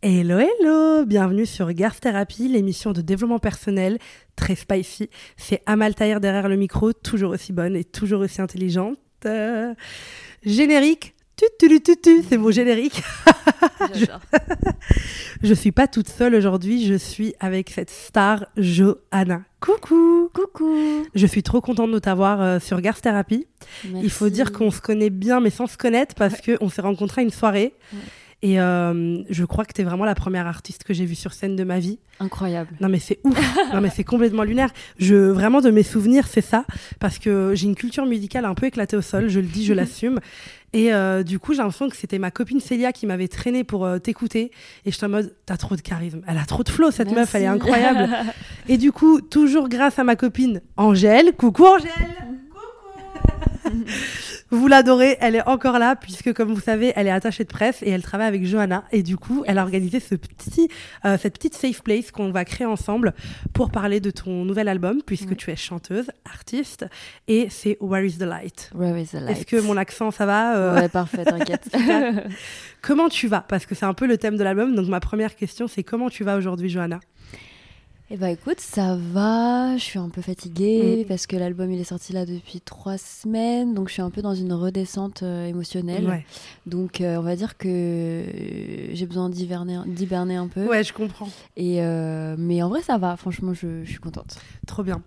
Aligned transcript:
Hello, 0.00 0.38
hello 0.38 1.04
Bienvenue 1.04 1.44
sur 1.44 1.72
Garth 1.72 1.98
Therapy, 1.98 2.46
l'émission 2.46 2.92
de 2.92 3.00
développement 3.00 3.40
personnel 3.40 3.98
très 4.36 4.54
spicy. 4.54 5.10
C'est 5.36 5.60
Amal 5.66 5.96
Tahir 5.96 6.20
derrière 6.20 6.48
le 6.48 6.54
micro, 6.54 6.92
toujours 6.92 7.32
aussi 7.32 7.52
bonne 7.52 7.74
et 7.74 7.82
toujours 7.82 8.20
aussi 8.20 8.40
intelligente. 8.40 8.96
Euh, 9.26 9.74
générique 10.44 11.16
tu, 11.36 11.68
tu, 11.80 11.96
tu, 12.00 12.22
c'est 12.28 12.36
mon 12.36 12.52
générique. 12.52 13.02
je, 13.94 14.06
je 15.42 15.54
suis 15.54 15.72
pas 15.72 15.88
toute 15.88 16.08
seule 16.08 16.36
aujourd'hui, 16.36 16.86
je 16.86 16.94
suis 16.94 17.34
avec 17.40 17.70
cette 17.70 17.90
star 17.90 18.46
Johanna. 18.56 19.42
Coucou 19.60 20.30
Coucou 20.32 21.06
Je 21.16 21.26
suis 21.26 21.42
trop 21.42 21.60
contente 21.60 21.90
de 21.90 21.98
t'avoir 21.98 22.40
euh, 22.40 22.60
sur 22.60 22.80
Garth 22.80 23.02
Therapy. 23.02 23.46
Il 23.84 24.10
faut 24.10 24.28
dire 24.28 24.52
qu'on 24.52 24.70
se 24.70 24.80
connaît 24.80 25.10
bien 25.10 25.40
mais 25.40 25.50
sans 25.50 25.66
se 25.66 25.76
connaître 25.76 26.14
parce 26.14 26.40
que 26.40 26.56
qu'on 26.56 26.68
s'est 26.68 26.82
rencontrés 26.82 27.22
à 27.22 27.24
une 27.24 27.30
soirée. 27.30 27.74
Ouais. 27.92 27.98
Et 28.40 28.60
euh, 28.60 29.22
je 29.28 29.44
crois 29.44 29.64
que 29.64 29.72
tu 29.72 29.80
es 29.80 29.84
vraiment 29.84 30.04
la 30.04 30.14
première 30.14 30.46
artiste 30.46 30.84
que 30.84 30.94
j'ai 30.94 31.04
vue 31.04 31.16
sur 31.16 31.32
scène 31.32 31.56
de 31.56 31.64
ma 31.64 31.80
vie. 31.80 31.98
Incroyable. 32.20 32.70
Non 32.80 32.88
mais 32.88 33.00
c'est 33.00 33.18
ouf. 33.24 33.36
non 33.74 33.80
mais 33.80 33.90
c'est 33.90 34.04
complètement 34.04 34.44
lunaire. 34.44 34.70
Je 34.98 35.16
vraiment 35.16 35.60
de 35.60 35.70
mes 35.70 35.82
souvenirs, 35.82 36.28
c'est 36.28 36.40
ça 36.40 36.64
parce 37.00 37.18
que 37.18 37.52
j'ai 37.56 37.66
une 37.66 37.74
culture 37.74 38.06
musicale 38.06 38.44
un 38.44 38.54
peu 38.54 38.66
éclatée 38.66 38.96
au 38.96 39.02
sol, 39.02 39.28
je 39.28 39.40
le 39.40 39.46
dis, 39.46 39.64
je 39.64 39.72
l'assume. 39.74 40.20
Et 40.72 40.92
euh, 40.92 41.22
du 41.22 41.38
coup, 41.38 41.52
j'ai 41.52 41.58
l'impression 41.58 41.88
que 41.88 41.96
c'était 41.96 42.18
ma 42.18 42.30
copine 42.30 42.60
Célia 42.60 42.92
qui 42.92 43.06
m'avait 43.06 43.26
traîné 43.28 43.64
pour 43.64 43.86
euh, 43.86 43.98
t'écouter. 43.98 44.52
Et 44.84 44.90
je 44.90 44.96
suis 44.96 45.06
en 45.06 45.08
mode, 45.08 45.34
t'as 45.46 45.56
trop 45.56 45.76
de 45.76 45.80
charisme. 45.80 46.20
Elle 46.28 46.36
a 46.36 46.44
trop 46.44 46.62
de 46.62 46.68
flow, 46.68 46.90
cette 46.90 47.08
Merci. 47.10 47.20
meuf, 47.20 47.34
elle 47.34 47.42
est 47.42 47.46
incroyable. 47.46 48.08
et 48.68 48.76
du 48.76 48.92
coup, 48.92 49.20
toujours 49.22 49.68
grâce 49.68 49.98
à 49.98 50.04
ma 50.04 50.14
copine 50.14 50.60
Angèle. 50.76 51.32
Coucou 51.36 51.64
Angèle 51.64 51.90
Coucou 53.62 53.78
Vous 54.50 54.66
l'adorez, 54.66 55.18
elle 55.20 55.34
est 55.36 55.46
encore 55.46 55.78
là, 55.78 55.94
puisque 55.94 56.32
comme 56.32 56.52
vous 56.52 56.60
savez, 56.60 56.92
elle 56.96 57.06
est 57.06 57.10
attachée 57.10 57.44
de 57.44 57.48
presse 57.50 57.82
et 57.82 57.90
elle 57.90 58.02
travaille 58.02 58.28
avec 58.28 58.46
Johanna. 58.46 58.84
Et 58.92 59.02
du 59.02 59.16
coup, 59.18 59.44
elle 59.46 59.58
a 59.58 59.62
organisé 59.62 60.00
ce 60.00 60.14
petit, 60.14 60.68
euh, 61.04 61.18
cette 61.18 61.34
petite 61.34 61.54
safe 61.54 61.82
place 61.82 62.10
qu'on 62.10 62.30
va 62.30 62.44
créer 62.46 62.66
ensemble 62.66 63.12
pour 63.52 63.70
parler 63.70 64.00
de 64.00 64.10
ton 64.10 64.44
nouvel 64.46 64.68
album, 64.68 65.02
puisque 65.04 65.30
Ouais. 65.30 65.36
tu 65.36 65.50
es 65.50 65.56
chanteuse, 65.56 66.10
artiste, 66.24 66.86
et 67.28 67.48
c'est 67.50 67.76
Where 67.80 68.04
is 68.06 68.16
the 68.18 68.22
Light? 68.22 68.70
Where 68.74 68.98
is 68.98 69.08
the 69.08 69.14
light? 69.14 69.36
Est-ce 69.36 69.44
que 69.46 69.60
mon 69.60 69.76
accent, 69.76 70.10
ça 70.10 70.24
va 70.24 70.56
euh, 70.56 70.74
Ouais, 70.80 70.88
parfait, 70.88 71.24
t'inquiète. 71.24 71.68
Comment 72.82 73.08
tu 73.08 73.28
vas? 73.28 73.44
Parce 73.46 73.66
que 73.66 73.74
c'est 73.74 73.84
un 73.86 73.94
peu 73.94 74.06
le 74.06 74.16
thème 74.18 74.36
de 74.36 74.44
l'album. 74.44 74.74
Donc 74.74 74.88
ma 74.88 75.00
première 75.00 75.34
question, 75.36 75.66
c'est 75.68 75.82
comment 75.82 76.08
tu 76.08 76.24
vas 76.24 76.36
aujourd'hui, 76.36 76.68
Johanna? 76.70 77.00
Eh 78.10 78.16
bah 78.16 78.30
écoute, 78.30 78.58
ça 78.58 78.96
va. 78.98 79.76
Je 79.76 79.82
suis 79.82 79.98
un 79.98 80.08
peu 80.08 80.22
fatiguée 80.22 81.02
Mm. 81.04 81.08
parce 81.08 81.26
que 81.26 81.36
l'album 81.36 81.70
il 81.70 81.78
est 81.78 81.84
sorti 81.84 82.14
là 82.14 82.24
depuis 82.24 82.62
trois 82.62 82.96
semaines, 82.96 83.74
donc 83.74 83.88
je 83.88 83.92
suis 83.92 84.02
un 84.02 84.08
peu 84.08 84.22
dans 84.22 84.34
une 84.34 84.54
redescente 84.54 85.22
euh, 85.22 85.44
émotionnelle. 85.46 86.06
Ouais. 86.06 86.24
Donc 86.64 87.02
euh, 87.02 87.16
on 87.18 87.22
va 87.22 87.36
dire 87.36 87.58
que 87.58 87.68
euh, 87.68 88.94
j'ai 88.94 89.04
besoin 89.04 89.28
d'hiberner 89.28 90.36
un 90.36 90.48
peu. 90.48 90.66
ouais, 90.66 90.82
je 90.84 90.94
comprends. 90.94 91.28
Et 91.58 91.82
euh, 91.82 92.34
mais 92.38 92.62
en 92.62 92.70
vrai 92.70 92.80
ça 92.80 92.96
va. 92.96 93.14
Franchement, 93.18 93.52
je, 93.52 93.84
je 93.84 93.90
suis 93.90 94.00
contente. 94.00 94.38
Trop 94.66 94.82
bien. 94.82 95.02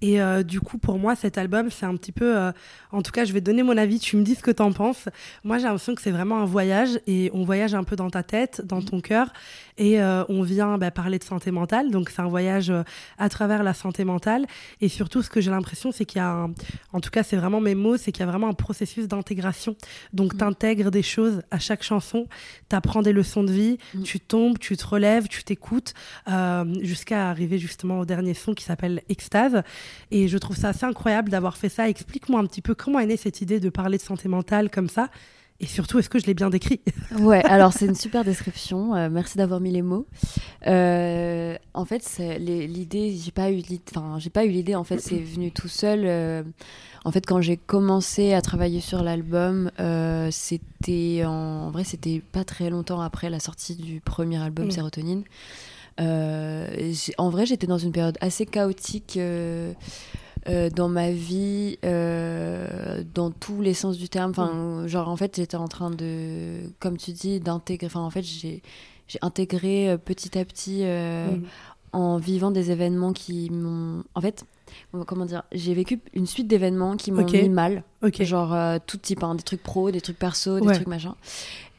Et 0.00 0.18
du 0.44 0.60
coup, 0.60 0.78
pour 0.78 0.96
moi, 0.96 1.16
cet 1.16 1.38
album, 1.38 1.70
c'est 1.72 1.84
un 1.84 1.96
petit 1.96 2.12
peu. 2.12 2.52
En 2.92 3.02
tout 3.02 3.12
cas, 3.12 3.24
je 3.24 3.32
vais 3.32 3.40
donner 3.40 3.62
mon 3.62 3.76
avis. 3.76 3.98
Tu 4.00 4.16
me 4.16 4.22
dis 4.22 4.34
ce 4.34 4.42
que 4.42 4.50
t'en 4.50 4.72
penses. 4.72 5.08
Moi, 5.44 5.58
j'ai 5.58 5.64
l'impression 5.64 5.94
que 5.94 6.02
c'est 6.02 6.10
vraiment 6.10 6.38
un 6.40 6.44
voyage 6.44 6.98
et 7.06 7.30
on 7.34 7.44
voyage 7.44 7.74
un 7.74 7.84
peu 7.84 7.96
dans 7.96 8.10
ta 8.10 8.22
tête, 8.22 8.62
dans 8.64 8.82
ton 8.82 9.00
cœur. 9.00 9.32
Et 9.76 10.00
euh, 10.02 10.24
on 10.28 10.42
vient 10.42 10.76
bah, 10.78 10.90
parler 10.90 11.18
de 11.18 11.24
santé 11.24 11.50
mentale. 11.52 11.90
Donc, 11.90 12.10
c'est 12.10 12.20
un 12.20 12.26
voyage 12.28 12.70
euh, 12.70 12.82
à 13.18 13.28
travers 13.28 13.62
la 13.62 13.74
santé 13.74 14.04
mentale. 14.04 14.46
Et 14.80 14.88
surtout, 14.88 15.22
ce 15.22 15.30
que 15.30 15.40
j'ai 15.40 15.50
l'impression, 15.50 15.92
c'est 15.92 16.04
qu'il 16.04 16.18
y 16.18 16.22
a. 16.22 16.30
un- 16.30 16.54
En 16.92 17.00
tout 17.00 17.10
cas, 17.10 17.22
c'est 17.22 17.36
vraiment 17.36 17.60
mes 17.60 17.74
mots, 17.76 17.96
c'est 17.96 18.10
qu'il 18.10 18.20
y 18.20 18.28
a 18.28 18.30
vraiment 18.30 18.48
un 18.48 18.54
processus 18.54 19.06
d'intégration. 19.06 19.76
Donc, 20.12 20.34
Mm. 20.34 20.38
t'intègres 20.38 20.90
des 20.90 21.02
choses 21.02 21.42
à 21.50 21.58
chaque 21.58 21.82
chanson. 21.82 22.26
T'apprends 22.68 23.02
des 23.02 23.12
leçons 23.12 23.44
de 23.44 23.52
vie. 23.52 23.78
Mm. 23.94 24.02
Tu 24.02 24.18
tombes, 24.20 24.58
tu 24.58 24.76
te 24.76 24.86
relèves, 24.86 25.28
tu 25.28 25.44
t'écoutes. 25.44 25.94
euh, 26.28 26.64
jusqu'à 26.82 27.28
arriver 27.30 27.58
justement 27.58 28.00
au 28.00 28.04
dernier 28.04 28.34
son 28.34 28.52
qui 28.54 28.64
s'appelle 28.64 29.02
Extase. 29.08 29.62
Et 30.10 30.28
je 30.28 30.36
trouve 30.38 30.56
ça 30.56 30.70
assez 30.70 30.84
incroyable 30.84 31.30
d'avoir 31.30 31.56
fait 31.56 31.68
ça. 31.68 31.88
Explique-moi 31.88 32.40
un 32.40 32.46
petit 32.46 32.62
peu 32.62 32.74
comment 32.78 32.98
est 33.00 33.06
née 33.06 33.16
cette 33.18 33.40
idée 33.42 33.60
de 33.60 33.68
parler 33.68 33.98
de 33.98 34.02
santé 34.02 34.28
mentale 34.28 34.70
comme 34.70 34.88
ça? 34.88 35.08
Et 35.60 35.66
surtout, 35.66 35.98
est-ce 35.98 36.08
que 36.08 36.20
je 36.20 36.26
l'ai 36.26 36.34
bien 36.34 36.50
décrit? 36.50 36.80
Ouais, 37.18 37.42
alors 37.44 37.72
c'est 37.72 37.86
une 37.86 37.96
super 37.96 38.22
description. 38.24 38.94
euh, 38.94 39.08
merci 39.10 39.38
d'avoir 39.38 39.58
mis 39.58 39.72
les 39.72 39.82
mots. 39.82 40.06
Euh, 40.68 41.56
en 41.74 41.84
fait, 41.84 42.04
l'idée, 42.38 43.16
j'ai 43.20 43.32
pas 43.32 43.50
eu, 43.50 43.60
enfin, 43.90 44.18
j'ai 44.20 44.30
pas 44.30 44.44
eu 44.44 44.50
l'idée. 44.50 44.76
En 44.76 44.84
fait, 44.84 45.00
c'est 45.00 45.18
venu 45.18 45.50
tout 45.50 45.66
seul. 45.66 46.02
euh, 46.04 46.44
en 47.04 47.10
fait, 47.10 47.26
quand 47.26 47.40
j'ai 47.40 47.56
commencé 47.56 48.34
à 48.34 48.40
travailler 48.40 48.80
sur 48.80 49.02
l'album, 49.02 49.70
c'était 50.30 51.24
en, 51.24 51.30
en 51.66 51.70
vrai, 51.70 51.82
c'était 51.82 52.22
pas 52.30 52.44
très 52.44 52.70
longtemps 52.70 53.00
après 53.00 53.28
la 53.28 53.40
sortie 53.40 53.74
du 53.74 54.00
premier 54.00 54.40
album 54.40 54.66
Mm. 54.66 54.70
Sérotonine. 54.70 55.24
En 55.98 57.30
vrai, 57.30 57.46
j'étais 57.46 57.66
dans 57.66 57.78
une 57.78 57.90
période 57.92 58.18
assez 58.20 58.46
chaotique. 58.46 59.18
Euh, 60.48 60.70
dans 60.70 60.88
ma 60.88 61.10
vie, 61.10 61.78
euh, 61.84 63.02
dans 63.14 63.30
tous 63.30 63.60
les 63.60 63.74
sens 63.74 63.98
du 63.98 64.08
terme. 64.08 64.30
Enfin, 64.30 64.86
genre, 64.86 65.08
en 65.08 65.16
fait, 65.16 65.36
j'étais 65.36 65.56
en 65.56 65.68
train 65.68 65.90
de, 65.90 66.60
comme 66.80 66.96
tu 66.96 67.12
dis, 67.12 67.40
d'intégrer. 67.40 67.86
Enfin, 67.86 68.00
en 68.00 68.10
fait, 68.10 68.22
j'ai 68.22 68.62
intégré 69.22 69.90
euh, 69.90 69.96
petit 69.98 70.38
à 70.38 70.44
petit 70.44 70.82
Mm. 70.84 71.42
en 71.92 72.16
vivant 72.18 72.50
des 72.50 72.70
événements 72.70 73.12
qui 73.12 73.50
m'ont. 73.50 74.04
En 74.14 74.20
fait, 74.20 74.44
comment 75.06 75.24
dire 75.26 75.42
J'ai 75.52 75.74
vécu 75.74 76.00
une 76.14 76.26
suite 76.26 76.46
d'événements 76.48 76.96
qui 76.96 77.12
m'ont 77.12 77.22
Ok. 77.22 77.32
mis 77.34 77.48
mal. 77.48 77.82
Ok. 78.02 78.22
Genre, 78.22 78.54
tout 78.86 78.96
type, 78.98 79.22
hein, 79.24 79.34
des 79.34 79.42
trucs 79.42 79.62
pro, 79.62 79.90
des 79.90 80.00
trucs 80.00 80.18
perso, 80.18 80.60
des 80.60 80.66
Ouais. 80.66 80.74
trucs 80.74 80.88
machin. 80.88 81.14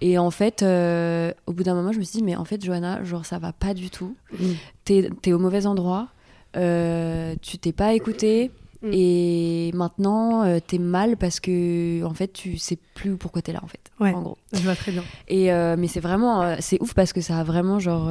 Et 0.01 0.17
en 0.17 0.31
fait, 0.31 0.63
au 0.63 1.53
bout 1.53 1.63
d'un 1.63 1.73
moment, 1.75 1.91
je 1.91 1.99
me 1.99 2.03
suis 2.03 2.19
dit, 2.19 2.23
mais 2.23 2.35
en 2.35 2.45
fait, 2.45 2.63
Johanna, 2.63 3.03
genre, 3.03 3.25
ça 3.25 3.37
va 3.39 3.51
pas 3.53 3.73
du 3.73 3.89
tout 3.89 4.15
Mm. 4.39 4.45
t'es 4.85 5.09
es 5.25 5.33
au 5.33 5.39
mauvais 5.39 5.65
endroit, 5.65 6.07
euh, 6.55 7.35
tu 7.41 7.57
t'es 7.57 7.71
pas 7.71 7.93
écouté. 7.93 8.51
Mm. 8.81 8.91
Et 8.93 9.71
maintenant, 9.73 10.43
euh, 10.43 10.59
t'es 10.65 10.77
mal 10.77 11.17
parce 11.17 11.39
que 11.41 12.03
en 12.03 12.13
fait, 12.13 12.31
tu 12.31 12.57
sais 12.57 12.77
plus 12.95 13.17
pourquoi 13.17 13.41
t'es 13.41 13.51
là 13.51 13.59
en 13.61 13.67
fait. 13.67 13.91
Ouais. 13.99 14.13
En 14.13 14.21
gros. 14.21 14.37
Je 14.53 14.59
vois 14.59 14.75
très 14.75 14.91
bien. 14.91 15.03
Et 15.27 15.51
euh, 15.51 15.75
mais 15.77 15.87
c'est 15.87 15.99
vraiment, 15.99 16.55
c'est 16.59 16.81
ouf 16.81 16.93
parce 16.93 17.11
que 17.11 17.21
ça 17.21 17.39
a 17.39 17.43
vraiment 17.43 17.79
genre, 17.79 18.09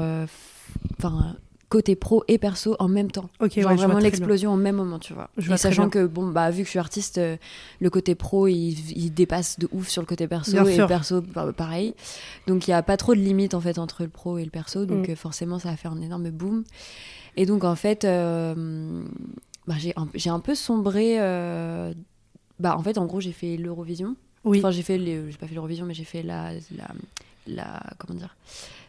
enfin, 0.98 1.36
côté 1.68 1.96
pro 1.96 2.24
et 2.28 2.38
perso 2.38 2.76
en 2.78 2.88
même 2.88 3.10
temps. 3.10 3.28
Ok, 3.40 3.52
genre 3.52 3.56
ouais, 3.56 3.60
je 3.62 3.62
vois 3.62 3.74
vraiment 3.76 3.98
l'explosion 3.98 4.54
au 4.54 4.56
même 4.56 4.76
moment, 4.76 4.98
tu 4.98 5.12
vois. 5.12 5.28
Je 5.36 5.52
et 5.52 5.56
sachant 5.58 5.90
que 5.90 6.06
bon, 6.06 6.28
bah 6.30 6.50
vu 6.50 6.62
que 6.62 6.64
je 6.66 6.70
suis 6.70 6.78
artiste, 6.78 7.18
euh, 7.18 7.36
le 7.80 7.90
côté 7.90 8.14
pro 8.14 8.46
il, 8.48 8.74
il 8.96 9.10
dépasse 9.12 9.58
de 9.58 9.68
ouf 9.72 9.88
sur 9.88 10.00
le 10.00 10.06
côté 10.06 10.26
perso 10.28 10.52
Bien 10.52 10.64
et 10.64 10.74
sûr. 10.74 10.84
le 10.84 10.88
perso 10.88 11.20
bah, 11.20 11.52
pareil. 11.54 11.94
Donc 12.46 12.66
il 12.68 12.70
y 12.70 12.74
a 12.74 12.82
pas 12.82 12.96
trop 12.96 13.14
de 13.14 13.20
limite 13.20 13.52
en 13.54 13.60
fait 13.60 13.78
entre 13.78 14.02
le 14.02 14.08
pro 14.08 14.38
et 14.38 14.44
le 14.44 14.50
perso. 14.50 14.86
Donc 14.86 15.08
Mm. 15.08 15.12
euh, 15.12 15.16
forcément 15.16 15.58
ça 15.58 15.68
a 15.70 15.76
fait 15.76 15.88
un 15.88 16.00
énorme 16.00 16.30
boom. 16.30 16.64
Et 17.36 17.44
donc 17.46 17.64
en 17.64 17.76
fait, 17.76 18.04
euh, 18.04 19.02
bah, 19.66 19.74
j'ai 19.78 20.30
un, 20.30 20.40
peu 20.40 20.54
sombré. 20.54 21.20
euh, 21.20 21.92
bah 22.58 22.76
en 22.76 22.82
fait 22.82 22.98
en 22.98 23.04
gros 23.06 23.20
j'ai 23.20 23.32
fait 23.32 23.56
l'Eurovision. 23.56 24.16
Oui. 24.44 24.58
Enfin 24.58 24.70
j'ai 24.70 24.82
fait 24.82 24.98
j'ai 24.98 25.36
pas 25.38 25.46
fait 25.46 25.54
l'Eurovision 25.54 25.84
mais 25.84 25.94
j'ai 25.94 26.04
fait 26.04 26.22
la, 26.22 26.52
la, 26.76 26.88
la 27.46 27.80
comment 27.98 28.18
dire 28.18 28.34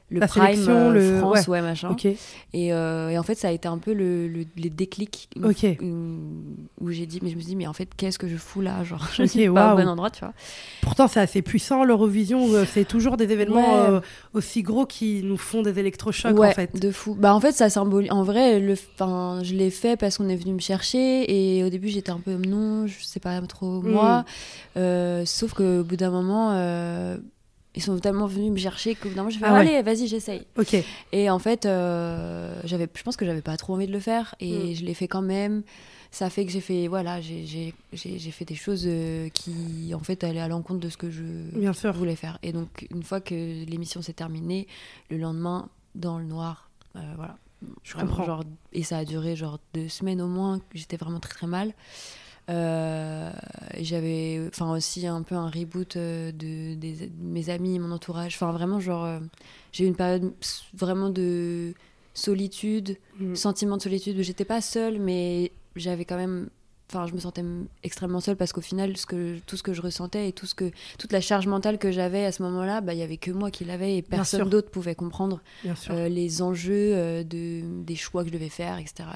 le 0.09 0.19
La 0.19 0.27
Prime 0.27 0.65
euh, 0.67 0.91
le- 0.91 1.17
France 1.19 1.47
ouais. 1.47 1.49
ouais, 1.49 1.61
machin. 1.61 1.89
Ok. 1.91 2.05
Et, 2.05 2.17
euh, 2.73 3.09
et 3.09 3.17
en 3.19 3.23
fait, 3.23 3.35
ça 3.35 3.49
a 3.49 3.51
été 3.51 3.67
un 3.67 3.77
peu 3.77 3.93
le, 3.93 4.27
le- 4.27 4.45
les 4.57 4.69
déclics 4.69 5.29
où, 5.35 5.47
Ok. 5.49 5.65
où- 5.81 6.85
où 6.85 6.89
j'ai 6.91 7.05
dit, 7.05 7.19
mais 7.21 7.29
je 7.29 7.35
me 7.35 7.41
suis 7.41 7.49
dit, 7.49 7.55
mais 7.55 7.67
en 7.67 7.73
fait, 7.73 7.89
qu'est-ce 7.95 8.17
que 8.17 8.27
je 8.27 8.35
fous 8.37 8.61
là 8.61 8.83
Genre, 8.83 9.07
je 9.15 9.23
Ok, 9.23 9.29
suis 9.29 9.45
pas 9.47 9.51
waouh. 9.67 9.73
au 9.73 9.81
bon 9.83 9.87
endroit, 9.87 10.09
tu 10.09 10.21
vois. 10.21 10.33
Pourtant, 10.81 11.07
c'est 11.07 11.19
assez 11.19 11.41
puissant 11.41 11.83
l'Eurovision. 11.83 12.47
euh, 12.53 12.65
C'est 12.65 12.85
toujours 12.85 13.17
des 13.17 13.31
événements 13.31 13.59
Ouais. 13.85 13.89
euh, 13.89 13.99
aussi 14.33 14.63
gros 14.63 14.85
qui 14.85 15.21
nous 15.23 15.37
font 15.37 15.61
des 15.61 15.77
électrochocs 15.79 16.37
ouais, 16.37 16.47
en 16.49 16.51
fait. 16.53 16.79
de 16.79 16.91
fou. 16.91 17.15
Bah, 17.19 17.35
en 17.35 17.39
fait, 17.39 17.51
ça 17.51 17.69
symbolise. 17.69 18.11
En 18.11 18.23
vrai, 18.23 18.59
le, 18.59 18.73
enfin, 18.95 19.41
je 19.43 19.53
l'ai 19.53 19.69
fait 19.69 19.95
parce 19.99 20.17
qu'on 20.17 20.29
est 20.29 20.35
venu 20.35 20.53
me 20.53 20.59
chercher. 20.59 21.57
Et 21.57 21.63
au 21.63 21.69
début, 21.69 21.89
j'étais 21.89 22.11
un 22.11 22.19
peu, 22.19 22.33
non, 22.35 22.87
je 22.87 23.03
sais 23.03 23.19
pas 23.19 23.39
trop 23.41 23.81
Mm. 23.81 23.91
moi. 23.91 24.25
Euh, 24.77 25.23
sauf 25.25 25.53
qu'au 25.53 25.83
bout 25.83 25.95
d'un 25.97 26.09
moment. 26.11 26.49
Ils 27.75 27.81
sont 27.83 27.97
tellement 27.99 28.25
venus 28.27 28.51
me 28.51 28.57
chercher 28.57 28.95
d'un 28.95 29.09
moment, 29.15 29.29
j'ai 29.29 29.39
fait 29.39 29.45
Ah 29.45 29.53
ouais. 29.53 29.59
allez, 29.59 29.81
vas-y, 29.83 30.07
j'essaye. 30.07 30.45
Ok. 30.57 30.75
Et 31.11 31.29
en 31.29 31.39
fait, 31.39 31.65
euh, 31.65 32.59
j'avais, 32.63 32.87
je 32.93 33.03
pense 33.03 33.15
que 33.15 33.25
j'avais 33.25 33.41
pas 33.41 33.55
trop 33.57 33.73
envie 33.75 33.87
de 33.87 33.91
le 33.93 33.99
faire 33.99 34.35
et 34.39 34.71
Mm. 34.71 34.75
je 34.75 34.85
l'ai 34.85 34.93
fait 34.93 35.07
quand 35.07 35.21
même. 35.21 35.63
Ça 36.11 36.31
fait 36.31 36.43
que 36.43 36.51
j'ai 36.51 36.61
fait, 36.61 36.87
voilà, 36.87 37.21
j'ai, 37.21 37.71
fait 37.93 38.45
des 38.45 38.55
choses 38.55 38.85
euh, 38.87 39.29
qui, 39.29 39.91
en 39.93 39.99
fait, 39.99 40.23
allaient 40.23 40.39
à 40.39 40.47
l'encontre 40.47 40.79
de 40.79 40.89
ce 40.89 40.97
que 40.97 41.11
je 41.11 41.21
Bien 41.55 41.71
sûr. 41.73 41.93
voulais 41.93 42.15
faire. 42.15 42.39
Et 42.41 42.51
donc, 42.51 42.87
une 42.89 43.03
fois 43.03 43.21
que 43.21 43.35
l'émission 43.65 44.01
s'est 44.01 44.13
terminée, 44.13 44.67
le 45.11 45.17
lendemain, 45.17 45.69
dans 45.93 46.17
le 46.17 46.25
noir, 46.25 46.71
euh, 46.95 46.99
voilà. 47.15 47.37
Je 47.83 47.93
comprends. 47.93 48.23
genre, 48.25 48.43
et 48.73 48.81
ça 48.83 48.97
a 48.99 49.05
duré 49.05 49.35
genre 49.35 49.59
deux 49.75 49.87
semaines 49.89 50.21
au 50.21 50.27
moins. 50.27 50.59
J'étais 50.73 50.97
vraiment 50.97 51.19
très 51.19 51.33
très 51.33 51.45
mal. 51.47 51.73
Euh, 52.49 53.31
j'avais 53.79 54.41
enfin 54.47 54.71
aussi 54.71 55.05
un 55.05 55.21
peu 55.21 55.35
un 55.35 55.49
reboot 55.49 55.95
euh, 55.95 56.31
de, 56.31 56.75
mes 57.21 57.49
amis, 57.49 57.79
mon 57.79 57.91
entourage. 57.91 58.35
Enfin 58.35 58.51
vraiment 58.51 58.79
genre 58.79 59.05
euh, 59.05 59.19
j'ai 59.71 59.83
eu 59.83 59.87
une 59.87 59.95
période 59.95 60.33
vraiment 60.73 61.09
de 61.09 61.73
solitude, 62.13 62.97
Mm. 63.19 63.35
sentiment 63.35 63.77
de 63.77 63.81
solitude 63.81 64.17
où 64.17 64.23
j'étais 64.23 64.45
pas 64.45 64.61
seule 64.61 64.97
mais 64.97 65.51
j'avais 65.75 66.05
quand 66.05 66.15
même 66.15 66.49
enfin 66.89 67.05
je 67.07 67.13
me 67.13 67.19
sentais 67.19 67.43
extrêmement 67.83 68.19
seule 68.19 68.35
parce 68.35 68.51
qu'au 68.51 68.61
final 68.61 68.97
ce 68.97 69.05
que 69.05 69.39
tout 69.45 69.57
ce 69.57 69.63
que 69.63 69.73
je 69.73 69.81
ressentais 69.81 70.29
et 70.29 70.33
tout 70.33 70.45
ce 70.45 70.55
que 70.55 70.71
toute 70.97 71.11
la 71.11 71.21
charge 71.21 71.47
mentale 71.47 71.77
que 71.77 71.91
j'avais 71.91 72.25
à 72.25 72.31
ce 72.31 72.41
moment-là 72.43 72.81
bah 72.81 72.93
il 72.93 72.99
y 72.99 73.03
avait 73.03 73.17
que 73.17 73.31
moi 73.31 73.51
qui 73.51 73.65
l'avais 73.65 73.97
et 73.97 74.01
personne 74.01 74.49
d'autre 74.49 74.71
pouvait 74.71 74.95
comprendre 74.95 75.41
euh, 75.89 76.09
les 76.09 76.41
enjeux 76.41 76.93
euh, 76.95 77.23
de 77.23 77.61
des 77.83 77.95
choix 77.95 78.23
que 78.23 78.29
je 78.29 78.33
devais 78.33 78.49
faire 78.49 78.77
etc 78.77 79.09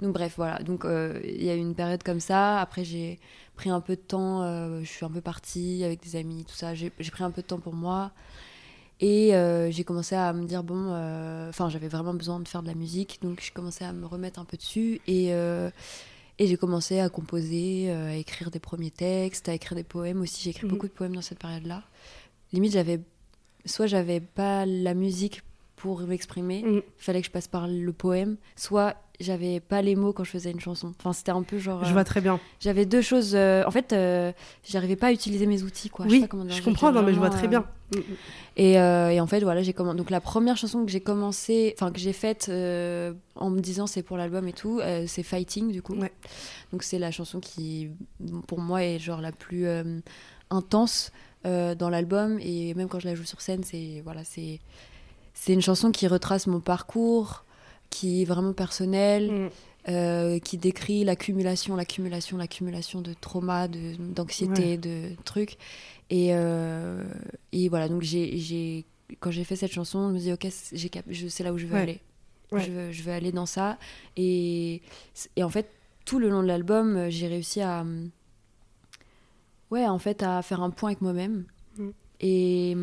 donc 0.00 0.12
bref 0.12 0.34
voilà. 0.36 0.58
Donc 0.60 0.84
euh, 0.84 1.20
il 1.24 1.42
y 1.42 1.50
a 1.50 1.54
eu 1.54 1.58
une 1.58 1.74
période 1.74 2.02
comme 2.02 2.20
ça. 2.20 2.60
Après 2.60 2.84
j'ai 2.84 3.18
pris 3.56 3.70
un 3.70 3.80
peu 3.80 3.96
de 3.96 4.00
temps 4.00 4.42
je 4.80 4.88
suis 4.88 5.04
un 5.04 5.10
peu 5.10 5.20
partie 5.20 5.84
avec 5.84 6.02
des 6.02 6.16
amis 6.16 6.44
tout 6.44 6.54
ça. 6.54 6.74
J'ai 6.74 6.90
pris 6.90 7.24
un 7.24 7.30
peu 7.30 7.42
de 7.42 7.46
temps 7.46 7.60
pour 7.60 7.74
moi. 7.74 8.12
Et 9.00 9.32
j'ai 9.70 9.84
commencé 9.84 10.14
à 10.14 10.32
me 10.32 10.44
dire 10.46 10.62
bon 10.62 10.88
enfin 11.48 11.68
j'avais 11.68 11.88
vraiment 11.88 12.14
besoin 12.14 12.40
de 12.40 12.48
faire 12.48 12.62
de 12.62 12.68
la 12.68 12.74
musique. 12.74 13.18
Donc 13.22 13.40
j'ai 13.42 13.50
commencé 13.50 13.84
à 13.84 13.92
me 13.92 14.06
remettre 14.06 14.40
un 14.40 14.44
peu 14.44 14.56
dessus. 14.56 15.00
Et 15.06 15.32
et 16.40 16.46
j'ai 16.46 16.56
commencé 16.56 16.98
à 16.98 17.10
composer, 17.10 17.90
euh, 17.90 18.12
à 18.12 18.14
écrire 18.14 18.50
des 18.50 18.58
premiers 18.58 18.90
textes, 18.90 19.50
à 19.50 19.54
écrire 19.54 19.76
des 19.76 19.84
poèmes 19.84 20.22
aussi. 20.22 20.42
J'ai 20.42 20.50
écrit 20.50 20.64
mhm. 20.64 20.70
beaucoup 20.70 20.88
de 20.88 20.92
poèmes 20.92 21.14
dans 21.14 21.20
cette 21.20 21.38
période-là. 21.38 21.84
Limite, 22.54 22.72
j'avais 22.72 23.00
soit 23.66 23.86
j'avais 23.86 24.20
pas 24.20 24.64
la 24.64 24.94
musique 24.94 25.42
pour 25.76 26.00
m'exprimer, 26.00 26.60
il 26.60 26.72
mhm. 26.72 26.82
fallait 26.96 27.20
que 27.20 27.26
je 27.26 27.30
passe 27.30 27.46
par 27.46 27.68
le 27.68 27.92
poème, 27.92 28.38
soit 28.56 28.96
j'avais 29.20 29.60
pas 29.60 29.82
les 29.82 29.96
mots 29.96 30.12
quand 30.12 30.24
je 30.24 30.30
faisais 30.30 30.50
une 30.50 30.60
chanson. 30.60 30.92
Enfin, 30.98 31.12
c'était 31.12 31.30
un 31.30 31.42
peu 31.42 31.58
genre. 31.58 31.84
Je 31.84 31.92
vois 31.92 32.00
euh, 32.00 32.04
très 32.04 32.20
bien. 32.20 32.40
J'avais 32.58 32.86
deux 32.86 33.02
choses. 33.02 33.32
Euh, 33.34 33.62
en 33.66 33.70
fait, 33.70 33.92
euh, 33.92 34.32
j'arrivais 34.64 34.96
pas 34.96 35.08
à 35.08 35.12
utiliser 35.12 35.46
mes 35.46 35.62
outils, 35.62 35.90
quoi. 35.90 36.06
Oui, 36.06 36.20
je, 36.20 36.62
comprends, 36.62 36.90
non, 36.90 37.02
mais 37.02 37.12
je 37.12 37.18
vois 37.18 37.30
très 37.30 37.46
bien. 37.46 37.64
Et, 38.56 38.72
et, 38.72 39.20
en 39.20 39.26
fait, 39.26 39.40
voilà, 39.40 39.62
j'ai 39.62 39.72
commencé. 39.72 39.96
Donc, 39.98 40.10
la 40.10 40.20
première 40.20 40.56
chanson 40.56 40.84
que 40.84 40.90
j'ai 40.90 41.00
commencé, 41.00 41.74
enfin, 41.76 41.92
que 41.92 41.98
j'ai 41.98 42.12
faite 42.12 42.48
en 42.48 43.50
me 43.50 43.60
disant 43.60 43.86
c'est 43.86 44.02
pour 44.02 44.16
l'album 44.16 44.48
et 44.48 44.52
tout, 44.52 44.80
c'est 45.06 45.22
Fighting, 45.22 45.70
du 45.70 45.82
coup. 45.82 45.94
Ouais. 45.94 46.12
Donc, 46.72 46.82
c'est 46.82 46.98
la 46.98 47.10
chanson 47.10 47.40
qui, 47.40 47.90
pour 48.46 48.60
moi, 48.60 48.82
est 48.84 48.98
genre 48.98 49.20
la 49.20 49.32
plus 49.32 49.66
intense 50.50 51.12
dans 51.44 51.90
l'album. 51.90 52.38
Et 52.40 52.74
même 52.74 52.88
quand 52.88 53.00
je 53.00 53.08
la 53.08 53.14
joue 53.14 53.24
sur 53.24 53.40
scène, 53.40 53.62
c'est. 53.64 54.00
Voilà, 54.04 54.24
c'est. 54.24 54.60
C'est 55.32 55.54
une 55.54 55.62
chanson 55.62 55.90
qui 55.90 56.06
retrace 56.06 56.46
mon 56.48 56.60
parcours, 56.60 57.44
qui 57.90 58.22
est 58.22 58.24
vraiment 58.24 58.52
personnel, 58.52 59.30
mm. 59.30 59.50
euh, 59.88 60.38
qui 60.38 60.56
décrit 60.56 61.04
l'accumulation, 61.04 61.76
l'accumulation, 61.76 62.36
l'accumulation 62.36 63.00
de 63.02 63.12
traumas, 63.12 63.68
d'anxiété, 63.68 64.78
de, 64.78 65.10
trucs. 65.24 65.58
Et, 66.08 66.28
euh, 66.30 67.04
et 67.52 67.68
voilà, 67.68 67.88
donc 67.88 68.02
j'ai, 68.02 68.84
quand 69.18 69.30
j'ai 69.30 69.44
fait 69.44 69.56
cette 69.56 69.72
chanson, 69.72 70.08
je 70.08 70.14
me 70.14 70.18
dis, 70.18 70.32
ok, 70.32 70.46
je 71.08 71.28
sais 71.28 71.44
là 71.44 71.52
où 71.52 71.58
je 71.58 71.66
veux 71.66 71.76
aller. 71.76 72.00
Je, 72.52 72.70
veux, 72.70 72.90
je, 72.90 73.02
veux, 73.04 73.12
aller 73.12 73.30
dans 73.30 73.46
ça. 73.46 73.78
Et, 74.16 74.82
et 75.36 75.44
en 75.44 75.50
fait, 75.50 75.70
tout 76.04 76.18
le 76.18 76.28
long 76.28 76.42
de 76.42 76.48
l'album, 76.48 77.08
j'ai 77.08 77.28
réussi 77.28 77.60
à. 77.60 77.84
Ouais, 79.70 79.86
en 79.86 80.00
fait, 80.00 80.24
à 80.24 80.42
faire 80.42 80.60
un 80.60 80.70
point 80.70 80.90
avec 80.90 81.00
moi-même. 81.00 81.44
Mm. 81.76 81.88
Et. 82.20 82.76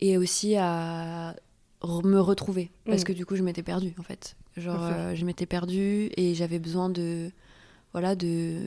Et 0.00 0.18
aussi 0.18 0.56
à 0.56 1.36
me 1.82 2.20
retrouver. 2.20 2.70
Parce 2.84 3.02
mm. 3.02 3.04
que 3.04 3.12
du 3.12 3.26
coup 3.26 3.36
je 3.36 3.42
m'étais 3.42 3.62
perdue 3.62 3.94
en 3.98 4.02
fait. 4.02 4.36
Genre 4.56 4.82
euh, 4.82 5.14
je 5.14 5.24
m'étais 5.24 5.46
perdue 5.46 6.10
et 6.16 6.34
j'avais 6.34 6.58
besoin 6.58 6.88
de 6.88 7.30
voilà 7.92 8.14
de 8.14 8.60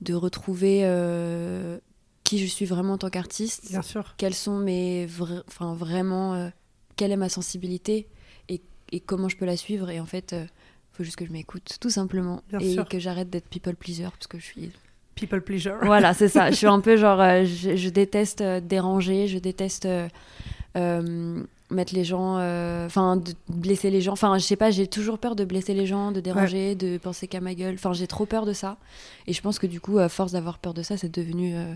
de 0.00 0.14
retrouver 0.14 0.80
euh, 0.84 1.78
qui 2.24 2.38
je 2.38 2.46
suis 2.46 2.66
vraiment 2.66 2.94
en 2.94 2.98
tant 2.98 3.10
qu'artiste. 3.10 3.70
Bien 3.70 3.82
sûr. 3.82 4.14
Quels 4.16 4.34
sont 4.34 4.58
mes 4.58 5.08
enfin 5.48 5.74
vraiment 5.74 6.34
euh, 6.34 6.48
quelle 6.96 7.12
est 7.12 7.16
ma 7.16 7.28
sensibilité 7.28 8.06
et, 8.48 8.60
et, 8.92 9.00
comment 9.00 9.28
je 9.28 9.36
peux 9.36 9.46
la 9.46 9.56
suivre. 9.56 9.90
Et 9.90 10.00
en 10.00 10.06
fait 10.06 10.34
faut 10.92 11.04
juste 11.04 11.16
que 11.16 11.26
je 11.26 11.32
m'écoute 11.32 11.78
tout 11.80 11.90
simplement. 11.90 12.42
Et 12.60 12.76
que 12.88 12.98
j'arrête 12.98 13.30
d'être 13.30 13.48
people 13.48 13.76
pleaser 13.76 14.04
parce 14.10 14.26
que 14.26 14.38
je 14.38 14.44
suis 14.44 14.72
people 15.14 15.40
pleaser. 15.40 15.72
Voilà 15.82 16.12
c'est 16.12 16.28
ça. 16.28 16.50
Je 16.50 16.56
suis 16.56 16.66
un 16.66 16.80
peu 16.80 16.96
genre 16.96 17.18
je, 17.44 17.76
je, 17.76 17.88
déteste 17.88 18.42
déranger 18.42 19.28
je 19.28 19.38
déteste 19.38 19.88
mettre 21.70 21.94
les 21.94 22.04
gens, 22.04 22.36
euh, 22.38 22.86
enfin, 22.86 23.16
de 23.16 23.32
blesser 23.48 23.90
les 23.90 24.00
gens. 24.00 24.12
Enfin, 24.12 24.38
je 24.38 24.44
sais 24.44 24.56
pas, 24.56 24.70
j'ai 24.70 24.86
toujours 24.86 25.18
peur 25.18 25.34
de 25.36 25.44
blesser 25.44 25.74
les 25.74 25.86
gens, 25.86 26.12
de 26.12 26.20
déranger, 26.20 26.74
de 26.74 26.98
penser 26.98 27.26
qu'à 27.26 27.40
ma 27.40 27.54
gueule. 27.54 27.74
Enfin, 27.74 27.92
j'ai 27.92 28.06
trop 28.06 28.26
peur 28.26 28.46
de 28.46 28.52
ça. 28.52 28.76
Et 29.26 29.32
je 29.32 29.40
pense 29.42 29.58
que 29.58 29.66
du 29.66 29.80
coup, 29.80 29.98
à 29.98 30.08
force 30.08 30.32
d'avoir 30.32 30.58
peur 30.58 30.74
de 30.74 30.82
ça, 30.82 30.96
c'est 30.96 31.12
devenu 31.12 31.56
euh, 31.56 31.74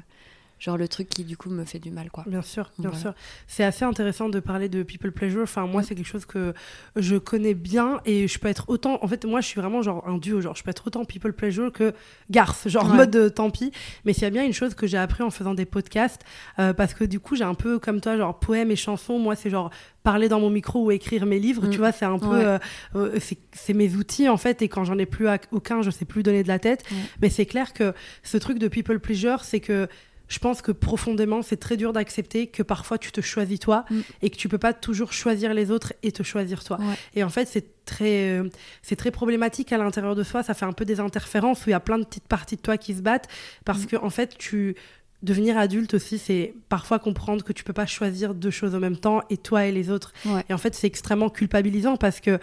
genre 0.60 0.76
le 0.76 0.86
truc 0.86 1.08
qui 1.08 1.24
du 1.24 1.36
coup 1.36 1.48
me 1.50 1.64
fait 1.64 1.78
du 1.78 1.90
mal 1.90 2.10
quoi. 2.10 2.24
Bien 2.26 2.42
sûr, 2.42 2.70
bien 2.78 2.92
sûr. 2.92 3.14
C'est 3.48 3.64
assez 3.64 3.84
intéressant 3.84 4.28
de 4.28 4.38
parler 4.38 4.68
de 4.68 4.82
people 4.82 5.10
pleasure. 5.10 5.42
Enfin 5.42 5.66
moi 5.66 5.80
mm. 5.80 5.84
c'est 5.84 5.94
quelque 5.96 6.06
chose 6.06 6.26
que 6.26 6.52
je 6.96 7.16
connais 7.16 7.54
bien 7.54 8.00
et 8.04 8.28
je 8.28 8.38
peux 8.38 8.48
être 8.48 8.66
autant 8.68 8.98
en 9.02 9.08
fait 9.08 9.24
moi 9.24 9.40
je 9.40 9.46
suis 9.46 9.60
vraiment 9.60 9.82
genre 9.82 10.06
un 10.06 10.18
duo 10.18 10.40
genre 10.40 10.54
je 10.54 10.62
peux 10.62 10.70
être 10.70 10.86
autant 10.86 11.04
people 11.04 11.32
pleasure 11.32 11.72
que 11.72 11.94
garce 12.30 12.68
genre 12.68 12.84
mode 12.84 13.16
euh, 13.16 13.30
tant 13.30 13.50
pis. 13.50 13.72
Mais 14.04 14.12
s'il 14.12 14.24
y 14.24 14.26
a 14.26 14.30
bien 14.30 14.44
une 14.44 14.52
chose 14.52 14.74
que 14.74 14.86
j'ai 14.86 14.98
appris 14.98 15.22
en 15.22 15.30
faisant 15.30 15.54
des 15.54 15.64
podcasts 15.64 16.22
euh, 16.58 16.74
parce 16.74 16.92
que 16.92 17.04
du 17.04 17.18
coup 17.18 17.34
j'ai 17.34 17.44
un 17.44 17.54
peu 17.54 17.78
comme 17.78 18.00
toi 18.00 18.18
genre 18.18 18.38
poèmes 18.38 18.70
et 18.70 18.76
chansons 18.76 19.18
moi 19.18 19.34
c'est 19.34 19.50
genre 19.50 19.70
parler 20.02 20.28
dans 20.28 20.40
mon 20.40 20.50
micro 20.50 20.84
ou 20.84 20.90
écrire 20.90 21.26
mes 21.26 21.38
livres, 21.38 21.66
tu 21.68 21.76
mm. 21.76 21.80
vois, 21.80 21.92
c'est 21.92 22.04
un 22.04 22.18
peu, 22.18 22.58
euh, 22.94 23.18
c'est 23.52 23.74
mes 23.74 23.94
outils 23.94 24.28
en 24.28 24.36
fait, 24.36 24.62
et 24.62 24.68
quand 24.68 24.84
j'en 24.84 24.98
ai 24.98 25.06
plus 25.06 25.26
aucun, 25.52 25.82
je 25.82 25.90
sais 25.90 26.04
plus 26.04 26.22
donner 26.22 26.42
de 26.42 26.48
la 26.48 26.58
tête. 26.58 26.84
Mais 27.20 27.28
c'est 27.28 27.46
clair 27.46 27.72
que 27.72 27.92
ce 28.22 28.38
truc 28.38 28.58
de 28.58 28.68
people 28.68 28.98
pleasure, 28.98 29.44
c'est 29.44 29.60
que 29.60 29.88
je 30.30 30.38
pense 30.38 30.62
que 30.62 30.72
profondément, 30.72 31.42
c'est 31.42 31.58
très 31.58 31.76
dur 31.76 31.92
d'accepter 31.92 32.46
que 32.46 32.62
parfois 32.62 32.96
tu 32.98 33.10
te 33.10 33.20
choisis 33.20 33.58
toi 33.58 33.84
mm. 33.90 34.00
et 34.22 34.30
que 34.30 34.36
tu 34.36 34.48
peux 34.48 34.58
pas 34.58 34.72
toujours 34.72 35.12
choisir 35.12 35.52
les 35.52 35.70
autres 35.72 35.92
et 36.04 36.12
te 36.12 36.22
choisir 36.22 36.64
toi. 36.64 36.78
Et 37.14 37.24
en 37.24 37.28
fait, 37.28 37.48
c'est 37.48 37.84
très, 37.84 38.38
euh, 38.38 38.48
c'est 38.80 38.94
très 38.94 39.10
problématique 39.10 39.72
à 39.72 39.78
l'intérieur 39.78 40.14
de 40.14 40.22
soi. 40.22 40.44
Ça 40.44 40.54
fait 40.54 40.64
un 40.64 40.72
peu 40.72 40.84
des 40.84 41.00
interférences 41.00 41.66
où 41.66 41.68
il 41.68 41.72
y 41.72 41.74
a 41.74 41.80
plein 41.80 41.98
de 41.98 42.04
petites 42.04 42.28
parties 42.28 42.54
de 42.56 42.60
toi 42.62 42.78
qui 42.78 42.94
se 42.94 43.02
battent 43.02 43.28
parce 43.64 43.82
mm. 43.82 43.86
que 43.86 43.96
en 43.96 44.10
fait, 44.10 44.38
tu 44.38 44.76
devenir 45.22 45.58
adulte 45.58 45.94
aussi, 45.94 46.16
c'est 46.16 46.54
parfois 46.70 46.98
comprendre 46.98 47.44
que 47.44 47.52
tu 47.52 47.64
peux 47.64 47.74
pas 47.74 47.84
choisir 47.84 48.32
deux 48.32 48.50
choses 48.50 48.74
en 48.74 48.80
même 48.80 48.96
temps 48.96 49.22
et 49.28 49.36
toi 49.36 49.66
et 49.66 49.72
les 49.72 49.90
autres. 49.90 50.14
Et 50.48 50.54
en 50.54 50.58
fait, 50.58 50.74
c'est 50.74 50.86
extrêmement 50.86 51.28
culpabilisant 51.28 51.96
parce 51.98 52.20
que 52.20 52.38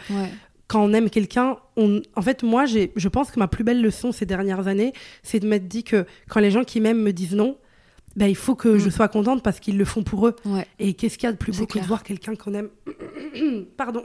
quand 0.68 0.84
on 0.84 0.94
aime 0.94 1.10
quelqu'un, 1.10 1.58
on... 1.76 2.02
en 2.16 2.22
fait, 2.22 2.44
moi, 2.44 2.66
je 2.66 3.08
pense 3.08 3.32
que 3.32 3.40
ma 3.40 3.48
plus 3.48 3.64
belle 3.64 3.82
leçon 3.82 4.12
ces 4.12 4.28
dernières 4.28 4.68
années, 4.68 4.94
c'est 5.24 5.40
de 5.40 5.48
m'être 5.48 5.68
dit 5.68 5.84
que 5.84 6.06
quand 6.30 6.40
les 6.40 6.52
gens 6.52 6.64
qui 6.64 6.80
m'aiment 6.80 7.02
me 7.02 7.14
disent 7.14 7.34
non, 7.34 7.58
bah, 8.18 8.28
il 8.28 8.36
faut 8.36 8.56
que 8.56 8.80
je 8.80 8.88
mm. 8.88 8.92
sois 8.92 9.08
contente 9.08 9.44
parce 9.44 9.60
qu'ils 9.60 9.78
le 9.78 9.86
font 9.86 10.02
pour 10.02 10.28
eux. 10.28 10.36
Et 10.80 10.96
qu'est-ce 10.96 11.20
qu'il 11.20 11.28
y 11.28 11.30
a 11.30 11.32
de 11.32 11.38
plus 11.38 11.56
beau 11.56 11.68
que 11.68 11.78
de 11.78 11.86
voir 11.86 12.02
quelqu'un 12.02 12.36
qu'on 12.36 12.56
aime 12.56 12.70
Pardon. 13.78 14.02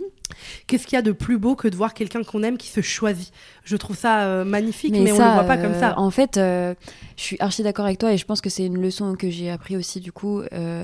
qu'est-ce 0.66 0.86
qu'il 0.86 0.96
y 0.96 0.98
a 0.98 1.02
de 1.02 1.12
plus 1.12 1.36
beau 1.36 1.54
que 1.54 1.68
de 1.68 1.76
voir 1.76 1.92
quelqu'un 1.92 2.22
qu'on 2.22 2.42
aime 2.42 2.56
qui 2.56 2.68
se 2.68 2.80
choisit? 2.80 3.30
Je 3.64 3.76
trouve 3.76 3.94
ça 3.94 4.22
euh, 4.22 4.44
magnifique, 4.44 4.92
mais, 4.92 5.12
on 5.12 5.18
ne 5.18 5.24
le 5.24 5.34
voit 5.34 5.44
pas 5.44 5.58
comme 5.58 5.74
ça. 5.74 5.90
Euh, 5.90 5.94
en 5.96 6.10
fait, 6.10 6.38
euh, 6.38 6.74
je 7.18 7.22
suis 7.22 7.36
archi 7.40 7.62
d'accord 7.62 7.84
avec 7.84 7.98
toi 7.98 8.14
et 8.14 8.16
je 8.16 8.24
pense 8.24 8.40
que 8.40 8.48
c'est 8.48 8.64
une 8.64 8.80
leçon 8.80 9.14
que 9.16 9.28
j'ai 9.28 9.50
appris 9.50 9.76
aussi 9.76 10.00
du 10.00 10.12
coup 10.12 10.40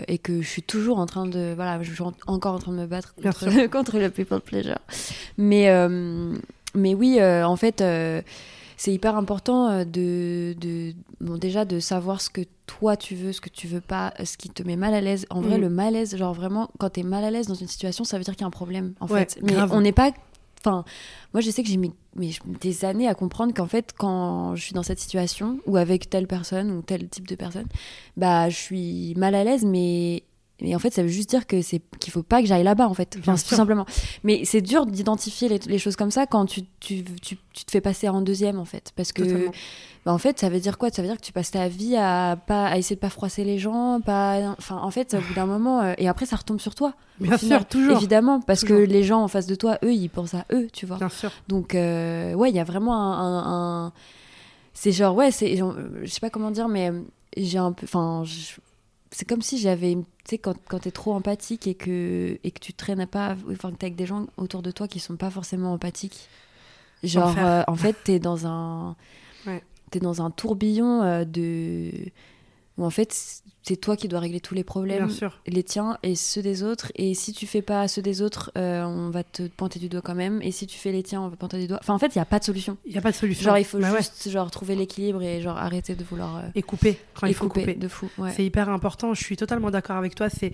et 0.06 0.18
que 0.18 0.42
je 0.42 0.46
suis 0.46 0.62
toujours 0.62 0.98
en 0.98 1.06
train 1.06 1.26
de 1.26 1.54
voilà, 1.56 1.82
je 1.82 1.90
suis 1.90 2.04
encore 2.26 2.54
en 2.54 2.58
train 2.58 2.72
de 2.72 2.78
me 2.78 2.86
battre 2.86 3.14
contre, 3.14 3.66
contre 3.70 3.98
le 3.98 4.10
people 4.10 4.40
pleasure. 4.40 4.78
Mais 5.38 5.70
mais 6.75 6.94
oui, 6.94 7.18
en 7.22 7.56
fait 7.56 7.82
c'est 8.78 8.92
hyper 8.92 9.16
important 9.16 9.68
euh, 9.68 9.85
de, 9.85 10.54
de 10.58 10.94
bon, 11.20 11.37
déjà 11.37 11.64
de 11.64 11.80
savoir 11.80 12.20
ce 12.20 12.30
que 12.30 12.42
toi 12.66 12.97
tu 12.97 13.16
veux, 13.16 13.32
ce 13.32 13.40
que 13.40 13.50
tu 13.50 13.66
veux 13.66 13.80
pas, 13.80 14.14
ce 14.25 14.37
qui 14.38 14.49
te 14.49 14.62
met 14.62 14.76
mal 14.76 14.94
à 14.94 15.00
l'aise. 15.00 15.26
En 15.30 15.40
vrai, 15.40 15.58
mm. 15.58 15.62
le 15.62 15.68
malaise, 15.68 16.16
genre 16.16 16.32
vraiment, 16.32 16.70
quand 16.78 16.90
tu 16.90 17.00
es 17.00 17.02
mal 17.02 17.25
à 17.25 17.30
l'aise 17.30 17.49
dans 17.49 17.54
une 17.54 17.66
situation, 17.66 18.04
ça 18.04 18.16
veut 18.18 18.25
dire 18.25 18.35
qu'il 18.35 18.42
y 18.42 18.44
a 18.44 18.47
un 18.47 18.50
problème, 18.50 18.94
en 19.00 19.08
fait. 19.08 19.37
Mais 19.42 19.54
on 19.73 19.80
n'est 19.80 19.92
pas. 19.92 20.12
Enfin, 20.61 20.85
moi, 21.35 21.40
je 21.40 21.50
sais 21.50 21.62
que 21.62 21.68
j'ai 21.68 21.76
mis 21.76 21.92
des 22.61 22.85
années 22.85 23.08
à 23.08 23.14
comprendre 23.14 23.52
qu'en 23.52 23.66
fait, 23.66 23.94
quand 23.97 24.54
je 24.54 24.62
suis 24.62 24.75
dans 24.75 24.82
cette 24.82 25.00
situation, 25.00 25.58
ou 25.66 25.76
avec 25.76 26.08
telle 26.08 26.28
personne, 26.28 26.70
ou 26.70 26.82
tel 26.82 27.08
type 27.08 27.26
de 27.26 27.35
personne, 27.35 27.66
bah, 28.16 28.49
je 28.49 28.56
suis 28.56 29.14
mal 29.16 29.35
à 29.35 29.42
l'aise, 29.42 29.64
mais 29.64 30.23
et 30.60 30.74
en 30.74 30.80
fait, 30.80 30.92
ça 30.92 31.02
veut 31.02 31.08
juste 31.08 31.30
dire 31.30 31.46
que 31.46 31.62
c'est 31.62 31.80
qu'il 32.00 32.12
faut 32.12 32.24
pas 32.24 32.40
que 32.40 32.48
j'aille 32.48 32.64
là-bas, 32.64 32.88
en 32.88 32.94
fait, 32.94 33.16
enfin, 33.20 33.34
tout 33.34 33.54
simplement. 33.54 33.86
Mais 34.24 34.44
c'est 34.44 34.60
dur 34.60 34.86
d'identifier 34.86 35.48
les, 35.48 35.78
choses 35.78 35.94
comme 35.94 36.10
ça 36.10 36.26
quand 36.26 36.46
tu, 36.46 36.62
tu, 36.80 37.04
tu, 37.04 37.36
te 37.36 37.70
fais 37.70 37.80
passer 37.80 38.08
en 38.08 38.22
deuxième, 38.22 38.58
en 38.58 38.64
fait, 38.64 38.90
parce 38.96 39.12
que, 39.12 39.46
bah, 40.04 40.12
en 40.12 40.18
fait, 40.18 40.40
ça 40.40 40.48
veut 40.48 40.58
dire 40.58 40.76
quoi? 40.76 40.90
Ça 40.90 41.00
veut 41.00 41.06
dire 41.06 41.16
que 41.16 41.24
tu 41.24 41.32
passes 41.32 41.52
ta 41.52 41.68
vie 41.68 41.96
à 41.96 42.36
pas 42.44 42.66
à 42.66 42.76
essayer 42.76 42.96
de 42.96 43.00
pas 43.00 43.08
froisser 43.08 43.44
les 43.44 43.58
gens, 43.58 44.00
pas, 44.00 44.56
enfin, 44.58 44.78
en 44.78 44.90
fait, 44.90 45.14
au 45.14 45.20
bout 45.20 45.34
d'un 45.34 45.46
moment, 45.46 45.80
euh, 45.80 45.94
et 45.96 46.08
après, 46.08 46.26
ça 46.26 46.34
retombe 46.34 46.58
sur 46.58 46.74
toi. 46.74 46.94
Bien 47.20 47.38
sûr, 47.38 47.64
toujours. 47.64 47.96
Évidemment, 47.96 48.40
parce 48.40 48.64
que 48.64 48.74
les 48.74 49.04
gens 49.04 49.22
en 49.22 49.28
face 49.28 49.46
de 49.46 49.54
toi, 49.54 49.78
eux, 49.84 49.92
ils 49.92 50.10
pensent 50.10 50.34
à 50.34 50.44
eux, 50.52 50.66
tu 50.72 50.86
vois. 50.86 50.96
Bien 50.96 51.08
sûr. 51.08 51.30
Donc, 51.46 51.76
euh, 51.76 52.34
ouais, 52.34 52.50
il 52.50 52.56
y 52.56 52.60
a 52.60 52.64
vraiment 52.64 52.96
un, 52.96 53.86
un... 53.86 53.92
c'est 54.74 54.90
genre, 54.90 55.14
ouais, 55.14 55.30
c'est, 55.30 55.56
je 55.56 56.10
sais 56.10 56.20
pas 56.20 56.30
comment 56.30 56.50
dire, 56.50 56.66
mais 56.66 56.90
j'ai 57.36 57.58
un 57.58 57.70
peu, 57.70 57.84
enfin 57.84 58.24
c'est 59.10 59.26
comme 59.26 59.42
si 59.42 59.58
j'avais 59.58 59.94
tu 59.94 60.04
sais 60.24 60.38
quand, 60.38 60.56
quand 60.68 60.80
tu 60.80 60.88
es 60.88 60.92
trop 60.92 61.14
empathique 61.14 61.66
et 61.66 61.74
que 61.74 62.38
et 62.42 62.50
que 62.50 62.60
tu 62.60 62.72
traînes 62.72 63.06
pas 63.06 63.36
enfin 63.50 63.70
que 63.70 63.76
es 63.76 63.84
avec 63.84 63.96
des 63.96 64.06
gens 64.06 64.26
autour 64.36 64.62
de 64.62 64.70
toi 64.70 64.88
qui 64.88 65.00
sont 65.00 65.16
pas 65.16 65.30
forcément 65.30 65.72
empathiques 65.72 66.28
genre 67.02 67.34
euh, 67.38 67.62
en 67.66 67.76
fait 67.76 67.96
tu 68.04 68.12
es 68.12 68.18
dans 68.18 68.46
un 68.46 68.96
ouais. 69.46 69.62
es 69.92 70.00
dans 70.00 70.22
un 70.22 70.30
tourbillon 70.30 71.02
euh, 71.02 71.24
de 71.24 71.90
où 72.76 72.84
en 72.84 72.90
fait 72.90 73.42
c'est 73.68 73.76
toi 73.76 73.96
qui 73.96 74.08
dois 74.08 74.20
régler 74.20 74.40
tous 74.40 74.54
les 74.54 74.64
problèmes, 74.64 75.06
Bien 75.06 75.14
sûr. 75.14 75.40
les 75.46 75.62
tiens 75.62 75.98
et 76.02 76.14
ceux 76.14 76.40
des 76.42 76.62
autres. 76.62 76.90
Et 76.96 77.14
si 77.14 77.32
tu 77.32 77.46
fais 77.46 77.60
pas 77.62 77.87
ceux 77.87 78.00
des 78.02 78.22
autres, 78.22 78.50
euh, 78.56 78.82
on 78.84 79.10
va 79.10 79.22
te 79.25 79.42
pointer 79.48 79.78
du 79.78 79.88
doigt 79.88 80.00
quand 80.02 80.14
même. 80.14 80.40
Et 80.42 80.50
si 80.52 80.66
tu 80.66 80.78
fais 80.78 80.90
les 80.90 81.02
tiens, 81.02 81.20
on 81.20 81.28
va 81.28 81.37
pointer 81.37 81.58
du 81.58 81.66
doigt. 81.66 81.78
Enfin, 81.82 81.92
en 81.94 81.98
fait, 81.98 82.14
il 82.14 82.18
y 82.18 82.20
a 82.20 82.25
pas 82.25 82.38
de 82.38 82.44
solution. 82.44 82.78
Il 82.87 82.92
n'y 82.92 82.98
a 82.98 83.02
pas 83.02 83.10
de 83.10 83.16
solution. 83.16 83.44
Genre, 83.44 83.58
il 83.58 83.64
faut 83.64 83.78
Bah 83.78 83.90
ouais. 83.92 83.98
juste 83.98 84.28
genre 84.30 84.50
trouver 84.50 84.75
l'équilibre 84.75 85.22
et 85.22 85.40
genre 85.42 85.58
arrêter 85.58 85.94
de 85.94 86.02
vouloir 86.04 86.38
euh, 86.38 86.42
Et 86.54 86.62
couper 86.62 86.98
quand 87.14 87.26
et 87.26 87.30
il 87.30 87.34
faut 87.34 87.46
couper, 87.48 87.60
couper. 87.60 87.75
de 87.75 87.88
fou. 87.88 88.08
Ouais. 88.18 88.32
C'est 88.34 88.44
hyper 88.44 88.68
important. 88.70 89.12
Je 89.14 89.22
suis 89.22 89.37
totalement 89.37 89.70
d'accord 89.70 89.96
avec 89.96 90.14
toi. 90.14 90.28
C'est 90.30 90.52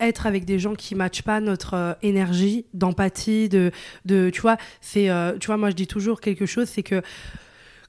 être 0.00 0.26
avec 0.26 0.44
des 0.44 0.58
gens 0.58 0.74
qui 0.74 0.94
matchent 0.94 1.22
pas 1.22 1.40
notre 1.40 1.74
euh, 1.74 1.92
énergie 2.02 2.66
d'empathie, 2.74 3.48
de, 3.48 3.70
de, 4.04 4.30
tu 4.30 4.40
vois. 4.40 4.56
C'est, 4.80 5.08
tu 5.40 5.46
vois, 5.46 5.56
moi 5.56 5.70
je 5.70 5.74
dis 5.76 5.86
toujours 5.86 6.20
quelque 6.20 6.46
chose, 6.46 6.68
c'est 6.68 6.82
que 6.82 7.02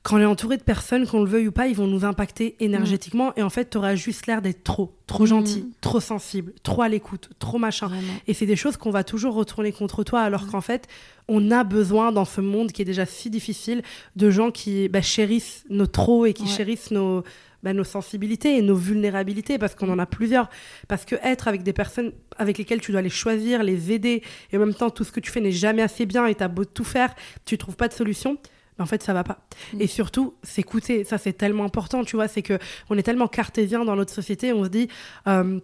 quand 0.03 0.17
on 0.17 0.19
est 0.19 0.25
entouré 0.25 0.57
de 0.57 0.63
personnes, 0.63 1.07
qu'on 1.07 1.23
le 1.23 1.29
veuille 1.29 1.47
ou 1.47 1.53
pas, 1.53 1.67
ils 1.67 1.75
vont 1.75 1.87
nous 1.87 2.03
impacter 2.03 2.57
énergétiquement. 2.59 3.33
Et 3.37 3.41
en 3.41 3.49
fait, 3.49 3.69
tu 3.69 3.77
auras 3.77 3.95
juste 3.95 4.27
l'air 4.27 4.41
d'être 4.41 4.61
trop, 4.63 4.93
trop 5.07 5.23
Mm. 5.23 5.27
gentil, 5.27 5.65
trop 5.79 6.01
sensible, 6.01 6.51
trop 6.61 6.81
à 6.81 6.89
l'écoute, 6.89 7.29
trop 7.39 7.57
machin. 7.57 7.87
Vraiment. 7.87 8.13
Et 8.27 8.33
c'est 8.33 8.45
des 8.45 8.57
choses 8.57 8.75
qu'on 8.75 8.91
va 8.91 9.05
toujours 9.05 9.33
retourner 9.33 9.71
contre 9.71 10.03
toi, 10.03 10.19
alors 10.21 10.45
qu'en 10.47 10.59
fait, 10.59 10.87
on 11.29 11.51
a 11.51 11.63
besoin 11.63 12.11
dans 12.11 12.25
ce 12.25 12.41
monde 12.41 12.73
qui 12.73 12.81
est 12.81 12.85
déjà 12.85 13.05
si 13.05 13.29
difficile 13.29 13.81
de 14.17 14.29
gens 14.29 14.51
qui 14.51 14.89
bah, 14.89 15.01
chérissent 15.01 15.63
nos 15.69 15.87
trop 15.87 16.25
et 16.25 16.33
qui 16.33 16.43
Ouais. 16.43 16.49
chérissent 16.49 16.91
nos, 16.91 17.23
bah, 17.63 17.71
nos 17.71 17.85
sensibilités 17.85 18.57
et 18.57 18.61
nos 18.61 18.75
vulnérabilités, 18.75 19.57
parce 19.57 19.73
qu'on 19.73 19.89
en 19.89 19.99
a 19.99 20.05
plusieurs. 20.05 20.49
Parce 20.89 21.05
que 21.05 21.15
être 21.23 21.47
avec 21.47 21.63
des 21.63 21.71
personnes 21.71 22.11
avec 22.37 22.57
lesquelles 22.57 22.81
tu 22.81 22.91
dois 22.91 23.01
les 23.01 23.09
choisir, 23.09 23.63
les 23.63 23.93
aider, 23.93 24.21
et 24.51 24.57
en 24.57 24.59
même 24.59 24.73
temps, 24.73 24.89
tout 24.89 25.05
ce 25.05 25.13
que 25.13 25.21
tu 25.21 25.31
fais 25.31 25.39
n'est 25.39 25.53
jamais 25.53 25.81
assez 25.81 26.05
bien 26.05 26.25
et 26.25 26.35
tu 26.35 26.43
as 26.43 26.49
beau 26.49 26.65
tout 26.65 26.83
faire, 26.83 27.15
tu 27.45 27.57
trouves 27.57 27.77
pas 27.77 27.87
de 27.87 27.93
solution. 27.93 28.37
En 28.83 28.85
fait, 28.85 29.01
ça 29.01 29.13
va 29.13 29.23
pas. 29.23 29.39
Mm. 29.73 29.81
Et 29.81 29.87
surtout, 29.87 30.33
s'écouter, 30.43 31.03
ça 31.05 31.17
c'est 31.17 31.33
tellement 31.33 31.63
important, 31.65 32.03
tu 32.03 32.15
vois, 32.15 32.27
c'est 32.27 32.41
que 32.43 32.59
on 32.89 32.97
est 32.97 33.03
tellement 33.03 33.27
cartésien 33.27 33.83
dans 33.85 33.95
notre 33.95 34.13
société, 34.13 34.53
on 34.53 34.63
se 34.65 34.69
dit, 34.69 34.89
euh, 35.27 35.59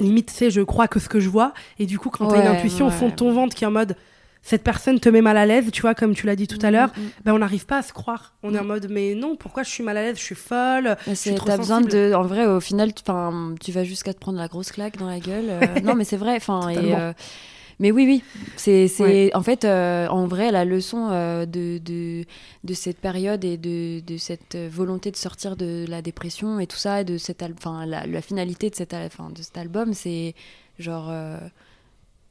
limite, 0.00 0.30
c'est 0.30 0.50
je 0.50 0.60
crois 0.62 0.88
que 0.88 0.98
ce 0.98 1.08
que 1.08 1.20
je 1.20 1.28
vois, 1.28 1.54
et 1.78 1.86
du 1.86 1.98
coup, 1.98 2.10
quand 2.10 2.26
tu 2.26 2.34
as 2.34 2.38
une 2.38 2.48
Ouais, 2.48 2.56
intuition 2.56 2.86
au 2.88 2.90
fond 2.90 3.06
de 3.06 3.10
ouais. 3.10 3.16
ton 3.16 3.32
ventre 3.32 3.54
qui 3.54 3.64
est 3.64 3.66
en 3.66 3.70
mode, 3.70 3.96
cette 4.46 4.62
personne 4.62 5.00
te 5.00 5.08
met 5.08 5.22
mal 5.22 5.38
à 5.38 5.46
l'aise, 5.46 5.70
tu 5.72 5.80
vois, 5.80 5.94
comme 5.94 6.14
tu 6.14 6.26
l'as 6.26 6.36
dit 6.36 6.46
tout 6.46 6.58
à 6.60 6.68
Mm, 6.70 6.72
l'heure, 6.74 6.88
mm, 6.90 7.00
ben, 7.24 7.32
on 7.32 7.38
n'arrive 7.38 7.64
pas 7.64 7.78
à 7.78 7.82
se 7.82 7.94
croire. 7.94 8.34
On 8.42 8.54
est 8.54 8.58
en 8.58 8.64
mode, 8.64 8.88
mais 8.90 9.14
non, 9.14 9.36
pourquoi 9.36 9.62
je 9.62 9.70
suis 9.70 9.82
mal 9.82 9.96
à 9.96 10.02
l'aise? 10.02 10.18
Je 10.18 10.22
suis 10.22 10.34
folle. 10.34 10.96
Je 11.06 11.14
suis 11.14 11.30
c'est- 11.30 11.34
trop 11.36 11.46
T'as 11.46 11.56
besoin 11.56 11.80
de. 11.80 12.12
En 12.14 12.24
vrai, 12.24 12.44
au 12.44 12.60
final, 12.60 12.92
tu, 12.92 13.02
tu 13.60 13.72
vas 13.72 13.84
jusqu'à 13.84 14.12
te 14.12 14.18
prendre 14.18 14.36
la 14.36 14.48
grosse 14.48 14.70
claque 14.70 14.98
dans 14.98 15.06
la 15.08 15.18
gueule. 15.18 15.46
euh, 15.48 15.64
non, 15.82 15.94
mais 15.94 16.04
c'est 16.04 16.18
vrai. 16.18 16.34
Enfin, 16.36 16.68
et, 16.68 16.94
euh, 16.94 17.14
mais 17.80 17.90
oui, 17.90 18.04
oui. 18.06 18.22
C'est, 18.56 18.88
Ouais. 19.00 19.30
en 19.34 19.42
fait, 19.42 19.64
euh, 19.64 20.06
en 20.08 20.26
vrai, 20.26 20.50
la 20.52 20.64
leçon 20.64 21.08
euh, 21.10 21.46
de, 21.46 21.78
de, 21.78 22.24
de 22.64 22.74
cette 22.74 22.98
période 22.98 23.44
et 23.44 23.56
de, 23.56 24.00
de 24.00 24.16
cette 24.16 24.56
volonté 24.56 25.10
de 25.10 25.16
sortir 25.16 25.56
de 25.56 25.84
la 25.88 26.02
dépression 26.02 26.60
et 26.60 26.66
tout 26.66 26.76
ça, 26.76 27.00
et 27.00 27.04
de 27.04 27.18
cette, 27.18 27.42
al- 27.42 27.54
'fin, 27.58 27.86
la, 27.86 28.06
la 28.06 28.20
finalité 28.22 28.70
de, 28.70 28.74
cet 28.74 28.94
al- 28.94 29.10
'fin, 29.10 29.30
de 29.30 29.42
cet 29.42 29.56
album, 29.58 29.94
c'est 29.94 30.34
genre. 30.78 31.08
euh, 31.10 31.38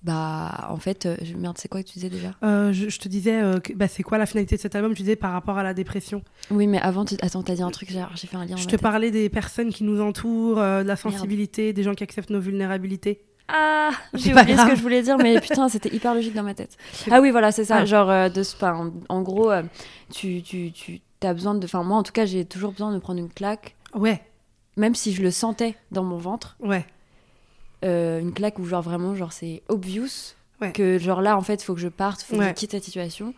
bah, 0.02 0.68
en 0.70 0.76
fait, 0.78 1.08
merde, 1.38 1.58
c'est 1.58 1.70
quoi 1.70 1.82
que 1.82 1.88
tu 1.88 1.94
disais 1.94 2.10
déjà? 2.10 2.34
Je, 2.42 2.90
je 2.90 3.00
te 3.00 3.08
disais, 3.08 3.40
bah, 3.76 3.88
c'est 3.88 4.04
quoi 4.04 4.18
la 4.18 4.26
finalité 4.26 4.58
de 4.58 4.62
cet 4.62 4.76
album? 4.76 4.94
Tu 4.94 5.04
disais 5.04 5.16
par 5.16 5.32
rapport 5.32 5.58
à 5.58 5.64
la 5.64 5.74
dépression. 5.74 6.22
Oui, 6.52 6.68
mais 6.68 6.80
avant, 6.80 7.06
tu... 7.06 7.16
attends, 7.22 7.42
t'as 7.42 7.56
dit 7.56 7.62
un 7.62 7.72
truc, 7.72 7.90
j'ai, 7.90 8.28
fait 8.28 8.36
un 8.36 8.46
lien. 8.46 8.58
Je 8.58 8.68
te 8.68 8.76
parlais 8.76 9.12
des 9.12 9.30
personnes 9.30 9.72
qui 9.72 9.86
nous 9.86 10.02
entourent, 10.02 10.58
de 10.58 10.84
la 10.84 10.96
sensibilité, 10.98 11.72
des 11.72 11.84
gens 11.84 11.94
qui 11.94 12.04
acceptent 12.04 12.32
nos 12.32 12.42
vulnérabilités. 12.42 13.22
Ah, 13.48 13.92
j'ai 14.14 14.34
pas 14.34 14.42
oublié 14.44 14.58
ce 14.58 14.66
que 14.68 14.76
je 14.76 14.82
voulais 14.82 15.02
dire, 15.04 15.18
mais 15.18 15.40
putain, 15.42 15.68
c'était 15.70 15.94
hyper 15.94 16.14
logique 16.16 16.34
dans 16.34 16.44
ma 16.44 16.54
tête. 16.54 16.78
Ah 17.12 17.20
oui, 17.22 17.30
voilà, 17.32 17.52
c'est 17.52 17.66
ça. 17.66 17.78
Ah. 17.78 17.86
Genre, 17.86 18.10
euh, 18.10 18.30
de, 18.30 18.42
enfin, 18.42 18.92
en, 19.10 19.16
en 19.18 19.22
gros, 19.22 19.52
euh, 19.52 19.64
tu, 20.12 20.42
tu, 20.42 20.72
tu 20.72 21.02
as 21.22 21.34
besoin 21.34 21.54
de. 21.56 21.66
Enfin, 21.66 21.84
moi, 21.84 21.98
en 21.98 22.04
tout 22.04 22.14
cas, 22.14 22.26
j'ai 22.26 22.46
toujours 22.46 22.72
besoin 22.72 22.92
de 22.94 23.00
prendre 23.00 23.20
une 23.20 23.30
claque, 23.32 23.76
Ouais, 23.94 24.22
même 24.78 24.96
si 24.96 25.14
je 25.14 25.22
le 25.22 25.30
sentais 25.32 25.76
dans 25.92 26.04
mon 26.04 26.18
ventre. 26.18 26.56
ouais. 26.62 26.86
euh, 27.84 28.20
une 28.22 28.34
claque 28.34 28.60
où, 28.60 28.66
genre, 28.66 28.82
vraiment, 28.82 29.14
genre, 29.16 29.34
c'est 29.34 29.62
obvious. 29.68 30.36
Ouais. 30.62 30.72
Que, 30.72 30.98
genre, 30.98 31.22
là, 31.22 31.36
en 31.38 31.42
fait, 31.42 31.62
il 31.62 31.66
faut 31.66 31.74
que 31.74 31.82
je 31.82 31.90
parte, 31.90 32.22
il 32.22 32.26
faut 32.26 32.38
que 32.38 32.48
je 32.48 32.54
quitte 32.54 32.72
cette 32.72 32.84
situation. 32.86 33.34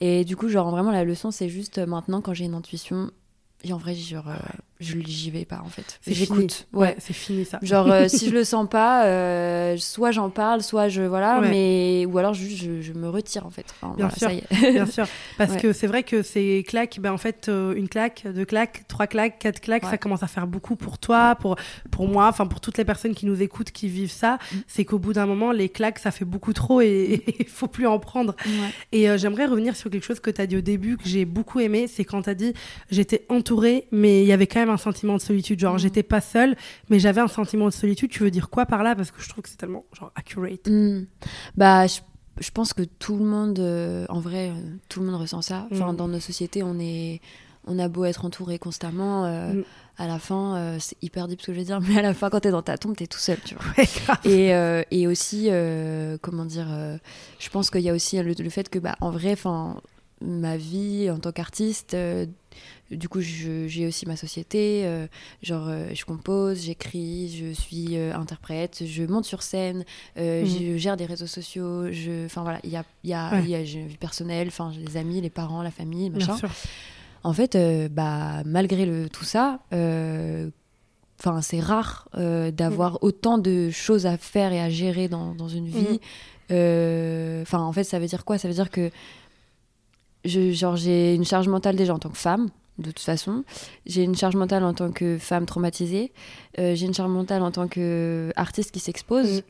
Et 0.00 0.24
du 0.26 0.36
coup, 0.36 0.48
genre, 0.48 0.70
vraiment, 0.70 0.90
la 0.90 1.04
leçon, 1.04 1.30
c'est 1.30 1.48
juste 1.48 1.78
maintenant, 1.78 2.20
quand 2.20 2.34
j'ai 2.34 2.44
une 2.44 2.54
intuition, 2.54 3.10
et 3.64 3.72
en 3.72 3.78
vrai, 3.78 3.94
genre, 3.94 4.26
je 4.80 4.96
j'y 5.00 5.30
vais 5.30 5.44
pas, 5.44 5.62
en 5.64 5.68
fait. 5.68 5.98
J'écoute. 6.06 6.66
Ouais. 6.72 6.96
c'est 6.98 7.12
fini 7.14 7.44
ça. 7.44 7.58
Genre, 7.62 7.90
euh, 7.90 8.08
si 8.08 8.26
je 8.30 8.34
le 8.34 8.44
sens 8.44 8.68
pas, 8.68 9.06
euh, 9.06 9.76
soit 9.76 10.10
j'en 10.10 10.30
parle, 10.30 10.62
soit 10.62 10.88
je. 10.88 11.02
Voilà, 11.02 11.40
Ouais. 11.40 11.48
mais. 11.50 12.06
Ou 12.06 12.18
alors, 12.18 12.34
juste, 12.34 12.56
je, 12.62 12.80
je 12.82 12.92
me 12.92 13.08
retire, 13.08 13.46
en 13.46 13.50
fait. 13.50 13.66
Enfin, 13.80 13.94
Bien 13.96 14.08
voilà, 14.08 14.18
sûr. 14.18 14.28
ça 14.28 14.34
y 14.34 14.66
est. 14.68 14.72
Bien 14.72 14.86
sûr. 14.86 15.06
Parce 15.38 15.52
Ouais. 15.52 15.60
que 15.60 15.72
c'est 15.72 15.86
vrai 15.86 16.02
que 16.02 16.22
ces 16.22 16.64
claques, 16.66 16.98
ben 17.00 17.12
en 17.12 17.16
fait, 17.18 17.48
euh, 17.48 17.74
une 17.74 17.88
claque, 17.88 18.24
deux 18.34 18.44
claques, 18.44 18.84
trois 18.88 19.06
claques, 19.06 19.38
quatre 19.38 19.60
claques, 19.60 19.84
ça 19.84 19.98
commence 19.98 20.22
à 20.22 20.26
faire 20.26 20.46
beaucoup 20.46 20.76
pour 20.76 20.98
toi, 20.98 21.36
pour, 21.36 21.56
pour 21.90 22.08
moi, 22.08 22.26
enfin 22.28 22.46
pour 22.46 22.60
toutes 22.60 22.78
les 22.78 22.84
personnes 22.84 23.14
qui 23.14 23.26
nous 23.26 23.40
écoutent, 23.42 23.70
qui 23.70 23.88
vivent 23.88 24.10
ça. 24.10 24.38
Mm. 24.52 24.56
C'est 24.66 24.84
qu'au 24.84 24.98
bout 24.98 25.12
d'un 25.12 25.26
moment, 25.26 25.52
les 25.52 25.68
claques, 25.68 25.98
ça 25.98 26.10
fait 26.10 26.24
beaucoup 26.24 26.52
trop 26.52 26.80
et 26.80 27.22
il 27.38 27.46
faut 27.48 27.68
plus 27.68 27.86
en 27.86 27.98
prendre. 27.98 28.34
Et 28.92 29.06
j'aimerais 29.18 29.46
revenir 29.46 29.76
sur 29.76 29.90
quelque 29.90 30.04
chose 30.04 30.20
que 30.20 30.30
tu 30.30 30.40
as 30.40 30.46
dit 30.46 30.56
au 30.56 30.60
début, 30.60 30.96
que 30.96 31.08
j'ai 31.08 31.24
beaucoup 31.24 31.60
aimé, 31.60 31.86
c'est 31.86 32.04
quand 32.04 32.22
tu 32.22 32.30
as 32.30 32.34
dit 32.34 32.52
j'étais 32.90 33.24
entourée, 33.28 33.86
mais 33.92 34.22
il 34.22 34.26
y 34.26 34.32
avait 34.32 34.46
quand 34.46 34.60
même 34.60 34.65
un 34.70 34.76
sentiment 34.76 35.14
de 35.14 35.20
solitude. 35.20 35.58
Genre, 35.60 35.74
Mhm. 35.74 35.78
j'étais 35.80 36.02
pas 36.02 36.20
seule, 36.20 36.56
mais 36.90 36.98
j'avais 36.98 37.20
un 37.20 37.28
sentiment 37.28 37.66
de 37.66 37.72
solitude. 37.72 38.10
Tu 38.10 38.22
veux 38.22 38.30
dire 38.30 38.48
quoi 38.50 38.66
par 38.66 38.82
là? 38.82 38.94
Parce 38.94 39.10
que 39.10 39.20
je 39.22 39.28
trouve 39.28 39.42
que 39.42 39.48
c'est 39.50 39.56
tellement 39.58 39.84
genre 39.98 40.12
accurate. 40.14 40.66
Hmm. 40.68 41.04
Bah, 41.56 41.86
je, 41.86 42.00
je 42.40 42.50
pense 42.50 42.72
que 42.72 42.82
tout 42.82 43.16
le 43.16 43.24
monde, 43.24 43.58
euh, 43.58 44.04
en 44.08 44.20
vrai, 44.20 44.50
euh, 44.50 44.54
tout 44.88 45.00
le 45.00 45.06
monde 45.06 45.20
ressent 45.20 45.42
ça. 45.42 45.66
Enfin, 45.72 45.92
Mm. 45.92 45.96
dans 45.96 46.08
nos 46.08 46.20
sociétés, 46.20 46.62
on 46.62 46.78
est, 46.78 47.20
on 47.66 47.78
a 47.78 47.88
beau 47.88 48.04
être 48.04 48.24
entouré 48.24 48.58
constamment, 48.58 49.24
euh, 49.24 49.52
Mm. 49.54 49.64
à 49.98 50.06
la 50.06 50.18
fin, 50.18 50.56
euh, 50.56 50.76
c'est 50.78 50.96
hyper 51.02 51.26
deep 51.26 51.40
ce 51.40 51.46
que 51.46 51.52
je 51.54 51.58
veux 51.58 51.64
dire, 51.64 51.80
mais 51.80 51.98
à 51.98 52.02
la 52.02 52.12
fin, 52.14 52.28
quand 52.30 52.40
t'es 52.40 52.50
dans 52.50 52.62
ta 52.62 52.76
tombe, 52.78 52.94
t'es 52.94 53.06
tout 53.06 53.18
seul, 53.18 53.38
tu 53.44 53.54
vois. 53.54 53.64
Ouais. 53.78 54.30
Et, 54.30 54.54
euh, 54.54 54.82
et 54.90 55.06
aussi, 55.06 55.48
comment 56.22 56.44
dire, 56.44 56.68
je 57.38 57.48
pense 57.50 57.70
qu'il 57.70 57.80
y 57.80 57.88
a 57.90 57.94
aussi 57.94 58.20
le, 58.22 58.34
le 58.38 58.50
fait 58.50 58.68
que, 58.68 58.78
bah, 58.78 58.96
en 59.00 59.10
vrai, 59.10 59.32
enfin, 59.32 59.80
ma 60.20 60.56
vie 60.56 61.10
en 61.10 61.18
tant 61.18 61.32
qu'artiste, 61.32 61.96
du 62.90 63.08
coup, 63.08 63.20
j'ai 63.20 63.86
aussi 63.86 64.06
ma 64.06 64.16
société, 64.16 64.82
euh, 64.84 65.06
genre, 65.42 65.66
euh, 65.68 65.88
je 65.92 66.04
compose, 66.04 66.62
j'écris, 66.62 67.28
je 67.36 67.52
suis 67.52 67.96
euh, 67.96 68.14
interprète, 68.14 68.84
je 68.86 69.02
monte 69.02 69.24
sur 69.24 69.42
scène, 69.42 69.84
Mhm. 70.16 70.46
je 70.46 70.76
gère 70.76 70.96
des 70.96 71.06
réseaux 71.06 71.26
sociaux, 71.26 71.90
je, 71.90 72.26
enfin 72.26 72.42
voilà, 72.42 72.60
il 72.64 72.70
y 72.70 72.76
a, 72.76 72.84
y 73.04 73.12
a, 73.12 73.32
Ouais. 73.32 73.42
il 73.42 73.48
y 73.50 73.54
a 73.54 73.60
une 73.60 73.86
vie 73.88 73.96
personnelle, 73.96 74.48
enfin, 74.48 74.72
les 74.78 74.96
amis, 74.96 75.20
les 75.20 75.30
parents, 75.30 75.62
la 75.62 75.70
famille, 75.70 76.10
machin. 76.10 76.36
En 77.24 77.32
fait, 77.32 77.56
bah, 77.90 78.42
malgré 78.44 78.86
le, 78.86 79.08
tout 79.08 79.24
ça, 79.24 79.58
enfin, 79.72 81.40
c'est 81.42 81.58
rare 81.60 82.08
d'avoir 82.52 83.02
autant 83.02 83.38
de 83.38 83.70
choses 83.70 84.06
à 84.06 84.16
faire 84.16 84.52
et 84.52 84.60
à 84.60 84.70
gérer 84.70 85.08
dans, 85.08 85.34
dans 85.34 85.48
une 85.48 85.66
vie. 85.66 86.00
Euh, 86.52 87.42
Enfin, 87.42 87.58
en 87.60 87.72
fait, 87.72 87.82
ça 87.84 87.98
veut 87.98 88.06
dire 88.06 88.24
quoi? 88.24 88.38
Ça 88.38 88.46
veut 88.46 88.54
dire 88.54 88.70
que 88.70 88.90
je, 90.24 90.50
genre, 90.52 90.76
j'ai 90.76 91.14
une 91.14 91.24
charge 91.24 91.48
mentale 91.48 91.76
déjà 91.76 91.94
en 91.94 91.98
tant 91.98 92.08
que 92.10 92.16
femme, 92.18 92.48
de 92.78 92.90
toute 92.90 93.00
façon. 93.00 93.44
J'ai 93.86 94.02
une 94.02 94.14
charge 94.16 94.36
mentale 94.36 94.64
en 94.64 94.74
tant 94.74 94.90
que 94.90 95.18
femme 95.18 95.46
traumatisée. 95.46 96.12
Euh, 96.58 96.74
j'ai 96.74 96.86
une 96.86 96.94
charge 96.94 97.10
mentale 97.10 97.42
en 97.42 97.50
tant 97.50 97.68
qu'artiste 97.68 98.70
qui 98.70 98.80
s'expose. 98.80 99.38
Mm. 99.38 99.42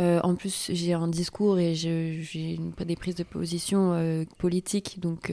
Euh, 0.00 0.20
en 0.22 0.34
plus, 0.34 0.70
j'ai 0.72 0.94
un 0.94 1.06
discours 1.06 1.58
et 1.58 1.74
j'ai 1.74 2.58
des 2.84 2.96
prises 2.96 3.14
de 3.14 3.24
position 3.24 3.92
euh, 3.92 4.24
politiques, 4.38 4.98
donc 5.00 5.30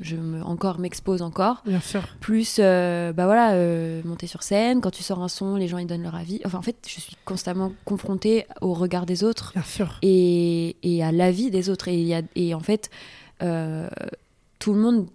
je 0.00 0.16
me, 0.16 0.42
encore 0.42 0.78
m'expose 0.78 1.22
encore. 1.22 1.62
Bien 1.66 1.80
sûr. 1.80 2.02
Plus, 2.20 2.58
bah 2.58 3.12
voilà, 3.12 3.54
monter 4.04 4.26
sur 4.26 4.42
scène, 4.42 4.80
quand 4.80 4.90
tu 4.90 5.02
sors 5.02 5.22
un 5.22 5.28
son, 5.28 5.56
les 5.56 5.68
gens 5.68 5.78
ils 5.78 5.86
donnent 5.86 6.02
leur 6.02 6.14
avis. 6.14 6.40
Enfin, 6.44 6.58
en 6.58 6.62
fait, 6.62 6.76
je 6.86 7.00
suis 7.00 7.16
constamment 7.24 7.72
confrontée 7.84 8.46
au 8.60 8.74
regard 8.74 9.06
des 9.06 9.24
autres 9.24 9.52
Bien 9.54 9.62
sûr. 9.62 9.98
et, 10.02 10.76
et 10.82 11.02
à 11.02 11.10
l'avis 11.10 11.50
des 11.50 11.70
autres. 11.70 11.88
Et, 11.88 12.00
y 12.00 12.14
a, 12.14 12.22
et 12.34 12.54
en 12.54 12.60
fait, 12.60 12.90
tout 14.58 14.72
le 14.72 14.80
monde, 14.80 15.06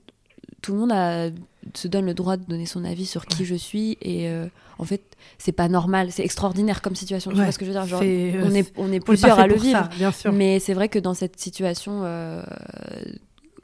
tout 0.62 0.74
le 0.74 0.80
monde 0.80 0.92
a, 0.92 1.30
se 1.74 1.88
donne 1.88 2.06
le 2.06 2.14
droit 2.14 2.38
de 2.38 2.46
donner 2.46 2.66
son 2.66 2.84
avis 2.86 3.06
sur 3.06 3.26
qui 3.26 3.46
je 3.46 3.56
suis. 3.56 3.98
Et 4.02 4.28
euh, 4.30 4.48
en 4.78 4.84
fait, 4.86 5.02
c'est 5.38 5.52
pas 5.52 5.68
normal, 5.70 6.12
c'est 6.12 6.24
extraordinaire 6.24 6.82
comme 6.82 6.96
situation. 6.96 7.32
Tu 7.32 7.38
vois 7.38 7.52
ce 7.52 7.58
que 7.60 7.66
je 7.66 7.72
veux 7.72 7.76
dire 7.78 7.88
Genre, 7.88 8.00
c'est- 8.02 8.34
on, 8.44 8.52
est, 8.52 8.52
on 8.52 8.54
est 8.54 8.72
On 8.78 8.92
est 8.94 9.00
pas 9.00 9.06
plusieurs 9.06 9.40
à 9.40 9.48
le 9.48 9.56
vivre. 9.56 9.80
ça, 9.84 9.90
bien 9.98 10.12
sûr. 10.12 10.32
Mais 10.32 10.60
c'est 10.60 10.74
vrai 10.74 10.88
que 10.90 11.00
dans 11.00 11.14
cette 11.14 11.40
situation, 11.40 12.02
euh, 12.04 12.44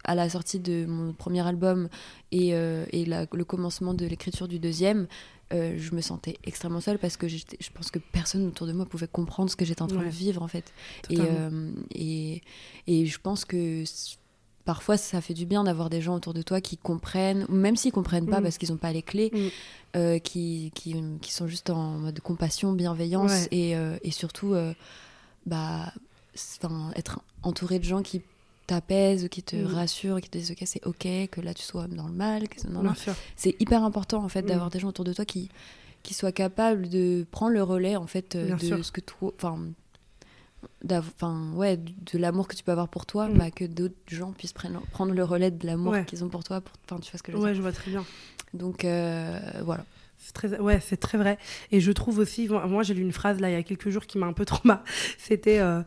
à 0.04 0.16
la 0.16 0.30
sortie 0.30 0.60
de 0.60 0.86
mon 0.86 1.12
premier 1.14 1.46
album 1.46 1.90
et, 2.32 2.54
euh, 2.54 2.86
et 2.92 3.06
la- 3.06 3.26
le 3.32 3.44
commencement 3.46 3.94
de 3.94 4.06
l'écriture 4.06 4.48
du 4.48 4.58
deuxième, 4.58 5.08
euh, 5.54 5.76
je 5.78 5.94
me 5.96 6.02
sentais 6.02 6.38
extrêmement 6.46 6.82
seule 6.82 6.98
parce 6.98 7.16
que 7.18 7.28
je 7.28 7.44
pense 7.74 7.92
que 7.92 8.00
personne 8.00 8.46
autour 8.48 8.68
de 8.68 8.74
moi 8.74 8.86
pouvait 8.86 9.08
comprendre 9.08 9.50
ce 9.50 9.56
que 9.56 9.66
j'étais 9.66 9.82
en 9.82 9.88
train 9.88 10.00
Ouais. 10.00 10.06
de 10.06 10.10
vivre 10.10 10.42
en 10.42 10.48
fait. 10.48 10.74
Et, 11.10 11.18
euh, 11.20 11.72
et, 11.94 12.42
et 12.88 13.06
je 13.06 13.18
pense 13.20 13.44
que 13.46 13.84
parfois 14.68 14.98
ça 14.98 15.20
fait 15.22 15.34
du 15.34 15.46
bien 15.48 15.64
d'avoir 15.64 15.90
des 15.90 16.02
gens 16.02 16.14
autour 16.16 16.34
de 16.36 16.42
toi 16.44 16.62
qui 16.62 16.78
comprennent, 16.78 17.46
même 17.50 17.76
s'ils 17.76 17.92
comprennent 17.94 18.28
pas 18.28 18.40
Mm. 18.42 18.44
parce 18.44 18.58
qu'ils 18.60 18.70
n'ont 18.72 18.78
pas 18.78 18.92
les 18.92 19.02
clés, 19.02 19.32
Mm. 19.34 19.48
euh, 19.96 20.20
qui, 20.20 20.72
qui, 20.76 20.94
qui 21.22 21.32
sont 21.34 21.48
juste 21.48 21.70
en 21.72 21.98
mode 21.98 22.20
compassion, 22.20 22.74
bienveillance 22.74 23.32
Ouais. 23.32 23.48
et, 23.52 23.76
euh, 23.78 23.98
et 24.04 24.12
surtout 24.12 24.54
euh, 24.54 24.74
bah, 25.46 25.92
être 26.96 27.20
entouré 27.44 27.80
de 27.80 27.84
gens 27.86 28.02
qui 28.04 28.22
t'apaisent, 28.68 29.30
qui 29.30 29.42
te 29.42 29.56
Mm. 29.56 29.66
rassurent, 29.68 30.22
qui 30.22 30.30
te 30.30 30.38
disent 30.38 30.52
ok 30.52 30.64
c'est 30.66 30.86
ok 30.86 31.08
que 31.32 31.42
là 31.42 31.54
tu 31.54 31.64
sois 31.64 31.88
dans 31.88 32.08
le 32.08 32.14
mal, 32.14 32.48
que 32.50 32.58
c'est 33.38 33.56
hyper 33.62 33.84
important 33.84 34.24
en 34.24 34.28
fait 34.30 34.42
Mm. 34.44 34.48
d'avoir 34.48 34.70
des 34.70 34.80
gens 34.80 34.90
autour 34.90 35.06
de 35.06 35.14
toi 35.14 35.26
qui 35.26 35.50
qui 36.04 36.14
soit 36.14 36.32
capable 36.32 36.88
de 36.90 37.26
prendre 37.32 37.52
le 37.54 37.64
relais 37.64 37.96
en 37.98 38.08
fait 38.08 38.36
euh, 38.36 38.46
Bien 38.48 38.56
de 38.58 38.66
sûr. 38.66 38.86
ce 38.86 38.92
que 38.92 39.02
toi 39.02 39.32
enfin 39.36 39.58
ouais 41.56 41.78
de 41.78 42.18
l'amour 42.18 42.48
que 42.48 42.56
tu 42.56 42.64
peux 42.64 42.72
avoir 42.72 42.88
pour 42.88 43.06
toi 43.06 43.28
Mm. 43.28 43.38
bah, 43.38 43.52
que 43.52 43.66
d'autres 43.66 43.96
gens 44.08 44.32
puissent 44.32 44.54
prendre, 44.54 44.82
prendre 44.92 45.14
le 45.14 45.24
relais 45.24 45.52
de 45.52 45.66
l'amour 45.66 45.94
Ouais. 45.94 46.06
qu'ils 46.06 46.24
ont 46.24 46.30
pour 46.30 46.44
toi 46.44 46.62
pour 46.62 46.74
enfin 46.86 47.00
tu 47.02 47.12
vois 47.12 47.18
ce 47.18 47.24
que 47.24 47.32
je 47.32 47.38
veux 47.38 47.44
Ouais, 47.44 47.56
je 47.56 47.62
vois 47.62 47.72
très 47.72 47.92
bien. 47.92 48.06
donc 48.54 48.86
euh, 48.86 49.40
voilà 49.64 49.86
C'est 50.20 50.34
très, 50.34 50.60
ouais, 50.60 50.80
c'est 50.80 50.98
très 50.98 51.18
vrai. 51.20 51.38
Et 51.72 51.80
je 51.80 51.92
trouve 51.92 52.18
aussi, 52.18 52.48
moi, 52.48 52.66
moi, 52.66 52.82
j'ai 52.84 52.96
lu 52.96 53.02
une 53.04 53.12
phrase 53.12 53.40
là 53.40 53.50
il 53.50 53.54
y 53.54 53.56
a 53.56 53.62
quelques 53.64 53.90
jours 53.92 54.06
qui 54.08 54.18
m'a 54.18 54.26
un 54.26 54.34
peu 54.34 54.46
trauma. 54.54 54.84
C'était, 55.20 55.60
euh, 55.60 55.84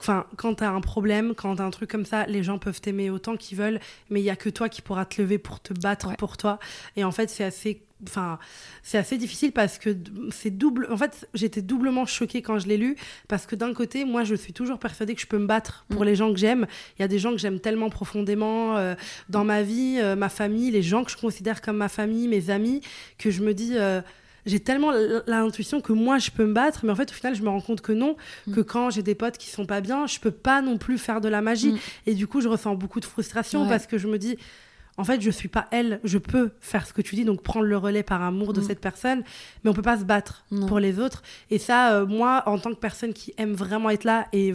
enfin, 0.00 0.24
quand 0.38 0.54
t'as 0.54 0.70
un 0.70 0.80
problème, 0.80 1.34
quand 1.34 1.56
t'as 1.56 1.64
un 1.64 1.70
truc 1.70 1.90
comme 1.90 2.06
ça, 2.06 2.24
les 2.26 2.42
gens 2.42 2.58
peuvent 2.58 2.80
t'aimer 2.80 3.10
autant 3.10 3.36
qu'ils 3.36 3.58
veulent, 3.58 3.78
mais 4.08 4.20
il 4.20 4.24
y 4.24 4.30
a 4.30 4.36
que 4.36 4.48
toi 4.48 4.68
qui 4.70 4.80
pourras 4.80 5.04
te 5.04 5.20
lever 5.20 5.36
pour 5.38 5.60
te 5.60 5.74
battre 5.74 6.08
Ouais. 6.08 6.16
pour 6.16 6.38
toi. 6.38 6.58
Et 6.96 7.04
en 7.04 7.12
fait, 7.12 7.28
c'est 7.28 7.44
assez, 7.44 7.82
enfin, 8.06 8.38
c'est 8.82 8.98
assez 8.98 9.18
difficile 9.18 9.52
parce 9.52 9.78
que 9.78 9.96
c'est 10.30 10.50
double. 10.50 10.86
En 10.90 10.96
fait, 10.96 11.28
j'étais 11.34 11.62
doublement 11.62 12.06
choquée 12.06 12.42
quand 12.42 12.58
je 12.58 12.68
l'ai 12.68 12.76
lu 12.76 12.96
parce 13.28 13.46
que 13.46 13.56
d'un 13.56 13.72
côté, 13.74 14.04
moi, 14.04 14.24
je 14.24 14.34
suis 14.34 14.52
toujours 14.52 14.78
persuadée 14.78 15.14
que 15.14 15.20
je 15.20 15.26
peux 15.26 15.38
me 15.38 15.46
battre 15.46 15.84
pour 15.88 16.02
Mm. 16.02 16.04
les 16.04 16.14
gens 16.16 16.32
que 16.32 16.38
j'aime. 16.38 16.66
Il 16.98 17.02
y 17.02 17.04
a 17.04 17.08
des 17.08 17.18
gens 17.18 17.32
que 17.32 17.38
j'aime 17.38 17.60
tellement 17.60 17.90
profondément 17.90 18.76
euh, 18.76 18.94
dans 19.28 19.44
ma 19.44 19.62
vie, 19.62 19.98
euh, 20.00 20.16
ma 20.16 20.28
famille, 20.28 20.70
les 20.70 20.82
gens 20.82 21.04
que 21.04 21.10
je 21.10 21.16
considère 21.16 21.60
comme 21.60 21.76
ma 21.78 21.88
famille, 21.88 22.28
mes 22.28 22.50
amis, 22.50 22.80
que 23.18 23.30
je 23.30 23.42
me 23.42 23.54
dis. 23.54 23.72
euh, 23.76 24.00
j'ai 24.46 24.60
tellement 24.60 24.92
l'intuition 25.26 25.82
que 25.82 25.92
moi 25.92 26.18
je 26.18 26.30
peux 26.30 26.46
me 26.46 26.54
battre, 26.54 26.80
mais 26.86 26.92
en 26.92 26.94
fait 26.96 27.10
au 27.10 27.12
final 27.12 27.34
je 27.34 27.42
me 27.42 27.50
rends 27.50 27.60
compte 27.60 27.82
que 27.82 27.92
non, 27.92 28.16
Mm. 28.46 28.54
que 28.54 28.60
quand 28.62 28.88
j'ai 28.88 29.02
des 29.02 29.14
potes 29.14 29.36
qui 29.36 29.50
sont 29.50 29.66
pas 29.66 29.82
bien, 29.82 30.06
je 30.06 30.20
peux 30.20 30.30
pas 30.30 30.62
non 30.62 30.78
plus 30.78 30.96
faire 30.96 31.20
de 31.20 31.28
la 31.28 31.42
magie. 31.42 31.72
Mm. 31.72 31.78
Et 32.06 32.14
du 32.14 32.26
coup 32.26 32.40
je 32.40 32.48
ressens 32.48 32.74
beaucoup 32.74 33.00
de 33.00 33.04
frustration 33.04 33.64
Ouais. 33.64 33.68
parce 33.68 33.86
que 33.86 33.98
je 33.98 34.06
me 34.08 34.16
dis, 34.16 34.38
en 34.98 35.04
fait 35.04 35.20
je 35.22 35.30
suis 35.30 35.48
pas 35.48 35.66
elle, 35.70 36.00
je 36.04 36.18
peux 36.18 36.50
faire 36.60 36.86
ce 36.86 36.92
que 36.92 37.00
tu 37.00 37.14
dis, 37.14 37.24
donc 37.24 37.42
prendre 37.42 37.64
le 37.64 37.76
relais 37.78 38.02
par 38.02 38.20
amour 38.22 38.52
de 38.52 38.60
Mm. 38.60 38.64
cette 38.64 38.80
personne, 38.80 39.22
mais 39.64 39.70
on 39.70 39.72
peut 39.72 39.80
pas 39.80 39.96
se 39.98 40.04
battre 40.04 40.44
Non. 40.50 40.66
pour 40.66 40.78
les 40.80 40.98
autres. 41.00 41.22
Et 41.50 41.58
ça, 41.58 41.94
euh, 41.94 42.06
moi 42.06 42.42
en 42.46 42.58
tant 42.58 42.70
que 42.70 42.78
personne 42.80 43.12
qui 43.14 43.32
aime 43.38 43.54
vraiment 43.54 43.88
être 43.90 44.04
là 44.04 44.26
et, 44.34 44.52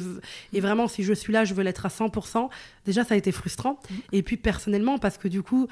et 0.53 0.59
vraiment 0.61 0.87
si 0.87 1.03
je 1.03 1.13
suis 1.13 1.33
là, 1.33 1.45
je 1.45 1.53
veux 1.55 1.63
l'être 1.63 1.85
à 1.85 1.89
100%, 1.89 2.49
déjà 2.85 3.03
ça 3.03 3.13
a 3.15 3.17
été 3.17 3.31
frustrant. 3.31 3.79
Mm. 3.89 3.93
Et 4.13 4.23
puis 4.23 4.37
personnellement, 4.37 4.97
parce 4.97 5.17
que 5.17 5.27
du 5.27 5.41
coup, 5.41 5.67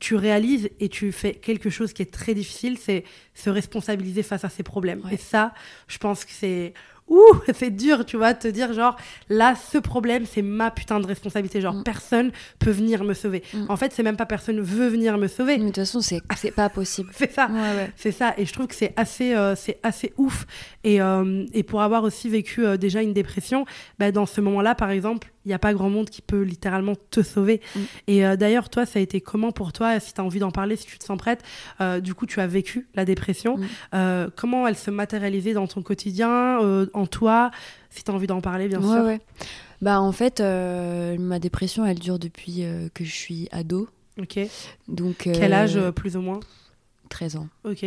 tu 0.00 0.14
réalises 0.14 0.70
et 0.80 0.88
tu 0.88 1.12
fais 1.12 1.34
quelque 1.34 1.70
chose 1.70 1.92
qui 1.92 2.02
est 2.02 2.12
très 2.12 2.34
difficile, 2.34 2.78
c'est 2.78 3.04
se 3.34 3.50
responsabiliser 3.50 4.22
face 4.22 4.44
à 4.44 4.48
ses 4.48 4.62
problèmes. 4.62 5.00
Ouais. 5.04 5.14
Et 5.14 5.16
ça, 5.16 5.52
je 5.88 5.98
pense 5.98 6.24
que 6.24 6.32
c'est... 6.32 6.74
Ouh, 7.08 7.18
c'est 7.54 7.70
dur, 7.70 8.06
tu 8.06 8.16
vois, 8.16 8.32
de 8.32 8.38
te 8.38 8.48
dire 8.48 8.72
genre, 8.72 8.96
là, 9.28 9.54
ce 9.56 9.76
problème, 9.76 10.24
c'est 10.24 10.40
ma 10.40 10.70
putain 10.70 11.00
de 11.00 11.06
responsabilité. 11.06 11.60
Genre, 11.60 11.74
Mm. 11.74 11.82
personne 11.82 12.30
peut 12.60 12.70
venir 12.70 13.02
me 13.04 13.12
sauver. 13.12 13.42
Mm. 13.52 13.66
En 13.68 13.76
fait, 13.76 13.92
c'est 13.92 14.04
même 14.04 14.16
pas 14.16 14.24
personne 14.24 14.60
veut 14.60 14.88
venir 14.88 15.18
me 15.18 15.26
sauver. 15.26 15.54
mais 15.58 15.64
de 15.64 15.66
toute 15.66 15.76
façon 15.76 16.00
c'est 16.00 16.20
c'est 16.36 16.52
pas 16.52 16.68
possible 16.68 17.10
C'est 17.14 17.32
ça. 17.32 17.48
ouais 17.48 17.58
ouais 17.76 17.92
C'est 17.96 18.12
ça, 18.12 18.34
et 18.38 18.46
je 18.46 18.52
trouve 18.52 18.68
que 18.68 18.74
c'est 18.76 18.92
assez, 18.96 19.34
euh, 19.34 19.56
c'est 19.56 19.78
assez 19.82 20.12
ouf. 20.16 20.46
Et, 20.84 21.02
euh, 21.02 21.44
et 21.52 21.64
pour 21.64 21.82
avoir 21.82 22.04
aussi 22.04 22.28
vécu 22.28 22.64
euh, 22.64 22.76
déjà 22.76 23.02
une 23.02 23.12
dépression, 23.12 23.66
bah, 23.98 24.12
dans 24.12 24.24
ce 24.26 24.40
moment-là, 24.40 24.74
par 24.76 24.90
exemple, 24.90 25.31
il 25.44 25.48
n'y 25.48 25.54
a 25.54 25.58
pas 25.58 25.72
grand 25.74 25.90
monde 25.90 26.08
qui 26.08 26.22
peut 26.22 26.42
littéralement 26.42 26.94
te 27.10 27.22
sauver. 27.22 27.60
Mm. 27.74 27.80
Et 28.06 28.24
euh, 28.26 28.36
d'ailleurs, 28.36 28.68
toi, 28.68 28.86
ça 28.86 28.98
a 28.98 29.02
été 29.02 29.20
comment 29.20 29.50
pour 29.52 29.72
toi 29.72 29.98
Si 29.98 30.14
tu 30.14 30.20
as 30.20 30.24
envie 30.24 30.38
d'en 30.38 30.50
parler, 30.50 30.76
si 30.76 30.86
tu 30.86 30.98
te 30.98 31.04
sens 31.04 31.18
prête, 31.18 31.42
euh, 31.80 32.00
du 32.00 32.14
coup, 32.14 32.26
tu 32.26 32.40
as 32.40 32.46
vécu 32.46 32.88
la 32.94 33.04
dépression. 33.04 33.56
Mm. 33.56 33.66
Euh, 33.94 34.30
comment 34.36 34.66
elle 34.68 34.76
se 34.76 34.90
matérialisait 34.90 35.52
dans 35.52 35.66
ton 35.66 35.82
quotidien, 35.82 36.58
en 36.92 37.06
toi 37.06 37.50
Si 37.90 38.04
tu 38.04 38.10
as 38.10 38.14
envie 38.14 38.26
d'en 38.26 38.40
parler, 38.40 38.68
bien 38.68 38.80
ouais, 38.80 38.96
sûr. 38.96 39.04
ouais. 39.04 39.20
Bah 39.80 40.00
en 40.00 40.12
fait, 40.12 40.40
ma 40.40 41.40
dépression, 41.40 41.84
elle 41.84 41.98
dure 41.98 42.20
depuis 42.20 42.64
que 42.94 43.04
je 43.04 43.10
suis 43.12 43.48
ado. 43.50 43.88
Ok. 44.20 44.38
Donc, 44.86 45.16
Quel 45.32 45.52
âge, 45.52 45.78
plus 45.90 46.16
ou 46.16 46.20
moins? 46.20 46.40
13 47.08 47.36
ans. 47.36 47.48
Ok. 47.64 47.84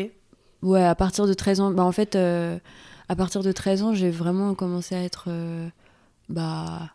Ouais, 0.62 0.84
à 0.84 0.96
partir 0.96 1.26
de 1.26 1.34
13 1.34 1.62
ans. 1.62 1.72
Bah 1.72 1.84
en 1.84 1.94
fait, 1.94 2.18
à 2.18 3.16
partir 3.16 3.44
de 3.44 3.52
13 3.54 3.84
ans, 3.84 3.94
j'ai 3.94 4.10
vraiment 4.10 4.56
commencé 4.56 4.94
à 4.94 5.04
être... 5.04 5.30
bah... 6.28 6.95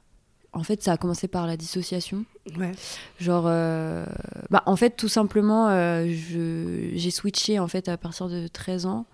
En 0.53 0.65
fait, 0.65 0.83
ça 0.83 0.93
a 0.93 0.97
commencé 0.97 1.29
par 1.29 1.47
la 1.47 1.57
dissociation. 1.57 2.25
Ouais. 2.59 2.73
Genre, 3.21 3.45
euh, 3.47 4.05
bah, 4.51 4.63
en 4.67 4.75
fait, 4.75 4.97
tout 4.97 5.09
simplement, 5.09 5.69
euh, 5.69 6.07
je- 6.09 6.91
j'ai 6.95 7.11
switché 7.13 7.59
en 7.61 7.69
fait 7.69 7.89
à 7.89 7.97
partir 7.97 8.29
de 8.29 8.49
13 8.49 8.85
ans, 8.87 9.07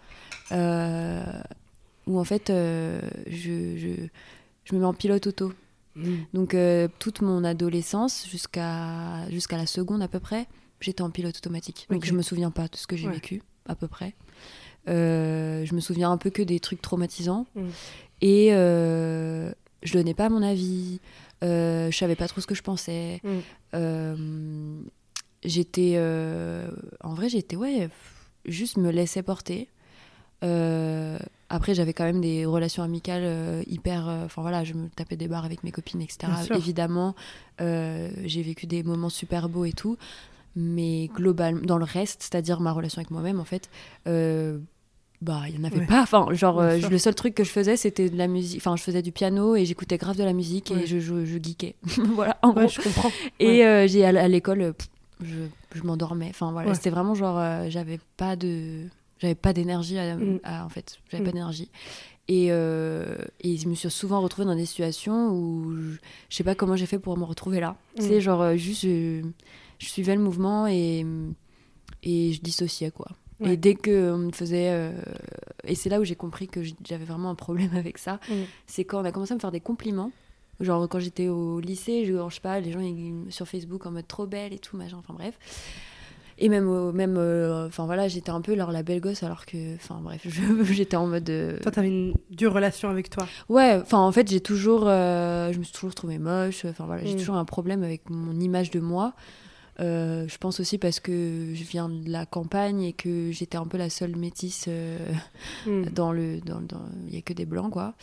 euh, 0.52 1.22
où 2.06 2.18
en 2.18 2.24
fait, 2.24 2.44
je, 2.48 3.00
je, 3.26 3.88
je 4.64 4.74
me 4.74 4.80
mets 4.80 4.86
en 4.86 4.94
pilote 4.94 5.26
auto. 5.26 5.52
Mm. 5.94 6.14
Donc, 6.32 6.56
toute 6.98 7.20
mon 7.20 7.44
adolescence, 7.44 8.26
jusqu'à 8.30 9.28
jusqu'à 9.30 9.56
la 9.58 9.66
seconde 9.66 10.02
à 10.02 10.08
peu 10.08 10.20
près, 10.20 10.46
j'étais 10.80 11.02
en 11.02 11.10
pilote 11.10 11.36
automatique. 11.36 11.86
Donc, 11.90 11.99
Ok. 11.99 12.04
je 12.06 12.12
me 12.14 12.22
souviens 12.22 12.50
pas 12.50 12.68
de 12.68 12.76
ce 12.76 12.86
que 12.86 12.96
j'ai 12.96 13.08
Ouais. 13.08 13.14
vécu, 13.14 13.42
à 13.68 13.75
peu 13.75 13.88
près. 13.88 14.14
Je 14.86 15.75
me 15.75 15.80
souviens 15.80 16.10
un 16.10 16.16
peu 16.16 16.30
que 16.30 16.42
des 16.42 16.60
trucs 16.60 16.80
traumatisants. 16.80 17.46
Mm. 17.54 17.66
Et 18.22 18.49
je 19.82 19.92
donnais 19.92 20.14
pas 20.14 20.28
mon 20.30 20.42
avis. 20.42 21.00
Euh, 21.44 21.90
je 21.90 21.96
savais 21.96 22.16
pas 22.16 22.28
trop 22.28 22.40
ce 22.40 22.46
que 22.46 22.54
je 22.54 22.62
pensais. 22.62 23.20
Mm. 23.25 23.28
Euh, 23.75 24.80
j'étais. 25.44 25.94
euh, 25.96 26.68
en 27.02 27.14
vrai, 27.14 27.28
j'étais, 27.28 27.56
ouais, 27.56 27.88
juste 28.44 28.76
me 28.78 28.90
laisser 28.90 29.22
porter. 29.22 29.68
Euh, 30.44 31.18
après, 31.49 31.75
j'avais 31.75 31.92
quand 31.92 32.04
même 32.04 32.20
des 32.20 32.44
relations 32.44 32.82
amicales 32.82 33.22
euh, 33.25 33.62
hyper. 33.66 34.08
euh, 34.08 34.25
Enfin 34.26 34.42
voilà, 34.42 34.64
je 34.64 34.75
me 34.75 34.88
tapais 34.88 35.16
des 35.16 35.28
barres 35.28 35.44
avec 35.44 35.62
mes 35.64 35.72
copines, 35.72 36.00
etc. 36.02 36.18
Évidemment, 36.56 37.14
j'ai 37.58 38.42
vécu 38.42 38.66
des 38.66 38.82
moments 38.82 39.10
super 39.10 39.49
beaux 39.49 39.64
et 39.64 39.72
tout. 39.72 39.96
Mais 40.58 41.08
globalement, 41.08 41.60
dans 41.62 41.76
le 41.76 41.84
reste, 41.84 42.22
c'est-à-dire 42.22 42.60
ma 42.60 42.72
relation 42.72 42.99
avec 43.00 43.10
moi-même, 43.10 43.40
en 43.40 43.44
fait, 43.44 43.68
bah, 45.22 45.42
il 45.48 45.54
n'y 45.54 45.60
en 45.60 45.64
avait 45.64 45.78
Ouais. 45.80 45.86
pas. 45.86 46.02
Enfin, 46.02 46.26
genre, 46.32 46.60
euh, 46.60 46.76
le 46.90 46.98
seul 46.98 47.14
truc 47.14 47.34
que 47.34 47.42
je 47.44 47.50
faisais, 47.50 47.76
c'était 47.76 48.10
de 48.10 48.16
la 48.16 48.26
musique. 48.28 48.60
Enfin, 48.60 48.76
je 48.76 48.82
faisais 48.82 49.02
du 49.02 49.12
piano 49.12 49.56
et 49.56 49.64
j'écoutais 49.64 49.96
grave 49.98 50.16
de 50.16 50.24
la 50.24 50.32
musique 50.32 50.70
Ouais. 50.74 50.82
et 50.82 50.86
je, 50.86 50.98
je, 51.00 51.24
je 51.24 51.38
geekais. 51.42 51.74
voilà, 52.14 52.38
en 52.42 52.48
Ouais, 52.52 52.64
gros. 52.66 52.68
je 52.68 52.80
comprends. 52.82 53.10
Et 53.40 53.64
euh, 53.64 53.86
j'ai 53.86 54.04
à, 54.04 54.08
à 54.08 54.28
l'école, 54.28 54.60
euh, 54.62 54.72
je, 55.22 55.36
je 55.74 55.82
m'endormais. 55.82 56.28
Enfin 56.30 56.52
voilà, 56.52 56.74
c'était 56.74 56.90
vraiment 56.90 57.14
genre, 57.14 57.38
euh, 57.38 57.66
j'avais 57.70 57.98
pas 58.16 58.36
de, 58.36 58.82
j'avais 59.18 59.34
pas 59.34 59.52
d'énergie 59.52 59.98
à, 59.98 60.16
Mm. 60.16 60.40
à- 60.44 60.64
en 60.64 60.68
fait, 60.68 60.98
j'avais 61.10 61.22
Mm. 61.22 61.26
pas 61.26 61.32
d'énergie. 61.32 61.70
Et, 62.28 62.46
et 62.48 63.56
je 63.56 63.68
me 63.68 63.74
suis 63.76 63.88
souvent 63.88 64.20
retrouvée 64.20 64.46
dans 64.46 64.56
des 64.56 64.66
situations 64.66 65.30
où 65.30 65.72
je, 65.76 65.92
je 66.28 66.36
sais 66.36 66.42
pas 66.42 66.56
comment 66.56 66.74
j'ai 66.74 66.86
fait 66.86 66.98
pour 66.98 67.16
me 67.16 67.22
retrouver 67.24 67.60
là. 67.60 67.76
Mm. 67.96 68.00
Tu 68.00 68.08
sais, 68.08 68.20
genre 68.20 68.56
juste, 68.56 68.82
je, 68.82 69.22
je 69.78 69.86
suivais 69.86 70.14
le 70.16 70.20
mouvement 70.22 70.66
et 70.66 71.06
et 72.02 72.32
je 72.32 72.40
dissociais 72.40 72.90
quoi. 72.90 73.06
Ouais. 73.40 73.52
Et 73.52 73.56
dès 73.56 73.75
que 73.75 74.12
on 74.12 74.18
me 74.18 74.32
faisait, 74.32 74.70
euh, 74.70 74.92
et 75.64 75.75
c'est 75.75 75.90
là 75.90 76.00
où 76.00 76.04
j'ai 76.04 76.14
compris 76.16 76.49
que 76.49 76.60
j'avais 76.88 77.04
vraiment 77.04 77.28
un 77.30 77.34
problème 77.34 77.70
avec 77.76 77.99
ça, 77.99 78.18
Mm. 78.30 78.34
c'est 78.66 78.84
quand 78.84 79.00
on 79.00 79.04
a 79.04 79.12
commencé 79.12 79.32
à 79.32 79.34
me 79.34 79.40
faire 79.40 79.52
des 79.52 79.60
compliments. 79.60 80.10
Genre 80.60 80.88
quand 80.88 81.00
j'étais 81.00 81.28
au 81.28 81.60
lycée, 81.60 82.06
je, 82.06 82.14
je 82.14 82.34
sais 82.34 82.40
pas, 82.40 82.60
les 82.60 82.72
gens 82.72 82.80
ils- 82.80 83.26
sur 83.30 83.46
Facebook 83.46 83.84
en 83.84 83.90
mode 83.90 84.08
trop 84.08 84.26
belle 84.26 84.54
et 84.54 84.58
tout, 84.58 84.76
machin, 84.78 84.96
enfin 84.99 85.12
bref. 85.12 85.34
Et 86.38 86.49
même, 86.50 86.92
même 86.92 87.16
euh, 87.16 87.66
enfin 87.66 87.86
voilà, 87.86 88.08
j'étais 88.08 88.28
un 88.30 88.42
peu 88.42 88.54
leur 88.54 88.70
la 88.70 88.82
belle 88.82 89.00
gosse 89.00 89.22
alors 89.22 89.46
que, 89.46 89.75
enfin 89.76 90.00
bref, 90.02 90.20
j'étais 90.72 90.96
en 90.96 91.06
mode. 91.06 91.28
euh, 91.30 91.58
Toi, 91.60 91.72
t'avais 91.72 91.88
une 91.88 92.14
dure 92.30 92.52
relation 92.54 92.90
avec 92.90 93.08
toi. 93.10 93.26
Ouais, 93.49 93.78
enfin 93.80 93.99
en 93.99 94.12
fait 94.12 94.28
j'ai 94.30 94.40
toujours, 94.40 94.84
euh, 94.86 95.50
je 95.52 95.58
me 95.58 95.64
suis 95.64 95.72
toujours 95.72 95.94
trouvée 95.94 96.18
moche. 96.18 96.64
Enfin 96.66 96.84
voilà, 96.86 97.04
j'ai 97.04 97.14
Mm. 97.14 97.18
toujours 97.18 97.36
un 97.36 97.44
problème 97.46 97.82
avec 97.82 98.08
mon 98.10 98.38
image 98.40 98.70
de 98.70 98.80
moi. 98.80 99.14
Euh, 99.78 100.26
je 100.26 100.39
pense 100.39 100.58
aussi 100.60 100.78
parce 100.78 101.00
que 101.00 101.52
je 101.54 101.62
viens 101.65 101.89
de 101.91 102.08
la 102.10 102.25
campagne 102.25 102.80
et 102.82 102.93
que 102.95 103.30
j'étais 103.30 103.58
un 103.58 103.67
peu 103.67 103.76
la 103.76 103.91
seule 103.91 104.17
métisse 104.17 104.65
euh, 104.69 104.97
Mm. 105.67 105.84
dans 105.91 106.12
le, 106.12 106.41
dans, 106.41 106.60
dans- 106.62 106.89
il 107.08 107.15
y 107.15 107.19
a 107.19 107.21
que 107.21 107.34
des 107.34 107.45
blancs 107.45 107.71
quoi. 107.73 107.95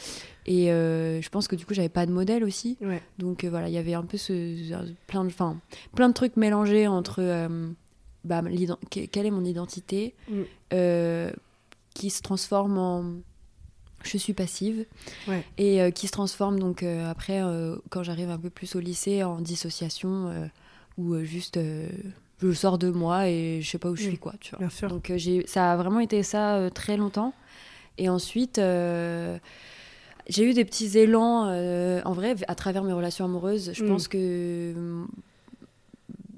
Et 0.45 0.71
euh, 0.71 1.21
je 1.21 1.29
pense 1.29 1.47
que 1.47 1.55
du 1.55 1.65
coup 1.65 1.73
j'avais 1.73 1.89
pas 1.89 2.05
de 2.05 2.11
modèle 2.11 2.43
aussi. 2.43 2.77
Ouais. 2.81 3.01
Donc 3.17 3.43
voilà, 3.45 3.69
il 3.69 3.73
y 3.73 3.77
avait 3.79 3.95
un 3.95 4.03
peu 4.03 4.17
ce, 4.17 4.55
plein 5.07 5.23
de, 5.23 5.29
enfin 5.29 5.57
plein 5.95 6.09
de 6.09 6.13
trucs 6.13 6.37
mélangés 6.37 6.87
entre, 6.87 7.21
bah, 8.23 8.41
quelle 8.89 9.25
est 9.25 9.31
mon 9.31 9.43
identité, 9.45 10.13
Mm. 10.29 10.41
euh, 10.73 11.31
qui 11.95 12.09
se 12.09 12.21
transforme 12.21 12.77
en 12.77 13.05
je 14.03 14.17
suis 14.17 14.33
passive 14.33 14.85
Ouais. 15.29 15.45
et 15.57 15.81
euh, 15.81 15.89
qui 15.89 16.07
se 16.07 16.11
transforme 16.11 16.59
donc 16.59 16.83
euh, 16.83 17.09
après 17.09 17.41
euh, 17.41 17.77
quand 17.89 18.03
j'arrive 18.03 18.29
un 18.29 18.37
peu 18.37 18.49
plus 18.49 18.75
au 18.75 18.79
lycée 18.81 19.23
en 19.23 19.39
dissociation 19.39 20.27
où 20.97 21.13
euh, 21.13 21.23
juste 21.23 21.57
euh, 21.57 21.87
je 22.41 22.51
sors 22.51 22.77
de 22.77 22.89
moi 22.89 23.27
et 23.29 23.59
je 23.61 23.69
sais 23.69 23.77
pas 23.77 23.89
où 23.89 23.95
je 23.95 24.03
Mm. 24.03 24.07
suis 24.09 24.17
quoi 24.17 24.33
tu 24.39 24.51
vois 24.51 24.59
Bien 24.59 24.69
sûr. 24.69 24.87
donc 24.89 25.09
euh, 25.09 25.17
j'ai 25.17 25.45
ça 25.47 25.71
a 25.73 25.77
vraiment 25.77 25.99
été 25.99 26.23
ça 26.23 26.55
euh, 26.57 26.69
très 26.69 26.97
longtemps 26.97 27.33
et 27.97 28.09
ensuite 28.09 28.57
euh, 28.59 29.37
j'ai 30.27 30.49
eu 30.49 30.53
des 30.53 30.65
petits 30.65 30.97
élans 30.97 31.45
euh, 31.47 32.01
en 32.05 32.13
vrai 32.13 32.35
à 32.47 32.55
travers 32.55 32.83
mes 32.83 32.93
relations 32.93 33.25
amoureuses 33.25 33.71
je 33.73 33.83
Mm. 33.83 33.87
pense 33.87 34.07
que 34.07 34.73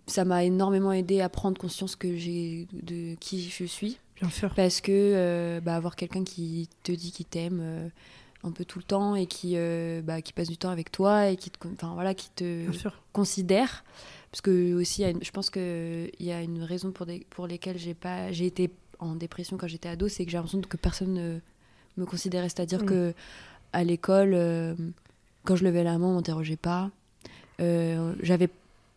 ça 0.07 0.23
m'a 0.23 0.43
énormément 0.43 0.91
aidé 0.91 1.21
à 1.21 1.29
prendre 1.29 1.57
conscience 1.59 1.95
que 1.95 2.15
j'ai 2.15 2.67
de 2.73 3.15
qui 3.15 3.41
je 3.49 3.63
suis 3.65 3.97
Bien 4.21 4.29
sûr. 4.29 4.53
parce 4.55 4.79
que 4.81 5.59
bah, 5.63 5.75
avoir 5.75 5.95
quelqu'un 5.95 6.23
qui 6.23 6.69
te 6.83 6.91
dit 6.91 7.11
qu'il 7.11 7.25
t'aime 7.25 7.89
un 8.43 8.51
peu 8.51 8.63
tout 8.65 8.77
le 8.77 8.83
temps 8.83 9.15
et 9.15 9.25
qui, 9.25 9.57
bah, 10.03 10.21
qui 10.21 10.31
passe 10.31 10.47
du 10.49 10.57
temps 10.57 10.69
avec 10.69 10.91
toi 10.91 11.29
et 11.29 11.35
qui 11.37 11.49
te, 11.49 11.57
voilà, 11.93 12.13
qui 12.13 12.29
te 12.29 12.65
considère. 13.13 13.83
Parce 14.35 14.41
que 14.41 14.73
aussi, 14.73 15.05
je 15.21 15.31
pense 15.31 15.49
qu'il 15.49 16.11
y 16.19 16.29
a 16.33 16.41
une 16.41 16.61
raison 16.61 16.91
pour, 16.91 17.05
des, 17.05 17.25
pour 17.29 17.47
lesquelles 17.47 17.77
j'ai 17.77 17.93
pas, 17.93 18.33
j'ai 18.33 18.45
été 18.47 18.69
en 18.99 19.15
dépression 19.15 19.55
quand 19.55 19.67
j'étais 19.67 19.87
ado, 19.87 20.09
c'est 20.09 20.25
que 20.25 20.31
j'ai 20.31 20.35
l'impression 20.35 20.59
que 20.59 20.75
personne 20.75 21.13
ne 21.13 21.39
me 21.95 22.05
considérait. 22.05 22.49
C'est-à-dire 22.49 22.83
Mm. 22.83 22.85
que 22.85 23.13
à 23.71 23.85
l'école, 23.85 24.33
euh, 24.33 24.75
quand 25.45 25.55
je 25.55 25.63
levais 25.63 25.85
la 25.85 25.97
main, 25.97 26.07
on 26.07 26.15
m'interrogeait 26.15 26.57
pas. 26.57 26.91
Euh, 27.61 28.13
j'avais 28.21 28.49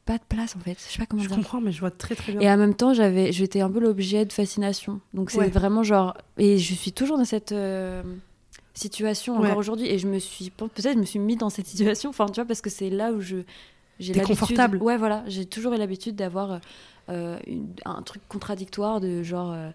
pas 0.07 0.19
de 0.19 0.25
place 0.29 0.57
en 0.57 0.59
fait. 0.59 0.77
Je 0.85 0.93
sais 0.95 0.99
pas 0.99 1.07
comment 1.07 1.23
Je 1.23 1.29
dire. 1.29 1.37
comprends, 1.37 1.61
mais 1.61 1.71
je 1.71 1.79
vois 1.79 1.93
très 1.93 2.17
très 2.17 2.33
bien. 2.33 2.41
Et 2.41 2.51
en 2.51 2.57
même 2.57 2.75
temps, 2.75 2.93
j'avais, 2.93 3.31
j'étais 3.31 3.61
un 3.61 3.71
peu 3.71 3.79
l'objet 3.79 4.25
de 4.25 4.33
fascination. 4.33 5.01
Donc 5.15 5.31
c'est 5.31 5.39
Ouais. 5.39 5.49
vraiment 5.51 5.85
genre, 5.85 6.17
et 6.39 6.59
je 6.59 6.75
suis 6.75 6.91
toujours 6.91 7.17
dans 7.17 7.25
cette 7.25 7.53
euh, 7.53 8.03
situation 8.75 9.35
encore 9.37 9.51
Ouais. 9.51 9.55
aujourd'hui. 9.57 9.87
Et 9.87 10.01
je 10.01 10.09
me 10.09 10.19
suis, 10.19 10.51
peut-être, 10.51 10.95
je 10.95 10.99
me 10.99 11.05
suis 11.05 11.21
mis 11.21 11.37
dans 11.37 11.49
cette 11.51 11.69
situation. 11.69 12.11
Enfin, 12.11 12.27
tu 12.27 12.35
vois, 12.41 12.45
parce 12.45 12.61
que 12.61 12.71
c'est 12.71 12.91
là 12.91 13.13
où 13.13 13.21
je, 13.21 13.37
j'ai 13.99 14.15
confortable. 14.23 14.79
Ouais, 14.83 14.97
voilà. 14.97 15.23
J'ai 15.27 15.47
toujours 15.47 15.73
eu 15.75 15.79
l'habitude 15.79 16.17
d'avoir 16.17 16.61
euh, 17.09 17.39
une- 17.47 17.69
un 17.85 18.03
truc 18.03 18.23
contradictoire 18.29 19.01
de 19.01 19.23
genre. 19.23 19.53
euh, 19.53 19.71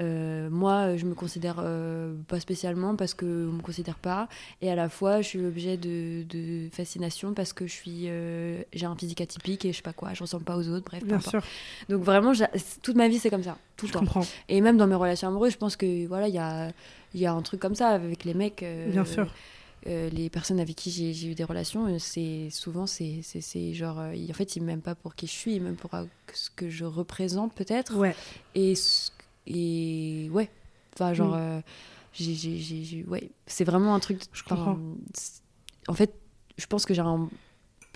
euh, 0.00 0.48
moi, 0.48 0.96
je 0.96 1.04
me 1.06 1.14
considère 1.14 1.56
euh, 1.58 2.14
pas 2.28 2.38
spécialement 2.38 2.94
parce 2.94 3.14
que 3.14 3.48
on 3.50 3.54
me 3.54 3.60
considère 3.62 3.96
pas, 3.96 4.28
et 4.62 4.70
à 4.70 4.76
la 4.76 4.88
fois, 4.88 5.20
je 5.22 5.26
suis 5.26 5.40
l'objet 5.40 5.76
de, 5.76 6.22
de 6.22 6.68
fascination 6.70 7.34
parce 7.34 7.52
que 7.52 7.66
je 7.66 7.72
suis, 7.72 8.02
euh, 8.04 8.62
j'ai 8.72 8.86
un 8.86 8.94
physique 8.94 9.20
atypique 9.20 9.64
et 9.64 9.72
je 9.72 9.78
sais 9.78 9.82
pas 9.82 9.92
quoi, 9.92 10.14
je 10.14 10.20
ressemble 10.22 10.44
pas 10.44 10.56
aux 10.56 10.68
autres, 10.68 10.84
bref. 10.86 11.02
Bien 11.04 11.18
sûr, 11.18 11.42
Donc 11.88 12.02
vraiment, 12.04 12.30
toute 12.82 12.94
ma 12.94 13.08
vie, 13.08 13.18
c'est 13.18 13.28
comme 13.28 13.42
ça, 13.42 13.58
tout 13.76 13.86
le 13.86 13.88
je 13.88 13.92
temps. 13.94 13.98
comprends. 13.98 14.22
Et 14.48 14.60
même 14.60 14.76
dans 14.76 14.86
mes 14.86 14.94
relations 14.94 15.26
amoureuses, 15.26 15.54
je 15.54 15.58
pense 15.58 15.74
que 15.74 16.06
voilà, 16.06 16.28
il 16.28 16.34
y 16.34 16.38
a, 16.38 16.68
il 17.12 17.20
y 17.20 17.26
a 17.26 17.32
un 17.32 17.42
truc 17.42 17.58
comme 17.58 17.74
ça 17.74 17.88
avec 17.88 18.24
les 18.24 18.34
mecs. 18.34 18.62
euh, 18.62 18.92
Bien 18.92 19.04
sûr. 19.04 19.26
Euh, 19.86 20.10
les 20.10 20.28
personnes 20.28 20.60
avec 20.60 20.76
qui 20.76 20.90
j'ai 20.90 21.28
eu 21.30 21.34
des 21.34 21.44
relations, 21.44 21.86
euh, 21.86 21.98
c'est 21.98 22.48
souvent 22.50 22.86
c'est 22.86 23.22
genre, 23.74 23.98
euh, 24.00 24.14
en 24.30 24.32
fait, 24.34 24.56
ils 24.56 24.62
m'aiment 24.62 24.82
pas 24.82 24.94
pour 24.94 25.14
qui 25.14 25.26
je 25.26 25.32
suis, 25.32 25.54
ils 25.54 25.62
m'aiment 25.62 25.76
pour 25.76 25.90
ce 26.32 26.50
que 26.50 26.68
je 26.68 26.84
représente 26.84 27.54
peut-être. 27.54 27.94
Ouais, 27.96 28.14
Et 28.54 28.74
et 29.46 30.28
ouais, 30.32 30.50
enfin 30.94 31.14
genre, 31.14 31.34
Mm. 31.34 31.38
euh, 31.38 31.60
j'ai 32.12 33.04
ouais, 33.08 33.30
c'est 33.46 33.64
vraiment 33.64 33.94
un 33.94 34.00
truc. 34.00 34.22
Je 34.32 34.42
comprends. 34.42 34.78
En 35.86 35.94
fait, 35.94 36.12
je 36.56 36.66
pense 36.66 36.84
que 36.84 36.92
j'ai 36.94 37.00
un 37.00 37.28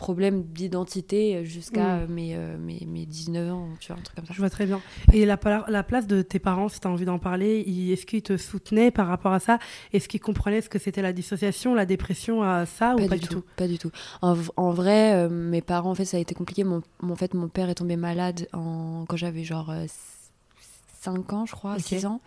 problème 0.03 0.43
d'identité 0.43 1.45
jusqu'à 1.45 1.99
Mm. 1.99 2.01
euh, 2.03 2.07
mes, 2.09 2.35
euh, 2.35 2.57
mes, 2.59 2.85
mes 2.87 3.07
19 3.07 3.53
ans, 3.53 3.69
tu 3.79 3.89
vois, 3.93 3.99
un 4.01 4.03
truc 4.03 4.17
comme 4.17 4.27
ça. 4.27 4.33
je 4.35 4.39
vois 4.41 4.51
très 4.51 4.67
bien. 4.67 4.81
Et 5.13 5.25
la, 5.25 5.37
place 5.37 6.07
de 6.09 6.23
tes 6.23 6.41
parents, 6.41 6.69
si 6.69 6.81
tu 6.81 6.89
as 6.89 6.91
envie 6.91 7.05
d'en 7.05 7.19
parler, 7.21 7.61
est-ce 7.93 8.05
qu'ils 8.05 8.23
te 8.23 8.37
soutenaient 8.37 8.91
par 8.91 9.07
rapport 9.07 9.33
à 9.33 9.39
ça? 9.41 9.59
Est-ce 9.93 10.09
qu'ils 10.09 10.21
comprenaient 10.21 10.61
ce 10.61 10.69
que 10.69 10.79
c'était 10.81 11.03
la 11.03 11.13
dissociation, 11.13 11.75
la 11.75 11.87
dépression 11.87 12.43
à 12.43 12.67
ça 12.67 12.97
ou 12.97 13.07
pas 13.07 13.17
du 13.17 13.29
tout, 13.29 13.45
Pas 13.57 13.69
du 13.69 13.79
tout. 13.79 13.91
En, 14.23 14.71
vrai, 14.73 15.15
euh, 15.15 15.29
mes 15.29 15.63
parents, 15.63 15.91
en 15.91 15.95
fait, 15.95 16.05
ça 16.05 16.17
a 16.17 16.21
été 16.21 16.35
compliqué. 16.35 16.65
Mon, 16.65 16.83
en 17.03 17.17
fait, 17.17 17.33
mon 17.35 17.49
père 17.49 17.71
est 17.71 17.77
tombé 17.77 17.97
malade 17.97 18.49
en, 18.53 19.05
quand 19.09 19.17
j'avais 19.17 19.45
genre 19.45 19.73
5 21.01 21.33
ans, 21.33 21.47
je 21.47 21.53
crois, 21.53 21.75
Ok. 21.75 21.83
6 21.83 22.07
ans. 22.07 22.21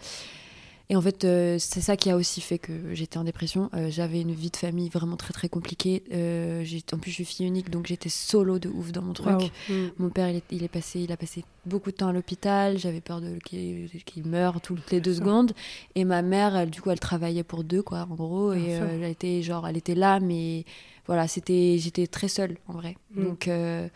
Et 0.89 0.95
en 0.95 1.01
fait, 1.01 1.25
euh, 1.25 1.57
c'est 1.59 1.81
ça 1.81 1.97
qui 1.97 2.11
a 2.11 2.15
aussi 2.15 2.41
fait 2.41 2.59
que 2.59 2.93
j'étais 2.93 3.17
en 3.17 3.23
dépression. 3.23 3.69
Euh, 3.73 3.89
j'avais 3.89 4.21
une 4.21 4.33
vie 4.33 4.51
de 4.51 4.57
famille 4.57 4.89
vraiment 4.89 5.15
très 5.17 5.33
très 5.33 5.49
compliquée. 5.49 6.03
Euh, 6.13 6.63
en 6.93 6.97
plus, 6.97 7.09
je 7.09 7.15
suis 7.15 7.25
fille 7.25 7.47
unique, 7.47 7.71
donc 7.71 7.87
j'étais 7.87 8.09
solo 8.09 8.59
de 8.59 8.69
ouf 8.69 8.91
dans 8.91 9.01
mon 9.01 9.13
truc. 9.13 9.51
Mm. 9.67 9.73
Mon 9.97 10.09
père, 10.09 10.29
il 10.29 10.37
est, 10.37 10.43
il 10.51 10.63
est 10.63 10.69
passé, 10.69 10.99
il 10.99 11.11
a 11.11 11.17
passé 11.17 11.43
beaucoup 11.65 11.91
de 11.91 11.95
temps 11.95 12.09
à 12.09 12.13
l'hôpital. 12.13 12.77
J'avais 12.77 13.01
peur 13.01 13.19
de 13.19 13.37
qu'il 13.43 13.89
qu'il 14.05 14.27
meure 14.27 14.61
toutes 14.61 14.91
les 14.91 15.01
deux 15.01 15.15
secondes. 15.15 15.53
Et 15.95 16.05
ma 16.05 16.21
mère, 16.21 16.55
elle, 16.55 16.69
du 16.69 16.81
coup, 16.81 16.91
elle 16.91 16.99
travaillait 16.99 17.43
pour 17.43 17.63
deux, 17.63 17.81
quoi, 17.81 18.07
en 18.09 18.13
gros. 18.13 18.51
Bien 18.51 18.63
et 18.63 18.79
euh, 18.79 18.99
elle 19.01 19.09
était 19.09 19.41
genre, 19.41 19.67
elle 19.67 19.77
était 19.77 19.95
là, 19.95 20.19
mais 20.19 20.65
voilà, 21.07 21.27
c'était, 21.27 21.77
j'étais 21.79 22.05
très 22.05 22.27
seule 22.27 22.57
en 22.67 22.73
vrai. 22.73 22.95
Mm. 23.15 23.23
Donc, 23.23 23.47
euh, 23.47 23.87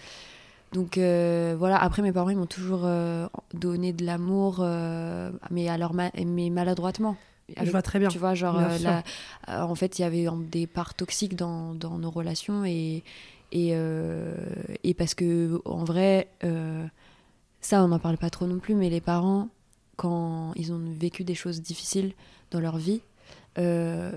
donc 0.74 0.98
euh, 0.98 1.56
voilà. 1.58 1.78
Après, 1.82 2.02
mes 2.02 2.12
parents, 2.12 2.30
ils 2.30 2.38
m'ont 2.38 2.46
toujours 2.46 2.82
euh, 2.84 3.28
donné 3.54 3.94
de 3.94 4.06
l'amour, 4.06 4.58
euh, 4.62 5.32
mais 5.52 5.68
alors, 5.70 5.94
ma- 5.94 6.12
mais 6.26 6.50
maladroitement. 6.50 7.18
Je 7.62 7.72
vois 7.72 7.82
très 7.82 7.98
bien. 8.00 8.10
Tu 8.10 8.20
vois, 8.20 8.36
genre, 8.36 8.56
en 9.48 9.76
fait, 9.76 9.98
il 9.98 10.04
y 10.04 10.06
avait 10.06 10.28
des 10.52 10.68
parts 10.68 10.94
toxiques 10.94 11.36
dans, 11.36 11.74
dans 11.74 11.98
nos 11.98 12.12
relations 12.12 12.64
et, 12.64 13.04
et, 13.52 13.74
et 14.84 14.94
parce 14.94 15.16
que, 15.16 15.60
en 15.66 15.84
vrai, 15.84 16.28
ça, 17.62 17.84
on 17.84 17.88
n'en 17.88 17.98
parle 18.00 18.18
pas 18.18 18.30
trop 18.30 18.46
non 18.46 18.60
plus, 18.60 18.76
mais 18.76 18.90
les 18.92 19.02
parents, 19.02 19.50
quand 19.96 20.54
ils 20.56 20.72
ont 20.72 20.80
vécu 20.98 21.24
des 21.24 21.34
choses 21.36 21.62
difficiles 21.62 22.14
dans 22.52 22.60
leur 22.60 22.78
vie, 22.78 23.02
euh, 23.58 24.12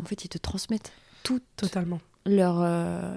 en 0.00 0.04
fait, 0.04 0.24
ils 0.24 0.28
te 0.28 0.38
transmettent 0.38 0.92
toute 1.24 1.42
Totalement. 1.56 2.00
leur, 2.26 2.60
euh, 2.60 3.16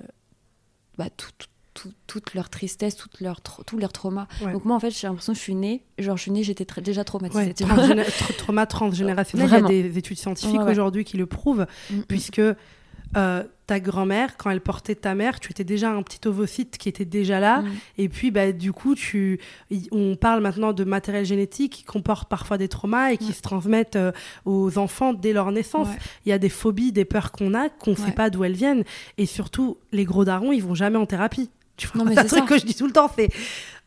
bah, 0.97 1.09
tout- 1.15 1.29
tout- 1.37 1.47
tout- 1.73 1.93
toute 2.07 2.33
leur 2.33 2.49
tristesse, 2.49 2.95
toute 2.95 3.21
leur 3.21 3.39
tout 3.41 3.77
leur 3.77 3.93
trauma. 3.93 4.27
Ouais. 4.41 4.51
Donc 4.53 4.65
moi, 4.65 4.75
en 4.75 4.79
fait, 4.79 4.91
j'ai 4.91 5.07
l'impression 5.07 5.33
que 5.33 5.39
je 5.39 5.43
suis 5.43 5.55
née, 5.55 5.83
genre, 5.97 6.17
je 6.17 6.23
suis 6.23 6.31
née, 6.31 6.43
j'étais 6.43 6.65
déjà 6.81 7.03
traumatisée. 7.03 7.43
Ouais, 7.45 7.53
transgéné- 7.53 8.03
tra- 8.03 8.35
trauma 8.35 8.65
transgénérationnel, 8.65 9.47
Vraiment. 9.47 9.69
il 9.69 9.75
y 9.77 9.79
a 9.79 9.83
des 9.83 9.97
études 9.97 10.17
scientifiques 10.17 10.59
Ouais, 10.61 10.71
aujourd'hui 10.71 11.03
qui 11.05 11.17
le 11.17 11.25
prouvent, 11.25 11.65
Mm, 11.89 11.95
mm. 11.97 12.03
puisque 12.07 12.41
euh, 13.17 13.43
ta 13.67 13.79
grand-mère, 13.81 14.37
quand 14.37 14.49
elle 14.51 14.61
portait 14.61 14.95
ta 14.95 15.15
mère, 15.15 15.39
tu 15.41 15.51
étais 15.51 15.65
déjà 15.65 15.91
un 15.91 16.01
petit 16.01 16.25
ovocyte 16.27 16.77
qui 16.77 16.87
était 16.87 17.03
déjà 17.05 17.39
là, 17.41 17.61
Mm. 17.61 17.69
et 17.97 18.09
puis 18.09 18.31
bah, 18.31 18.51
du 18.53 18.71
coup, 18.71 18.95
tu... 18.95 19.39
on 19.91 20.15
parle 20.15 20.41
maintenant 20.41 20.71
de 20.71 20.83
matériel 20.85 21.25
génétique 21.25 21.73
qui 21.73 21.83
comporte 21.83 22.29
parfois 22.29 22.57
des 22.57 22.67
traumas 22.69 23.11
et 23.11 23.17
qui 23.17 23.27
Ouais. 23.27 23.33
se 23.33 23.41
transmettent 23.41 23.95
euh, 23.97 24.11
aux 24.45 24.77
enfants 24.77 25.11
dès 25.13 25.33
leur 25.33 25.51
naissance. 25.51 25.87
Ouais. 25.89 25.97
Il 26.25 26.29
y 26.29 26.31
a 26.33 26.37
des 26.37 26.47
phobies, 26.49 26.91
des 26.93 27.03
peurs 27.05 27.31
qu'on 27.33 27.53
a, 27.53 27.67
qu'on 27.69 27.91
ne 27.91 27.95
sait 27.97 28.11
pas 28.11 28.29
d'où 28.29 28.43
elles 28.45 28.53
viennent, 28.55 28.83
et 29.17 29.25
surtout, 29.25 29.77
les 29.91 30.05
gros 30.05 30.23
darons, 30.25 30.51
ils 30.53 30.63
vont 30.63 30.75
jamais 30.75 30.97
en 30.97 31.05
thérapie. 31.05 31.49
Tu 31.77 31.87
vois, 31.87 32.03
Non, 32.03 32.05
mais 32.09 32.15
c'est 32.15 32.21
un 32.21 32.25
truc 32.25 32.39
ça. 32.41 32.45
que 32.45 32.59
je 32.59 32.65
dis 32.65 32.75
tout 32.75 32.85
le 32.87 32.93
temps, 32.93 33.09
c'est 33.15 33.29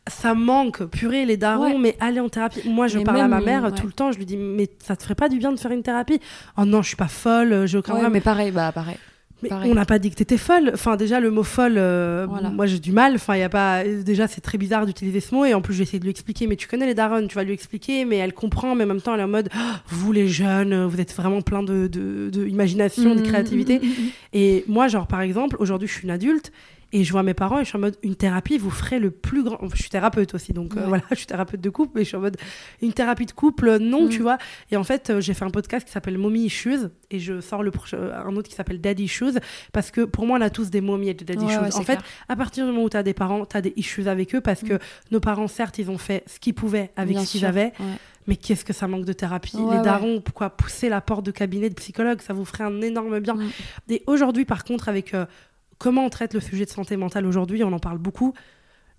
ça 0.07 0.33
manque, 0.35 0.85
purée, 0.85 1.25
les 1.25 1.37
darons, 1.37 1.73
Ouais. 1.73 1.79
mais 1.79 1.97
allez 1.99 2.19
en 2.19 2.29
thérapie. 2.29 2.61
Moi, 2.69 2.87
je 2.87 2.99
Mais 2.99 3.03
parle 3.03 3.21
à 3.21 3.27
ma 3.27 3.41
mère 3.41 3.63
ouais. 3.63 3.71
tout 3.71 3.87
le 3.87 3.93
temps, 3.93 4.11
je 4.11 4.17
lui 4.19 4.25
dis, 4.25 4.37
mais 4.37 4.69
ça 4.83 4.95
te 4.95 5.01
ferait 5.03 5.15
pas 5.15 5.29
du 5.29 5.37
bien 5.39 5.51
de 5.51 5.57
faire 5.59 5.71
une 5.71 5.81
thérapie? 5.83 6.19
Oh 6.57 6.65
non, 6.65 6.81
je 6.83 6.87
suis 6.89 6.95
pas 6.97 7.07
folle, 7.07 7.65
j'ai 7.65 7.77
aucun 7.79 7.95
Ouais, 7.95 8.09
mais 8.09 8.21
pareil, 8.21 8.51
bah 8.51 8.71
pareil. 8.71 8.97
Mais 9.43 9.49
pareil. 9.49 9.69
on 9.71 9.75
n'a 9.75 9.85
pas 9.85 9.99
dit 9.99 10.09
que 10.11 10.15
t'étais 10.15 10.37
folle. 10.37 10.71
Enfin, 10.75 10.95
déjà, 10.95 11.19
le 11.19 11.29
mot 11.31 11.43
folle, 11.43 11.75
euh, 11.77 12.25
Voilà. 12.29 12.49
moi 12.51 12.67
j'ai 12.67 12.79
du 12.79 12.91
mal. 12.93 13.15
Enfin, 13.15 13.35
il 13.35 13.39
y 13.39 13.43
a 13.43 13.49
pas. 13.49 13.83
Déjà, 13.83 14.27
c'est 14.27 14.39
très 14.41 14.57
bizarre 14.57 14.85
d'utiliser 14.85 15.19
ce 15.19 15.35
mot. 15.35 15.43
Et 15.43 15.53
en 15.53 15.61
plus, 15.61 15.73
j'ai 15.73 15.83
essayé 15.83 15.99
de 15.99 16.03
lui 16.05 16.11
expliquer. 16.11 16.47
Mais 16.47 16.55
tu 16.55 16.67
connais 16.69 16.85
les 16.85 16.93
darons, 16.93 17.27
tu 17.27 17.35
vas 17.35 17.43
lui 17.43 17.51
expliquer. 17.51 18.05
Mais 18.05 18.15
elle 18.17 18.33
comprend. 18.33 18.75
Mais 18.75 18.85
en 18.85 18.87
même 18.87 19.01
temps, 19.01 19.13
elle 19.13 19.19
est 19.19 19.23
en 19.23 19.27
mode 19.27 19.49
Ah, 19.53 19.81
Vous, 19.87 20.11
les 20.13 20.27
jeunes, 20.29 20.85
vous 20.85 21.01
êtes 21.01 21.13
vraiment 21.13 21.41
plein 21.41 21.63
de, 21.63 21.87
de, 21.87 22.29
de 22.31 22.47
imagination, 22.47 23.13
de 23.13 23.19
Mm, 23.21 23.23
créativité. 23.23 23.79
mm, 23.79 23.85
mm, 23.85 23.89
mm. 24.05 24.09
Et 24.33 24.63
moi, 24.67 24.87
genre, 24.87 25.05
par 25.07 25.21
exemple, 25.21 25.57
aujourd'hui, 25.59 25.87
je 25.89 25.93
suis 25.93 26.03
une 26.03 26.11
adulte. 26.11 26.51
Et 26.97 27.03
je 27.03 27.11
vois 27.11 27.23
mes 27.23 27.33
parents 27.33 27.59
et 27.59 27.63
je 27.65 27.69
suis 27.69 27.77
en 27.77 27.81
mode 27.81 27.97
une 28.03 28.15
thérapie 28.15 28.57
vous 28.57 28.69
ferait 28.71 28.99
le 28.99 29.11
plus 29.11 29.43
grand. 29.43 29.57
Je 29.73 29.81
suis 29.81 29.89
thérapeute 29.89 30.33
aussi, 30.33 30.53
donc 30.53 30.77
euh, 30.77 30.85
voilà, 30.87 31.03
je 31.11 31.15
suis 31.15 31.25
thérapeute 31.25 31.59
de 31.59 31.69
couple, 31.69 31.91
mais 31.95 32.03
je 32.03 32.07
suis 32.07 32.15
en 32.15 32.21
mode 32.21 32.37
une 32.81 32.93
thérapie 32.93 33.25
de 33.25 33.33
couple, 33.33 33.67
euh, 33.67 33.79
non, 33.79 34.05
Mm. 34.05 34.09
tu 34.09 34.21
vois. 34.21 34.37
Et 34.71 34.77
en 34.77 34.83
fait, 34.85 35.09
euh, 35.09 35.19
j'ai 35.19 35.33
fait 35.33 35.43
un 35.43 35.49
podcast 35.49 35.85
qui 35.85 35.91
s'appelle 35.91 36.17
Mommy 36.17 36.45
Issues 36.45 36.87
et 37.11 37.19
je 37.19 37.41
sors 37.41 37.63
le 37.63 37.71
proche- 37.71 37.95
un 37.95 38.33
autre 38.37 38.47
qui 38.47 38.55
s'appelle 38.55 38.79
Daddy 38.79 39.03
Issues 39.03 39.37
parce 39.73 39.91
que 39.91 40.01
pour 40.05 40.25
moi, 40.25 40.37
on 40.37 40.41
a 40.41 40.49
tous 40.49 40.69
des 40.69 40.79
momies 40.79 41.09
et 41.09 41.13
des 41.13 41.25
daddy 41.25 41.43
Ouais, 41.45 41.51
issues. 41.51 41.61
ouais, 41.63 41.75
en 41.75 41.81
fait, 41.81 41.97
clair. 41.97 42.03
à 42.29 42.35
partir 42.37 42.65
du 42.65 42.71
moment 42.71 42.85
où 42.85 42.89
tu 42.89 42.95
as 42.97 43.03
des 43.03 43.13
parents, 43.13 43.45
tu 43.45 43.57
as 43.57 43.61
des 43.61 43.73
issues 43.75 44.07
avec 44.07 44.33
eux 44.33 44.39
parce 44.41 44.61
que 44.61 44.79
nos 45.11 45.19
parents, 45.19 45.49
certes, 45.49 45.77
ils 45.79 45.89
ont 45.91 45.97
fait 45.97 46.23
ce 46.27 46.39
qu'ils 46.39 46.53
pouvaient 46.53 46.91
avec 46.95 47.17
ce 47.19 47.25
qu'ils 47.29 47.45
avaient, 47.45 47.73
mais 48.27 48.37
qu'est-ce 48.37 48.63
que 48.63 48.71
ça 48.73 48.87
manque 48.87 49.03
de 49.05 49.13
thérapie? 49.13 49.57
Ouais, 49.57 49.71
Les 49.73 49.77
ouais. 49.79 49.83
darons, 49.83 50.21
pourquoi 50.21 50.49
pousser 50.49 50.87
la 50.87 51.01
porte 51.01 51.25
de 51.25 51.31
cabinet 51.31 51.69
de 51.69 51.75
psychologue? 51.75 52.21
Ça 52.21 52.31
vous 52.33 52.45
ferait 52.45 52.63
un 52.63 52.81
énorme 52.81 53.19
bien. 53.19 53.35
Mm. 53.35 53.49
Et 53.89 54.03
aujourd'hui, 54.07 54.45
par 54.45 54.63
contre, 54.63 54.87
avec 54.89 55.13
euh, 55.13 55.25
comment 55.77 56.05
on 56.05 56.09
traite 56.09 56.33
le 56.33 56.39
sujet 56.39 56.65
de 56.65 56.69
santé 56.69 56.97
mentale 56.97 57.25
aujourd'hui, 57.25 57.63
on 57.63 57.73
en 57.73 57.79
parle 57.79 57.97
beaucoup. 57.97 58.33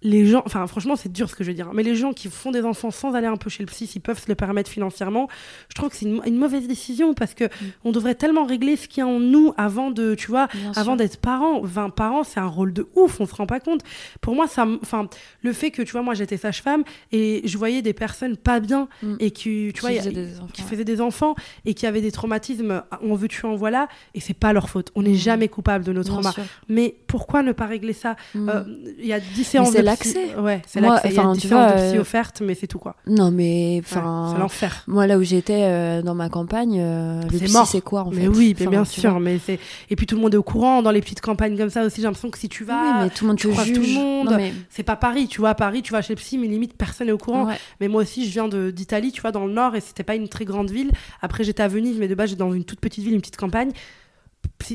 Les 0.02 0.26
gens, 0.26 0.42
enfin 0.44 0.66
franchement 0.66 0.94
c'est 0.94 1.10
dur 1.10 1.28
ce 1.30 1.34
que 1.34 1.42
je 1.42 1.48
veux 1.48 1.54
dire, 1.54 1.70
mais 1.72 1.82
les 1.82 1.96
gens 1.96 2.12
qui 2.12 2.28
font 2.28 2.50
des 2.50 2.62
enfants 2.64 2.90
sans 2.90 3.14
aller 3.14 3.26
un 3.26 3.38
peu 3.38 3.48
chez 3.48 3.62
le 3.62 3.66
psy, 3.66 3.86
s'ils 3.86 4.02
peuvent 4.02 4.20
se 4.20 4.28
le 4.28 4.34
permettre 4.34 4.70
financièrement, 4.70 5.26
je 5.70 5.74
trouve 5.74 5.88
que 5.88 5.96
c'est 5.96 6.04
une, 6.04 6.20
une 6.26 6.36
mauvaise 6.36 6.68
décision 6.68 7.14
parce 7.14 7.32
que 7.32 7.44
on 7.82 7.92
devrait 7.92 8.14
tellement 8.14 8.44
régler 8.44 8.76
ce 8.76 8.88
qu'il 8.88 8.98
y 8.98 9.06
a 9.06 9.06
en 9.08 9.18
nous 9.18 9.54
avant 9.56 9.90
de, 9.90 10.14
tu 10.14 10.28
vois, 10.28 10.48
Bien 10.52 10.72
avant 10.76 10.96
d'être 10.96 11.16
parent. 11.18 11.60
20 11.62 11.90
parents, 11.90 12.24
c'est 12.24 12.38
un 12.40 12.46
rôle 12.46 12.74
de 12.74 12.86
ouf, 12.94 13.20
on 13.20 13.26
se 13.26 13.34
rend 13.34 13.46
pas 13.46 13.58
compte. 13.58 13.80
Pour 14.20 14.34
moi, 14.34 14.46
ça, 14.46 14.66
enfin, 14.82 15.08
le 15.42 15.52
fait 15.54 15.70
que, 15.70 15.80
tu 15.80 15.92
vois, 15.92 16.02
moi 16.02 16.12
j'étais 16.12 16.36
sage-femme 16.36 16.84
et 17.10 17.40
je 17.44 17.56
voyais 17.56 17.80
des 17.80 17.94
personnes 17.94 18.36
pas 18.36 18.60
bien 18.60 18.88
Mm. 19.02 19.14
et 19.18 19.30
qui, 19.30 19.72
tu 19.74 19.80
vois, 19.80 19.92
y 19.92 19.98
a- 19.98 20.02
faisaient 20.02 20.12
des 20.12 20.36
enfants, 20.38 20.46
qui 20.52 20.62
ouais. 20.62 20.68
faisaient 20.68 20.84
des 20.84 21.00
enfants 21.00 21.34
et 21.64 21.72
qui 21.74 21.86
avaient 21.86 22.02
des 22.02 22.12
traumatismes, 22.12 22.82
on 23.00 23.14
veut 23.14 23.28
tu 23.28 23.46
en 23.46 23.56
voilà, 23.56 23.88
et 24.14 24.20
c'est 24.20 24.34
pas 24.34 24.52
leur 24.52 24.68
faute. 24.68 24.92
On 24.94 25.02
n'est 25.02 25.12
Mm. 25.12 25.14
jamais 25.14 25.48
coupable 25.48 25.84
de 25.84 25.92
nos 25.94 26.04
traumas. 26.04 26.34
Mais 26.68 26.94
pourquoi 27.06 27.42
ne 27.42 27.52
pas 27.52 27.64
régler 27.66 27.94
ça? 27.94 28.14
Mm. 28.34 28.48
Euh, 28.50 28.62
Il 28.98 29.06
y 29.06 29.12
a 29.14 29.20
10 29.20 29.42
séances 29.44 29.72
de 29.72 29.85
l'accès. 29.86 30.34
Ouais, 30.38 30.62
c'est 30.66 30.80
Moi, 30.80 30.94
l'accès. 30.94 31.08
Il 31.08 31.14
y 31.14 31.18
a 31.18 31.22
enfin, 31.22 31.32
10 31.32 31.40
tu 31.40 31.48
séances 31.48 31.70
vois, 31.72 31.72
de 31.80 31.86
psy 31.88 31.96
euh, 31.96 32.00
offertes, 32.02 32.42
mais 32.44 32.54
c'est 32.54 32.66
tout 32.66 32.78
quoi. 32.78 32.96
Non, 33.06 33.30
mais 33.30 33.76
Ouais, 33.76 33.82
enfin. 33.84 34.30
c'est 34.34 34.38
l'enfer. 34.40 34.82
moi, 34.86 35.06
là 35.06 35.16
où 35.18 35.22
j'étais 35.22 35.62
euh, 35.64 36.02
dans 36.02 36.14
ma 36.14 36.28
campagne, 36.28 36.78
euh, 36.80 37.22
le 37.22 37.38
C'est 37.38 37.44
psy, 37.46 37.52
mort. 37.54 37.66
c'est 37.66 37.80
quoi 37.80 38.02
en 38.02 38.10
fait? 38.10 38.16
Mais 38.20 38.28
oui, 38.28 38.54
mais 38.60 38.66
bien 38.66 38.84
sûr. 38.84 39.18
Mais 39.20 39.38
c'est 39.44 39.58
et 39.90 39.96
puis 39.96 40.06
tout 40.06 40.16
le 40.16 40.20
monde 40.22 40.34
est 40.34 40.38
au 40.38 40.42
courant 40.42 40.82
dans 40.82 40.90
les 40.90 41.00
petites 41.00 41.20
campagnes 41.20 41.56
comme 41.56 41.70
ça 41.70 41.84
aussi. 41.84 41.96
J'ai 41.96 42.02
l'impression 42.02 42.30
que 42.30 42.38
si 42.38 42.48
tu 42.48 42.64
vas, 42.64 42.82
oui, 42.82 43.04
mais 43.04 43.10
tout 43.10 43.24
le 43.24 43.28
monde 43.28 43.38
tu 43.38 43.48
te 43.48 43.72
tout 43.74 43.80
le 43.80 43.94
monde. 43.94 44.30
Non, 44.30 44.36
mais... 44.36 44.52
c'est 44.70 44.82
pas 44.82 44.96
Paris. 44.96 45.28
Tu 45.28 45.40
vois, 45.40 45.50
à 45.50 45.54
Paris, 45.54 45.82
tu 45.82 45.92
vas 45.92 46.02
chez 46.02 46.14
le 46.14 46.18
psy, 46.18 46.38
mais 46.38 46.46
limite 46.48 46.74
personne 46.76 47.06
n'est 47.06 47.12
au 47.12 47.18
courant. 47.18 47.46
Ouais. 47.46 47.54
Mais 47.80 47.88
moi 47.88 48.02
aussi, 48.02 48.26
je 48.26 48.30
viens 48.32 48.48
de- 48.48 48.70
d'Italie, 48.70 49.12
tu 49.12 49.20
vois, 49.20 49.32
dans 49.32 49.46
le 49.46 49.52
nord, 49.52 49.74
et 49.76 49.80
c'était 49.80 50.02
pas 50.02 50.14
une 50.14 50.28
très 50.28 50.44
grande 50.44 50.70
ville. 50.70 50.90
Après, 51.22 51.44
j'étais 51.44 51.62
à 51.62 51.68
Venise, 51.68 51.96
mais 51.98 52.08
de 52.08 52.14
base, 52.14 52.30
j'étais 52.30 52.40
dans 52.40 52.52
une 52.52 52.64
toute 52.64 52.80
petite 52.80 53.04
ville, 53.04 53.14
une 53.14 53.20
petite 53.20 53.36
campagne. 53.36 53.70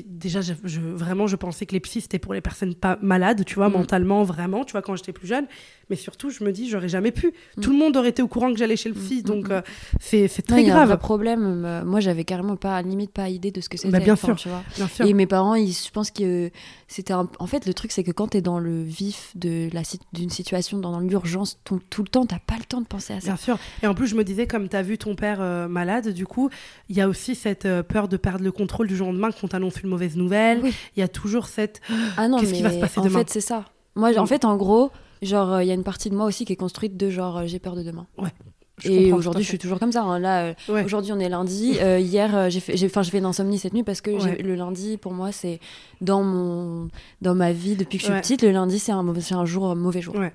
Déjà, 0.06 0.40
vraiment, 0.64 1.28
je 1.28 1.36
pensais 1.36 1.66
que 1.66 1.74
les 1.74 1.80
psys, 1.80 2.02
c'était 2.02 2.20
pour 2.20 2.34
les 2.34 2.42
personnes 2.42 2.76
pas 2.76 2.98
malades, 3.02 3.44
tu 3.46 3.56
vois, 3.56 3.70
mentalement, 3.70 4.24
vraiment, 4.24 4.66
tu 4.66 4.74
vois, 4.74 4.82
quand 4.82 4.96
j'étais 4.96 5.14
plus 5.14 5.28
jeune. 5.28 5.48
Mais 5.92 5.98
surtout, 5.98 6.30
je 6.30 6.44
me 6.44 6.52
dis, 6.54 6.70
j'aurais 6.70 6.88
jamais 6.90 7.12
pu. 7.12 7.34
Mm. 7.58 7.62
Tout 7.62 7.72
le 7.72 7.78
monde 7.78 7.98
aurait 7.98 8.10
été 8.10 8.22
au 8.24 8.28
courant 8.30 8.52
que 8.52 8.58
j'allais 8.58 8.78
chez 8.78 8.88
le 8.90 8.96
psy, 8.96 9.20
Mm, 9.20 9.24
donc 9.28 9.50
mm, 9.50 9.52
euh, 9.52 9.62
c'est 10.00 10.28
c'est 10.30 10.50
Non, 10.50 10.56
très 10.56 10.64
il 10.64 10.68
y 10.70 10.72
a 10.72 10.80
un 10.82 10.86
grave. 10.86 10.98
problème. 11.00 11.64
Euh, 11.66 11.84
Moi, 11.84 12.00
j'avais 12.00 12.24
carrément 12.24 12.56
pas, 12.56 12.82
limite 12.82 13.12
pas 13.12 13.28
idée 13.28 13.52
de 13.52 13.60
ce 13.60 13.68
que 13.68 13.78
c'était. 13.78 13.92
Bah, 13.92 14.00
bien 14.00 14.14
enfin, 14.14 14.28
sûr. 14.28 14.36
tu 14.38 14.48
vois. 14.50 14.64
Bien 14.78 14.88
sûr. 14.88 15.06
Et 15.06 15.14
mes 15.14 15.28
parents, 15.28 15.56
ils, 15.56 15.74
je 15.74 15.92
pense 15.92 16.10
que 16.12 16.50
c'était 16.88 17.12
un... 17.14 17.28
En 17.40 17.46
fait, 17.48 17.66
le 17.66 17.74
truc, 17.74 17.92
c'est 17.92 18.04
que 18.06 18.12
quand 18.12 18.28
t'es 18.30 18.42
dans 18.42 18.58
le 18.58 18.82
vif 18.84 19.32
de 19.36 19.70
la 19.74 19.82
d'une 20.14 20.30
situation, 20.30 20.78
dans 20.80 21.00
l'urgence, 21.02 21.60
tout 21.66 21.80
le 22.02 22.08
temps, 22.08 22.26
t'as 22.26 22.40
pas 22.40 22.56
le 22.58 22.64
temps 22.64 22.80
de 22.80 22.88
penser 22.88 23.12
à 23.14 23.20
ça. 23.20 23.28
Bien 23.28 23.36
sûr. 23.36 23.58
Et 23.84 23.88
en 23.88 23.94
plus, 23.94 24.08
je 24.08 24.16
me 24.16 24.24
disais, 24.24 24.48
comme 24.48 24.70
tu 24.70 24.76
as 24.78 24.82
vu 24.82 24.98
ton 24.98 25.16
père 25.16 25.40
euh, 25.42 25.68
malade, 25.68 26.08
du 26.14 26.26
coup, 26.26 26.50
il 26.88 26.96
y 26.96 27.02
a 27.02 27.10
aussi 27.10 27.36
cette 27.36 27.66
euh, 27.66 27.84
peur 27.84 28.08
de 28.08 28.16
perdre 28.16 28.44
le 28.46 28.52
contrôle 28.54 28.88
du 28.88 28.96
jour 28.96 29.10
au 29.10 29.12
lendemain 29.12 29.30
quand 29.32 29.50
t'annonce 29.50 29.82
une 29.82 29.90
mauvaise 29.90 30.16
nouvelle. 30.16 30.62
Oui. 30.64 30.74
Il 30.96 31.02
y 31.02 31.04
a 31.04 31.10
toujours 31.10 31.48
cette. 31.48 31.82
Ah 32.16 32.30
non, 32.30 32.40
Qu'est-ce 32.40 32.54
qui 32.54 32.62
va 32.64 32.72
se 32.72 32.80
passer 32.80 33.00
en 33.00 33.04
demain? 33.04 33.20
fait, 33.20 33.30
c'est 33.30 33.42
ça. 33.42 33.66
Moi, 33.96 34.18
en 34.18 34.26
fait, 34.26 34.46
en 34.46 34.56
gros, 34.56 34.90
genre, 35.22 35.54
euh, 35.54 35.64
il 35.64 35.68
y 35.68 35.72
a 35.72 35.76
une 35.76 35.84
partie 35.84 36.10
de 36.10 36.16
moi 36.16 36.26
aussi 36.26 36.46
qui 36.46 36.54
est 36.54 36.58
construite 36.58 36.98
de 36.98 37.10
genre, 37.10 37.38
euh, 37.40 37.44
j'ai 37.46 37.60
peur 37.60 37.76
de 37.76 37.84
demain. 37.84 38.08
Je 38.84 38.90
et 38.90 39.14
aujourd'hui, 39.14 39.44
je 39.44 39.48
suis 39.50 39.60
toujours 39.60 39.78
comme 39.78 39.92
ça. 39.92 40.02
hein. 40.02 40.18
Là, 40.18 40.46
euh, 40.46 40.54
Ouais. 40.68 40.84
aujourd'hui, 40.84 41.12
on 41.12 41.20
est 41.20 41.30
lundi. 41.30 41.78
Euh, 41.82 42.00
hier, 42.00 42.36
euh, 42.36 42.50
j'ai 42.50 42.60
fait, 42.60 42.76
j'ai, 42.76 42.90
fait 42.90 43.18
une 43.20 43.26
insomnie 43.26 43.60
cette 43.60 43.76
nuit 43.76 43.84
parce 43.84 44.02
que 44.02 44.10
Ouais. 44.10 44.42
le 44.42 44.56
lundi, 44.56 44.98
pour 44.98 45.14
moi, 45.14 45.32
c'est 45.32 45.60
dans 46.00 46.24
mon, 46.24 46.88
dans 47.22 47.36
ma 47.36 47.52
vie 47.52 47.76
depuis 47.76 48.00
que 48.00 48.02
je 48.02 48.06
suis 48.08 48.14
Ouais. 48.16 48.22
petite. 48.22 48.42
Le 48.42 48.50
lundi, 48.50 48.80
c'est 48.80 48.92
un, 48.92 49.06
un 49.08 49.46
jour, 49.46 49.68
un 49.70 49.76
mauvais 49.76 50.02
jour. 50.02 50.16
Ouais. 50.16 50.34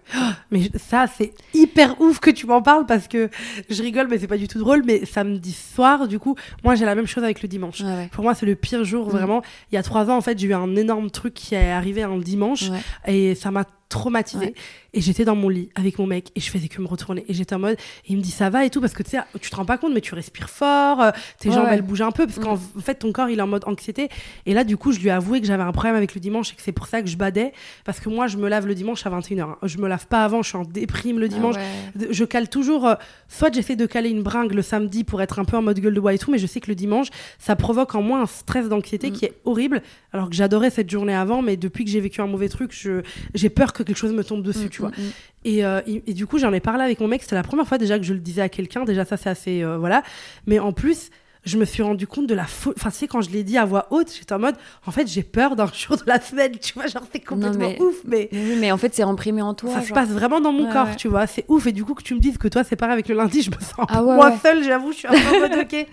Mais 0.52 0.70
ça, 0.76 1.06
c'est 1.12 1.32
hyper 1.54 2.00
ouf 2.00 2.20
que 2.20 2.30
tu 2.30 2.46
m'en 2.46 2.62
parles 2.62 2.86
parce 2.86 3.08
que 3.08 3.30
je 3.68 3.82
rigole, 3.82 4.06
mais 4.08 4.18
c'est 4.18 4.28
pas 4.28 4.38
du 4.38 4.46
tout 4.46 4.60
drôle. 4.60 4.84
Mais 4.86 5.04
samedi 5.06 5.50
soir, 5.52 6.06
du 6.06 6.20
coup, 6.20 6.36
moi, 6.62 6.76
j'ai 6.76 6.84
la 6.84 6.94
même 6.94 7.06
chose 7.08 7.24
avec 7.24 7.42
le 7.42 7.48
dimanche. 7.48 7.80
Ouais, 7.80 7.86
ouais. 7.86 8.08
Pour 8.12 8.22
moi, 8.22 8.36
c'est 8.36 8.46
le 8.46 8.54
pire 8.54 8.84
jour, 8.84 9.06
Mm. 9.08 9.10
vraiment. 9.10 9.42
Il 9.72 9.74
y 9.74 9.78
a 9.78 9.82
trois 9.82 10.08
ans, 10.08 10.16
en 10.16 10.20
fait, 10.20 10.38
j'ai 10.38 10.46
eu 10.46 10.54
un 10.54 10.76
énorme 10.76 11.10
truc 11.10 11.34
qui 11.34 11.56
est 11.56 11.72
arrivé 11.72 12.04
un 12.04 12.18
dimanche 12.18 12.70
Ouais. 12.70 13.12
et 13.12 13.34
ça 13.34 13.50
m'a 13.50 13.64
traumatisée. 13.88 14.46
Ouais. 14.46 14.54
Et 14.96 15.00
j'étais 15.02 15.24
dans 15.26 15.36
mon 15.36 15.48
lit 15.50 15.68
avec 15.74 15.98
mon 15.98 16.06
mec 16.06 16.30
et 16.34 16.40
je 16.40 16.50
faisais 16.50 16.68
que 16.68 16.80
me 16.80 16.86
retourner. 16.88 17.24
Et 17.28 17.34
j'étais 17.34 17.54
en 17.54 17.58
mode, 17.58 17.74
et 17.76 18.12
il 18.12 18.16
me 18.16 18.22
dit 18.22 18.30
ça 18.30 18.48
va 18.50 18.64
et 18.64 18.70
tout, 18.70 18.80
parce 18.80 18.94
que 18.94 19.02
tu 19.02 19.10
sais, 19.10 19.18
tu 19.40 19.50
te 19.50 19.54
rends 19.54 19.64
pas 19.66 19.76
compte, 19.78 19.92
mais 19.92 20.00
tu 20.00 20.14
respires 20.14 20.48
fort, 20.50 21.00
euh, 21.02 21.10
tes 21.38 21.50
Ouais, 21.50 21.54
jambes 21.54 21.66
ouais. 21.66 21.74
elles 21.74 21.82
bougent 21.82 22.00
un 22.02 22.10
peu, 22.12 22.26
parce 22.26 22.38
Mm. 22.38 22.42
qu'en 22.44 22.54
en 22.54 22.80
fait, 22.80 22.94
ton 22.94 23.12
corps 23.12 23.28
il 23.28 23.38
est 23.38 23.42
en 23.42 23.46
mode 23.46 23.64
anxiété. 23.66 24.08
Et 24.46 24.54
là, 24.54 24.64
du 24.64 24.76
coup, 24.78 24.92
je 24.92 24.98
lui 24.98 25.08
ai 25.08 25.10
avoué 25.10 25.40
que 25.40 25.46
j'avais 25.46 25.62
un 25.62 25.72
problème 25.72 25.94
avec 25.96 26.14
le 26.14 26.20
dimanche 26.20 26.52
et 26.52 26.56
que 26.56 26.62
c'est 26.62 26.72
pour 26.72 26.86
ça 26.86 27.02
que 27.02 27.08
je 27.08 27.16
badais, 27.16 27.52
parce 27.84 28.00
que 28.00 28.08
moi, 28.08 28.26
je 28.26 28.38
me 28.38 28.48
lave 28.48 28.66
le 28.66 28.74
dimanche 28.74 29.04
à 29.06 29.10
21h. 29.10 29.42
hein. 29.50 29.58
Je 29.64 29.76
me 29.78 29.86
lave 29.86 30.06
pas 30.06 30.24
avant, 30.24 30.42
je 30.42 30.48
suis 30.48 30.56
en 30.58 30.64
déprime 30.64 31.18
le 31.20 31.28
dimanche. 31.28 31.56
Ah 31.58 31.98
ouais. 32.00 32.08
Je 32.10 32.24
cale 32.24 32.48
toujours, 32.48 32.86
euh, 32.86 32.94
soit 33.28 33.52
j'essaie 33.54 33.76
de 33.76 33.84
caler 33.86 34.08
une 34.08 34.22
bringue 34.22 34.52
le 34.52 34.62
samedi 34.62 35.04
pour 35.04 35.20
être 35.20 35.38
un 35.38 35.44
peu 35.44 35.58
en 35.58 35.62
mode 35.62 35.78
gueule 35.78 35.92
de 35.94 36.00
bois 36.00 36.14
et 36.14 36.18
tout, 36.18 36.30
mais 36.30 36.38
je 36.38 36.46
sais 36.46 36.60
que 36.60 36.68
le 36.68 36.74
dimanche, 36.74 37.08
ça 37.38 37.54
provoque 37.54 37.94
en 37.94 38.00
moi 38.00 38.20
un 38.20 38.26
stress 38.26 38.68
d'anxiété 38.70 39.10
Mm. 39.10 39.12
qui 39.12 39.24
est 39.26 39.34
horrible. 39.44 39.82
Alors 40.14 40.30
que 40.30 40.34
j'adorais 40.34 40.70
cette 40.70 40.88
journée 40.88 41.14
avant, 41.14 41.42
mais 41.42 41.58
depuis 41.58 41.84
que 41.84 41.90
j'ai 41.90 42.00
vécu 42.00 42.22
un 42.22 42.26
mauvais 42.26 42.48
truc, 42.48 42.72
je- 42.72 43.02
j'ai 43.34 43.50
peur 43.50 43.74
que 43.74 43.82
quelque 43.82 43.98
chose 43.98 44.12
me 44.12 44.24
tombe 44.24 44.42
dessus, 44.42 44.66
Mm, 44.66 44.70
tu 44.70 44.80
vois. 44.80 44.85
Mm, 44.88 45.02
mm. 45.02 45.10
Et, 45.44 45.64
euh, 45.64 45.80
et, 45.86 46.02
et 46.08 46.12
du 46.14 46.26
coup, 46.26 46.38
j'en 46.38 46.52
ai 46.52 46.60
parlé 46.60 46.82
avec 46.82 46.98
mon 47.00 47.06
mec. 47.08 47.22
C'était 47.22 47.36
la 47.36 47.42
première 47.44 47.66
fois 47.68 47.78
déjà 47.78 47.98
que 47.98 48.04
je 48.04 48.12
le 48.14 48.18
disais 48.20 48.42
à 48.42 48.48
quelqu'un. 48.48 48.84
Déjà, 48.84 49.04
ça, 49.04 49.16
c'est 49.16 49.30
assez. 49.30 49.62
euh, 49.62 49.78
voilà. 49.78 50.02
Mais 50.46 50.58
en 50.58 50.72
plus, 50.72 51.10
je 51.44 51.56
me 51.58 51.64
suis 51.64 51.84
rendu 51.84 52.08
compte 52.08 52.26
de 52.26 52.34
la 52.34 52.46
faute. 52.46 52.74
Enfin, 52.76 52.90
tu 52.90 52.96
sais, 52.96 53.06
quand 53.06 53.20
je 53.20 53.30
l'ai 53.30 53.44
dit 53.44 53.56
à 53.56 53.64
voix 53.64 53.86
haute, 53.92 54.12
j'étais 54.12 54.32
en 54.32 54.40
mode, 54.40 54.56
en 54.84 54.90
fait, 54.90 55.06
j'ai 55.06 55.22
peur 55.22 55.54
d'un 55.54 55.66
jour 55.72 55.96
de 55.96 56.02
la 56.04 56.20
semaine. 56.20 56.50
Tu 56.60 56.74
vois, 56.74 56.88
genre, 56.88 57.04
c'est 57.12 57.20
complètement 57.20 57.68
mais- 57.68 57.80
ouf. 57.80 57.94
Mais 58.04 58.28
Mais 58.32 58.38
oui, 58.40 58.56
mais 58.58 58.72
en 58.72 58.76
fait, 58.76 58.92
c'est 58.92 59.04
imprimé 59.04 59.40
en 59.42 59.54
toi. 59.54 59.72
ça 59.72 59.82
se 59.82 59.92
passe 59.92 60.08
vraiment 60.08 60.40
dans 60.40 60.50
mon 60.50 60.66
Ouais, 60.66 60.72
corps, 60.72 60.88
ouais. 60.88 60.96
tu 60.96 61.06
vois. 61.06 61.28
C'est 61.28 61.44
ouf. 61.46 61.64
Et 61.68 61.72
du 61.72 61.84
coup, 61.84 61.94
que 61.94 62.02
tu 62.02 62.16
me 62.16 62.18
dises 62.18 62.38
que 62.38 62.48
toi, 62.48 62.64
c'est 62.64 62.74
pareil 62.74 62.94
avec 62.94 63.06
le 63.08 63.14
lundi, 63.14 63.42
je 63.42 63.50
me 63.52 63.60
sens 63.60 63.86
Ah 63.88 64.02
ouais, 64.02 64.16
moins 64.16 64.36
seule, 64.38 64.64
j'avoue. 64.64 64.90
Je 64.90 64.96
suis 64.96 65.06
un 65.06 65.12
peu 65.12 65.36
en 65.36 65.40
mode, 65.48 65.52
ok. 65.72 65.86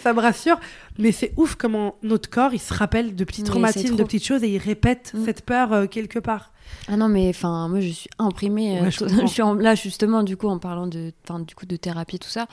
Ça 0.00 0.12
me 0.12 0.20
rassure. 0.20 0.60
Mais 1.00 1.10
c'est 1.10 1.32
ouf 1.36 1.56
comment 1.56 1.96
notre 2.04 2.30
corps, 2.30 2.54
il 2.54 2.60
se 2.60 2.72
rappelle 2.72 3.16
de 3.16 3.24
petits 3.24 3.40
c'est 3.40 3.46
traumatismes, 3.48 3.96
de 3.96 4.04
petites 4.04 4.24
choses 4.24 4.44
et 4.44 4.48
il 4.48 4.58
répète 4.58 5.10
Mm. 5.14 5.24
cette 5.24 5.42
peur 5.44 5.72
euh, 5.72 5.86
quelque 5.86 6.20
part. 6.20 6.51
Ah 6.88 6.96
non, 6.96 7.08
mais 7.08 7.28
enfin, 7.28 7.68
moi, 7.68 7.80
je 7.80 7.88
suis 7.90 8.10
imprimée. 8.18 8.78
euh, 8.78 8.82
Ouais, 8.84 8.90
je 8.90 9.26
suis 9.26 9.42
en- 9.42 9.54
là, 9.54 9.74
justement, 9.74 10.22
du 10.22 10.36
coup, 10.36 10.48
en 10.48 10.58
parlant 10.58 10.86
de, 10.86 11.12
du 11.46 11.54
coup, 11.54 11.66
de 11.66 11.76
thérapie, 11.76 12.18
tout 12.18 12.28
ça, 12.28 12.46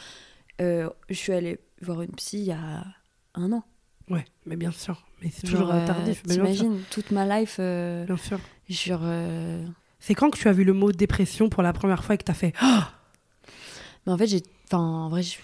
euh, 0.61 0.89
je 1.09 1.15
suis 1.15 1.33
allée 1.33 1.59
voir 1.81 2.01
une 2.01 2.11
psy 2.11 2.39
il 2.39 2.45
y 2.45 2.51
a 2.51 2.85
un 3.35 3.51
an. 3.51 3.63
Ouais, 4.09 4.25
mais 4.45 4.55
bien 4.55 4.71
sûr. 4.71 5.05
Mais 5.21 5.29
c'est 5.31 5.47
toujours 5.47 5.71
euh, 5.71 5.85
tardif. 5.85 6.23
T'imagines, 6.23 6.83
toute 6.89 7.11
ma 7.11 7.25
life, 7.39 7.57
euh, 7.59 8.05
Bien 8.05 8.17
sûr. 8.17 8.39
sur. 8.69 8.99
C'est 9.99 10.15
quand 10.15 10.29
que 10.29 10.37
tu 10.37 10.47
as 10.47 10.53
vu 10.53 10.63
le 10.63 10.73
mot 10.73 10.91
dépression 10.91 11.49
pour 11.49 11.61
la 11.61 11.73
première 11.73 12.03
fois 12.03 12.15
et 12.15 12.17
que 12.17 12.23
tu 12.23 12.31
as 12.31 12.35
fait 12.35 12.53
Oh, 12.63 12.79
Mais 14.05 14.13
en 14.13 14.17
fait, 14.17 14.27
j'ai. 14.27 14.41
Enfin, 14.67 14.79
en 14.79 15.09
vrai, 15.09 15.23
je- 15.23 15.39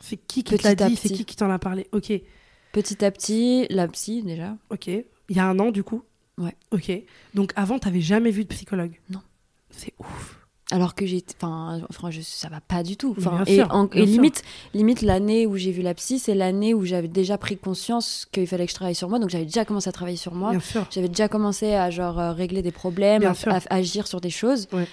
C'est 0.00 0.16
qui 0.16 0.44
qui 0.44 0.54
à 0.66 0.74
dit 0.74 0.96
C'est 0.96 1.08
qui 1.08 1.24
qui 1.24 1.36
t'en 1.36 1.50
a 1.50 1.58
parlé? 1.58 1.88
Ok, 1.92 2.12
petit 2.72 3.04
à 3.04 3.10
petit, 3.10 3.66
la 3.70 3.88
psy, 3.88 4.22
déjà. 4.22 4.56
ok. 4.70 4.88
Il 4.88 5.36
y 5.36 5.38
a 5.40 5.46
un 5.46 5.58
an, 5.58 5.70
du 5.70 5.82
coup? 5.82 6.02
Ouais. 6.38 6.54
Ok. 6.72 6.90
Donc 7.34 7.52
avant, 7.56 7.78
t'avais 7.78 8.00
jamais 8.00 8.30
vu 8.30 8.44
de 8.44 8.48
psychologue? 8.48 8.98
Non. 9.10 9.20
C'est 9.70 9.92
ouf. 9.98 10.40
Alors 10.70 10.94
que 10.94 11.04
j'ai. 11.04 11.22
Enfin, 11.36 11.82
enfin, 11.90 12.10
je- 12.10 12.22
ça 12.22 12.48
va 12.48 12.60
pas 12.60 12.82
du 12.82 12.96
tout. 12.96 13.14
Enfin, 13.18 13.30
bien 13.36 13.44
et 13.44 13.56
sûr, 13.56 13.68
en- 13.70 13.88
et 13.90 14.06
limite, 14.06 14.42
limite 14.72 15.02
l'année 15.02 15.46
où 15.46 15.56
j'ai 15.56 15.70
vu 15.72 15.82
la 15.82 15.92
psy, 15.94 16.18
c'est 16.18 16.34
l'année 16.34 16.72
où 16.72 16.84
j'avais 16.86 17.06
déjà 17.08 17.36
pris 17.36 17.58
conscience 17.58 18.26
qu'il 18.32 18.46
fallait 18.46 18.64
que 18.64 18.70
je 18.70 18.74
travaille 18.74 18.94
sur 18.94 19.08
moi. 19.10 19.18
Donc 19.18 19.28
j'avais 19.30 19.44
déjà 19.44 19.64
commencé 19.64 19.88
à 19.88 19.92
travailler 19.92 20.16
sur 20.16 20.34
moi. 20.34 20.50
Bien 20.50 20.60
sûr. 20.60 20.86
J'avais 20.90 21.08
déjà 21.08 21.28
commencé 21.28 21.74
à 21.74 21.90
genre 21.90 22.18
euh, 22.18 22.32
régler 22.32 22.62
des 22.62 22.72
problèmes, 22.72 23.22
à, 23.24 23.60
agir 23.70 24.06
sur 24.06 24.20
des 24.22 24.30
choses. 24.30 24.66
Ouais. 24.72 24.86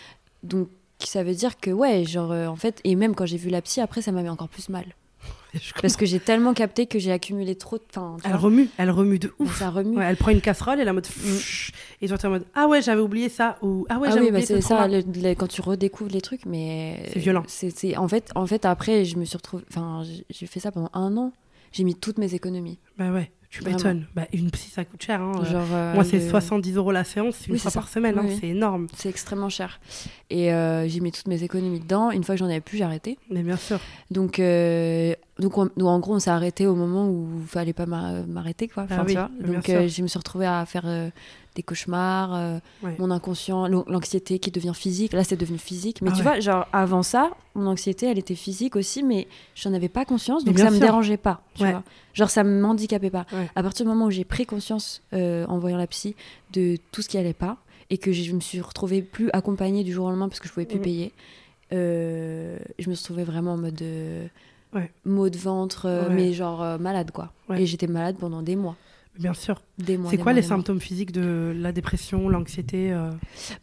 Donc 0.43 0.67
ça 0.99 1.23
veut 1.23 1.34
dire 1.34 1.58
que 1.58 1.71
ouais, 1.71 2.04
genre 2.06 2.32
euh, 2.32 2.47
en 2.47 2.58
fait, 2.58 2.82
et 2.84 2.95
même 2.95 3.15
quand 3.15 3.25
j'ai 3.25 3.38
vu 3.38 3.49
la 3.49 3.62
psy, 3.62 3.80
après 3.80 4.01
ça 4.01 4.12
m'a 4.12 4.21
mis 4.23 4.30
encore 4.30 4.49
plus 4.49 4.67
mal. 4.69 4.86
Parce 5.82 5.98
que 5.98 6.06
j'ai 6.06 6.20
tellement 6.22 6.54
capté 6.54 6.86
que 6.86 6.98
j'ai 6.98 7.12
accumulé 7.12 7.56
trop 7.56 7.78
de. 7.78 7.84
Enfin, 7.90 8.16
tu 8.24 8.30
Elle 8.30 8.36
remue, 8.38 8.70
elle 8.78 8.90
remue 8.90 9.20
de 9.20 9.34
ouf. 9.40 9.60
ça 9.60 9.70
remue. 9.70 9.98
Ouais, 9.98 10.06
elle 10.06 10.16
prend 10.16 10.32
une 10.32 10.40
casserole 10.40 10.80
et 10.80 10.86
la 10.86 10.94
mode 10.94 11.04
pfff, 11.06 11.72
et 12.02 12.08
toi 12.08 12.18
t'es 12.18 12.28
en 12.28 12.32
mode 12.32 12.46
ah 12.56 12.68
ouais 12.68 12.82
j'avais 12.82 13.02
oublié 13.02 13.28
ça 13.28 13.58
ou 13.62 13.86
ah 13.90 14.00
ouais 14.00 14.08
ah 14.10 14.12
j'avais 14.14 14.28
oui, 14.28 14.32
bah 14.32 14.38
oublié 14.38 14.46
c'est 14.48 14.62
ce 14.62 14.68
ça, 14.68 14.76
trauma. 14.78 14.88
le- 14.88 15.04
le- 15.30 15.36
quand 15.36 15.48
tu 15.48 15.60
redécouvres 15.62 16.12
les 16.12 16.22
trucs, 16.22 16.46
mais. 16.46 17.04
C'est 17.12 17.20
violent. 17.20 17.44
C'est, 17.48 17.70
c'est- 17.70 17.98
en, 17.98 18.08
fait, 18.08 18.32
en 18.36 18.48
fait, 18.48 18.64
après, 18.66 19.04
je 19.04 19.18
me 19.18 19.26
suis 19.26 19.36
retrouvée. 19.36 19.66
Enfin, 19.70 20.04
j'ai- 20.06 20.26
j'ai 20.30 20.46
fait 20.48 20.62
ça 20.62 20.72
pendant 20.72 20.90
un 20.94 21.18
an. 21.18 21.34
J'ai 21.74 21.84
mis 21.84 21.96
toutes 21.96 22.18
mes 22.18 22.34
économies. 22.34 22.80
Bah 22.98 23.12
ouais, 23.12 23.32
tu 23.52 23.64
m'étonnes. 23.66 24.08
Bah 24.16 24.28
une 24.34 24.50
psy 24.50 24.70
ça 24.72 24.84
coûte 24.86 25.04
cher. 25.04 25.22
Hein. 25.22 25.44
Genre, 25.44 25.68
euh, 25.74 25.94
Moi 25.94 26.04
c'est 26.04 26.20
le- 26.20 26.30
70 26.30 26.76
euros 26.78 26.92
la 26.92 27.04
séance 27.04 27.46
une 27.48 27.54
Oui, 27.54 27.60
fois 27.60 27.70
par 27.72 27.90
semaine, 27.90 28.18
hein, 28.18 28.24
Oui, 28.28 28.38
c'est 28.40 28.48
énorme. 28.48 28.88
C'est 28.96 29.10
extrêmement 29.10 29.50
cher. 29.50 29.80
Et 30.30 30.54
euh, 30.54 30.88
j'ai 30.88 31.02
mis 31.02 31.12
toutes 31.12 31.28
mes 31.28 31.44
économies 31.44 31.82
dedans. 31.82 32.10
Une 32.12 32.24
fois 32.24 32.36
que 32.36 32.40
j'en 32.40 32.46
avais 32.48 32.62
plus, 32.62 32.78
j'ai 32.78 32.84
arrêté. 32.86 33.18
Mais 33.30 33.44
bien 33.44 33.58
sûr. 33.58 33.80
Donc, 34.10 34.40
euh, 34.40 35.14
donc, 35.41 35.58
on- 35.58 35.65
donc, 35.75 35.88
en 35.88 35.99
gros, 35.99 36.15
on 36.15 36.19
s'est 36.19 36.30
arrêté 36.30 36.67
au 36.67 36.75
moment 36.75 37.10
où 37.10 37.27
il 37.41 37.47
fallait 37.47 37.73
pas 37.73 37.86
m'a- 37.86 38.21
m'arrêter, 38.23 38.67
quoi. 38.69 38.84
Enfin, 38.84 38.97
Ah 38.99 39.04
oui, 39.06 39.13
tu 39.13 39.19
vois. 39.19 39.30
bien 39.39 39.54
Donc, 39.56 39.69
euh, 39.69 39.88
je 39.88 40.01
me 40.01 40.08
suis 40.08 40.17
retrouvée 40.17 40.45
à 40.45 40.65
faire 40.65 40.84
euh, 40.86 41.10
des 41.56 41.63
cauchemars, 41.63 42.34
euh, 42.34 42.60
Ouais. 42.82 42.95
mon 42.97 43.12
inconscient, 43.12 43.67
l'an- 43.67 43.84
l'anxiété 43.88 44.39
qui 44.39 44.51
devient 44.51 44.71
physique. 44.73 45.12
Là, 45.12 45.25
c'est 45.25 45.36
devenu 45.36 45.58
physique. 45.58 46.01
Mais 46.01 46.10
Ah 46.12 46.13
tu 46.13 46.19
ouais. 46.19 46.23
vois, 46.23 46.39
genre, 46.39 46.65
avant 46.71 47.04
ça, 47.04 47.32
mon 47.56 47.67
anxiété, 47.67 48.06
elle 48.06 48.17
était 48.19 48.36
physique 48.36 48.77
aussi, 48.77 49.04
mais 49.04 49.27
j'en 49.56 49.73
avais 49.73 49.89
pas 49.89 50.06
conscience, 50.06 50.45
donc 50.45 50.58
ça 50.58 50.65
me 50.65 50.71
sûr. 50.77 50.80
dérangeait 50.80 51.17
pas. 51.17 51.41
Tu 51.56 51.63
Ouais. 51.63 51.71
vois. 51.71 51.84
Genre, 52.13 52.30
ça 52.30 52.43
me 52.45 52.63
handicapait 52.63 53.10
pas. 53.10 53.25
À 53.56 53.63
partir 53.63 53.86
du 53.86 53.89
moment 53.89 54.06
où 54.06 54.12
j'ai 54.12 54.23
pris 54.23 54.45
conscience, 54.45 55.01
en 55.13 55.58
voyant 55.60 55.77
la 55.77 55.88
psy, 55.88 56.15
de 56.54 56.77
tout 56.93 57.01
ce 57.01 57.10
qui 57.10 57.17
allait 57.17 57.34
pas, 57.34 57.58
et 57.89 57.97
que 57.97 58.13
je 58.13 58.32
me 58.32 58.39
suis 58.39 58.62
retrouvée 58.62 59.01
plus 59.01 59.30
accompagnée 59.34 59.84
du 59.84 59.91
jour 59.91 60.06
au 60.06 60.10
lendemain 60.10 60.30
parce 60.30 60.39
que 60.39 60.47
je 60.47 60.54
pouvais 60.54 60.65
plus 60.65 60.77
Mhm. 60.77 60.84
payer, 60.84 61.13
je 61.71 62.89
me 62.89 62.95
suis 62.95 63.04
retrouvée 63.04 63.23
vraiment 63.23 63.54
en 63.54 63.58
mode 63.58 63.84
Ouais. 64.74 64.92
maux 65.06 65.30
de 65.30 65.38
ventre, 65.38 65.86
euh, 65.88 66.08
Ouais. 66.08 66.16
mais 66.16 66.34
genre 66.34 66.62
euh, 66.64 66.78
malade 66.78 67.12
quoi. 67.12 67.34
Ouais. 67.50 67.62
Et 67.62 67.66
j'étais 67.66 67.88
malade 67.88 68.16
pendant 68.20 68.42
des 68.42 68.56
mois. 68.56 68.76
Bien 69.20 69.34
sûr. 69.34 69.62
Des 69.78 69.98
mois 69.98 70.10
C'est 70.10 70.16
quoi 70.18 70.26
mois, 70.26 70.34
les 70.34 70.42
mois. 70.42 70.48
symptômes 70.58 70.80
physiques 70.80 71.12
de 71.12 71.54
la 71.58 71.72
dépression, 71.74 72.30
l'anxiété 72.30 72.94
euh, 72.94 73.12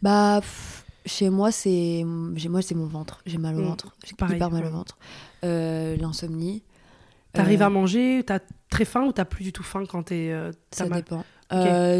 Bah, 0.03 0.37
pff, 0.41 0.85
chez 1.07 1.29
moi, 1.31 1.51
c'est 1.51 2.05
j'ai- 2.35 2.49
moi 2.49 2.61
c'est 2.61 2.75
mon 2.75 2.85
ventre. 2.85 3.21
J'ai 3.25 3.39
mal 3.39 3.55
au 3.55 3.61
Mm. 3.61 3.65
ventre. 3.65 3.95
J'ai 4.05 4.11
hyper 4.13 4.51
mal 4.51 4.65
au 4.65 4.69
ventre. 4.69 4.97
L'insomnie. 5.43 6.63
T'arrives 7.33 7.61
à 7.61 7.69
manger, 7.69 8.23
t'as 8.25 8.39
très 8.69 8.85
faim 8.85 9.05
ou 9.05 9.11
t'as 9.11 9.25
plus 9.25 9.43
du 9.43 9.51
tout 9.53 9.63
faim 9.63 9.83
quand 9.89 10.03
t'es 10.03 10.33
Ça 10.71 10.85
mal? 10.87 11.03
dépend. 11.03 11.23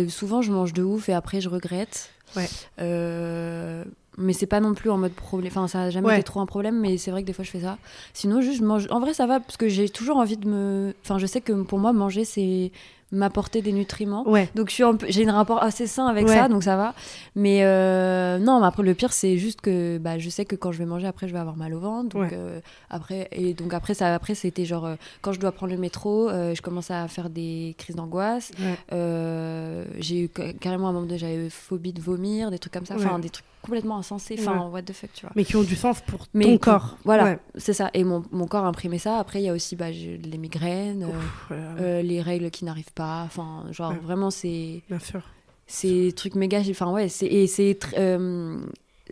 Souvent, 0.10 0.42
je 0.44 0.52
mange 0.52 0.74
de 0.74 0.84
ouf 0.84 1.10
et 1.10 1.14
après, 1.14 1.42
je 1.42 1.50
regrette. 1.50 2.12
Ouais. 2.36 2.48
Mais 4.20 4.34
c'est 4.34 4.46
pas 4.48 4.60
non 4.60 4.74
plus 4.74 4.90
en 4.90 4.98
mode 4.98 5.14
problème. 5.14 5.50
Enfin, 5.52 5.68
ça 5.68 5.84
a 5.84 5.90
jamais 5.90 6.08
Ouais. 6.08 6.16
été 6.16 6.24
trop 6.24 6.42
un 6.42 6.46
problème, 6.46 6.80
mais 6.80 6.98
c'est 6.98 7.10
vrai 7.12 7.22
que 7.22 7.28
des 7.28 7.34
fois, 7.34 7.46
je 7.46 7.52
fais 7.52 7.62
ça. 7.62 7.78
Sinon, 8.14 8.42
juste, 8.42 8.60
je 8.60 8.64
mange. 8.66 8.88
En 8.92 9.00
vrai, 9.00 9.14
ça 9.14 9.26
va 9.28 9.40
parce 9.40 9.58
que 9.58 9.68
j'ai 9.70 9.90
toujours 9.90 10.18
envie 10.18 10.38
de 10.38 10.48
me. 10.48 10.94
Enfin, 11.04 11.18
je 11.18 11.26
sais 11.26 11.42
que 11.42 11.54
pour 11.64 11.80
moi, 11.80 11.94
manger, 11.94 12.26
c'est 12.26 12.72
m'apporter 13.12 13.64
des 13.64 13.72
nutriments. 13.72 14.30
Ouais. 14.30 14.50
Donc 14.54 14.70
je 14.70 14.76
suis 14.76 14.84
un 14.84 14.96
peu- 14.96 15.08
j'ai 15.10 15.28
un 15.28 15.34
rapport 15.34 15.64
assez 15.64 15.88
sain 15.88 16.06
avec 16.06 16.28
Ouais. 16.28 16.36
ça, 16.36 16.48
donc 16.48 16.62
ça 16.64 16.76
va. 16.78 16.94
Mais 17.36 17.62
euh, 17.64 18.38
non, 18.38 18.60
mais 18.60 18.68
après 18.68 18.84
le 18.84 18.94
pire 18.94 19.14
c'est 19.14 19.40
juste 19.40 19.62
que 19.62 19.98
bah, 19.98 20.20
je 20.20 20.30
sais 20.30 20.46
que 20.46 20.56
quand 20.56 20.72
je 20.72 20.78
vais 20.78 20.86
manger 20.86 21.08
après 21.08 21.28
je 21.28 21.34
vais 21.34 21.40
avoir 21.40 21.58
mal 21.58 21.74
au 21.74 21.80
ventre. 21.80 22.10
Donc 22.10 22.22
Ouais. 22.22 22.30
euh, 22.34 22.60
après 22.92 23.28
et 23.32 23.56
donc 23.56 23.74
après 23.74 23.96
ça 23.96 24.14
après 24.14 24.36
c'était 24.36 24.64
genre 24.64 24.86
euh, 24.86 24.96
quand 25.24 25.32
je 25.32 25.40
dois 25.40 25.52
prendre 25.52 25.74
le 25.74 25.80
métro, 25.80 26.30
je 26.30 26.62
commence 26.62 26.92
à 26.92 27.08
faire 27.08 27.32
des 27.32 27.74
crises 27.80 27.96
d'angoisse. 27.96 28.52
Ouais. 28.60 29.86
J'ai 30.00 30.20
eu 30.26 30.30
ca- 30.36 30.54
carrément 30.54 30.90
un 30.90 30.94
moment 30.94 31.08
de 31.08 31.18
j'avais 31.18 31.50
phobie 31.50 31.94
de 31.94 32.02
vomir, 32.02 32.52
des 32.52 32.60
trucs 32.60 32.74
comme 32.74 32.86
ça, 32.86 32.94
enfin 32.96 33.18
des 33.18 33.32
trucs 33.32 33.46
complètement 33.62 33.98
insensés, 33.98 34.36
enfin 34.40 34.68
what 34.72 34.82
the 34.84 34.94
fuck 34.94 35.12
tu 35.14 35.26
vois. 35.26 35.32
Mais 35.36 35.44
qui 35.46 35.56
ont 35.56 35.64
du 35.64 35.76
sens 35.76 36.02
pour 36.02 36.28
Mais 36.34 36.46
ton 36.46 36.58
corps. 36.58 36.98
Voilà, 37.04 37.24
Ouais. 37.24 37.40
c'est 37.56 37.74
ça. 37.74 37.90
Et 37.94 38.04
mon, 38.04 38.24
mon 38.32 38.48
corps 38.48 38.64
a 38.66 38.68
imprimé 38.68 38.98
ça. 39.00 39.20
Après 39.20 39.42
il 39.42 39.46
y 39.46 39.50
a 39.50 39.54
aussi 39.54 39.76
bah, 39.76 39.90
les 39.92 40.38
migraines, 40.38 41.04
euh, 41.04 41.08
Ouf, 41.08 41.48
euh, 41.52 41.76
euh, 41.80 42.02
les 42.02 42.22
règles 42.22 42.50
qui 42.52 42.66
n'arrivent 42.66 42.94
pas. 42.94 43.24
Enfin, 43.26 43.66
genre, 43.72 43.94
vraiment, 44.02 44.30
c'est. 44.32 44.82
Bien 44.90 45.00
sûr. 45.00 45.22
C'est 45.68 45.88
des 45.88 46.12
trucs 46.14 46.36
méga. 46.36 46.62
Enfin, 46.70 46.92
ouais, 46.92 47.10
c'est. 47.10 47.28
Et 47.28 47.46
c'est. 47.48 47.78
euh, 47.98 48.60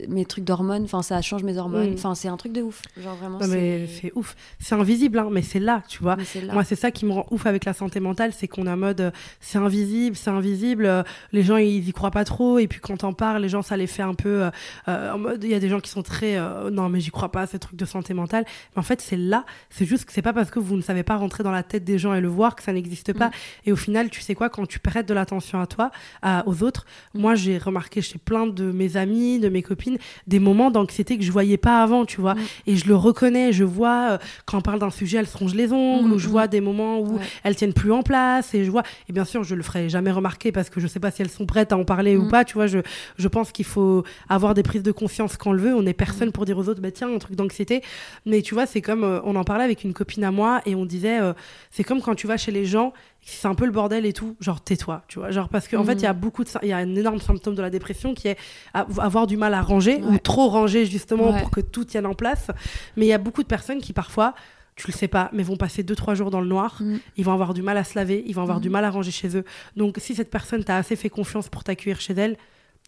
mes 0.07 0.25
trucs 0.25 0.43
d'hormones, 0.43 0.83
enfin 0.83 1.01
ça 1.01 1.21
change 1.21 1.43
mes 1.43 1.57
hormones, 1.57 1.91
Mm. 1.91 1.93
enfin 1.95 2.13
c'est 2.15 2.27
un 2.27 2.37
truc 2.37 2.51
de 2.53 2.61
ouf, 2.61 2.81
genre 3.01 3.15
vraiment 3.15 3.39
Non, 3.39 3.47
mais 3.47 3.87
c'est 3.87 4.11
ouf. 4.15 4.35
C'est 4.59 4.75
invisible, 4.75 5.19
hein, 5.19 5.29
mais 5.31 5.41
c'est 5.41 5.59
là, 5.59 5.81
tu 5.87 5.99
vois. 6.03 6.15
mais 6.15 6.25
c'est 6.25 6.41
là. 6.41 6.53
Moi, 6.53 6.63
c'est 6.63 6.75
ça 6.75 6.91
qui 6.91 7.05
me 7.05 7.11
rend 7.13 7.25
ouf 7.31 7.45
avec 7.45 7.65
la 7.65 7.73
santé 7.73 7.99
mentale, 7.99 8.31
c'est 8.33 8.47
qu'on 8.47 8.67
a 8.67 8.75
mode 8.75 9.01
euh, 9.01 9.11
c'est 9.41 9.57
invisible, 9.57 10.15
c'est 10.15 10.29
invisible. 10.29 10.85
euh, 10.85 11.03
les 11.31 11.43
gens, 11.43 11.57
ils 11.57 11.87
y 11.87 11.93
croient 11.93 12.11
pas 12.11 12.23
trop. 12.25 12.59
Et 12.59 12.67
puis 12.67 12.79
quand 12.79 13.03
on 13.03 13.13
parle, 13.13 13.41
les 13.41 13.49
gens, 13.49 13.61
ça 13.61 13.77
les 13.77 13.87
fait 13.87 14.03
un 14.03 14.13
peu 14.13 14.49
euh, 14.87 15.11
en 15.13 15.17
mode. 15.17 15.43
Il 15.43 15.49
y 15.49 15.55
a 15.55 15.59
des 15.59 15.69
gens 15.69 15.79
qui 15.79 15.89
sont 15.89 16.03
très 16.03 16.37
non, 16.71 16.89
mais 16.89 16.99
j'y 16.99 17.11
crois 17.11 17.31
pas, 17.31 17.47
ces 17.47 17.59
trucs 17.59 17.77
de 17.77 17.85
santé 17.85 18.13
mentale. 18.13 18.45
Mais 18.75 18.79
en 18.79 18.83
fait, 18.83 19.01
c'est 19.01 19.17
là. 19.17 19.45
C'est 19.69 19.85
juste 19.85 20.05
que 20.05 20.13
c'est 20.13 20.21
pas 20.21 20.33
parce 20.33 20.51
que 20.51 20.59
vous 20.59 20.75
ne 20.75 20.81
savez 20.81 21.03
pas 21.03 21.15
rentrer 21.15 21.43
dans 21.43 21.51
la 21.51 21.63
tête 21.63 21.83
des 21.83 21.97
gens 21.97 22.13
et 22.13 22.21
le 22.21 22.27
voir 22.27 22.55
que 22.55 22.63
ça 22.63 22.73
n'existe 22.73 23.13
pas. 23.13 23.27
Mm. 23.29 23.31
Et 23.65 23.71
au 23.71 23.75
final, 23.75 24.09
tu 24.09 24.21
sais 24.21 24.35
quoi, 24.35 24.49
quand 24.49 24.65
tu 24.67 24.79
prêtes 24.79 25.07
de 25.07 25.13
l'attention 25.13 25.59
à 25.61 25.67
toi, 25.67 25.91
à- 26.21 26.43
aux 26.47 26.63
autres, 26.63 26.85
moi, 27.13 27.35
j'ai 27.35 27.57
remarqué 27.57 28.01
chez 28.01 28.17
plein 28.17 28.47
de 28.47 28.71
mes 28.71 28.97
amis, 28.97 29.39
de 29.39 29.49
mes 29.49 29.61
copines, 29.63 29.86
des 30.27 30.39
moments 30.39 30.71
d'anxiété 30.71 31.17
que 31.17 31.23
je 31.23 31.31
voyais 31.31 31.57
pas 31.57 31.81
avant, 31.81 32.05
tu 32.05 32.21
vois. 32.21 32.35
Mm. 32.35 32.39
Et 32.67 32.75
je 32.75 32.87
le 32.87 32.95
reconnais, 32.95 33.51
je 33.53 33.63
vois 33.63 34.11
euh, 34.11 34.17
quand 34.45 34.57
on 34.57 34.61
parle 34.61 34.79
d'un 34.79 34.89
sujet, 34.89 35.17
elles 35.17 35.27
se 35.27 35.37
rongent 35.37 35.55
les 35.55 35.71
ongles, 35.71 36.09
Mm, 36.09 36.13
ou 36.13 36.19
je 36.19 36.27
mm. 36.27 36.31
vois 36.31 36.47
des 36.47 36.61
moments 36.61 36.99
où 36.99 37.15
Ouais. 37.17 37.21
elles 37.43 37.55
tiennent 37.55 37.73
plus 37.73 37.91
en 37.91 38.03
place, 38.03 38.53
et 38.53 38.63
je 38.65 38.71
vois. 38.71 38.83
Et 39.09 39.13
bien 39.13 39.25
sûr, 39.25 39.43
je 39.43 39.55
le 39.55 39.63
ferai 39.63 39.89
jamais 39.89 40.11
remarquer 40.11 40.51
parce 40.51 40.69
que 40.69 40.79
je 40.79 40.87
sais 40.87 40.99
pas 40.99 41.11
si 41.11 41.21
elles 41.21 41.29
sont 41.29 41.45
prêtes 41.45 41.71
à 41.71 41.77
en 41.77 41.85
parler 41.85 42.17
ou 42.17 42.23
Mm. 42.25 42.29
pas, 42.31 42.45
tu 42.45 42.53
vois. 42.55 42.67
Je, 42.67 42.79
je 43.17 43.27
pense 43.27 43.51
qu'il 43.51 43.65
faut 43.65 44.03
avoir 44.29 44.53
des 44.53 44.63
prises 44.63 44.83
de 44.83 44.91
conscience 44.91 45.37
quand 45.37 45.51
on 45.51 45.53
le 45.53 45.61
veut. 45.61 45.75
On 45.75 45.81
n'est 45.83 45.91
Mm. 45.91 45.95
personne 45.95 46.31
pour 46.31 46.45
dire 46.45 46.57
aux 46.57 46.67
autres, 46.69 46.81
bah 46.81 46.91
tiens, 46.91 47.13
un 47.13 47.19
truc 47.19 47.35
d'anxiété. 47.35 47.81
Mais 48.25 48.41
tu 48.41 48.53
vois, 48.53 48.65
c'est 48.65 48.81
comme, 48.81 49.03
euh, 49.03 49.19
on 49.23 49.35
en 49.35 49.43
parlait 49.43 49.63
avec 49.63 49.83
une 49.83 49.93
copine 49.93 50.23
à 50.23 50.31
moi, 50.31 50.61
et 50.65 50.75
on 50.75 50.85
disait, 50.85 51.19
euh, 51.21 51.33
c'est 51.71 51.83
comme 51.83 52.01
quand 52.01 52.15
tu 52.15 52.27
vas 52.27 52.37
chez 52.37 52.51
les 52.51 52.65
gens, 52.65 52.93
c'est 53.29 53.47
un 53.47 53.55
peu 53.55 53.65
le 53.65 53.71
bordel 53.71 54.05
et 54.05 54.13
tout, 54.13 54.35
genre 54.39 54.61
tais-toi, 54.61 55.03
tu 55.07 55.19
vois. 55.19 55.31
Genre 55.31 55.49
parce 55.49 55.67
qu'en 55.67 55.79
Mhm. 55.81 55.85
fait, 55.85 55.93
il 55.95 56.01
y 56.03 56.05
a 56.07 56.13
beaucoup 56.13 56.43
de, 56.43 56.49
il 56.63 56.69
y 56.69 56.71
a 56.71 56.77
un 56.77 56.95
énorme 56.95 57.19
symptôme 57.19 57.55
de 57.55 57.61
la 57.61 57.69
dépression 57.69 58.13
qui 58.13 58.29
est 58.29 58.37
avoir 58.73 59.27
du 59.27 59.35
mal 59.37 59.53
à 59.53 59.61
ranger 59.61 60.01
ou 60.01 60.17
trop 60.17 60.47
ranger 60.47 60.85
justement 60.85 61.31
Ouais. 61.31 61.41
pour 61.41 61.51
que 61.51 61.59
tout 61.61 61.83
tienne 61.83 62.05
en 62.05 62.13
place. 62.13 62.47
Mais 62.95 63.05
il 63.05 63.09
y 63.09 63.13
a 63.13 63.17
beaucoup 63.17 63.43
de 63.43 63.47
personnes 63.47 63.79
qui 63.79 63.91
parfois, 63.91 64.33
tu 64.75 64.87
le 64.87 64.93
sais 64.93 65.07
pas, 65.09 65.29
mais 65.33 65.43
vont 65.43 65.57
passer 65.57 65.83
2-3 65.83 66.15
jours 66.15 66.31
dans 66.31 66.39
le 66.39 66.47
noir, 66.47 66.77
Mm. 66.79 66.97
ils 67.17 67.25
vont 67.25 67.33
avoir 67.33 67.53
du 67.53 67.61
mal 67.61 67.77
à 67.77 67.83
se 67.83 67.95
laver, 67.95 68.23
ils 68.27 68.33
vont 68.33 68.43
avoir 68.43 68.61
du 68.61 68.69
mal 68.69 68.85
à 68.85 68.89
ranger 68.91 69.11
chez 69.11 69.35
eux. 69.35 69.43
Donc 69.75 69.97
si 69.99 70.15
cette 70.15 70.29
personne 70.29 70.63
t'a 70.63 70.77
assez 70.77 70.95
fait 70.95 71.09
confiance 71.09 71.49
pour 71.49 71.63
t'accueillir 71.63 71.99
chez 71.99 72.13
elle, 72.13 72.37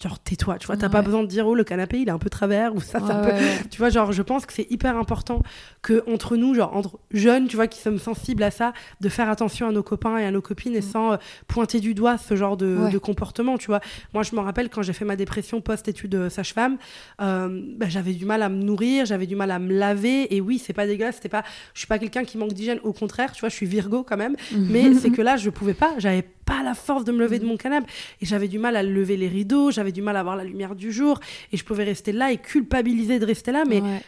genre 0.01 0.17
tais-toi, 0.19 0.57
tu 0.59 0.67
vois, 0.67 0.77
t'as 0.77 0.87
pas 0.87 1.01
besoin 1.01 1.23
de 1.23 1.27
dire 1.27 1.45
oh 1.45 1.55
le 1.55 1.65
canapé 1.65 1.97
il 1.99 2.07
est 2.07 2.11
un 2.11 2.17
peu 2.19 2.29
travers 2.29 2.73
ou 2.73 2.79
ça, 2.79 2.99
ça 2.99 3.21
Ouais, 3.21 3.31
peut. 3.31 3.37
Tu 3.69 3.77
vois, 3.79 3.89
genre 3.89 4.11
je 4.13 4.21
pense 4.21 4.45
que 4.45 4.53
c'est 4.53 4.67
hyper 4.71 4.95
important 4.97 5.43
que 5.81 6.03
entre 6.09 6.37
nous, 6.37 6.53
genre 6.55 6.73
entre 6.75 6.99
jeunes, 7.11 7.47
tu 7.47 7.57
vois, 7.57 7.67
qui 7.67 7.79
sommes 7.79 7.99
sensibles 7.99 8.43
à 8.43 8.51
ça, 8.51 8.71
de 9.01 9.09
faire 9.09 9.29
attention 9.29 9.67
à 9.67 9.71
nos 9.73 9.83
copains 9.83 10.17
et 10.17 10.25
à 10.25 10.31
nos 10.31 10.41
copines 10.41 10.73
et 10.75 10.79
Mm. 10.79 10.83
sans 10.83 11.11
euh, 11.13 11.17
pointer 11.47 11.79
du 11.81 11.93
doigt 11.93 12.17
ce 12.17 12.35
genre 12.37 12.55
de, 12.55 12.97
comportement, 12.97 13.57
tu 13.57 13.67
vois. 13.67 13.81
Moi, 14.13 14.23
je 14.23 14.35
me 14.35 14.39
rappelle 14.39 14.69
quand 14.69 14.81
j'ai 14.81 14.93
fait 14.93 15.05
ma 15.05 15.15
dépression 15.17 15.59
post-études 15.61 16.11
de 16.11 16.29
sage-femme, 16.29 16.77
euh, 17.21 17.61
bah, 17.77 17.87
j'avais 17.89 18.13
du 18.13 18.25
mal 18.25 18.41
à 18.41 18.49
me 18.49 18.61
nourrir, 18.63 19.05
j'avais 19.05 19.25
du 19.27 19.35
mal 19.35 19.51
à 19.51 19.59
me 19.59 19.73
laver. 19.73 20.33
Et 20.33 20.39
oui, 20.41 20.59
c'est 20.59 20.73
pas 20.73 20.87
dégueulasse, 20.87 21.15
c'était 21.15 21.29
pas, 21.29 21.43
je 21.73 21.79
suis 21.79 21.87
pas 21.87 21.99
quelqu'un 21.99 22.23
qui 22.23 22.37
manque 22.37 22.53
d'hygiène, 22.53 22.79
au 22.83 22.93
contraire, 22.93 23.33
tu 23.33 23.41
vois, 23.41 23.49
je 23.49 23.55
suis 23.55 23.65
Virgo 23.65 24.03
quand 24.07 24.17
même. 24.17 24.35
Mais 24.55 24.93
c'est 24.93 25.09
que 25.17 25.21
là, 25.21 25.35
je 25.37 25.49
pouvais 25.49 25.73
pas, 25.73 25.93
j'avais 25.97 26.21
pas 26.45 26.63
la 26.63 26.73
force 26.73 27.03
de 27.03 27.11
me 27.11 27.19
lever 27.19 27.37
de 27.39 27.45
mon 27.45 27.57
canapé. 27.57 27.85
Et 28.21 28.25
j'avais 28.25 28.47
du 28.47 28.57
mal 28.57 28.75
à 28.75 28.81
lever 28.83 29.17
les 29.17 29.27
rideaux, 29.27 29.69
j'avais 29.71 29.88
du 29.91 30.01
mal 30.01 30.15
à 30.17 30.23
voir 30.23 30.35
la 30.35 30.43
lumière 30.43 30.75
du 30.75 30.91
jour. 30.91 31.19
Et 31.51 31.57
je 31.57 31.63
pouvais 31.63 31.83
rester 31.83 32.11
là 32.11 32.31
et 32.31 32.37
culpabiliser 32.37 33.19
de 33.19 33.25
rester 33.25 33.51
là, 33.51 33.63
mais 33.67 33.81
Ouais. 33.81 34.01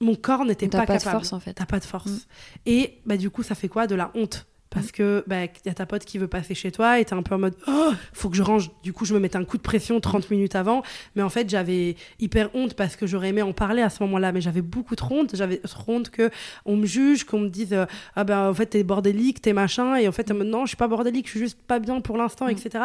mon 0.00 0.14
corps 0.14 0.44
n'était 0.44 0.68
T'as 0.68 0.80
pas, 0.80 0.86
pas 0.86 0.92
de 0.94 0.98
capable. 1.04 1.16
force, 1.20 1.32
en 1.32 1.40
fait. 1.40 1.54
T'as 1.54 1.66
pas 1.66 1.78
de 1.80 1.84
force. 1.84 2.10
Mm. 2.10 2.18
Et 2.66 2.98
bah, 3.06 3.16
du 3.16 3.30
coup, 3.30 3.42
ça 3.42 3.54
fait 3.54 3.68
quoi 3.68 3.86
De 3.86 3.94
la 3.94 4.10
honte? 4.14 4.46
Parce 4.74 4.92
que 4.92 5.24
bah, 5.26 5.44
y 5.64 5.68
a 5.68 5.74
ta 5.74 5.86
pote 5.86 6.04
qui 6.04 6.18
veut 6.18 6.28
passer 6.28 6.54
chez 6.54 6.72
toi 6.72 6.98
et 7.00 7.04
t'es 7.04 7.14
un 7.14 7.22
peu 7.22 7.34
en 7.36 7.38
mode 7.38 7.54
oh, 7.68 7.92
faut 8.12 8.28
que 8.28 8.36
je 8.36 8.42
range. 8.42 8.70
Du 8.82 8.92
coup, 8.92 9.04
je 9.04 9.14
me 9.14 9.20
mettais 9.20 9.36
un 9.36 9.44
coup 9.44 9.56
de 9.56 9.62
pression 9.62 10.00
30 10.00 10.30
minutes 10.30 10.56
avant. 10.56 10.82
Mais 11.14 11.22
en 11.22 11.28
fait, 11.30 11.48
j'avais 11.48 11.96
hyper 12.18 12.50
honte 12.54 12.74
parce 12.74 12.96
que 12.96 13.06
j'aurais 13.06 13.28
aimé 13.28 13.40
en 13.42 13.52
parler 13.52 13.82
à 13.82 13.88
ce 13.88 14.02
moment-là. 14.02 14.32
Mais 14.32 14.40
j'avais 14.40 14.62
beaucoup 14.62 14.96
trop 14.96 15.14
honte. 15.20 15.34
J'avais 15.36 15.58
trop 15.58 15.92
honte 15.94 16.10
que 16.10 16.30
on 16.66 16.76
me 16.76 16.86
juge, 16.86 17.24
qu'on 17.24 17.38
me 17.40 17.48
dise 17.48 17.72
euh, 17.72 17.86
ah 18.16 18.24
ben 18.24 18.48
en 18.48 18.54
fait 18.54 18.66
t'es 18.66 18.82
bordélique, 18.82 19.40
t'es 19.40 19.52
machin. 19.52 19.96
Et 19.96 20.08
en 20.08 20.12
fait, 20.12 20.28
non, 20.30 20.64
je 20.64 20.68
suis 20.68 20.76
pas 20.76 20.88
bordélique, 20.88 21.26
je 21.26 21.30
suis 21.30 21.40
juste 21.40 21.58
pas 21.62 21.78
bien 21.78 22.00
pour 22.00 22.16
l'instant, 22.16 22.46
Mm. 22.46 22.50
etc. 22.50 22.84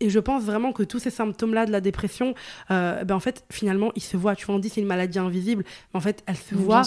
Et 0.00 0.10
je 0.10 0.18
pense 0.18 0.42
vraiment 0.44 0.72
que 0.72 0.82
tous 0.82 0.98
ces 0.98 1.10
symptômes-là 1.10 1.66
de 1.66 1.72
la 1.72 1.80
dépression, 1.80 2.34
euh, 2.70 3.02
ben 3.04 3.14
en 3.14 3.20
fait, 3.20 3.44
finalement, 3.50 3.92
ils 3.96 4.02
se 4.02 4.16
voient. 4.16 4.36
Tu 4.36 4.46
vois, 4.46 4.56
on 4.56 4.58
dit 4.58 4.68
c'est 4.68 4.80
une 4.80 4.86
maladie 4.86 5.18
invisible, 5.18 5.64
mais 5.94 5.98
en 5.98 6.00
fait, 6.00 6.22
elle 6.26 6.36
se 6.36 6.54
voit. 6.54 6.82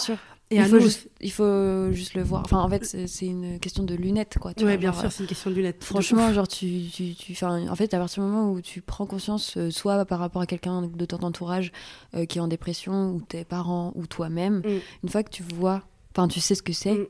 Et 0.50 0.56
il, 0.56 0.64
faut 0.66 0.76
nous 0.76 0.82
juste, 0.82 1.08
il 1.20 1.32
faut 1.32 1.90
juste 1.92 2.14
le 2.14 2.22
voir. 2.22 2.42
Enfin, 2.44 2.60
en 2.60 2.68
fait, 2.68 2.84
c'est 3.08 3.26
une 3.26 3.58
question 3.58 3.82
de 3.82 3.94
lunettes, 3.94 4.38
quoi. 4.38 4.52
tu 4.54 4.64
Ouais, 4.64 4.72
vois, 4.72 4.76
bien 4.76 4.92
genre, 4.92 5.00
sûr, 5.00 5.12
c'est 5.12 5.22
une 5.22 5.28
question 5.28 5.50
de 5.50 5.56
lunettes. 5.56 5.80
De 5.80 5.84
Franchement, 5.84 6.32
genre, 6.32 6.46
tu, 6.46 6.82
tu, 6.92 7.44
en 7.44 7.74
fait, 7.76 7.92
à 7.94 7.98
partir 7.98 8.22
du 8.22 8.28
moment 8.30 8.52
où 8.52 8.60
tu 8.60 8.82
prends 8.82 9.06
conscience, 9.06 9.56
euh, 9.56 9.70
soit 9.70 10.04
par 10.04 10.18
rapport 10.18 10.42
à 10.42 10.46
quelqu'un 10.46 10.82
de 10.82 11.04
ton 11.06 11.16
entourage 11.22 11.72
euh, 12.14 12.26
qui 12.26 12.38
est 12.38 12.40
en 12.42 12.46
dépression, 12.48 13.12
ou 13.12 13.20
tes 13.22 13.44
parents, 13.44 13.92
ou 13.96 14.06
toi-même, 14.06 14.58
Mm. 14.58 14.80
une 15.04 15.08
fois 15.08 15.22
que 15.22 15.30
tu 15.30 15.42
vois, 15.42 15.82
enfin, 16.14 16.28
tu 16.28 16.40
sais 16.40 16.54
ce 16.54 16.62
que 16.62 16.74
c'est, 16.74 16.92
Mm. 16.94 17.06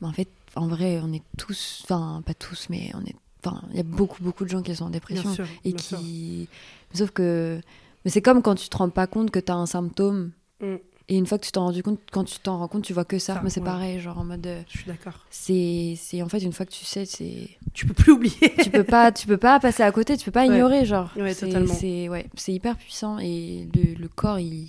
bah, 0.00 0.08
en 0.08 0.12
fait, 0.12 0.28
en 0.56 0.66
vrai, 0.66 1.00
on 1.02 1.12
est 1.12 1.22
tous, 1.38 1.82
enfin, 1.84 2.22
pas 2.26 2.34
tous, 2.34 2.66
mais 2.70 2.90
on 2.94 3.04
est, 3.06 3.14
enfin, 3.44 3.62
il 3.70 3.76
y 3.76 3.80
a 3.80 3.84
beaucoup, 3.84 4.22
beaucoup 4.22 4.44
de 4.44 4.50
gens 4.50 4.62
qui 4.62 4.74
sont 4.74 4.86
en 4.86 4.90
dépression 4.90 5.22
Bien 5.22 5.34
sûr, 5.34 5.46
et 5.64 5.72
bien 5.72 5.78
sûr. 5.82 5.98
qui, 5.98 6.48
sauf 6.92 7.12
que, 7.12 7.60
mais 8.04 8.10
c'est 8.10 8.20
comme 8.22 8.42
quand 8.42 8.56
tu 8.56 8.68
te 8.68 8.76
rends 8.76 8.90
pas 8.90 9.06
compte 9.06 9.30
que 9.30 9.38
tu 9.38 9.52
as 9.52 9.56
un 9.56 9.66
symptôme. 9.66 10.32
Mm. 10.60 10.74
Et 11.10 11.16
une 11.16 11.24
fois 11.26 11.38
que 11.38 11.46
tu 11.46 11.52
t'en 11.52 11.64
rendu 11.64 11.82
compte, 11.82 12.00
quand 12.12 12.24
tu 12.24 12.38
t'en 12.38 12.58
rends 12.58 12.68
compte, 12.68 12.84
tu 12.84 12.92
vois 12.92 13.06
que 13.06 13.18
ça. 13.18 13.34
Ça, 13.34 13.40
Moi, 13.40 13.48
c'est 13.48 13.60
ouais. 13.60 13.64
pareil, 13.66 13.98
genre 13.98 14.18
en 14.18 14.24
mode, 14.24 14.46
euh, 14.46 14.60
Je 14.68 14.76
suis 14.78 14.86
d'accord. 14.86 15.24
c'est, 15.30 15.94
c'est 15.96 16.20
en 16.20 16.28
fait 16.28 16.38
une 16.40 16.52
fois 16.52 16.66
que 16.66 16.70
tu 16.72 16.84
sais, 16.84 17.06
c'est 17.06 17.48
Tu 17.72 17.86
peux 17.86 17.94
plus 17.94 18.12
oublier. 18.12 18.54
tu 18.62 18.68
peux 18.70 18.84
pas 18.84 19.10
tu 19.10 19.26
peux 19.26 19.38
pas 19.38 19.58
passer 19.58 19.82
à 19.82 19.90
côté 19.90 20.16
tu 20.18 20.24
peux 20.26 20.30
pas 20.30 20.46
Ouais. 20.46 20.54
ignorer 20.54 20.84
genre 20.84 21.10
Ouais, 21.16 21.32
c'est 21.32 21.46
totalement. 21.46 21.72
c'est 21.74 22.08
ouais 22.10 22.26
c'est 22.34 22.52
hyper 22.52 22.76
puissant 22.76 23.18
et 23.18 23.66
le, 23.74 23.94
le 23.94 24.08
corps 24.08 24.38
il 24.38 24.68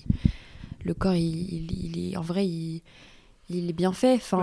le 0.86 0.93
corps 0.93 1.13
il, 1.15 1.25
il, 1.25 1.95
il 1.97 2.13
est 2.13 2.17
en 2.17 2.21
vrai 2.21 2.47
il 2.47 2.82
il 3.49 3.69
est 3.69 3.73
bien 3.73 3.91
fait. 3.93 4.15
Enfin 4.15 4.39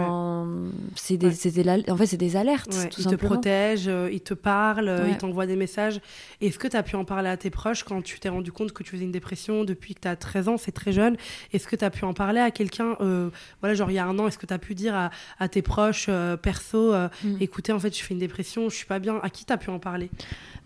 c'est 0.94 1.16
des 1.16 1.26
Ouais. 1.26 1.90
en 1.90 1.96
fait 1.96 2.06
c'est 2.06 2.16
des 2.16 2.36
alertes 2.36 2.74
Ouais, 2.74 2.88
tout 2.88 3.00
il 3.00 3.06
te 3.06 3.14
protège, 3.26 3.88
euh, 3.88 4.08
il 4.12 4.20
te 4.20 4.34
parle, 4.34 4.88
euh, 4.88 5.08
il 5.08 5.16
t'envoie 5.16 5.46
des 5.46 5.56
messages. 5.56 6.00
Est-ce 6.40 6.58
que 6.58 6.68
tu 6.68 6.76
as 6.76 6.82
pu 6.82 6.96
en 6.96 7.04
parler 7.04 7.28
à 7.28 7.36
tes 7.36 7.50
proches 7.50 7.84
quand 7.84 8.02
tu 8.02 8.18
t'es 8.18 8.28
rendu 8.28 8.52
compte 8.52 8.72
que 8.72 8.82
tu 8.82 8.90
faisais 8.90 9.04
une 9.04 9.12
dépression 9.12 9.64
depuis 9.64 9.94
que 9.94 10.00
tu 10.00 10.08
as 10.08 10.16
13 10.16 10.48
ans, 10.48 10.56
c'est 10.56 10.72
très 10.72 10.92
jeune? 10.92 11.16
Est-ce 11.52 11.66
que 11.68 11.76
tu 11.76 11.84
as 11.84 11.90
pu 11.90 12.04
en 12.04 12.14
parler 12.14 12.40
à 12.40 12.50
quelqu'un, 12.50 12.96
euh, 13.00 13.30
voilà, 13.60 13.74
genre 13.74 13.90
il 13.90 13.94
y 13.94 13.98
a 13.98 14.06
un 14.06 14.18
an, 14.18 14.26
est-ce 14.28 14.38
que 14.38 14.46
tu 14.46 14.54
as 14.54 14.58
pu 14.58 14.74
dire 14.74 14.94
à, 14.94 15.10
à 15.38 15.48
tes 15.48 15.62
proches, 15.62 16.10
perso, 16.42 16.92
Mm. 17.24 17.36
écoutez, 17.40 17.72
en 17.72 17.78
fait, 17.78 17.96
je 17.96 18.02
fais 18.02 18.12
une 18.14 18.20
dépression, 18.20 18.68
je 18.68 18.74
suis 18.76 18.86
pas 18.86 18.98
bien. 18.98 19.18
À 19.22 19.30
qui 19.30 19.44
tu 19.44 19.52
as 19.52 19.56
pu 19.56 19.70
en 19.70 19.78
parler? 19.78 20.10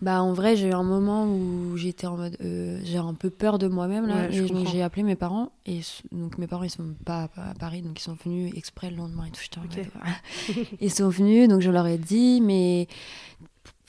Bah 0.01 0.21
en 0.21 0.33
vrai 0.33 0.55
j'ai 0.55 0.69
eu 0.69 0.73
un 0.73 0.83
moment 0.83 1.25
où 1.25 1.77
j'étais 1.77 2.07
en 2.07 2.17
mode 2.17 2.37
euh, 2.41 2.79
j'ai 2.83 2.97
un 2.97 3.13
peu 3.13 3.29
peur 3.29 3.59
de 3.59 3.67
moi-même 3.67 4.07
là 4.07 4.27
Ouais, 4.27 4.35
et 4.35 4.49
donc 4.49 4.67
j'ai 4.67 4.81
appelé 4.81 5.03
mes 5.03 5.15
parents 5.15 5.51
et 5.65 5.81
donc 6.11 6.37
mes 6.37 6.47
parents 6.47 6.63
ils 6.63 6.69
sont 6.69 6.95
pas 7.05 7.29
à 7.37 7.53
Paris 7.59 7.81
donc 7.81 7.99
ils 7.99 8.03
sont 8.03 8.17
venus 8.23 8.53
exprès 8.55 8.89
le 8.89 8.97
lendemain 8.97 9.25
et 9.25 9.31
tout 9.31 9.41
j'étais 9.41 9.89
ah. 10.01 10.07
ils 10.81 10.91
sont 10.91 11.09
venus 11.09 11.47
donc 11.47 11.61
je 11.61 11.69
leur 11.69 11.87
ai 11.87 11.97
dit 11.97 12.41
mais 12.41 12.87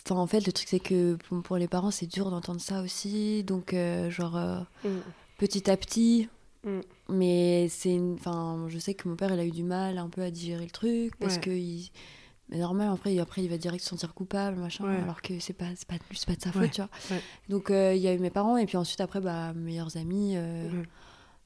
Enfin, 0.04 0.16
en 0.16 0.26
fait, 0.26 0.44
le 0.44 0.52
truc, 0.52 0.68
c'est 0.68 0.80
que 0.80 1.16
pour, 1.44 1.56
les 1.56 1.68
parents, 1.68 1.92
c'est 1.92 2.06
dur 2.06 2.30
d'entendre 2.30 2.60
ça 2.60 2.82
aussi. 2.82 3.44
Donc, 3.44 3.72
euh, 3.72 4.10
genre, 4.10 4.36
euh, 4.36 4.58
petit 5.38 5.70
à 5.70 5.76
petit. 5.76 6.28
Mm. 6.64 6.80
Mais 7.10 7.68
c'est 7.68 7.98
enfin, 8.14 8.66
je 8.68 8.78
sais 8.78 8.94
que 8.94 9.08
mon 9.08 9.16
père, 9.16 9.32
il 9.32 9.38
a 9.38 9.44
eu 9.44 9.50
du 9.50 9.62
mal 9.62 9.98
un 9.98 10.08
peu 10.08 10.22
à 10.22 10.30
digérer 10.30 10.64
le 10.64 10.70
truc 10.70 11.16
parce 11.18 11.34
Ouais. 11.36 11.40
que 11.40 11.50
il... 11.50 11.90
mais 12.48 12.58
normal 12.58 12.90
après, 12.92 13.18
après 13.18 13.42
il 13.44 13.48
va 13.48 13.56
direct 13.58 13.82
se 13.82 13.88
sentir 13.90 14.14
coupable 14.14 14.58
machin 14.58 14.84
Ouais. 14.84 15.00
alors 15.02 15.22
que 15.22 15.38
c'est 15.40 15.52
pas 15.52 15.66
c'est 15.76 15.86
pas 15.88 15.94
c'est 16.12 16.26
pas 16.26 16.34
de 16.34 16.40
sa 16.42 16.50
Ouais, 16.50 16.66
faute 16.66 16.70
tu 16.72 16.80
vois. 16.82 16.90
ouais. 17.16 17.22
Donc 17.48 17.70
euh, 17.70 17.94
il 17.94 18.02
y 18.02 18.08
a 18.08 18.14
eu 18.14 18.18
mes 18.18 18.30
parents 18.30 18.56
et 18.56 18.66
puis 18.66 18.76
ensuite 18.76 19.00
après 19.00 19.20
bah 19.20 19.52
meilleurs 19.54 19.96
amis 19.96 20.34
euh, 20.36 20.68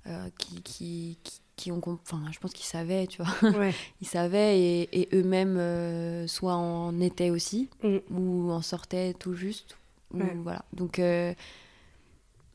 euh, 0.07 0.29
qui, 0.39 0.63
qui, 0.63 1.19
qui 1.23 1.41
qui 1.57 1.73
ont 1.73 1.81
enfin 1.87 2.23
je 2.33 2.39
pense 2.39 2.53
qu'ils 2.53 2.67
savaient 2.67 3.07
tu 3.07 3.23
vois 3.23 3.33
ils 4.03 4.07
savaient 4.07 4.61
et, 4.61 5.01
et 5.03 5.09
eux-mêmes 5.17 6.27
soit 6.29 6.55
en 6.55 7.01
étaient 7.01 7.31
aussi 7.31 7.69
Mm. 7.83 7.97
ou 8.11 8.51
en 8.53 8.61
sortaient 8.63 9.15
tout 9.15 9.35
juste 9.35 9.77
ou 10.13 10.19
voilà 10.43 10.65
donc 10.75 11.01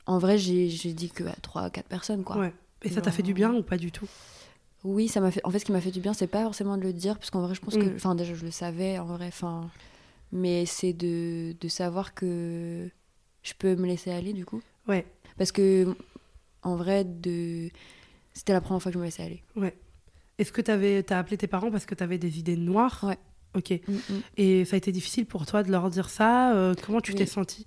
en 0.05 0.17
vrai 0.19 0.37
j'ai 0.37 0.67
dit 0.93 1.09
que 1.09 1.23
à 1.23 1.33
trois 1.41 1.69
quatre 1.69 1.87
personnes 1.87 2.23
quoi. 2.23 2.37
Et 2.83 2.89
ça 2.89 3.01
t'a 3.01 3.11
fait 3.11 3.21
du 3.23 3.33
bien 3.33 3.53
ou 3.53 3.61
pas 3.63 3.77
du 3.77 3.91
tout? 3.91 4.07
Oui 4.83 5.07
ça 5.07 5.19
m'a 5.21 5.31
fait 5.31 5.41
en 5.43 5.51
fait 5.51 5.59
ce 5.59 5.65
qui 5.65 5.71
m'a 5.71 5.81
fait 5.81 5.91
du 5.91 5.99
bien 5.99 6.13
c'est 6.13 6.27
pas 6.27 6.43
forcément 6.43 6.77
de 6.77 6.81
le 6.83 6.93
dire 6.93 7.17
parce 7.17 7.29
qu'en 7.29 7.41
vrai 7.41 7.53
je 7.55 7.61
pense 7.61 7.75
que 7.75 7.83
Mm. 7.85 7.95
enfin 7.95 8.15
déjà 8.15 8.33
je 8.33 8.43
le 8.45 8.51
savais 8.51 8.97
en 8.99 9.05
vrai 9.05 9.27
enfin 9.27 9.69
mais 10.31 10.65
c'est 10.65 10.93
de, 10.93 11.53
de 11.59 11.67
savoir 11.67 12.13
que 12.13 12.89
je 13.43 13.53
peux 13.57 13.75
me 13.75 13.85
laisser 13.87 14.11
aller 14.11 14.33
du 14.33 14.45
coup 14.45 14.61
Ouais. 14.87 15.05
parce 15.37 15.51
que 15.51 15.95
en 16.63 16.75
vrai 16.75 17.03
de 17.05 17.69
c'était 18.33 18.53
la 18.53 18.61
première 18.61 18.81
fois 18.81 18.91
que 18.91 18.95
je 18.95 18.99
me 18.99 19.05
laissais 19.05 19.23
aller 19.23 19.43
Ouais. 19.55 19.75
Est-ce 20.37 20.51
que 20.51 20.61
tu 20.61 20.71
as 21.13 21.17
appelé 21.19 21.37
tes 21.37 21.47
parents 21.47 21.69
parce 21.69 21.85
que 21.85 21.93
tu 21.93 22.01
avais 22.03 22.17
des 22.17 22.39
idées 22.39 22.55
noires? 22.57 23.03
Ouais. 23.03 23.17
Ok. 23.55 23.71
Mm, 23.87 23.93
mm. 23.93 24.21
Et 24.37 24.65
ça 24.65 24.75
a 24.75 24.77
été 24.77 24.91
difficile 24.91 25.25
pour 25.25 25.45
toi 25.45 25.61
de 25.63 25.71
leur 25.71 25.89
dire 25.89 26.09
ça 26.09 26.53
euh, 26.55 26.73
Comment 26.85 27.01
tu 27.01 27.11
Oui. 27.11 27.17
t'es 27.17 27.25
sentie? 27.25 27.65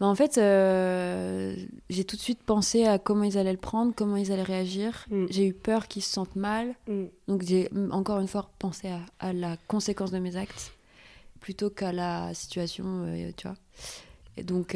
Bah, 0.00 0.06
en 0.06 0.14
fait, 0.16 0.38
euh, 0.38 1.54
j'ai 1.88 2.02
tout 2.04 2.16
de 2.16 2.20
suite 2.20 2.42
pensé 2.42 2.84
à 2.86 2.98
comment 2.98 3.22
ils 3.24 3.38
allaient 3.38 3.52
le 3.52 3.58
prendre, 3.58 3.92
comment 3.94 4.16
ils 4.16 4.32
allaient 4.32 4.42
réagir. 4.42 5.06
Mm. 5.10 5.26
J'ai 5.30 5.46
eu 5.46 5.52
peur 5.54 5.86
qu'ils 5.86 6.02
se 6.02 6.10
sentent 6.12 6.34
mal. 6.36 6.74
Mm. 6.88 7.04
Donc 7.28 7.42
j'ai 7.42 7.68
encore 7.92 8.18
une 8.20 8.26
fois 8.28 8.50
pensé 8.58 8.88
à, 8.88 9.00
à 9.20 9.32
la 9.32 9.56
conséquence 9.68 10.10
de 10.10 10.18
mes 10.18 10.34
actes. 10.36 10.72
plutôt 11.40 11.70
qu'à 11.70 11.92
la 11.92 12.34
situation, 12.34 12.84
euh, 13.06 13.30
tu 13.36 13.46
vois. 13.46 13.56
Et 14.36 14.42
donc, 14.42 14.74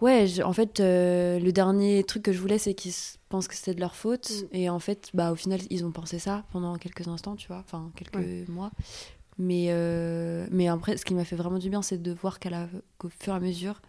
ouais, 0.00 0.26
je- 0.26 0.42
en 0.42 0.52
fait, 0.52 0.80
euh, 0.80 1.38
le 1.38 1.52
dernier 1.52 2.02
truc 2.04 2.22
que 2.22 2.32
je 2.32 2.38
voulais, 2.40 2.58
c'est 2.58 2.74
qu'ils 2.74 2.92
pensent 3.28 3.48
que 3.48 3.54
c'était 3.54 3.74
de 3.74 3.80
leur 3.80 3.94
faute. 3.94 4.30
Mm. 4.52 4.56
Et 4.56 4.70
en 4.70 4.78
fait, 4.78 5.10
bah, 5.14 5.32
au 5.32 5.36
final, 5.36 5.60
ils 5.70 5.84
ont 5.84 5.90
pensé 5.92 6.18
ça 6.18 6.44
pendant 6.52 6.76
quelques 6.76 7.06
instants, 7.08 7.36
tu 7.36 7.48
vois, 7.48 7.58
enfin, 7.58 7.90
quelques 7.96 8.14
Ouais. 8.16 8.44
mois. 8.48 8.70
Mais, 9.38 9.66
euh, 9.70 10.46
mais 10.50 10.66
après, 10.68 10.96
ce 10.96 11.04
qui 11.04 11.14
m'a 11.14 11.24
fait 11.24 11.36
vraiment 11.36 11.58
du 11.58 11.70
bien, 11.70 11.82
c'est 11.82 12.02
de 12.02 12.12
voir 12.12 12.38
qu'au 12.40 13.08
fur 13.08 13.32
et 13.32 13.36
à 13.36 13.40
mesure, 13.40 13.80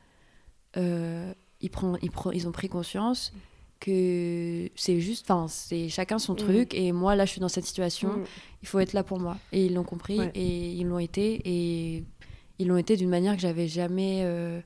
euh, 0.77 1.33
ils, 1.61 1.71
ils, 2.03 2.11
ils 2.33 2.47
ont 2.47 2.51
pris 2.51 2.69
conscience 2.69 3.33
que 3.79 4.69
c'est 4.75 4.99
juste, 4.99 5.29
enfin, 5.31 5.47
c'est 5.47 5.89
chacun 5.89 6.19
son 6.19 6.33
Mm. 6.33 6.37
truc. 6.37 6.73
Et 6.75 6.91
moi, 6.91 7.15
là, 7.15 7.25
je 7.25 7.31
suis 7.31 7.41
dans 7.41 7.47
cette 7.47 7.65
situation 7.65 8.09
Mm. 8.09 8.23
il 8.61 8.67
faut 8.67 8.79
être 8.79 8.93
là 8.93 9.03
pour 9.03 9.19
moi. 9.19 9.37
Et 9.51 9.65
ils 9.65 9.73
l'ont 9.73 9.83
compris 9.83 10.19
Ouais. 10.19 10.31
et 10.35 10.73
ils 10.73 10.85
l'ont 10.85 10.99
été. 10.99 11.41
Et 11.45 12.03
ils 12.59 12.67
l'ont 12.67 12.77
été 12.77 12.95
d'une 12.97 13.09
manière 13.09 13.35
que 13.35 13.41
j'avais 13.41 13.67
jamais 13.69 14.21
euh, 14.23 14.59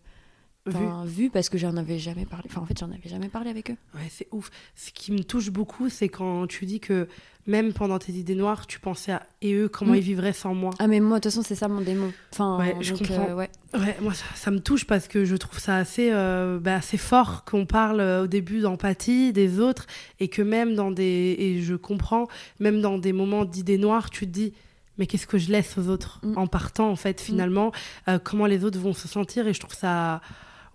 Vu. 0.66 0.78
vue 1.06 1.30
parce 1.30 1.50
que 1.50 1.58
j'en 1.58 1.76
avais 1.76 2.00
jamais 2.00 2.26
parlé. 2.26 2.46
Enfin, 2.50 2.62
en 2.62 2.66
fait, 2.66 2.78
j'en 2.80 2.90
avais 2.90 3.10
jamais 3.10 3.28
parlé 3.28 3.50
avec 3.50 3.70
eux. 3.72 3.76
Ouais, 3.96 4.08
c'est 4.10 4.28
ouf. 4.32 4.50
Ce 4.76 4.92
qui 4.92 5.12
me 5.12 5.22
touche 5.22 5.50
beaucoup, 5.50 5.90
c'est 5.90 6.08
quand 6.08 6.48
tu 6.48 6.66
dis 6.66 6.80
que 6.80 7.10
même 7.48 7.74
pendant 7.74 8.00
tes 8.00 8.14
idées 8.14 8.36
noires, 8.36 8.66
tu 8.66 8.80
pensais 8.80 9.12
à 9.12 9.24
et 9.42 9.54
eux, 9.56 9.68
comment 9.68 9.92
Mm. 9.92 9.96
ils 9.98 10.02
vivraient 10.04 10.32
sans 10.32 10.54
moi. 10.56 10.72
Ah, 10.80 10.88
mais 10.88 11.02
moi, 11.02 11.20
de 11.20 11.24
toute 11.24 11.34
façon, 11.34 11.42
c'est 11.46 11.56
ça 11.56 11.68
mon 11.68 11.82
démon. 11.82 12.14
Enfin, 12.32 12.58
Ouais, 12.60 12.78
je 12.80 12.94
comprends. 12.94 13.28
euh, 13.32 13.36
ouais. 13.36 13.50
Ouais, 13.74 13.98
moi, 14.02 14.14
ça, 14.14 14.24
ça 14.36 14.52
me 14.52 14.60
touche 14.62 14.86
parce 14.86 15.10
que 15.10 15.26
je 15.26 15.36
trouve 15.36 15.60
ça 15.60 15.76
assez, 15.76 16.10
euh, 16.14 16.60
bah, 16.62 16.76
assez 16.76 16.98
fort 16.98 17.44
qu'on 17.44 17.66
parle 17.66 18.00
euh, 18.00 18.24
au 18.24 18.28
début 18.28 18.62
d'empathie 18.62 19.34
des 19.34 19.60
autres 19.60 19.86
et 20.22 20.30
que 20.30 20.42
même 20.42 20.76
dans 20.76 20.92
des. 20.92 21.36
Et 21.40 21.62
je 21.62 21.76
comprends, 21.76 22.30
même 22.62 22.80
dans 22.80 22.98
des 22.98 23.12
moments 23.12 23.44
d'idées 23.44 23.78
noires, 23.78 24.10
tu 24.10 24.26
te 24.28 24.32
dis. 24.32 24.54
Mais 24.98 25.08
qu'est-ce 25.08 25.28
que 25.28 25.38
je 25.40 25.52
laisse 25.52 25.78
aux 25.78 25.90
autres 25.90 26.22
Mm. 26.24 26.38
en 26.38 26.48
partant, 26.48 26.90
en 26.90 26.96
fait, 26.96 27.20
finalement 27.20 27.74
Euh, 28.08 28.18
Comment 28.24 28.46
les 28.46 28.64
autres 28.64 28.80
vont 28.80 28.94
se 28.94 29.10
sentir 29.10 29.46
Et 29.50 29.54
je 29.54 29.60
trouve 29.60 29.76
ça. 29.76 30.22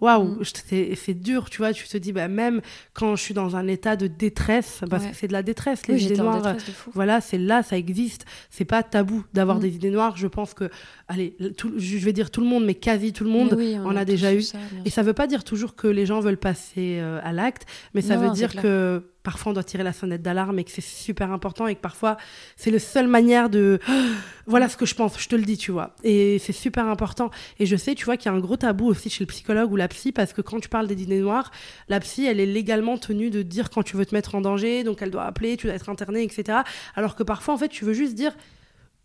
Waouh, 0.00 0.24
Mm. 0.40 0.44
c'est 0.68 0.94
c'est 0.94 1.14
dur, 1.14 1.50
tu 1.50 1.58
vois. 1.58 1.72
Tu 1.72 1.86
te 1.88 1.96
dis, 1.98 2.12
bah, 2.12 2.28
même 2.28 2.60
quand 2.92 3.16
je 3.16 3.22
suis 3.22 3.34
dans 3.34 3.56
un 3.56 3.66
état 3.66 3.96
de 3.96 4.06
détresse, 4.06 4.80
parce 4.88 5.04
Ouais. 5.04 5.10
que 5.10 5.16
c'est 5.16 5.26
de 5.28 5.32
la 5.32 5.42
détresse, 5.42 5.86
les 5.88 6.04
idées 6.04 6.20
en 6.20 6.24
noires. 6.24 6.56
Voilà, 6.94 7.20
c'est 7.20 7.38
là, 7.38 7.62
ça 7.62 7.76
existe. 7.76 8.24
C'est 8.50 8.64
pas 8.64 8.82
tabou 8.82 9.24
d'avoir 9.34 9.56
Mm. 9.58 9.60
des 9.60 9.74
idées 9.74 9.90
noires. 9.90 10.16
Je 10.16 10.26
pense 10.28 10.54
que, 10.54 10.70
allez, 11.08 11.36
tout- 11.56 11.72
je 11.76 11.96
vais 11.98 12.12
dire 12.12 12.30
tout 12.30 12.40
le 12.40 12.46
monde, 12.46 12.64
mais 12.64 12.74
quasi 12.74 13.12
tout 13.12 13.24
le 13.24 13.30
monde. 13.30 13.54
Oui, 13.56 13.76
on 13.84 13.96
a 13.96 14.04
déjà 14.04 14.32
eu. 14.34 14.42
ça, 14.42 14.58
Et 14.84 14.90
ça 14.90 15.02
veut 15.02 15.14
pas 15.14 15.26
dire 15.26 15.42
toujours 15.44 15.74
que 15.74 15.88
les 15.88 16.06
gens 16.06 16.20
veulent 16.20 16.36
passer 16.36 16.98
euh, 17.00 17.20
à 17.24 17.32
l'acte, 17.32 17.66
mais 17.94 18.00
ça 18.02 18.16
Non, 18.16 18.28
veut 18.28 18.30
dire 18.34 18.54
que 18.54 19.02
parfois 19.22 19.50
on 19.50 19.54
doit 19.54 19.64
tirer 19.64 19.82
la 19.82 19.92
sonnette 19.92 20.22
d'alarme 20.22 20.58
et 20.58 20.64
que 20.64 20.70
c'est 20.70 20.80
super 20.80 21.32
important 21.32 21.66
et 21.66 21.74
que 21.74 21.80
parfois 21.80 22.16
c'est 22.56 22.70
la 22.70 22.78
seule 22.78 23.08
manière 23.08 23.50
de 23.50 23.78
voilà 24.46 24.68
ce 24.68 24.76
que 24.76 24.86
je 24.86 24.94
pense, 24.94 25.20
je 25.20 25.28
te 25.28 25.36
le 25.36 25.42
dis, 25.42 25.58
tu 25.58 25.70
vois. 25.70 25.94
Et 26.04 26.38
c'est 26.38 26.52
super 26.52 26.86
important. 26.86 27.30
Et 27.58 27.66
je 27.66 27.76
sais, 27.76 27.94
tu 27.94 28.04
vois, 28.04 28.16
qu'il 28.16 28.30
y 28.30 28.34
a 28.34 28.36
un 28.36 28.40
gros 28.40 28.56
tabou 28.56 28.86
aussi 28.86 29.10
chez 29.10 29.24
le 29.24 29.28
psychologue 29.28 29.70
ou 29.72 29.76
la 29.76 29.88
psy 29.88 30.12
parce 30.12 30.32
que 30.32 30.40
quand 30.40 30.60
tu 30.60 30.68
parles 30.68 30.86
des 30.86 31.02
idées 31.02 31.20
noires, 31.20 31.50
la 31.88 32.00
psy, 32.00 32.26
elle 32.26 32.40
est 32.40 32.46
légalement 32.46 32.98
tenue 32.98 33.30
de 33.30 33.42
dire 33.42 33.70
quand 33.70 33.82
tu 33.82 33.96
veux 33.96 34.06
te 34.06 34.14
mettre 34.14 34.34
en 34.34 34.40
danger, 34.40 34.84
donc 34.84 35.02
elle 35.02 35.10
doit 35.10 35.24
appeler, 35.24 35.56
tu 35.56 35.66
dois 35.66 35.76
être 35.76 35.88
interné, 35.88 36.22
etc. 36.22 36.58
Alors 36.94 37.14
que 37.14 37.22
parfois, 37.22 37.54
en 37.54 37.58
fait, 37.58 37.68
tu 37.68 37.84
veux 37.84 37.92
juste 37.94 38.14
dire 38.14 38.32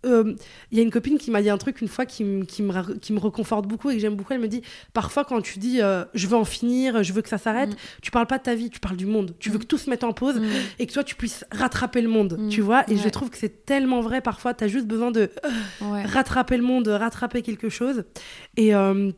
euh, 0.06 0.36
il 0.72 0.78
y 0.78 0.82
a 0.82 0.84
une 0.84 0.92
copine 0.92 1.18
qui 1.18 1.32
m'a 1.32 1.42
dit 1.42 1.50
un 1.50 1.58
truc 1.58 1.82
une 1.82 1.88
fois 1.88 2.06
qui, 2.06 2.24
me- 2.24 2.46
qui, 2.46 2.62
me, 2.64 2.72
ra- 2.72 2.94
qui 3.02 3.14
me 3.14 3.20
reconforte 3.20 3.68
beaucoup 3.68 3.90
et 3.90 3.96
que 3.96 4.00
j'aime 4.00 4.16
beaucoup. 4.16 4.34
Elle 4.34 4.40
me 4.42 4.48
dit 4.48 4.62
parfois, 4.94 5.26
quand 5.26 5.42
tu 5.42 5.60
dis 5.60 5.82
euh, 5.82 6.04
je 6.14 6.28
veux 6.28 6.36
en 6.38 6.46
finir, 6.46 7.04
je 7.04 7.14
veux 7.14 7.22
que 7.22 7.30
ça 7.30 7.38
s'arrête, 7.38 7.72
Mm. 7.72 7.76
tu 8.02 8.12
parles 8.12 8.28
pas 8.28 8.38
de 8.38 8.44
ta 8.44 8.56
vie, 8.56 8.70
tu 8.70 8.80
parles 8.80 8.98
du 8.98 9.06
monde. 9.06 9.36
Tu 9.40 9.50
veux 9.50 9.58
Mm. 9.58 9.62
que 9.62 9.66
tout 9.66 9.78
se 9.78 9.90
mette 9.90 10.04
en 10.04 10.14
pause 10.14 10.40
Mm. 10.40 10.44
et 10.80 10.88
que 10.88 10.94
toi, 10.94 11.04
tu 11.04 11.16
puisses 11.16 11.46
rattraper 11.52 12.02
le 12.02 12.10
monde, 12.10 12.38
Mm. 12.40 12.50
tu 12.50 12.62
vois. 12.62 12.84
Et 12.92 12.98
je 12.98 13.10
trouve 13.10 13.30
que 13.30 13.38
c'est 13.38 13.66
tellement 13.66 14.02
vrai. 14.02 14.22
Parfois, 14.22 14.54
tu 14.54 14.64
as 14.64 14.68
juste 14.68 14.88
besoin 14.88 15.12
de 15.12 15.30
Ouais. 15.82 16.04
rattraper 16.04 16.58
le 16.58 16.64
monde, 16.64 16.88
rattraper 16.88 17.42
quelque 17.42 17.70
chose. 17.70 18.04
Et. 18.58 18.74
euh, 18.76 19.12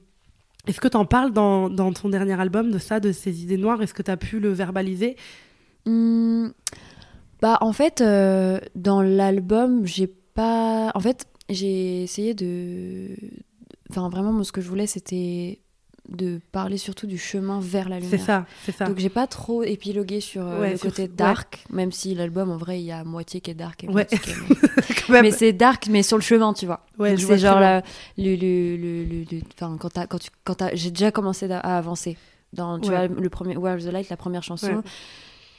est-ce 0.67 0.81
que 0.81 0.87
tu 0.87 0.97
en 0.97 1.05
parles 1.05 1.31
dans, 1.31 1.69
dans 1.69 1.93
ton 1.93 2.09
dernier 2.09 2.39
album 2.41 2.71
de 2.71 2.79
ça, 2.79 2.99
de 2.99 3.11
ces 3.11 3.43
idées 3.43 3.57
noires? 3.57 3.83
Est-ce 3.83 3.93
que 3.93 4.01
tu 4.01 4.09
as 4.09 4.17
pu 4.17 4.39
le 4.39 4.49
verbaliser? 4.51 5.15
Bah 7.41 7.57
en 7.61 7.73
fait 7.73 8.01
euh, 8.01 8.59
dans 8.75 9.01
l'album 9.03 9.85
j'ai 9.85 10.11
pas 10.35 10.91
en 10.93 10.99
fait 10.99 11.25
j'ai 11.49 12.03
essayé 12.03 12.33
de 12.35 13.09
enfin 13.89 14.09
vraiment 14.09 14.31
moi 14.31 14.43
ce 14.43 14.51
que 14.51 14.61
je 14.61 14.67
voulais 14.69 14.87
c'était 14.87 15.59
de 16.07 16.39
parler 16.51 16.77
surtout 16.77 17.07
du 17.07 17.17
chemin 17.17 17.59
vers 17.59 17.89
la 17.89 17.99
lumière. 17.99 18.19
C'est 18.19 18.23
ça, 18.23 18.45
c'est 18.63 18.71
ça. 18.71 18.85
donc 18.85 18.99
j'ai 18.99 19.09
pas 19.09 19.25
trop 19.25 19.63
épilogué 19.63 20.19
sur 20.21 20.45
euh, 20.45 20.59
Ouais, 20.61 20.71
le 20.73 20.77
sur- 20.77 20.89
côté 20.91 21.03
ouais. 21.03 21.07
dark 21.07 21.63
même 21.71 21.91
si 21.91 22.13
l'album 22.13 22.51
en 22.51 22.57
vrai 22.57 22.79
il 22.79 22.85
y 22.85 22.91
a 22.91 23.03
moitié 23.03 23.41
qui 23.41 23.49
est 23.49 23.55
dark 23.55 23.83
et 23.83 23.87
Ouais. 23.87 23.93
moitié 23.93 24.19
qui 24.19 24.29
est 24.29 24.35
mais 25.23 25.31
c'est 25.31 25.51
dark 25.53 25.87
mais 25.89 26.03
sur 26.03 26.17
le 26.17 26.21
chemin 26.21 26.53
tu 26.53 26.67
vois. 26.67 26.85
Ouais, 26.99 27.17
c'est 27.17 27.39
genre 27.39 27.59
la- 27.59 27.81
le, 28.19 28.35
le, 28.35 29.25
quand 29.57 29.77
quand 29.79 30.19
tu 30.19 30.29
quand 30.43 30.63
j'ai 30.73 30.91
déjà 30.91 31.09
commencé 31.11 31.49
à 31.51 31.59
avancer 31.59 32.17
dans 32.53 32.79
tu 32.79 32.89
vois 32.89 33.07
le 33.07 33.29
premier 33.29 33.57
Where 33.57 33.77
is 33.79 33.85
the 33.85 33.91
Light 33.91 34.09
la 34.09 34.17
première 34.17 34.43
chanson 34.43 34.83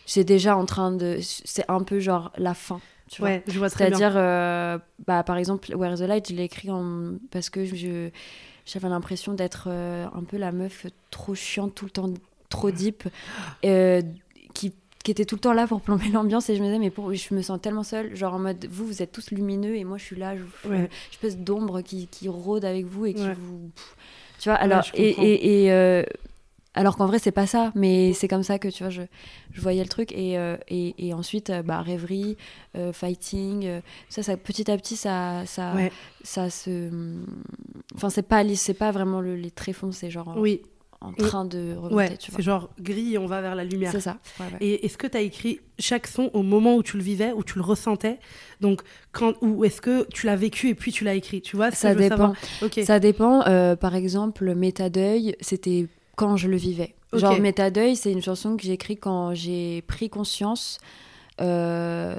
c'est 0.07 0.23
déjà 0.23 0.57
en 0.57 0.65
train 0.67 0.93
de 0.93 1.19
c'est 1.21 1.65
un 1.69 1.83
peu 1.83 1.99
genre 1.99 2.31
la 2.39 2.55
fin 2.55 2.81
tu 3.11 3.21
vois 3.23 3.31
Ouais, 3.31 3.43
je 3.47 3.59
vois 3.59 3.71
très 3.71 3.89
bien. 3.89 3.99
c'est-à-dire 3.99 4.17
euh, 4.21 4.79
bah 5.07 5.23
par 5.23 5.37
exemple 5.37 5.75
Where 5.77 5.93
is 5.95 5.99
the 5.99 6.09
Light 6.09 6.29
je 6.31 6.35
l'ai 6.35 6.45
écrit 6.45 6.71
en... 6.71 7.15
parce 7.31 7.51
que 7.51 7.65
je 7.65 8.11
j'avais 8.67 8.89
l'impression 8.89 9.33
d'être 9.35 9.69
euh, 9.71 10.07
un 10.13 10.25
peu 10.25 10.37
la 10.39 10.51
meuf 10.53 10.87
trop 11.11 11.35
chiante 11.35 11.75
tout 11.75 11.85
le 11.85 11.91
temps 11.93 12.11
trop 12.49 12.71
deep 12.71 13.05
euh, 13.65 14.03
qui 14.55 14.73
qui 15.05 15.13
était 15.13 15.25
tout 15.25 15.37
le 15.37 15.41
temps 15.41 15.53
là 15.53 15.69
pour 15.69 15.81
plomber 15.81 16.09
l'ambiance 16.09 16.51
et 16.51 16.57
je 16.57 16.61
me 16.61 16.67
disais 16.67 16.81
mais 16.81 16.91
pour 16.91 17.15
je 17.15 17.33
me 17.35 17.43
sens 17.43 17.61
tellement 17.61 17.85
seule 17.85 18.17
genre 18.17 18.35
en 18.35 18.41
mode 18.41 18.67
vous 18.69 18.85
vous 18.87 19.03
êtes 19.03 19.13
tous 19.13 19.31
lumineux 19.31 19.77
et 19.77 19.85
moi 19.85 19.99
je 19.99 20.05
suis 20.05 20.17
là 20.17 20.37
je, 20.37 20.43
je- 20.65 20.69
Ouais. 20.69 20.89
espèce 21.13 21.37
d'ombre 21.39 21.81
qui, 21.83 22.09
qui 22.09 22.29
rôde 22.29 22.65
avec 22.65 22.87
vous 22.87 23.07
et 23.07 23.15
qui 23.15 23.23
Ouais. 23.23 23.35
vous 23.39 23.71
tu 24.41 24.49
vois 24.49 24.59
alors 24.59 24.83
je 24.83 24.91
et, 24.95 25.11
comprends. 25.11 25.23
et, 25.25 25.63
et, 25.65 25.73
euh, 25.73 26.03
alors 26.77 26.97
qu'en 26.97 27.07
vrai 27.07 27.19
c'est 27.19 27.33
pas 27.33 27.47
ça 27.47 27.73
mais 27.75 28.13
c'est 28.13 28.29
comme 28.29 28.43
ça 28.45 28.59
que 28.59 28.69
tu 28.69 28.83
vois 28.85 28.91
je, 28.91 29.03
je 29.53 29.61
voyais 29.61 29.83
le 29.83 29.89
truc 29.89 30.13
et, 30.13 30.39
euh, 30.39 30.57
et, 30.69 30.95
et 31.09 31.13
ensuite 31.15 31.51
euh, 31.51 31.63
bah 31.63 31.81
rêverie 31.83 32.37
euh, 32.77 32.93
fighting 32.93 33.81
ça 34.09 34.23
ça 34.23 34.37
petit 34.37 34.71
à 34.71 34.77
petit 34.77 34.97
ça 34.97 35.43
ça 35.47 35.75
Ouais. 35.75 35.91
ça 36.23 36.49
se 36.51 36.91
enfin 37.95 38.11
c'est 38.11 38.23
pas 38.29 38.43
c'est 38.55 38.75
pas 38.75 38.91
vraiment 38.93 39.21
le, 39.21 39.35
les 39.37 39.51
tréfonds 39.51 39.93
c'est 39.93 40.11
genre 40.11 40.29
en- 40.29 40.39
Oui, 40.41 40.63
en 41.01 41.13
train 41.13 41.45
de 41.45 41.75
remonter 41.77 41.95
ouais, 41.95 42.17
tu 42.17 42.31
vois 42.31 42.39
c'est 42.39 42.43
genre 42.43 42.71
gris 42.81 43.15
et 43.15 43.19
on 43.19 43.27
va 43.27 43.41
vers 43.43 43.55
la 43.55 43.65
lumière. 43.65 43.93
c'est 43.93 44.01
ça 44.01 44.19
ouais. 44.41 44.47
Et 44.61 44.87
est-ce 44.87 44.97
que 44.99 45.07
tu 45.07 45.17
as 45.17 45.21
écrit 45.21 45.61
chaque 45.79 46.07
son 46.07 46.31
au 46.33 46.43
moment 46.43 46.77
où 46.77 46.83
tu 46.83 46.97
le 46.97 47.03
vivais, 47.03 47.33
où 47.33 47.43
tu 47.45 47.57
le 47.59 47.65
ressentais? 47.65 48.19
Donc, 48.63 48.81
quand, 49.13 49.35
ou 49.43 49.65
est-ce 49.67 49.83
que 49.83 50.07
tu 50.09 50.25
l'as 50.27 50.37
vécu 50.37 50.69
et 50.71 50.75
puis 50.75 50.91
tu 50.93 51.05
l'as 51.05 51.15
écrit? 51.15 51.43
Tu 51.43 51.55
vois 51.57 51.71
que 51.71 51.77
ça 51.77 51.95
dépend 51.95 52.17
savoir? 52.17 52.35
Ok. 52.63 52.81
Ça 52.85 52.99
dépend. 52.99 53.47
euh, 53.47 53.77
par 53.77 53.95
exemple, 53.95 54.55
Métadeuil, 54.55 55.37
c'était 55.43 55.87
quand 56.17 56.37
je 56.37 56.49
le 56.49 56.57
vivais. 56.57 56.95
Ok. 57.13 57.21
Genre, 57.21 57.39
Métadeuil, 57.41 57.95
c'est 57.97 58.11
une 58.13 58.23
chanson 58.23 58.57
que 58.57 58.65
j'ai 58.65 58.73
écrite 58.73 59.01
quand 59.01 59.33
j'ai 59.35 59.83
pris 59.83 60.11
conscience 60.11 60.79
euh, 61.41 62.17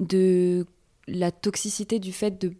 de 0.00 0.66
la 1.06 1.30
toxicité 1.30 1.98
du 1.98 2.12
fait 2.12 2.40
de 2.40 2.52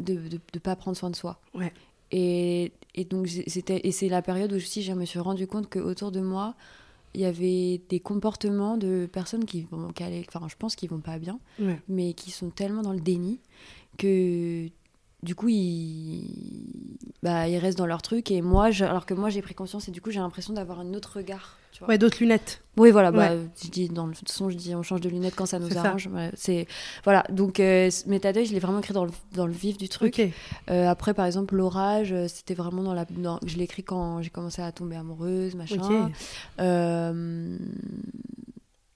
de, 0.00 0.14
de, 0.28 0.40
de 0.52 0.58
pas 0.58 0.74
prendre 0.74 0.96
soin 0.96 1.08
de 1.10 1.14
soi. 1.16 1.40
Ouais. 1.54 1.72
Et, 2.10 2.72
et 2.96 3.04
donc, 3.04 3.28
c'était 3.46 3.80
et 3.84 3.92
c'est 3.92 4.08
la 4.08 4.22
période 4.22 4.52
où 4.52 4.56
aussi 4.56 4.82
je 4.82 4.92
me 4.92 5.04
suis 5.04 5.20
rendu 5.20 5.46
compte 5.46 5.68
que 5.68 5.78
autour 5.78 6.10
de 6.10 6.20
moi, 6.20 6.54
il 7.14 7.20
y 7.20 7.24
avait 7.24 7.80
des 7.88 8.00
comportements 8.00 8.76
de 8.76 9.06
personnes 9.10 9.44
qui 9.44 9.62
vont, 9.62 9.92
qui 9.92 10.02
allaient- 10.02 10.24
enfin, 10.28 10.46
je 10.48 10.56
pense 10.56 10.74
qu'ils 10.74 10.90
vont 10.90 10.98
pas 11.00 11.18
bien, 11.18 11.38
Ouais. 11.60 11.80
mais 11.88 12.12
qui 12.12 12.32
sont 12.32 12.50
tellement 12.50 12.82
dans 12.82 12.92
le 12.92 13.00
déni 13.00 13.38
que 13.98 14.66
du 15.24 15.34
coup 15.34 15.48
ils, 15.48 16.28
bah, 17.22 17.48
ils 17.48 17.58
restent 17.58 17.78
dans 17.78 17.86
leur 17.86 18.02
truc 18.02 18.30
et 18.30 18.42
moi 18.42 18.70
je- 18.70 18.84
alors 18.84 19.06
que 19.06 19.14
moi 19.14 19.30
j'ai 19.30 19.42
pris 19.42 19.54
conscience 19.54 19.88
et 19.88 19.90
du 19.90 20.00
coup 20.00 20.10
j'ai 20.10 20.20
l'impression 20.20 20.52
d'avoir 20.52 20.78
un 20.80 20.94
autre 20.94 21.16
regard 21.16 21.56
tu 21.72 21.80
vois. 21.80 21.88
Ouais, 21.88 21.98
d'autres 21.98 22.18
lunettes. 22.20 22.60
oui 22.76 22.90
voilà 22.92 23.10
bah, 23.10 23.30
Ouais. 23.32 23.40
je 23.62 23.68
dis 23.70 23.88
dans 23.88 24.06
le 24.06 24.12
son 24.26 24.48
je 24.50 24.56
dis 24.56 24.74
on 24.76 24.82
change 24.84 25.00
de 25.00 25.08
lunettes 25.08 25.34
quand 25.34 25.46
ça 25.46 25.58
nous 25.58 25.76
arrange 25.76 26.06
Voilà, 26.08 26.30
c'est 26.36 26.68
voilà 27.02 27.24
donc 27.30 27.58
euh, 27.58 27.90
Métadeuil 28.06 28.46
je 28.46 28.52
l'ai 28.52 28.60
vraiment 28.60 28.78
écrit 28.78 28.94
dans 28.94 29.04
le, 29.06 29.10
dans 29.34 29.46
le 29.46 29.52
vif 29.52 29.76
du 29.78 29.88
truc. 29.88 30.20
Euh, 30.70 30.86
après 30.88 31.14
par 31.14 31.26
exemple 31.26 31.56
l'orage 31.56 32.12
euh, 32.12 32.28
c'était 32.28 32.54
vraiment 32.54 32.82
dans 32.82 32.94
la 32.94 33.04
dans- 33.06 33.40
je 33.46 33.56
l'ai 33.56 33.64
écrit 33.64 33.82
quand 33.82 34.22
j'ai 34.22 34.30
commencé 34.30 34.62
à 34.62 34.70
tomber 34.70 34.96
amoureuse 34.96 35.54
machin 35.56 36.10
euh, 36.60 37.56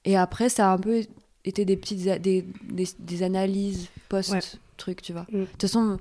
et 0.04 0.16
après, 0.16 0.48
ça 0.48 0.70
a 0.70 0.74
un 0.74 0.78
peu 0.78 1.02
été 1.44 1.64
des 1.66 1.76
petites 1.76 2.06
a- 2.08 2.18
des, 2.18 2.44
des, 2.70 2.88
des 2.98 3.22
analyses 3.22 3.88
post-truc, 4.78 5.02
tu 5.02 5.12
vois. 5.12 5.26
Mm. 5.32 5.40
De 5.40 5.44
toute 5.46 5.60
façon, 5.62 5.98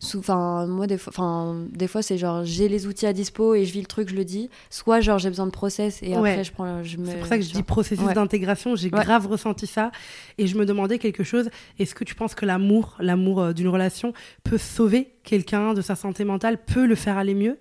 sous- 0.00 0.22
'fin, 0.22 0.66
moi, 0.66 0.86
des 0.86 0.96
fois, 0.98 1.54
des 1.72 1.88
fois 1.88 2.02
c'est 2.02 2.18
genre 2.18 2.44
j'ai 2.44 2.68
les 2.68 2.86
outils 2.86 3.06
à 3.06 3.12
dispo 3.12 3.54
et 3.54 3.64
je 3.64 3.72
vis 3.72 3.80
le 3.80 3.86
truc, 3.86 4.08
je 4.10 4.14
le 4.14 4.24
dis. 4.24 4.48
Soit 4.70 5.00
genre 5.00 5.18
j'ai 5.18 5.28
besoin 5.28 5.46
de 5.46 5.50
process 5.50 6.00
et 6.02 6.16
Ouais. 6.16 6.30
après 6.32 6.44
je 6.44 6.52
prends. 6.52 6.82
Je 6.84 6.96
me, 6.98 7.06
C'est 7.06 7.16
pour 7.16 7.26
ça 7.26 7.36
que 7.38 7.42
je 7.44 7.50
dis 7.52 7.62
processus 7.64 8.06
Ouais. 8.06 8.14
d'intégration. 8.14 8.76
J'ai 8.76 8.90
Ouais. 8.92 9.00
grave 9.04 9.26
ressenti 9.26 9.66
ça. 9.66 9.90
Et 10.36 10.46
je 10.46 10.56
me 10.56 10.64
demandais 10.66 10.98
quelque 10.98 11.24
chose. 11.24 11.50
Est-ce 11.78 11.94
que 11.94 12.04
tu 12.04 12.14
penses 12.14 12.34
que 12.34 12.46
l'amour, 12.46 12.96
l'amour 13.00 13.40
euh, 13.40 13.52
d'une 13.52 13.68
relation, 13.68 14.12
peut 14.44 14.58
sauver 14.58 15.14
quelqu'un 15.24 15.74
de 15.74 15.80
sa 15.80 15.96
santé 15.96 16.24
mentale, 16.24 16.58
peut 16.64 16.86
le 16.86 16.94
faire 16.94 17.18
aller 17.18 17.34
mieux? 17.34 17.58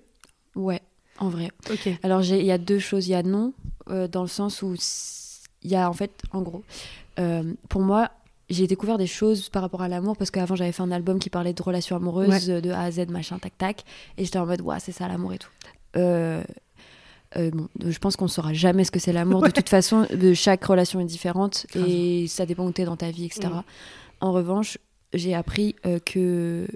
Ouais, 0.56 0.82
en 1.18 1.30
vrai. 1.30 1.50
Ok. 1.72 1.90
Alors 2.04 2.22
il 2.24 2.44
y 2.46 2.52
a 2.52 2.58
deux 2.60 2.80
choses. 2.80 3.08
Il 3.08 3.12
y 3.12 3.16
a 3.16 3.24
non, 3.24 3.54
euh, 3.90 4.08
dans 4.08 4.22
le 4.22 4.28
sens 4.28 4.62
où 4.62 4.76
il 5.64 5.72
y 5.72 5.76
a 5.76 5.90
en 5.90 5.94
fait, 5.94 6.22
en 6.32 6.42
gros, 6.44 6.64
euh, 7.20 7.44
pour 7.68 7.82
moi, 7.82 8.12
j'ai 8.50 8.68
découvert 8.68 8.98
des 8.98 9.08
choses 9.08 9.50
par 9.50 9.62
rapport 9.62 9.82
à 9.82 9.88
l'amour 9.88 10.16
parce 10.16 10.32
qu'avant 10.32 10.56
j'avais 10.56 10.72
fait 10.72 10.84
un 10.84 10.92
album 10.92 11.20
qui 11.20 11.30
parlait 11.30 11.54
de 11.54 11.62
relations 11.62 11.96
amoureuses 11.96 12.48
de 12.48 12.70
A 12.72 12.82
à 12.82 12.92
Z 12.92 13.08
machin 13.10 13.40
tac 13.40 13.58
tac. 13.58 13.84
Et 14.18 14.26
j'étais 14.26 14.40
en 14.40 14.46
mode 14.46 14.62
ouais 14.62 14.80
c'est 14.80 14.92
ça 14.92 15.08
l'amour 15.08 15.34
et 15.34 15.38
tout. 15.38 15.50
Euh, 15.98 16.44
euh, 17.36 17.52
bon, 17.52 17.68
je 17.86 17.98
pense 18.00 18.16
qu'on 18.16 18.30
saura 18.30 18.54
jamais 18.54 18.86
ce 18.86 18.92
que 18.92 19.00
c'est 19.00 19.12
l'amour. 19.12 19.42
De 19.42 19.50
toute 19.52 19.70
façon 19.70 20.08
de 20.14 20.34
chaque 20.34 20.64
relation 20.64 21.00
est 21.00 21.06
différente 21.06 21.68
et 21.76 22.26
ça 22.28 22.46
dépend 22.46 22.66
où 22.66 22.72
t'es 22.72 22.86
dans 22.86 22.96
ta 22.96 23.12
vie 23.12 23.26
etc 23.26 23.50
Mm. 23.50 23.64
en 24.22 24.32
revanche 24.32 24.78
j'ai 25.14 25.34
appris 25.34 25.76
euh, 25.86 26.00
que 26.00 26.68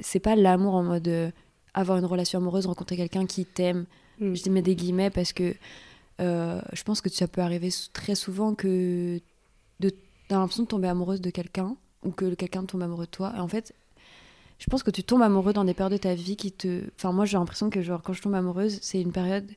c'est 0.00 0.20
pas 0.20 0.36
l'amour 0.36 0.74
en 0.74 0.82
mode 0.82 1.08
euh, 1.08 1.30
avoir 1.72 1.98
une 1.98 2.04
relation 2.04 2.38
amoureuse 2.38 2.66
rencontrer 2.66 2.96
quelqu'un 2.96 3.26
qui 3.26 3.44
t'aime. 3.44 3.86
Mm. 4.20 4.34
je 4.34 4.50
mets 4.50 4.62
des 4.62 4.74
guillemets 4.76 5.10
parce 5.10 5.32
que 5.32 5.54
euh, 6.20 6.60
je 6.72 6.82
pense 6.84 7.00
que 7.00 7.10
ça 7.10 7.26
peut 7.26 7.40
arriver 7.40 7.70
très 7.92 8.14
souvent 8.14 8.54
que 8.54 9.20
t'as 10.28 10.38
l'impression 10.38 10.64
de 10.64 10.68
tomber 10.68 10.88
amoureuse 10.88 11.20
de 11.20 11.30
quelqu'un 11.30 11.76
ou 12.02 12.10
que 12.10 12.34
quelqu'un 12.34 12.64
tombe 12.64 12.82
amoureux 12.82 13.06
de 13.06 13.10
toi 13.10 13.32
et 13.36 13.40
en 13.40 13.48
fait 13.48 13.74
je 14.58 14.66
pense 14.66 14.82
que 14.82 14.90
tu 14.90 15.02
tombes 15.02 15.22
amoureux 15.22 15.52
dans 15.52 15.64
des 15.64 15.74
périodes 15.74 15.92
de 15.92 15.98
ta 15.98 16.14
vie 16.14 16.36
qui 16.36 16.52
te 16.52 16.82
enfin 16.96 17.12
moi 17.12 17.24
j'ai 17.24 17.36
l'impression 17.36 17.70
que 17.70 17.82
genre 17.82 18.02
quand 18.02 18.12
je 18.12 18.22
tombe 18.22 18.34
amoureuse 18.34 18.78
c'est 18.82 19.00
une 19.00 19.12
période 19.12 19.50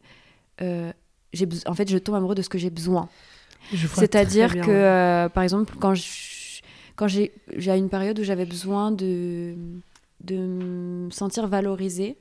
euh, 0.62 0.92
j'ai 1.34 1.48
en 1.66 1.74
fait 1.74 1.90
je 1.90 1.98
tombe 1.98 2.16
amoureux 2.16 2.36
de 2.36 2.42
ce 2.42 2.50
que 2.50 2.58
j'ai 2.58 2.70
besoin 2.70 3.10
c'est-à-dire 3.94 4.54
que, 4.54 4.70
euh, 4.70 5.30
par 5.30 5.44
exemple, 5.44 5.74
quand 5.80 5.94
quand 6.96 7.08
j'ai 7.08 7.32
j'ai 7.56 7.76
une 7.78 7.90
période 7.90 8.20
où 8.20 8.24
j'avais 8.24 8.46
besoin 8.46 8.92
de, 8.92 9.56
de 10.22 10.36
me 10.36 11.10
sentir 11.12 11.48
valorisée, 11.48 12.18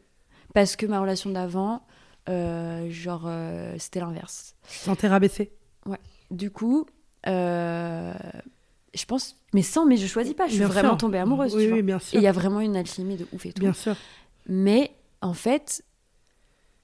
parce 0.55 0.77
que 0.77 0.87
ma 0.87 1.01
relation 1.01 1.31
d'avant, 1.31 1.83
euh, 2.29 2.91
genre, 2.91 3.31
c'était 3.79 4.01
l'inverse. 4.01 4.55
Sans 4.67 4.97
t'es 4.97 5.09
rabaissé. 5.09 5.53
Du 6.31 6.51
coup, 6.51 6.87
euh, 7.27 8.13
je 8.95 9.05
pense, 9.05 9.37
mais 9.53 9.63
sans, 9.63 9.85
mais 9.87 9.97
je 9.97 10.07
choisis 10.07 10.35
pas, 10.35 10.47
je 10.47 10.51
suis 10.53 10.59
Bien 10.61 10.69
vraiment 10.69 10.91
sûr. 10.91 10.99
tombée 10.99 11.19
amoureuse. 11.19 11.55
Oui, 11.55 11.63
tu 11.63 11.69
vois. 11.69 11.77
oui, 11.79 11.83
bien 11.83 11.97
Et 11.99 12.01
sûr. 12.01 12.19
il 12.19 12.23
y 12.23 12.27
a 12.27 12.33
vraiment 12.33 12.61
une 12.61 12.77
alchimie 12.77 13.17
de 13.17 13.27
ouf 13.33 13.45
et 13.47 13.53
tout. 13.53 13.61
Bien 13.61 13.73
sûr. 13.73 13.95
Mais 14.49 14.91
en 15.21 15.35
fait, 15.35 15.83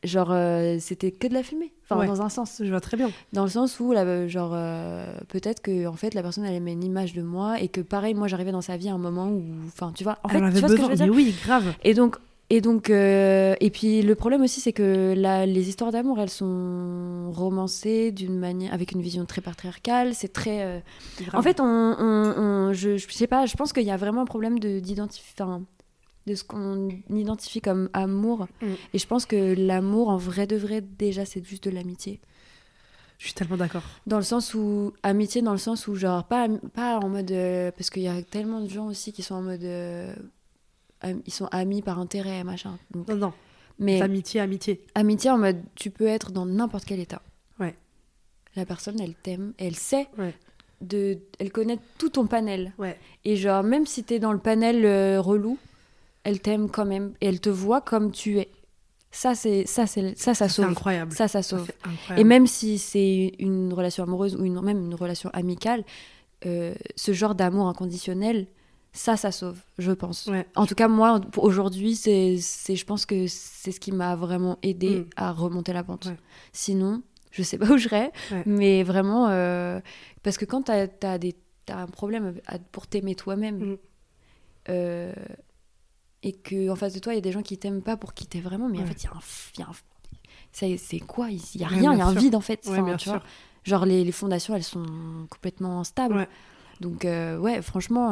genre, 0.04 0.30
euh, 0.32 0.76
c'était 0.80 1.10
que 1.12 1.26
de 1.28 1.34
la 1.34 1.42
fumée, 1.42 1.72
enfin, 1.84 2.00
Ouais. 2.00 2.06
dans 2.06 2.22
un 2.22 2.28
sens. 2.28 2.60
Je 2.62 2.68
vois 2.68 2.80
très 2.80 2.96
bien. 2.96 3.10
Dans 3.32 3.44
le 3.44 3.50
sens 3.50 3.78
où, 3.80 3.92
là, 3.92 4.26
genre, 4.28 4.50
euh, 4.54 5.06
peut-être 5.28 5.62
que 5.62 5.86
en 5.86 5.94
fait, 5.94 6.12
la 6.14 6.22
personne, 6.22 6.44
elle 6.44 6.54
aimait 6.54 6.72
une 6.72 6.84
image 6.84 7.12
de 7.14 7.22
moi 7.22 7.60
et 7.60 7.68
que 7.68 7.80
pareil, 7.80 8.14
moi, 8.14 8.26
j'arrivais 8.28 8.52
dans 8.52 8.60
sa 8.62 8.76
vie 8.76 8.88
à 8.88 8.94
un 8.94 8.98
moment 8.98 9.28
où, 9.28 9.44
enfin, 9.68 9.92
tu 9.94 10.02
vois, 10.04 10.18
en 10.24 10.28
fait, 10.28 10.36
en 10.38 10.40
tu 10.40 10.46
avait 10.46 10.60
vois 10.60 10.68
ce 10.68 10.74
que 10.74 10.82
je 10.82 10.88
besoin. 10.88 10.88
veux 10.88 10.96
dire 10.96 11.06
Mais 11.06 11.12
oui, 11.30 11.34
grave. 11.44 11.74
Et 11.84 11.94
donc, 11.94 12.16
et 12.54 12.60
donc, 12.60 12.90
euh, 12.90 13.54
et 13.60 13.70
puis 13.70 14.02
le 14.02 14.14
problème 14.14 14.42
aussi, 14.42 14.60
c'est 14.60 14.74
que 14.74 15.14
la, 15.16 15.46
les 15.46 15.68
histoires 15.70 15.90
d'amour, 15.90 16.20
elles 16.20 16.28
sont 16.42 17.30
romancées 17.32 18.12
d'une 18.12 18.38
manière, 18.38 18.74
avec 18.74 18.92
une 18.92 19.00
vision 19.00 19.24
très 19.24 19.40
patriarcale. 19.40 20.14
C'est 20.14 20.32
très. 20.32 20.58
euh. 20.64 20.80
En 21.32 21.40
fait, 21.42 21.60
on, 21.60 21.64
on- 21.64 22.34
on- 22.44 22.72
je, 22.74 22.98
je 22.98 23.06
sais 23.12 23.26
pas, 23.26 23.46
je 23.46 23.56
pense 23.56 23.72
qu'il 23.72 23.84
y 23.84 23.90
a 23.90 23.96
vraiment 23.96 24.20
un 24.22 24.26
problème 24.26 24.58
de 24.58 24.80
d'identifier, 24.80 25.34
de 26.26 26.34
ce 26.34 26.44
qu'on 26.44 26.88
identifie 27.10 27.60
comme 27.60 27.88
amour. 27.94 28.46
Mm. 28.60 28.66
Et 28.94 28.98
je 28.98 29.06
pense 29.06 29.24
que 29.26 29.54
l'amour, 29.58 30.08
en 30.10 30.18
vrai 30.18 30.46
de 30.46 30.56
vrai, 30.56 30.80
déjà, 30.82 31.24
c'est 31.24 31.44
juste 31.44 31.64
de 31.64 31.70
l'amitié. 31.70 32.20
je 33.18 33.24
suis 33.26 33.34
tellement 33.34 33.56
d'accord. 33.56 33.82
Dans 34.06 34.18
le 34.18 34.24
sens 34.24 34.52
où, 34.54 34.92
amitié, 35.02 35.40
dans 35.42 35.52
le 35.52 35.58
sens 35.68 35.88
où, 35.88 35.94
genre, 35.94 36.24
pas, 36.24 36.48
pas 36.74 36.98
en 36.98 37.08
mode. 37.08 37.30
euh, 37.32 37.70
parce 37.76 37.88
qu'il 37.90 38.02
y 38.02 38.08
a 38.08 38.20
tellement 38.22 38.60
de 38.60 38.68
gens 38.68 38.86
aussi 38.88 39.12
qui 39.12 39.22
sont 39.22 39.36
en 39.36 39.42
mode. 39.42 39.64
Ils 41.26 41.32
sont 41.32 41.46
amis 41.46 41.82
par 41.82 41.98
intérêt, 41.98 42.44
machin. 42.44 42.78
Donc, 42.92 43.08
Non, 43.08 43.16
non. 43.16 43.32
mais 43.78 44.00
Amitié, 44.02 44.40
amitié. 44.40 44.84
amitié 44.94 45.30
en 45.30 45.38
mode, 45.38 45.60
tu 45.74 45.90
peux 45.90 46.06
être 46.06 46.30
dans 46.32 46.46
n'importe 46.46 46.84
quel 46.84 47.00
état. 47.00 47.22
Ouais. 47.58 47.74
La 48.56 48.64
personne, 48.66 49.00
elle 49.00 49.14
t'aime, 49.14 49.52
elle 49.58 49.76
sait. 49.76 50.08
Ouais. 50.18 50.34
De, 50.80 51.18
elle 51.38 51.52
connaît 51.52 51.78
tout 51.98 52.08
ton 52.10 52.26
panel. 52.26 52.72
Ouais. 52.78 52.98
Et 53.24 53.36
genre, 53.36 53.62
même 53.62 53.86
si 53.86 54.02
t'es 54.04 54.18
dans 54.18 54.32
le 54.32 54.38
panel 54.40 54.84
euh, 54.84 55.20
relou, 55.20 55.58
elle 56.24 56.40
t'aime 56.40 56.68
quand 56.70 56.84
même. 56.84 57.14
Et 57.20 57.26
elle 57.26 57.40
te 57.40 57.50
voit 57.50 57.80
comme 57.80 58.10
tu 58.10 58.38
es. 58.38 58.48
Ça, 59.14 59.34
c'est 59.34 59.66
ça, 59.66 59.86
c'est 59.86 60.18
ça, 60.18 60.34
ça 60.34 60.48
C'est 60.48 60.54
sauve. 60.62 60.70
incroyable. 60.70 61.12
Ça, 61.12 61.28
ça 61.28 61.42
sauve. 61.42 61.70
Et 62.16 62.24
même 62.24 62.46
si 62.46 62.78
c'est 62.78 63.32
une 63.38 63.72
relation 63.72 64.04
amoureuse 64.04 64.34
ou 64.36 64.44
une, 64.44 64.60
même 64.62 64.78
une 64.86 64.94
relation 64.94 65.28
amicale, 65.34 65.84
euh, 66.46 66.74
ce 66.96 67.12
genre 67.12 67.34
d'amour 67.34 67.68
inconditionnel, 67.68 68.46
ça, 68.92 69.16
ça 69.16 69.32
sauve, 69.32 69.58
je 69.78 69.92
pense. 69.92 70.26
Ouais. 70.26 70.46
En 70.54 70.66
tout 70.66 70.74
cas, 70.74 70.88
moi, 70.88 71.20
aujourd'hui, 71.38 71.96
c'est, 71.96 72.36
je 72.36 72.84
pense 72.84 73.06
que 73.06 73.26
c'est 73.26 73.72
ce 73.72 73.80
qui 73.80 73.90
m'a 73.92 74.16
vraiment 74.16 74.58
aidé 74.62 75.00
Mm. 75.00 75.06
à 75.16 75.32
remonter 75.32 75.72
la 75.72 75.82
pente. 75.82 76.06
Ouais. 76.06 76.16
Sinon, 76.52 77.02
je 77.30 77.42
sais 77.42 77.56
pas 77.58 77.66
où 77.70 77.78
je 77.78 77.84
serais, 77.84 78.12
Ouais. 78.30 78.42
mais 78.44 78.82
vraiment, 78.82 79.28
euh, 79.28 79.80
parce 80.22 80.36
que 80.36 80.44
quand 80.44 80.62
t'as, 80.62 80.86
t'as 80.88 81.16
des, 81.18 81.34
t'as 81.64 81.78
un 81.78 81.86
problème 81.86 82.34
à- 82.46 82.58
pour 82.58 82.86
t'aimer 82.86 83.14
toi-même, 83.14 83.58
Mm. 83.72 83.76
euh, 84.68 85.12
et 86.22 86.32
que 86.32 86.68
en 86.70 86.76
face 86.76 86.92
de 86.94 86.98
toi, 86.98 87.14
il 87.14 87.16
y 87.16 87.18
a 87.18 87.22
des 87.22 87.32
gens 87.32 87.42
qui 87.42 87.56
t'aiment 87.58 87.82
pas 87.82 87.96
pour 87.96 88.12
qui 88.14 88.26
t'es 88.26 88.40
vraiment, 88.40 88.68
mais 88.68 88.80
en 88.80 88.86
fait, 88.86 89.02
il 89.02 89.06
y 89.06 89.62
a 89.62 89.66
un, 89.66 89.72
c'est, 90.76 91.00
quoi 91.00 91.30
Il 91.30 91.40
y 91.60 91.64
a 91.64 91.66
rien, 91.66 91.92
il 91.94 91.98
y 91.98 92.02
a 92.02 92.06
un 92.06 92.12
vide 92.14 92.34
en 92.36 92.40
fait. 92.42 92.60
Enfin, 92.68 92.96
tu 92.96 93.08
vois. 93.08 93.22
Genre 93.64 93.86
les, 93.86 94.04
les 94.04 94.12
fondations, 94.12 94.54
elles 94.54 94.62
sont 94.64 94.84
complètement 95.30 95.80
instables. 95.80 96.28
Donc 96.80 97.04
euh, 97.04 97.38
ouais, 97.38 97.62
franchement, 97.62 98.10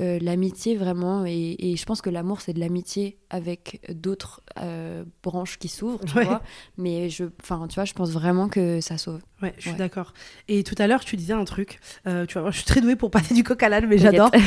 euh, 0.00 0.18
l'amitié 0.20 0.76
vraiment, 0.76 1.24
et, 1.26 1.56
et 1.58 1.76
je 1.76 1.84
pense 1.84 2.00
que 2.02 2.10
l'amour 2.10 2.40
c'est 2.40 2.52
de 2.52 2.60
l'amitié 2.60 3.18
avec 3.30 3.80
d'autres 3.92 4.40
euh, 4.58 5.04
branches 5.22 5.58
qui 5.58 5.68
s'ouvrent, 5.68 6.04
tu 6.06 6.16
Ouais. 6.16 6.24
vois. 6.24 6.42
Mais 6.78 7.10
je, 7.10 7.24
enfin, 7.42 7.66
tu 7.68 7.74
vois, 7.76 7.84
je 7.84 7.92
pense 7.92 8.10
vraiment 8.10 8.48
que 8.48 8.80
ça 8.80 8.96
sauve. 8.98 9.20
Ouais, 9.42 9.52
je 9.56 9.62
suis 9.62 9.70
Ouais. 9.72 9.76
d'accord. 9.76 10.14
Et 10.48 10.62
tout 10.62 10.74
à 10.78 10.86
l'heure, 10.86 11.04
tu 11.04 11.16
disais 11.16 11.32
un 11.32 11.44
truc. 11.44 11.80
euh, 12.06 12.26
tu 12.26 12.38
vois, 12.38 12.50
je 12.50 12.56
suis 12.56 12.64
très 12.64 12.80
douée 12.80 12.96
pour 12.96 13.10
passer 13.10 13.34
du 13.34 13.42
coq 13.44 13.60
à 13.62 13.68
l'âne, 13.68 13.86
mais 13.88 13.98
j'adore. 13.98 14.30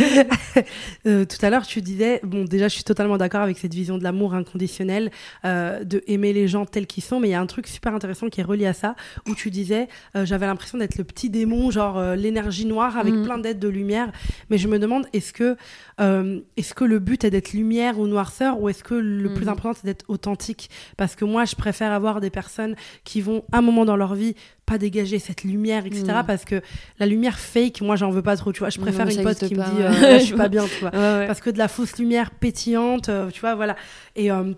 Euh, 1.06 1.26
tout 1.26 1.38
à 1.46 1.50
l'heure, 1.50 1.68
tu 1.68 1.82
disais, 1.82 2.20
bon, 2.24 2.46
déjà, 2.46 2.68
je 2.68 2.74
suis 2.76 2.84
totalement 2.84 3.18
d'accord 3.18 3.42
avec 3.42 3.58
cette 3.58 3.74
vision 3.74 3.98
de 3.98 4.04
l'amour 4.04 4.34
inconditionnel, 4.34 5.12
euh, 5.44 5.84
de 5.84 6.02
aimer 6.08 6.34
les 6.34 6.48
gens 6.48 6.66
tels 6.66 6.88
qu'ils 6.88 7.04
sont. 7.04 7.20
Mais 7.20 7.28
il 7.28 7.32
y 7.32 7.36
a 7.36 7.42
un 7.42 7.46
truc 7.46 7.68
super 7.68 7.94
intéressant 7.94 8.30
qui 8.30 8.40
est 8.42 8.44
relié 8.44 8.66
à 8.66 8.74
ça, 8.74 8.96
où 9.28 9.36
tu 9.36 9.52
disais, 9.52 9.88
euh, 10.16 10.26
j'avais 10.26 10.46
l'impression 10.46 10.78
d'être 10.78 10.98
le 10.98 11.04
petit 11.04 11.30
démon, 11.30 11.70
genre 11.72 12.02
l'énergie 12.16 12.66
noire 12.66 12.98
avec 12.98 13.14
Mhm. 13.14 13.24
plein 13.24 13.38
d'aides 13.38 13.60
de 13.60 13.68
lumière. 13.68 14.12
Mais 14.50 14.58
je 14.58 14.68
me 14.68 14.80
demande, 14.80 15.06
est-ce 15.14 15.34
que, 15.34 15.58
est-ce 16.00 16.74
que 16.74 16.84
le 16.86 17.00
but 17.00 17.24
est 17.24 17.30
d'être 17.30 17.54
lumière 17.54 18.00
ou 18.00 18.08
noirceur, 18.08 18.60
ou 18.62 18.70
est-ce 18.70 18.84
que 18.84 18.96
le 18.96 19.34
plus 19.34 19.46
Mhm. 19.46 19.52
important 19.52 19.74
c'est 19.74 19.86
d'être 19.86 20.06
authentique? 20.08 20.70
Parce 20.98 21.16
que 21.16 21.26
moi, 21.26 21.46
je 21.46 21.56
préfère 21.56 21.92
avoir 21.92 22.22
des 22.22 22.30
personnes 22.30 22.76
qui 23.04 23.22
vont, 23.22 23.44
un 23.52 23.62
moment 23.62 23.86
dans 23.86 23.96
leur 23.98 24.16
vie, 24.16 24.36
pas 24.66 24.78
dégager 24.78 25.20
cette 25.20 25.44
lumière, 25.44 25.86
etc. 25.86 26.04
Mhm. 26.08 26.24
Parce 26.26 26.46
que 26.46 26.62
la 27.00 27.06
lumière 27.06 27.38
fake, 27.38 27.82
moi, 27.82 27.96
j'en 27.96 28.10
veux 28.10 28.22
pas 28.22 28.36
trop, 28.36 28.52
tu 28.52 28.60
vois. 28.60 28.70
Je 28.70 28.80
préfère 28.80 29.08
une 29.08 29.24
pote 29.24 29.38
qui 29.38 29.56
me 29.56 29.64
dit, 29.64 29.82
euh, 29.82 29.90
Là, 29.90 30.20
je 30.20 30.26
suis 30.26 30.36
pas 30.36 30.50
bien, 30.50 30.66
tu 30.66 30.80
vois. 30.80 30.90
Ouais, 30.94 31.20
ouais. 31.20 31.28
Parce 31.28 31.42
que 31.42 31.50
de 31.50 31.58
la 31.58 31.68
fausse 31.68 31.98
lumière 31.98 32.32
pétillante, 32.32 33.10
euh, 33.10 33.30
tu 33.30 33.42
vois, 33.42 33.56
voilà. 33.56 33.76
Et, 34.16 34.32
euh, 34.32 34.54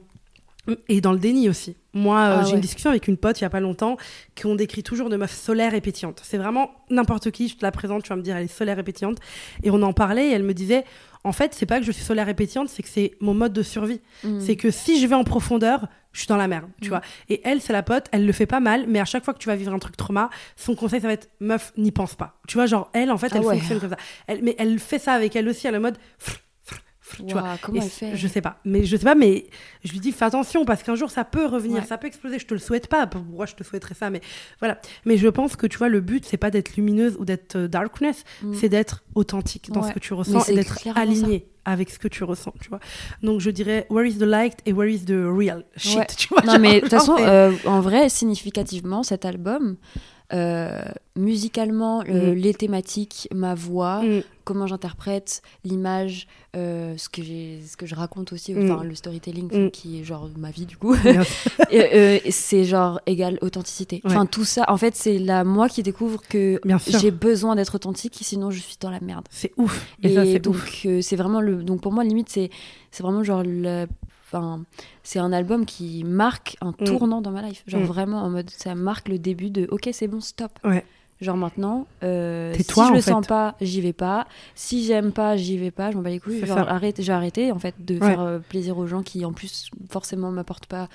et 0.90 1.02
dans 1.02 1.14
le 1.14 1.20
déni 1.20 1.50
aussi. 1.50 1.76
Moi, 1.94 2.20
Ah 2.20 2.42
j'ai 2.44 2.50
ouais. 2.50 2.56
une 2.56 2.62
discussion 2.62 2.90
avec 2.90 3.08
une 3.08 3.18
pote 3.18 3.40
il 3.40 3.44
y 3.44 3.46
a 3.46 3.50
pas 3.50 3.60
longtemps 3.60 3.98
qu'on 4.40 4.56
décrit 4.56 4.84
toujours 4.84 5.10
de 5.10 5.16
meuf 5.18 5.34
solaire 5.34 5.74
et 5.74 5.82
pétillante. 5.82 6.22
C'est 6.24 6.38
vraiment 6.38 6.72
n'importe 6.90 7.32
qui, 7.32 7.48
je 7.48 7.56
te 7.56 7.64
la 7.64 7.72
présente, 7.72 8.04
tu 8.04 8.10
vas 8.10 8.16
me 8.16 8.22
dire 8.22 8.36
elle 8.36 8.46
est 8.46 8.48
solaire 8.48 8.78
et 8.78 8.84
pétillante. 8.84 9.18
Et 9.64 9.72
on 9.72 9.82
en 9.82 9.94
parlait 9.94 10.28
et 10.28 10.32
elle 10.32 10.44
me 10.44 10.54
disait, 10.54 10.84
en 11.24 11.32
fait, 11.32 11.54
c'est 11.54 11.66
pas 11.66 11.80
que 11.80 11.86
je 11.86 11.92
suis 11.92 12.04
solaire 12.04 12.30
et 12.30 12.34
pétillante, 12.34 12.70
c'est 12.70 12.84
que 12.84 12.90
c'est 12.90 13.14
mon 13.20 13.34
mode 13.34 13.54
de 13.54 13.64
survie. 13.64 14.02
Mm. 14.24 14.40
C'est 14.40 14.56
que 14.56 14.70
si 14.72 15.02
je 15.02 15.08
vais 15.08 15.16
en 15.16 15.24
profondeur, 15.24 15.88
je 16.18 16.24
suis 16.24 16.28
dans 16.28 16.36
la 16.38 16.48
merde, 16.48 16.66
tu 16.82 16.88
Mm. 16.88 16.90
vois. 16.90 17.02
Et 17.30 17.42
elle, 17.44 17.62
c'est 17.62 17.74
la 17.74 17.84
pote, 17.84 18.08
elle 18.12 18.26
le 18.26 18.32
fait 18.34 18.48
pas 18.48 18.60
mal, 18.60 18.86
mais 18.88 19.00
à 19.00 19.06
chaque 19.06 19.24
fois 19.24 19.36
que 19.36 19.40
tu 19.40 19.48
vas 19.48 19.56
vivre 19.56 19.72
un 19.72 19.78
truc 19.78 19.96
trauma, 19.96 20.32
son 20.56 20.74
conseil, 20.76 21.00
ça 21.00 21.06
va 21.08 21.14
être 21.14 21.30
meuf, 21.40 21.74
n'y 21.78 21.92
pense 21.92 22.16
pas. 22.16 22.40
Tu 22.48 22.56
vois, 22.58 22.66
genre, 22.66 22.90
elle, 22.94 23.12
en 23.12 23.18
fait, 23.20 23.28
Ah 23.34 23.38
elle 23.38 23.46
ouais. 23.46 23.58
fonctionne 23.58 23.80
comme 23.80 23.92
ça. 23.92 23.98
Elle, 24.26 24.42
mais 24.44 24.56
elle 24.58 24.80
fait 24.80 24.98
ça 25.00 25.14
avec 25.14 25.36
elle 25.36 25.48
aussi, 25.48 25.68
elle 25.68 25.76
est 25.76 25.78
en 25.78 25.82
mode. 25.82 25.98
Tu 27.16 27.34
vois. 27.34 27.42
Ouah, 27.44 27.58
comment 27.62 27.82
Et 27.82 27.84
elle 27.86 27.90
fait 27.90 28.16
Je 28.16 28.28
sais 28.28 28.42
pas, 28.42 28.60
mais 28.66 28.84
je 28.86 28.98
sais 28.98 29.04
pas, 29.04 29.16
mais 29.16 29.46
je 29.84 29.92
lui 29.92 30.00
dis 30.00 30.12
fais 30.12 30.26
attention 30.26 30.66
parce 30.66 30.84
qu'un 30.84 30.96
jour 30.96 31.10
ça 31.10 31.24
peut 31.24 31.46
revenir, 31.46 31.78
Ouais. 31.82 31.86
ça 31.88 31.98
peut 31.98 32.08
exploser. 32.08 32.40
Je 32.40 32.46
te 32.46 32.54
le 32.54 32.60
souhaite 32.60 32.88
pas. 32.88 33.08
Pourquoi 33.08 33.46
je 33.46 33.56
te 33.56 33.64
souhaiterais 33.64 33.96
ça 33.96 34.10
Mais 34.10 34.22
voilà. 34.60 34.80
Mais 35.06 35.18
je 35.18 35.28
pense 35.28 35.56
que 35.56 35.68
tu 35.68 35.78
vois, 35.78 35.90
le 35.90 36.02
but 36.02 36.26
c'est 36.26 36.38
pas 36.38 36.52
d'être 36.52 36.76
lumineuse 36.76 37.16
ou 37.20 37.26
d'être 37.26 37.56
euh, 37.56 37.68
darkness, 37.68 38.24
Mm. 38.44 38.54
c'est 38.54 38.70
d'être 38.70 39.04
authentique 39.16 39.72
dans 39.72 39.82
Ouais. 39.82 39.90
ce 39.90 39.94
que 39.94 40.00
tu 40.00 40.14
ressens 40.14 40.48
et 40.50 40.56
d'être 40.56 40.78
aligné 40.96 41.48
avec 41.66 41.90
ce 41.90 42.00
que 42.00 42.08
tu 42.08 42.24
ressens, 42.24 42.54
tu 42.62 42.70
vois. 42.70 42.80
Donc 43.24 43.42
je 43.42 43.50
dirais 43.50 43.86
where 43.90 44.06
is 44.08 44.16
the 44.18 44.22
light 44.24 44.56
et 44.66 44.74
where 44.74 44.90
is 44.90 45.06
the 45.06 45.12
real 45.12 45.66
shit, 45.76 45.98
Ouais. 45.98 46.06
tu 46.18 46.28
vois. 46.30 46.42
Non, 46.44 46.60
mais 46.60 46.76
de 46.76 46.80
toute 46.82 46.90
façon, 46.92 47.16
euh, 47.20 47.52
en 47.66 47.82
vrai, 47.82 48.08
significativement, 48.10 49.04
cet 49.04 49.26
album, 49.26 49.76
euh, 50.34 50.82
musicalement, 51.16 52.02
euh, 52.02 52.32
Mhm. 52.32 52.34
les 52.36 52.54
thématiques, 52.54 53.28
ma 53.34 53.56
voix, 53.56 54.02
Mm. 54.04 54.24
comment 54.44 54.68
j'interprète 54.68 55.42
l'image, 55.64 56.28
euh, 56.56 56.96
ce 56.98 57.08
que 57.10 57.22
ce 57.24 57.78
que 57.78 57.86
je 57.86 57.96
raconte 57.96 58.34
aussi, 58.34 58.54
Mm. 58.54 58.72
enfin 58.72 58.84
le 58.84 58.94
storytelling 58.96 59.50
Mm. 59.68 59.72
qui 59.72 60.00
est 60.00 60.04
genre 60.04 60.30
ma 60.38 60.52
vie 60.52 60.66
du 60.66 60.76
coup. 60.78 60.94
Euh, 61.74 62.20
c'est 62.30 62.64
genre 62.64 63.00
égal 63.06 63.38
authenticité. 63.42 63.98
Ouais. 64.04 64.12
Enfin 64.12 64.26
tout 64.26 64.46
ça, 64.46 64.64
en 64.70 64.78
fait, 64.78 64.96
c'est 64.96 65.18
la 65.20 65.44
moi 65.44 65.68
qui 65.70 65.84
découvre 65.84 66.22
que 66.28 66.60
j'ai 66.88 67.12
besoin 67.12 67.56
d'être 67.56 67.76
authentique, 67.76 68.18
sinon 68.22 68.52
je 68.52 68.60
suis 68.60 68.78
dans 68.80 68.90
la 68.92 69.00
merde. 69.02 69.26
C'est 69.30 69.52
ouf. 69.58 69.86
Et, 70.04 70.12
Et, 70.12 70.16
ça 70.16 70.24
c'est 70.26 70.40
donc 70.40 70.56
c'est 71.02 71.16
vraiment 71.16 71.42
le 71.42 71.64
donc 71.64 71.82
pour 71.82 71.92
moi 71.94 72.04
limite 72.04 72.30
c'est 72.30 72.50
c'est 72.92 73.04
vraiment 73.04 73.24
genre 73.24 73.44
le 73.46 73.86
enfin 74.28 74.62
c'est 75.04 75.20
un 75.20 75.32
album 75.34 75.66
qui 75.66 76.04
marque 76.04 76.58
un 76.62 76.72
Mm. 76.72 76.84
tournant 76.86 77.22
dans 77.22 77.32
ma 77.32 77.42
life 77.42 77.64
genre 77.66 77.82
Mm. 77.82 77.86
vraiment 77.86 78.22
en 78.24 78.30
mode 78.30 78.50
ça 78.50 78.76
marque 78.76 79.08
le 79.10 79.18
début 79.18 79.50
de 79.50 79.68
OK 79.72 79.90
c'est 79.94 80.08
bon 80.08 80.22
stop 80.22 80.52
Ouais. 80.64 80.86
Genre 81.20 81.36
maintenant, 81.36 81.88
euh, 82.04 82.54
si 82.54 82.64
toi, 82.66 82.90
je 82.90 82.94
le 82.94 83.02
fait. 83.02 83.10
sens 83.10 83.26
pas, 83.26 83.56
j'y 83.60 83.82
vais 83.82 83.92
pas. 83.92 84.28
Si 84.54 84.86
j'aime 84.86 85.12
pas, 85.12 85.36
j'y 85.36 85.58
vais 85.58 85.72
pas. 85.72 85.90
Je 85.90 85.98
m'en 85.98 86.04
bats 86.04 86.12
les 86.12 86.20
couilles. 86.20 86.46
Genre, 86.46 86.60
arrête, 86.60 87.02
j'ai 87.02 87.12
arrêté 87.12 87.52
en 87.52 87.58
fait 87.58 87.74
de 87.84 87.96
Ouais. 87.96 88.02
faire 88.02 88.22
euh, 88.22 88.38
plaisir 88.38 88.78
aux 88.78 88.86
gens 88.86 89.02
qui 89.02 89.26
en 89.26 89.34
plus 89.34 89.72
forcément 89.90 90.30
m'apportent 90.30 90.68
pas 90.68 90.90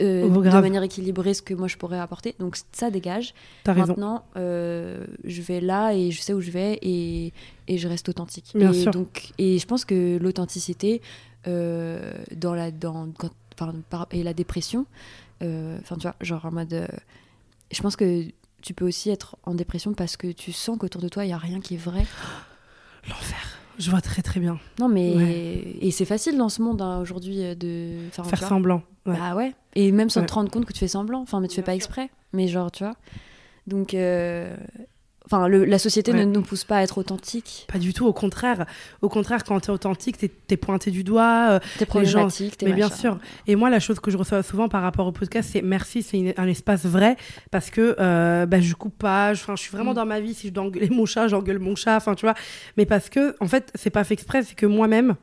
euh, 0.00 0.28
Oh, 0.28 0.42
de 0.42 0.50
manière 0.50 0.82
équilibrée 0.82 1.32
ce 1.32 1.42
que 1.42 1.54
moi 1.54 1.68
je 1.68 1.76
pourrais 1.76 2.00
apporter. 2.00 2.34
Donc 2.40 2.56
ça 2.72 2.90
dégage. 2.90 3.34
Maintenant, 3.68 4.24
euh, 4.36 5.04
je 5.22 5.42
vais 5.42 5.60
là 5.60 5.92
et 5.94 6.10
je 6.10 6.20
sais 6.20 6.32
où 6.32 6.40
je 6.40 6.50
vais 6.50 6.80
et, 6.82 7.32
et 7.68 7.78
je 7.78 7.86
reste 7.86 8.08
authentique. 8.08 8.50
Bien 8.56 8.72
et 8.72 8.74
sûr. 8.82 8.90
donc 8.90 9.30
et 9.38 9.60
je 9.60 9.66
pense 9.68 9.84
que 9.84 10.18
l'authenticité 10.20 11.02
dans 11.46 12.54
la 12.54 12.70
dans 12.70 13.08
quand- 13.18 13.30
par- 13.90 14.06
et 14.10 14.22
la 14.22 14.34
dépression, 14.34 14.86
euh, 15.42 15.78
enfin 15.80 15.96
tu 15.96 16.02
vois, 16.02 16.14
genre 16.20 16.44
en 16.46 16.52
mode, 16.52 16.72
euh, 16.72 16.86
je 17.70 17.82
pense 17.82 17.96
que 17.96 18.24
tu 18.62 18.74
peux 18.74 18.86
aussi 18.86 19.10
être 19.10 19.36
en 19.44 19.54
dépression 19.54 19.92
parce 19.94 20.16
que 20.16 20.28
tu 20.32 20.52
sens 20.52 20.78
qu'autour 20.78 21.00
de 21.02 21.08
toi 21.08 21.24
il 21.24 21.30
y 21.30 21.32
a 21.32 21.38
rien 21.38 21.60
qui 21.60 21.74
est 21.74 21.78
vrai. 21.84 22.04
L'enfer. 23.08 23.38
Je 23.78 23.90
vois 23.90 24.00
très 24.00 24.22
très 24.22 24.38
bien. 24.38 24.60
Non 24.78 24.88
mais 24.88 25.14
Ouais. 25.16 25.76
et 25.80 25.90
c'est 25.90 26.04
facile 26.04 26.36
dans 26.36 26.48
ce 26.48 26.62
monde 26.62 26.80
hein, 26.82 27.00
aujourd'hui 27.00 27.42
euh, 27.42 27.54
de 27.54 27.96
Faire 28.12 28.24
vois. 28.24 28.36
semblant. 28.48 28.82
Ouais. 29.06 29.16
Bah 29.16 29.34
ouais. 29.34 29.54
Et 29.74 29.90
même 29.92 30.10
sans 30.10 30.20
Ouais. 30.20 30.26
te 30.26 30.34
rendre 30.34 30.50
compte 30.50 30.64
que 30.66 30.72
tu 30.72 30.78
fais 30.78 30.88
semblant. 30.88 31.20
Enfin, 31.22 31.40
mais 31.40 31.48
tu 31.48 31.56
fais 31.56 31.62
pas 31.62 31.74
exprès. 31.74 32.10
Mais 32.32 32.46
genre, 32.48 32.70
tu 32.70 32.84
vois. 32.84 32.94
Donc, 33.66 33.94
euh, 33.94 34.56
enfin, 35.26 35.48
le- 35.48 35.64
la 35.64 35.78
société 35.78 36.12
Ouais. 36.12 36.24
ne 36.24 36.30
nous 36.32 36.42
pousse 36.42 36.64
pas 36.64 36.78
à 36.78 36.82
être 36.82 36.98
authentique. 36.98 37.66
Pas 37.72 37.78
du 37.78 37.92
tout, 37.92 38.06
au 38.06 38.12
contraire. 38.12 38.66
Au 39.02 39.08
contraire, 39.08 39.44
quand 39.44 39.58
t'es 39.60 39.70
authentique, 39.70 40.16
t'es 40.18 40.30
es 40.50 40.56
pointé 40.56 40.90
du 40.90 41.04
doigt. 41.04 41.48
euh, 41.52 41.58
T'es 41.78 41.86
problématique, 41.86 42.56
t'es 42.58 42.66
mais 42.66 42.72
bien 42.72 42.90
sûr. 42.90 43.18
Et 43.46 43.56
moi, 43.56 43.70
la 43.70 43.80
chose 43.80 44.00
que 44.00 44.10
je 44.10 44.16
reçois 44.16 44.42
souvent 44.42 44.68
par 44.68 44.82
rapport 44.82 45.06
au 45.06 45.12
podcast, 45.12 45.50
c'est 45.52 45.62
merci, 45.62 46.02
c'est 46.02 46.34
un 46.38 46.46
espace 46.46 46.84
vrai 46.84 47.16
parce 47.50 47.70
que 47.70 47.96
euh, 47.98 48.46
bah, 48.46 48.60
je 48.60 48.74
coupe 48.74 48.98
pas. 48.98 49.34
je- 49.34 49.42
Enfin, 49.42 49.56
je 49.56 49.62
suis 49.62 49.70
vraiment 49.72 49.92
Mm. 49.92 49.96
dans 49.96 50.06
ma 50.06 50.20
vie. 50.20 50.34
Si 50.34 50.48
je 50.48 50.52
dois 50.52 50.64
engueuler 50.64 50.90
mon 50.90 51.06
chat, 51.06 51.28
j'engueule 51.28 51.58
mon 51.58 51.74
chat. 51.76 51.96
Enfin, 51.96 52.14
tu 52.14 52.26
vois. 52.26 52.34
Mais 52.76 52.86
parce 52.86 53.08
que, 53.08 53.34
en 53.40 53.46
fait, 53.48 53.70
c'est 53.74 53.90
pas 53.90 54.04
fait 54.04 54.14
exprès, 54.14 54.42
c'est 54.42 54.54
que 54.54 54.66
moi-même. 54.66 55.14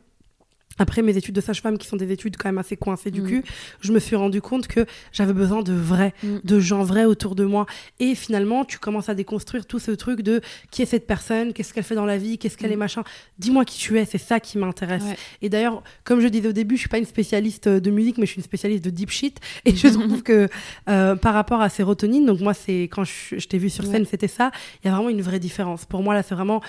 Après 0.80 1.02
mes 1.04 1.16
études 1.18 1.36
de 1.36 1.42
sage-femme, 1.42 1.78
qui 1.78 1.86
sont 1.88 1.98
des 1.98 2.12
études 2.12 2.36
quand 2.38 2.50
même 2.50 2.58
assez 2.58 2.76
coincées 2.78 3.12
du 3.12 3.22
Mm. 3.22 3.28
cul, 3.28 3.44
je 3.82 3.92
me 3.92 4.00
suis 4.00 4.16
rendu 4.16 4.42
compte 4.42 4.68
que 4.68 4.86
j'avais 5.12 5.34
besoin 5.34 5.62
de 5.62 5.74
vrai, 5.74 6.14
Mm. 6.24 6.38
de 6.44 6.60
gens 6.60 6.84
vrais 6.84 7.06
autour 7.06 7.36
de 7.36 7.44
moi. 7.46 7.66
Et 8.00 8.16
finalement, 8.16 8.66
tu 8.66 8.80
commences 8.80 9.10
à 9.10 9.14
déconstruire 9.14 9.66
tout 9.68 9.78
ce 9.80 9.92
truc 9.92 10.22
de 10.22 10.42
qui 10.72 10.82
est 10.82 10.86
cette 10.86 11.06
personne, 11.06 11.54
qu'est-ce 11.54 11.74
qu'elle 11.74 11.84
fait 11.84 11.96
dans 11.96 12.06
la 12.06 12.18
vie, 12.18 12.38
qu'est-ce 12.38 12.58
qu'elle 12.58 12.72
Mm. 12.72 12.74
est, 12.74 12.78
machin. 12.78 13.04
Dis-moi 13.38 13.66
qui 13.66 13.78
tu 13.78 14.00
es, 14.00 14.06
c'est 14.06 14.18
ça 14.18 14.40
qui 14.40 14.58
m'intéresse. 14.58 15.04
Ouais. 15.04 15.18
Et 15.42 15.50
d'ailleurs, 15.50 15.84
comme 16.04 16.22
je 16.22 16.28
disais 16.28 16.48
au 16.48 16.54
début, 16.54 16.76
je 16.76 16.80
suis 16.82 16.90
pas 16.90 16.98
une 16.98 17.06
spécialiste 17.06 17.68
de 17.68 17.92
musique, 17.92 18.18
mais 18.18 18.26
je 18.26 18.32
suis 18.32 18.40
une 18.40 18.44
spécialiste 18.46 18.84
de 18.84 18.90
deep 18.90 19.10
shit. 19.12 19.38
Et 19.66 19.76
je 19.76 19.88
trouve 20.18 20.24
que 20.24 20.48
euh, 20.88 21.16
par 21.16 21.34
rapport 21.34 21.62
à 21.62 21.70
sérotonine, 21.70 22.26
donc 22.26 22.40
moi, 22.40 22.54
c'est 22.54 22.84
quand 22.84 23.04
je, 23.04 23.38
je 23.38 23.48
t'ai 23.48 23.58
vu 23.58 23.70
sur 23.70 23.84
scène, 23.84 24.04
Ouais. 24.04 24.08
c'était 24.10 24.28
ça. 24.30 24.52
Il 24.84 24.88
y 24.88 24.90
a 24.90 24.96
vraiment 24.96 25.10
une 25.10 25.22
vraie 25.22 25.40
différence. 25.40 25.86
Pour 25.86 26.02
moi, 26.04 26.14
là, 26.14 26.24
c'est 26.24 26.36
vraiment. 26.36 26.62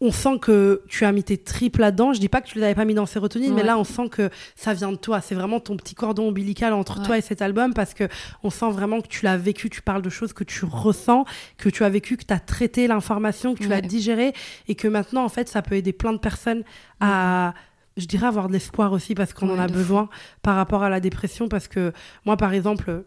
On 0.00 0.10
sent 0.10 0.38
que 0.40 0.82
tu 0.88 1.04
as 1.04 1.12
mis 1.12 1.22
tes 1.22 1.38
tripes 1.38 1.76
là-dedans. 1.78 2.12
Je 2.12 2.20
dis 2.20 2.28
pas 2.28 2.40
que 2.40 2.48
tu 2.48 2.58
les 2.58 2.64
avais 2.64 2.74
pas 2.74 2.84
mis 2.84 2.94
dans 2.94 3.06
sérotonine, 3.06 3.54
mais 3.54 3.60
Ouais. 3.62 3.66
là, 3.68 3.78
on 3.78 3.84
sent 3.84 4.08
que 4.10 4.28
ça 4.56 4.74
vient 4.74 4.90
de 4.90 4.96
toi. 4.96 5.20
C'est 5.20 5.34
vraiment 5.34 5.60
ton 5.60 5.76
petit 5.76 5.94
cordon 5.94 6.28
ombilical 6.28 6.72
entre 6.72 6.98
Ouais. 6.98 7.06
toi 7.06 7.18
et 7.18 7.20
cet 7.20 7.40
album 7.40 7.72
parce 7.72 7.94
que 7.94 8.08
on 8.42 8.50
sent 8.50 8.70
vraiment 8.70 9.00
que 9.00 9.06
tu 9.08 9.24
l'as 9.24 9.36
vécu. 9.36 9.70
Tu 9.70 9.82
parles 9.82 10.02
de 10.02 10.10
choses 10.10 10.32
que 10.32 10.44
tu 10.44 10.64
ressens, 10.64 11.24
que 11.58 11.68
tu 11.68 11.84
as 11.84 11.88
vécu, 11.88 12.16
que 12.16 12.24
tu 12.24 12.34
as 12.34 12.40
traité 12.40 12.86
l'information, 12.86 13.54
que 13.54 13.60
tu 13.62 13.68
l'as 13.68 13.76
Ouais. 13.76 13.82
digéré 13.82 14.32
et 14.68 14.74
que 14.74 14.88
maintenant, 14.88 15.24
en 15.24 15.28
fait, 15.28 15.48
ça 15.48 15.62
peut 15.62 15.76
aider 15.76 15.92
plein 15.92 16.12
de 16.12 16.18
personnes 16.18 16.64
à, 17.00 17.54
je 17.96 18.06
dirais, 18.06 18.26
avoir 18.26 18.48
de 18.48 18.52
l'espoir 18.52 18.92
aussi 18.92 19.14
parce 19.14 19.32
qu'on 19.32 19.48
en 19.48 19.58
a 19.58 19.68
besoin 19.68 20.08
par 20.42 20.56
rapport 20.56 20.82
à 20.82 20.90
la 20.90 20.98
dépression. 21.00 21.48
Parce 21.48 21.68
que 21.68 21.92
moi, 22.26 22.36
par 22.36 22.52
exemple, 22.52 23.04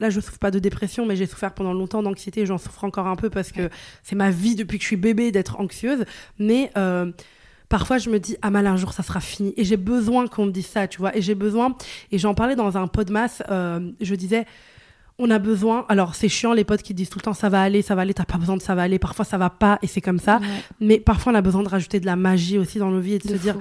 là, 0.00 0.10
je 0.10 0.20
souffre 0.20 0.38
pas 0.38 0.50
de 0.50 0.58
dépression, 0.58 1.06
mais 1.06 1.16
j'ai 1.16 1.26
souffert 1.26 1.52
pendant 1.52 1.72
longtemps 1.72 2.02
d'anxiété. 2.02 2.42
et 2.42 2.46
J'en 2.46 2.58
souffre 2.58 2.84
encore 2.84 3.06
un 3.06 3.16
peu 3.16 3.30
parce 3.30 3.52
que 3.52 3.68
c'est 4.02 4.16
ma 4.16 4.30
vie 4.30 4.54
depuis 4.54 4.78
que 4.78 4.82
je 4.82 4.88
suis 4.88 4.96
bébé 4.96 5.32
d'être 5.32 5.60
anxieuse. 5.60 6.04
Mais 6.38 6.70
euh, 6.76 7.10
parfois, 7.68 7.98
je 7.98 8.10
me 8.10 8.18
dis, 8.18 8.36
ah 8.42 8.50
mal, 8.50 8.66
un 8.66 8.76
jour, 8.76 8.92
ça 8.92 9.02
sera 9.02 9.20
fini. 9.20 9.54
Et 9.56 9.64
j'ai 9.64 9.76
besoin 9.76 10.26
qu'on 10.26 10.46
me 10.46 10.50
dise 10.50 10.66
ça, 10.66 10.86
tu 10.88 10.98
vois. 10.98 11.16
Et 11.16 11.22
j'ai 11.22 11.34
besoin, 11.34 11.74
et 12.12 12.18
j'en 12.18 12.34
parlais 12.34 12.56
dans 12.56 12.76
un 12.76 12.86
podmas, 12.86 13.42
euh, 13.50 13.90
je 14.00 14.14
disais, 14.14 14.46
on 15.18 15.30
a 15.30 15.38
besoin. 15.38 15.84
Alors, 15.88 16.14
c'est 16.14 16.28
chiant, 16.28 16.52
les 16.52 16.64
potes 16.64 16.82
qui 16.82 16.94
disent 16.94 17.10
tout 17.10 17.18
le 17.18 17.24
temps 17.24 17.34
ça 17.34 17.48
va 17.48 17.60
aller, 17.60 17.82
ça 17.82 17.94
va 17.94 18.02
aller, 18.02 18.14
t'as 18.14 18.24
pas 18.24 18.38
besoin 18.38 18.56
de 18.56 18.62
ça 18.62 18.74
va 18.74 18.82
aller. 18.82 18.98
Parfois, 18.98 19.24
ça 19.24 19.36
va 19.38 19.50
pas, 19.50 19.78
et 19.82 19.86
c'est 19.86 20.00
comme 20.00 20.20
ça. 20.20 20.36
Ouais, 20.38 20.46
Mais 20.80 21.00
parfois, 21.00 21.32
on 21.32 21.34
a 21.34 21.42
besoin 21.42 21.62
de 21.62 21.68
rajouter 21.68 21.98
de 21.98 22.06
la 22.06 22.16
magie 22.16 22.58
aussi 22.58 22.78
dans 22.78 22.90
nos 22.90 23.00
vies 23.00 23.14
et 23.14 23.18
de, 23.18 23.28
de 23.28 23.36
se 23.36 23.42
dire. 23.42 23.56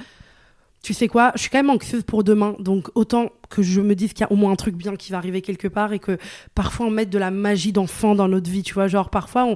Tu 0.83 0.93
sais 0.93 1.07
quoi, 1.07 1.31
je 1.35 1.41
suis 1.41 1.49
quand 1.49 1.57
même 1.59 1.69
anxieuse 1.69 2.03
pour 2.03 2.23
demain, 2.23 2.55
donc 2.59 2.89
autant 2.95 3.29
que 3.49 3.61
je 3.61 3.81
me 3.81 3.93
dise 3.95 4.13
qu'il 4.13 4.21
y 4.21 4.23
a 4.23 4.31
au 4.31 4.35
moins 4.35 4.51
un 4.51 4.55
truc 4.55 4.75
bien 4.75 4.95
qui 4.95 5.11
va 5.11 5.17
arriver 5.17 5.41
quelque 5.41 5.67
part 5.67 5.91
et 5.91 5.99
que 5.99 6.17
parfois 6.55 6.85
on 6.85 6.91
mette 6.91 7.09
de 7.09 7.17
la 7.17 7.31
magie 7.31 7.71
d'enfant 7.73 8.15
dans 8.15 8.27
notre 8.27 8.49
vie, 8.49 8.63
tu 8.63 8.73
vois, 8.73 8.87
genre 8.87 9.09
parfois 9.09 9.45
on... 9.45 9.55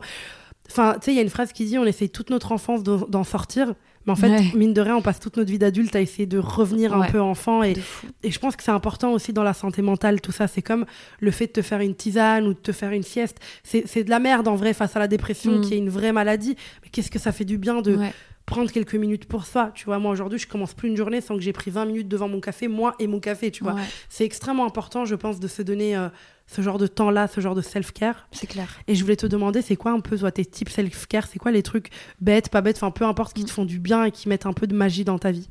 Enfin, 0.69 0.93
tu 0.93 1.05
sais, 1.05 1.11
il 1.11 1.15
y 1.15 1.19
a 1.19 1.21
une 1.23 1.29
phrase 1.29 1.51
qui 1.51 1.65
dit 1.65 1.77
on 1.77 1.85
essaye 1.85 2.09
toute 2.09 2.29
notre 2.29 2.51
enfance 2.53 2.81
d'en 2.83 3.23
sortir, 3.25 3.73
mais 4.05 4.13
en 4.13 4.15
fait, 4.15 4.29
Ouais. 4.29 4.51
mine 4.55 4.73
de 4.73 4.79
rien, 4.81 4.95
on 4.95 5.01
passe 5.01 5.19
toute 5.19 5.35
notre 5.37 5.51
vie 5.51 5.59
d'adulte 5.59 5.93
à 5.95 6.01
essayer 6.01 6.25
de 6.25 6.37
revenir 6.39 6.93
un 6.95 7.05
peu 7.07 7.19
enfant 7.21 7.61
et, 7.61 7.75
je 8.23 8.39
pense 8.39 8.55
que 8.55 8.63
c'est 8.63 8.71
important 8.71 9.11
aussi 9.11 9.33
dans 9.33 9.43
la 9.43 9.53
santé 9.53 9.81
mentale, 9.81 10.21
tout 10.21 10.31
ça. 10.31 10.47
C'est 10.47 10.61
comme 10.61 10.85
le 11.19 11.29
fait 11.31 11.47
de 11.47 11.51
te 11.51 11.61
faire 11.61 11.81
une 11.81 11.93
tisane 11.93 12.47
ou 12.47 12.53
de 12.53 12.59
te 12.59 12.71
faire 12.71 12.91
une 12.91 13.03
sieste. 13.03 13.37
C'est 13.63 14.03
de 14.03 14.09
la 14.09 14.19
merde 14.19 14.47
en 14.47 14.55
vrai 14.55 14.73
face 14.73 14.95
à 14.95 14.99
la 14.99 15.07
dépression 15.07 15.57
Mm. 15.59 15.61
qui 15.61 15.73
est 15.73 15.77
une 15.77 15.89
vraie 15.89 16.13
maladie. 16.13 16.55
Mais 16.83 16.89
qu'est-ce 16.89 17.11
que 17.11 17.19
ça 17.19 17.31
fait 17.33 17.45
du 17.45 17.57
bien 17.57 17.81
de 17.81 17.95
Ouais. 17.97 18.13
Prendre 18.45 18.71
quelques 18.71 18.95
minutes 18.95 19.25
pour 19.25 19.45
soi 19.45 19.71
Tu 19.75 19.85
vois, 19.85 19.99
moi 19.99 20.11
aujourd'hui, 20.11 20.39
je 20.39 20.47
commence 20.47 20.73
plus 20.73 20.89
une 20.89 20.97
journée 20.97 21.21
sans 21.21 21.35
que 21.35 21.41
j'ai 21.41 21.53
pris 21.53 21.71
20 21.71 21.85
minutes 21.85 22.07
devant 22.07 22.27
mon 22.27 22.39
café, 22.41 22.67
moi 22.67 22.95
et 22.99 23.07
mon 23.07 23.19
café, 23.19 23.51
tu 23.51 23.63
vois. 23.63 23.73
Ouais, 23.75 23.85
C'est 24.09 24.25
extrêmement 24.25 24.65
important, 24.65 25.05
je 25.05 25.15
pense, 25.15 25.39
de 25.39 25.47
se 25.47 25.61
donner 25.61 25.95
euh, 25.95 26.09
ce 26.47 26.61
genre 26.61 26.77
de 26.77 26.87
temps-là, 26.87 27.27
ce 27.27 27.39
genre 27.39 27.55
de 27.55 27.61
self-care. 27.61 28.27
c'est 28.31 28.47
clair. 28.47 28.77
Et 28.87 28.95
je 28.95 29.01
voulais 29.03 29.15
te 29.15 29.25
demander, 29.27 29.61
c'est 29.61 29.75
quoi 29.77 29.91
un 29.91 29.99
peu 30.01 30.17
toi, 30.17 30.31
tes 30.31 30.43
types 30.43 30.69
self-care? 30.69 31.27
C'est 31.27 31.39
quoi 31.39 31.51
les 31.51 31.63
trucs 31.63 31.89
bêtes, 32.19 32.49
pas 32.49 32.61
bêtes, 32.61 32.75
enfin 32.77 32.91
peu 32.91 33.05
importe, 33.05 33.33
qui 33.33 33.45
te 33.45 33.51
font 33.51 33.63
du 33.65 33.79
bien 33.79 34.03
et 34.05 34.11
qui 34.11 34.27
mettent 34.27 34.45
un 34.45 34.53
peu 34.53 34.67
de 34.67 34.75
magie 34.75 35.05
dans 35.05 35.17
ta 35.19 35.31
vie 35.31 35.47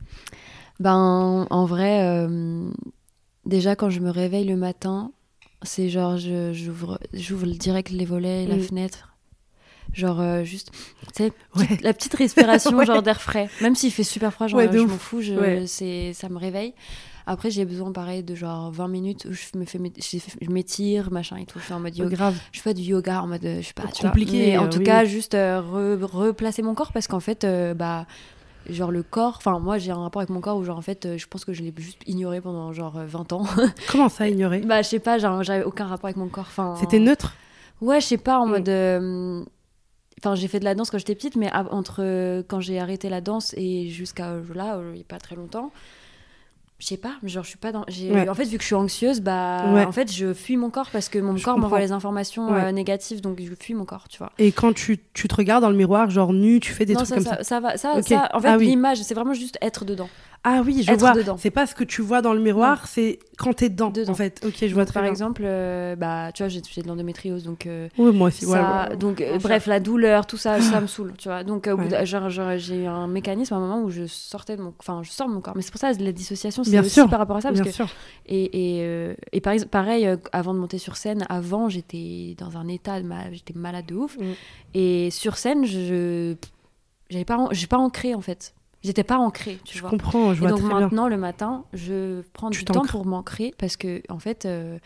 Ben, 0.78 1.46
en 1.48 1.64
vrai, 1.66 2.02
euh, 2.04 2.70
déjà 3.46 3.76
quand 3.76 3.90
je 3.90 4.00
me 4.00 4.10
réveille 4.10 4.44
le 4.46 4.56
matin, 4.56 5.12
c'est 5.62 5.88
genre, 5.88 6.16
j'ouvre 6.18 6.98
j'ouvre 7.12 7.46
direct 7.46 7.90
les 7.90 8.04
volets 8.04 8.44
et 8.44 8.46
la 8.46 8.56
Mm. 8.56 8.60
fenêtre. 8.62 9.09
Genre, 9.92 10.20
euh, 10.20 10.44
juste, 10.44 10.70
tu 10.72 11.24
sais, 11.24 11.32
Ouais. 11.56 11.66
la 11.82 11.92
petite 11.92 12.14
respiration, 12.14 12.76
Ouais. 12.78 12.86
genre 12.86 13.02
d'air 13.02 13.20
frais. 13.20 13.48
Même 13.60 13.74
s'il 13.74 13.90
fait 13.92 14.04
super 14.04 14.32
froid, 14.32 14.46
genre, 14.46 14.58
Ouais, 14.60 14.68
de 14.68 14.78
je 14.78 14.84
m'en 14.84 14.98
fous, 14.98 15.20
je, 15.20 15.64
c'est, 15.66 16.12
ça 16.12 16.28
me 16.28 16.38
réveille. 16.38 16.74
Après, 17.26 17.50
j'ai 17.50 17.64
besoin, 17.64 17.92
pareil, 17.92 18.22
de 18.24 18.34
genre 18.34 18.70
20 18.72 18.88
minutes 18.88 19.26
où 19.28 19.32
je 19.32 19.56
me 19.58 19.64
fais, 19.64 19.78
je 19.78 20.50
m'étire, 20.50 21.12
machin 21.12 21.36
et 21.36 21.44
tout. 21.46 21.58
Je 21.60 21.64
fais 21.64 21.74
en 21.74 21.80
mode 21.80 21.96
yoga. 21.96 22.16
Grave. 22.16 22.36
Je 22.50 22.60
fais 22.60 22.74
du 22.74 22.82
yoga 22.82 23.22
en 23.22 23.26
mode, 23.28 23.44
euh, 23.44 23.60
je 23.60 23.66
sais 23.68 23.72
pas, 23.72 23.84
tu 23.92 24.00
vois. 24.02 24.10
Compliqué, 24.10 24.38
Mais 24.52 24.58
en 24.58 24.64
euh, 24.64 24.68
tout 24.68 24.78
oui, 24.78 24.84
cas, 24.84 25.04
juste 25.04 25.34
euh, 25.34 25.60
re- 25.60 26.02
replacer 26.02 26.62
mon 26.62 26.74
corps 26.74 26.92
parce 26.92 27.06
qu'en 27.06 27.20
fait, 27.20 27.44
euh, 27.44 27.74
bah, 27.74 28.06
genre 28.68 28.90
le 28.90 29.02
corps, 29.04 29.34
enfin, 29.36 29.58
moi 29.60 29.78
j'ai 29.78 29.90
un 29.92 30.00
rapport 30.02 30.20
avec 30.22 30.30
mon 30.30 30.40
corps 30.40 30.56
où, 30.56 30.64
genre, 30.64 30.78
en 30.78 30.82
fait, 30.82 31.06
euh, 31.06 31.18
je 31.18 31.26
pense 31.28 31.44
que 31.44 31.52
je 31.52 31.62
l'ai 31.62 31.72
juste 31.76 31.98
ignoré 32.06 32.40
pendant 32.40 32.72
genre 32.72 32.96
euh, 32.98 33.06
20 33.06 33.32
ans. 33.32 33.44
Comment 33.92 34.08
ça, 34.08 34.28
ignorer? 34.28 34.60
Bah, 34.60 34.82
je 34.82 34.88
sais 34.88 34.98
pas, 34.98 35.18
genre, 35.18 35.42
j'avais 35.44 35.62
aucun 35.64 35.86
rapport 35.86 36.06
avec 36.06 36.16
mon 36.16 36.28
corps. 36.28 36.46
Enfin, 36.48 36.74
C'était 36.80 36.98
neutre? 36.98 37.34
Ouais, 37.80 38.00
je 38.00 38.06
sais 38.06 38.18
pas, 38.18 38.38
en 38.40 38.46
Mm. 38.46 38.50
mode. 38.50 39.50
Enfin, 40.22 40.34
j'ai 40.34 40.48
fait 40.48 40.60
de 40.60 40.64
la 40.64 40.74
danse 40.74 40.90
quand 40.90 40.98
j'étais 40.98 41.14
petite, 41.14 41.36
mais 41.36 41.50
entre 41.70 41.96
euh, 42.02 42.42
quand 42.46 42.60
j'ai 42.60 42.78
arrêté 42.78 43.08
la 43.08 43.20
danse 43.22 43.54
et 43.56 43.88
jusqu'à 43.88 44.28
euh, 44.28 44.42
là, 44.54 44.76
euh, 44.76 44.90
il 44.94 44.98
y 44.98 45.00
a 45.00 45.04
pas 45.04 45.18
très 45.18 45.34
longtemps, 45.34 45.72
je 46.78 46.86
sais 46.86 46.96
pas, 46.98 47.12
genre 47.24 47.42
je 47.44 47.48
suis 47.50 47.58
pas 47.58 47.72
dans. 47.72 47.84
Ouais. 47.88 48.28
En 48.28 48.34
fait, 48.34 48.44
vu 48.44 48.56
que 48.56 48.62
je 48.62 48.66
suis 48.66 48.74
anxieuse, 48.74 49.20
bah, 49.20 49.70
Ouais. 49.72 49.84
en 49.84 49.92
fait, 49.92 50.10
je 50.12 50.32
fuis 50.34 50.56
mon 50.56 50.70
corps 50.70 50.88
parce 50.90 51.08
que 51.10 51.18
mon 51.18 51.36
Je 51.36 51.44
corps 51.44 51.58
m'envoie 51.58 51.78
les 51.80 51.92
informations 51.92 52.50
Ouais. 52.52 52.64
euh, 52.64 52.72
négatives, 52.72 53.20
donc 53.20 53.38
je 53.40 53.54
fuis 53.54 53.74
mon 53.74 53.84
corps, 53.84 54.08
tu 54.08 54.18
vois. 54.18 54.32
Et 54.38 54.50
quand 54.52 54.74
tu, 54.74 54.98
tu 55.14 55.26
te 55.28 55.34
regardes 55.34 55.62
dans 55.62 55.70
le 55.70 55.76
miroir, 55.76 56.08
genre 56.10 56.32
nu, 56.32 56.58
tu 56.60 56.72
fais 56.72 56.84
des 56.86 56.92
non, 56.94 57.00
trucs 57.00 57.08
ça, 57.08 57.14
comme 57.16 57.24
ça, 57.24 57.36
ça. 57.36 57.44
ça 57.44 57.60
va, 57.60 57.76
ça, 57.78 57.94
en 57.96 58.02
fait, 58.40 58.48
Ah 58.48 58.56
oui. 58.58 58.66
l'image, 58.66 59.02
c'est 59.02 59.14
vraiment 59.14 59.34
juste 59.34 59.58
être 59.62 59.84
dedans. 59.84 60.08
Ah 60.42 60.62
oui, 60.64 60.82
je 60.82 60.90
Être 60.90 61.00
vois. 61.00 61.12
dedans. 61.12 61.36
C'est 61.38 61.50
pas 61.50 61.66
ce 61.66 61.74
que 61.74 61.84
tu 61.84 62.00
vois 62.00 62.22
dans 62.22 62.32
le 62.32 62.40
miroir, 62.40 62.86
c'est 62.88 63.18
quand 63.36 63.52
t'es 63.52 63.68
dedans, 63.68 63.90
Dedans. 63.90 64.12
en 64.12 64.14
fait. 64.14 64.40
Ok, 64.46 64.56
je 64.66 64.72
vois 64.72 64.86
très 64.86 64.94
par 64.94 65.02
bien. 65.02 65.10
exemple, 65.10 65.42
euh, 65.44 65.96
bah, 65.96 66.30
tu 66.32 66.42
vois, 66.42 66.48
j'ai 66.48 66.62
j'ai 66.66 66.80
de 66.80 66.88
l'endométriose, 66.88 67.44
donc. 67.44 67.66
euh, 67.66 67.88
Oui, 67.98 68.10
moi 68.16 68.28
aussi. 68.28 68.46
ça- 68.46 68.86
ouais, 68.86 68.90
ouais. 68.92 68.96
donc 68.96 69.20
euh, 69.20 69.34
Mon 69.34 69.38
bref 69.38 69.66
la 69.66 69.80
douleur 69.80 70.26
tout 70.26 70.38
ça 70.38 70.60
ça 70.62 70.80
me 70.80 70.86
saule 70.86 71.12
tu 71.18 71.28
vois 71.28 71.44
donc 71.44 71.66
au 71.66 71.76
bout 71.76 71.90
genre, 72.04 72.30
genre, 72.30 72.56
j'ai 72.56 72.84
eu 72.84 72.86
un 72.86 73.06
mécanisme 73.06 73.52
à 73.52 73.56
un 73.58 73.60
moment 73.60 73.82
où 73.82 73.90
je 73.90 74.06
sortais 74.06 74.56
de 74.56 74.62
mon 74.62 74.72
enfin 74.78 75.02
je 75.02 75.10
sors 75.10 75.28
de 75.28 75.32
mon 75.34 75.40
corps 75.42 75.54
mais 75.56 75.62
c'est 75.62 75.70
pour 75.72 75.80
ça 75.80 75.92
la 75.92 76.12
dissociation 76.12 76.64
c'est 76.64 76.70
Bien 76.70 76.80
aussi 76.80 76.90
sûr. 76.90 77.08
par 77.10 77.18
rapport 77.18 77.36
à 77.36 77.40
ça 77.42 77.48
parce 77.48 77.60
Bien 77.60 77.70
que 77.70 77.74
sûr. 77.76 77.88
et 78.26 78.78
et, 78.80 79.14
et 79.32 79.40
par 79.42 79.54
pareil 79.70 80.08
avant 80.32 80.54
de 80.54 80.58
monter 80.58 80.78
sur 80.78 80.96
scène 80.96 81.26
avant 81.28 81.68
j'étais 81.68 82.34
dans 82.38 82.56
un 82.56 82.66
état 82.68 83.00
de 83.00 83.06
j'étais 83.32 83.54
malade 83.54 83.86
de 83.86 83.94
ouf 83.94 84.16
Mm. 84.18 84.22
et 84.74 85.10
sur 85.10 85.36
scène 85.36 85.64
je 85.66 86.34
j'avais 87.10 87.24
pas 87.26 87.46
j'ai 87.50 87.66
pas 87.66 87.78
ancré 87.78 88.14
en 88.14 88.20
fait 88.22 88.54
j'étais 88.82 89.04
pas 89.04 89.18
ancrée 89.18 89.58
tu 89.64 89.76
Je 89.76 89.80
vois 89.82 89.90
comprends, 89.90 90.32
je 90.34 90.38
et 90.38 90.40
vois 90.40 90.50
donc 90.50 90.60
très 90.60 90.68
bien. 90.68 90.80
maintenant, 90.80 91.08
le 91.08 91.16
matin, 91.16 91.64
je 91.72 92.22
prends 92.32 92.50
Tu 92.50 92.60
du 92.60 92.64
temps 92.64 92.84
pour 92.86 93.04
m'ancrer 93.06 93.54
parce 93.58 93.76
que, 93.76 94.02
en 94.08 94.18
fait, 94.18 94.46
euh, 94.46 94.78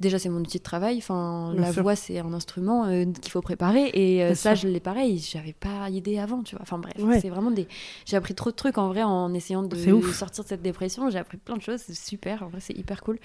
déjà, 0.00 0.18
c'est 0.18 0.28
mon 0.28 0.40
outil 0.40 0.58
de 0.58 0.62
travail. 0.62 0.98
Enfin, 0.98 1.52
la 1.56 1.72
sûr. 1.72 1.82
voix, 1.82 1.96
c'est 1.96 2.18
un 2.18 2.32
instrument 2.32 2.86
euh, 2.86 3.04
qu'il 3.04 3.30
faut 3.30 3.40
préparer. 3.42 3.90
Et 3.94 4.22
euh, 4.22 4.34
ça, 4.34 4.54
sûr. 4.56 4.68
je 4.68 4.72
l'ai 4.72 4.80
pareil. 4.80 5.18
J'avais 5.18 5.52
pas 5.52 5.88
idée 5.90 6.18
avant, 6.18 6.42
tu 6.42 6.54
vois. 6.54 6.62
Enfin, 6.62 6.78
bref, 6.78 6.94
Ouais. 6.98 7.20
c'est 7.20 7.28
vraiment 7.30 7.50
des. 7.50 7.66
J'ai 8.06 8.16
appris 8.16 8.34
trop 8.34 8.50
de 8.50 8.56
trucs 8.56 8.78
en 8.78 8.88
vrai 8.88 9.02
en 9.02 9.32
essayant 9.34 9.62
de 9.62 9.76
sortir 10.12 10.44
de 10.44 10.48
cette 10.48 10.62
dépression. 10.62 11.10
J'ai 11.10 11.18
appris 11.18 11.36
plein 11.36 11.56
de 11.56 11.62
choses. 11.62 11.80
C'est 11.86 11.94
super. 11.94 12.42
En 12.42 12.48
vrai, 12.48 12.60
c'est 12.60 12.76
hyper 12.76 13.02
cool. 13.02 13.18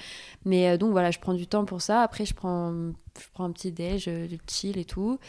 Mais 0.46 0.78
donc, 0.78 0.92
voilà, 0.92 1.12
je 1.12 1.20
prends 1.20 1.34
du 1.34 1.48
temps 1.48 1.66
pour 1.66 1.82
ça. 1.82 2.02
Après, 2.02 2.26
je 2.26 2.34
prends, 2.34 2.72
je 2.74 3.26
prends 3.34 3.46
un 3.46 3.52
petit 3.52 3.72
déj, 3.72 4.06
de 4.06 4.38
chill 4.48 4.78
et 4.78 4.86
tout. 4.86 5.20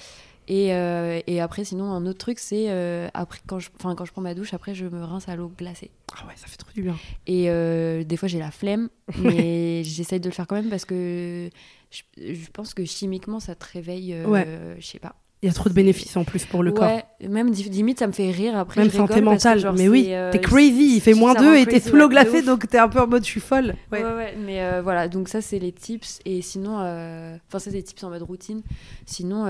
Et, 0.49 0.73
euh, 0.73 1.21
et 1.27 1.43
après, 1.43 1.65
sinon, 1.65 1.93
un 1.93 2.07
autre 2.07 2.19
truc, 2.19 2.39
c'est 2.39 2.71
euh, 2.71 3.09
après 3.13 3.39
quand 3.47 3.59
je, 3.59 3.69
enfin, 3.79 3.95
quand 3.95 4.07
je 4.07 4.13
prends 4.13 4.23
ma 4.23 4.35
douche, 4.35 4.55
après, 4.55 4.75
je 4.75 4.87
me 4.87 5.05
rince 5.05 5.29
à 5.29 5.37
l'eau 5.37 5.53
glacée. 5.57 5.91
Ah 6.17 6.27
ouais, 6.27 6.33
ça 6.37 6.47
fait 6.47 6.57
trop 6.57 6.71
du 6.75 6.83
bien. 6.83 6.97
Et 7.27 7.51
euh, 7.51 8.03
des 8.03 8.17
fois, 8.17 8.29
j'ai 8.29 8.39
la 8.39 8.51
flemme, 8.51 8.89
mais 9.19 9.85
j'essaye 9.85 10.21
de 10.21 10.29
le 10.29 10.35
faire 10.35 10.47
quand 10.47 10.57
même 10.57 10.71
parce 10.71 10.87
que 10.87 11.51
je, 11.91 12.03
je 12.17 12.51
pense 12.51 12.73
que 12.73 12.87
chimiquement, 12.87 13.41
ça 13.41 13.55
te 13.55 13.67
réveille. 13.73 14.17
Ouais. 14.25 14.47
Je 14.79 14.87
sais 14.87 14.99
pas. 14.99 15.15
Il 15.43 15.47
y 15.47 15.51
a 15.51 15.53
trop 15.55 15.69
de 15.69 15.75
bénéfices 15.75 16.17
en 16.17 16.25
plus 16.25 16.45
pour 16.47 16.65
le 16.65 16.73
corps. 16.73 17.01
Même 17.21 17.53
limite, 17.53 18.01
ça 18.01 18.09
me 18.09 18.13
fait 18.13 18.31
rire 18.33 18.57
après. 18.57 18.81
Même 18.81 18.91
santé 18.91 19.21
mentale. 19.21 19.61
genre, 19.61 19.73
mais 19.73 19.87
oui, 19.89 20.09
euh, 20.09 20.33
t'es 20.33 20.41
crazy, 20.41 20.97
il 20.97 21.01
fait 21.01 21.15
moins 21.15 21.35
2 21.35 21.57
et 21.57 21.67
t'es 21.67 21.79
sous 21.79 21.95
l'eau 21.95 22.09
glacée, 22.09 22.43
donc 22.43 22.69
t'es 22.69 22.79
un 22.79 22.89
peu 22.89 23.01
en 23.01 23.07
mode 23.07 23.25
je 23.25 23.31
suis 23.31 23.41
folle. 23.41 23.75
Ouais, 23.93 24.03
Ouais. 24.05 24.15
ouais, 24.15 24.35
mais 24.45 24.63
euh, 24.65 24.83
voilà, 24.83 25.07
donc 25.07 25.29
ça 25.29 25.41
c'est 25.41 25.61
les 25.61 25.71
tips. 25.71 26.19
Et 26.25 26.43
sinon, 26.43 26.79
euh, 26.81 27.37
enfin, 27.49 27.61
ça 27.61 27.67
c'est 27.71 27.77
des 27.77 27.83
tips 27.85 28.03
en 28.03 28.11
mode 28.11 28.23
routine. 28.23 28.63
Sinon, 29.07 29.47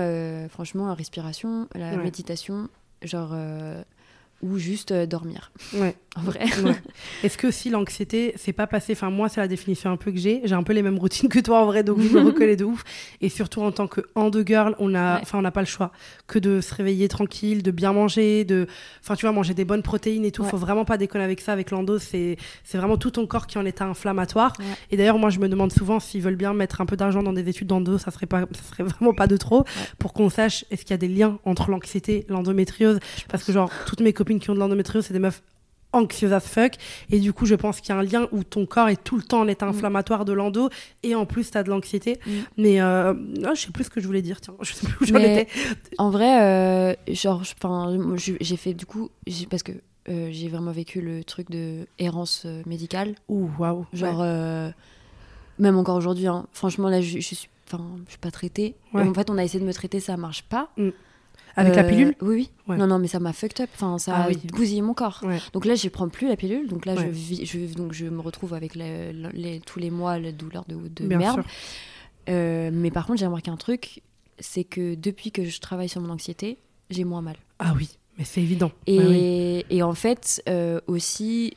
franchement, 0.49 0.87
la 0.87 0.93
respiration, 0.93 1.67
la 1.73 1.97
méditation, 1.97 2.69
genre, 3.01 3.33
ou 4.41 4.57
juste 4.57 4.91
euh, 4.91 5.05
dormir, 5.05 5.51
Ouais. 5.73 5.95
en 6.15 6.21
vrai. 6.21 6.39
Ouais. 6.63 6.75
Est-ce 7.23 7.37
que 7.37 7.51
si 7.51 7.69
l'anxiété, 7.69 8.33
c'est 8.35 8.51
pas 8.51 8.65
passé, 8.67 8.93
enfin 8.93 9.09
moi 9.09 9.29
c'est 9.29 9.39
la 9.39 9.47
définition 9.47 9.91
un 9.91 9.95
peu 9.97 10.11
que 10.11 10.17
j'ai, 10.17 10.41
j'ai 10.43 10.55
un 10.55 10.63
peu 10.63 10.73
les 10.73 10.81
mêmes 10.81 10.97
routines 10.97 11.29
que 11.29 11.39
toi 11.39 11.61
en 11.61 11.65
vrai, 11.67 11.83
donc 11.83 11.99
je 12.01 12.09
me 12.09 12.19
reconnais 12.25 12.55
de 12.55 12.65
ouf. 12.65 12.83
Et 13.21 13.29
surtout 13.29 13.61
en 13.61 13.71
tant 13.71 13.87
que 13.87 14.01
hand 14.15 14.35
girl, 14.45 14.75
on 14.79 14.95
a, 14.95 15.15
Ouais. 15.15 15.19
enfin 15.21 15.37
on 15.37 15.41
n'a 15.41 15.51
pas 15.51 15.59
le 15.61 15.65
choix 15.67 15.91
que 16.27 16.39
de 16.39 16.61
se 16.61 16.73
réveiller 16.73 17.07
tranquille, 17.07 17.61
de 17.63 17.71
bien 17.71 17.93
manger, 17.93 18.43
de, 18.43 18.67
enfin 19.01 19.15
tu 19.15 19.25
vois 19.25 19.31
manger 19.33 19.53
des 19.53 19.65
bonnes 19.65 19.83
protéines 19.83 20.25
et 20.25 20.31
tout. 20.31 20.43
Faut 20.43 20.57
vraiment 20.57 20.83
pas 20.85 20.97
déconner 20.97 21.23
avec 21.23 21.41
ça, 21.41 21.53
avec 21.53 21.69
l'endo, 21.71 21.99
c'est 21.99 22.37
c'est 22.63 22.77
vraiment 22.77 22.97
tout 22.97 23.11
ton 23.11 23.27
corps 23.27 23.45
qui 23.47 23.57
est 23.57 23.61
en 23.61 23.65
état 23.65 23.85
inflammatoire. 23.85 24.53
Et 24.91 24.97
d'ailleurs 24.97 25.19
moi 25.19 25.29
je 25.29 25.39
me 25.39 25.47
demande 25.47 25.71
souvent 25.71 25.99
s'ils 25.99 26.21
veulent 26.21 26.35
bien 26.35 26.53
mettre 26.53 26.81
un 26.81 26.85
peu 26.85 26.97
d'argent 26.97 27.23
dans 27.23 27.33
des 27.33 27.47
études 27.49 27.67
d'endo, 27.67 27.97
ça 27.97 28.11
serait 28.11 28.25
pas, 28.25 28.41
ça 28.51 28.61
serait 28.71 28.83
vraiment 28.83 29.13
pas 29.13 29.27
de 29.27 29.37
trop, 29.37 29.63
pour 29.99 30.13
qu'on 30.13 30.29
sache 30.29 30.65
est-ce 30.71 30.81
qu'il 30.83 30.91
y 30.91 30.93
a 30.95 30.97
des 30.97 31.07
liens 31.07 31.39
entre 31.45 31.69
l'anxiété, 31.69 32.25
l'endométriose, 32.29 32.99
parce 33.29 33.43
que 33.43 33.51
genre 33.51 33.71
toutes 33.85 34.01
mes 34.01 34.11
copines 34.13 34.28
qui 34.37 34.51
ont 34.51 34.53
de 34.53 34.59
l'endométriose 34.59 35.05
c'est 35.07 35.13
des 35.13 35.19
meufs 35.19 35.41
anxieuses 35.91 36.33
as 36.33 36.39
fuck 36.39 36.73
et 37.09 37.19
du 37.19 37.33
coup 37.33 37.47
je 37.47 37.55
pense 37.55 37.81
qu'il 37.81 37.89
y 37.89 37.97
a 37.97 37.99
un 37.99 38.03
lien 38.03 38.27
où 38.31 38.43
ton 38.43 38.67
corps 38.67 38.89
est 38.89 39.03
tout 39.03 39.17
le 39.17 39.23
temps 39.23 39.39
en 39.39 39.47
état 39.47 39.65
inflammatoire 39.65 40.23
de 40.23 40.33
l'endo 40.33 40.69
et 41.01 41.15
en 41.15 41.25
plus 41.25 41.49
t'as 41.49 41.63
de 41.63 41.69
l'anxiété 41.69 42.19
Mm. 42.27 42.31
mais 42.57 42.79
euh, 42.79 43.15
je 43.55 43.59
sais 43.61 43.71
plus 43.71 43.85
ce 43.85 43.89
que 43.89 43.99
je 43.99 44.05
voulais 44.05 44.21
dire 44.21 44.39
tiens 44.39 44.53
je 44.61 44.71
sais 44.73 44.85
plus 44.85 44.95
où 45.01 45.07
j'en 45.07 45.17
étais 45.17 45.47
En 45.97 46.11
vrai, 46.11 46.43
euh, 46.43 46.93
genre, 47.07 47.41
j'ai 48.15 48.57
fait 48.57 48.75
du 48.75 48.85
coup, 48.85 49.09
parce 49.49 49.63
que 49.63 49.71
euh, 50.09 50.29
j'ai 50.31 50.47
vraiment 50.47 50.71
vécu 50.71 51.01
le 51.01 51.23
truc 51.23 51.49
de 51.49 51.87
errance 51.97 52.43
euh, 52.45 52.61
médicale. 52.67 53.15
ouh 53.27 53.49
waouh 53.57 53.85
Genre, 53.93 54.19
Ouais. 54.19 54.25
euh, 54.27 54.69
même 55.57 55.77
encore 55.77 55.95
aujourd'hui, 55.97 56.27
hein, 56.27 56.45
franchement, 56.53 56.87
là, 56.89 57.01
je, 57.01 57.19
je 57.19 57.35
suis, 57.35 57.49
enfin, 57.67 57.83
je 58.05 58.11
suis 58.11 58.19
pas 58.19 58.31
traitée. 58.31 58.75
Ouais. 58.93 59.01
En 59.07 59.13
fait, 59.13 59.29
on 59.29 59.37
a 59.37 59.43
essayé 59.43 59.59
de 59.59 59.65
me 59.67 59.73
traiter, 59.73 59.99
ça 59.99 60.17
marche 60.17 60.43
pas. 60.43 60.69
Avec 61.59 61.75
la 61.75 61.83
Euh, 61.83 61.89
pilule 61.89 62.15
Oui, 62.21 62.35
oui. 62.35 62.49
Ouais. 62.67 62.77
Non, 62.77 62.87
non, 62.87 62.99
mais 62.99 63.07
ça 63.07 63.19
m'a 63.19 63.33
fucked 63.33 63.61
up. 63.61 63.69
Enfin, 63.75 63.97
ça 63.97 64.13
Ah 64.15 64.23
a 64.23 64.27
oui. 64.29 64.37
bousillé 64.53 64.81
mon 64.81 64.93
corps. 64.93 65.21
Ouais. 65.23 65.39
Donc 65.53 65.65
là, 65.65 65.75
je 65.75 65.87
prends 65.89 66.09
plus 66.09 66.27
la 66.27 66.35
pilule. 66.35 66.67
Donc 66.67 66.85
là, 66.85 66.95
je, 66.95 67.07
vis, 67.07 67.45
je, 67.45 67.73
donc 67.75 67.93
je 67.93 68.05
me 68.05 68.21
retrouve 68.21 68.53
avec 68.53 68.75
le- 68.75 69.11
le- 69.11 69.29
les, 69.33 69.59
tous 69.59 69.79
les 69.79 69.89
mois 69.91 70.17
la 70.19 70.31
douleur 70.31 70.65
de, 70.67 70.75
de 70.75 71.07
bien 71.07 71.17
merde. 71.17 71.35
sûr 71.41 71.45
Euh, 72.29 72.69
mais 72.73 72.91
par 72.91 73.05
contre, 73.07 73.19
j'ai 73.19 73.25
remarqué 73.25 73.49
un 73.49 73.57
truc, 73.57 74.01
c'est 74.39 74.63
que 74.63 74.95
depuis 74.95 75.31
que 75.31 75.43
je 75.45 75.59
travaille 75.59 75.89
sur 75.89 75.99
mon 76.01 76.09
anxiété, 76.11 76.57
j'ai 76.89 77.03
moins 77.03 77.21
mal. 77.21 77.35
ah 77.59 77.73
oui 77.77 77.89
mais 78.17 78.25
c'est 78.25 78.41
évident 78.41 78.71
Et, 78.85 78.99
oui. 78.99 79.65
et 79.69 79.81
en 79.81 79.93
fait, 79.93 80.43
euh, 80.49 80.81
aussi, 80.87 81.53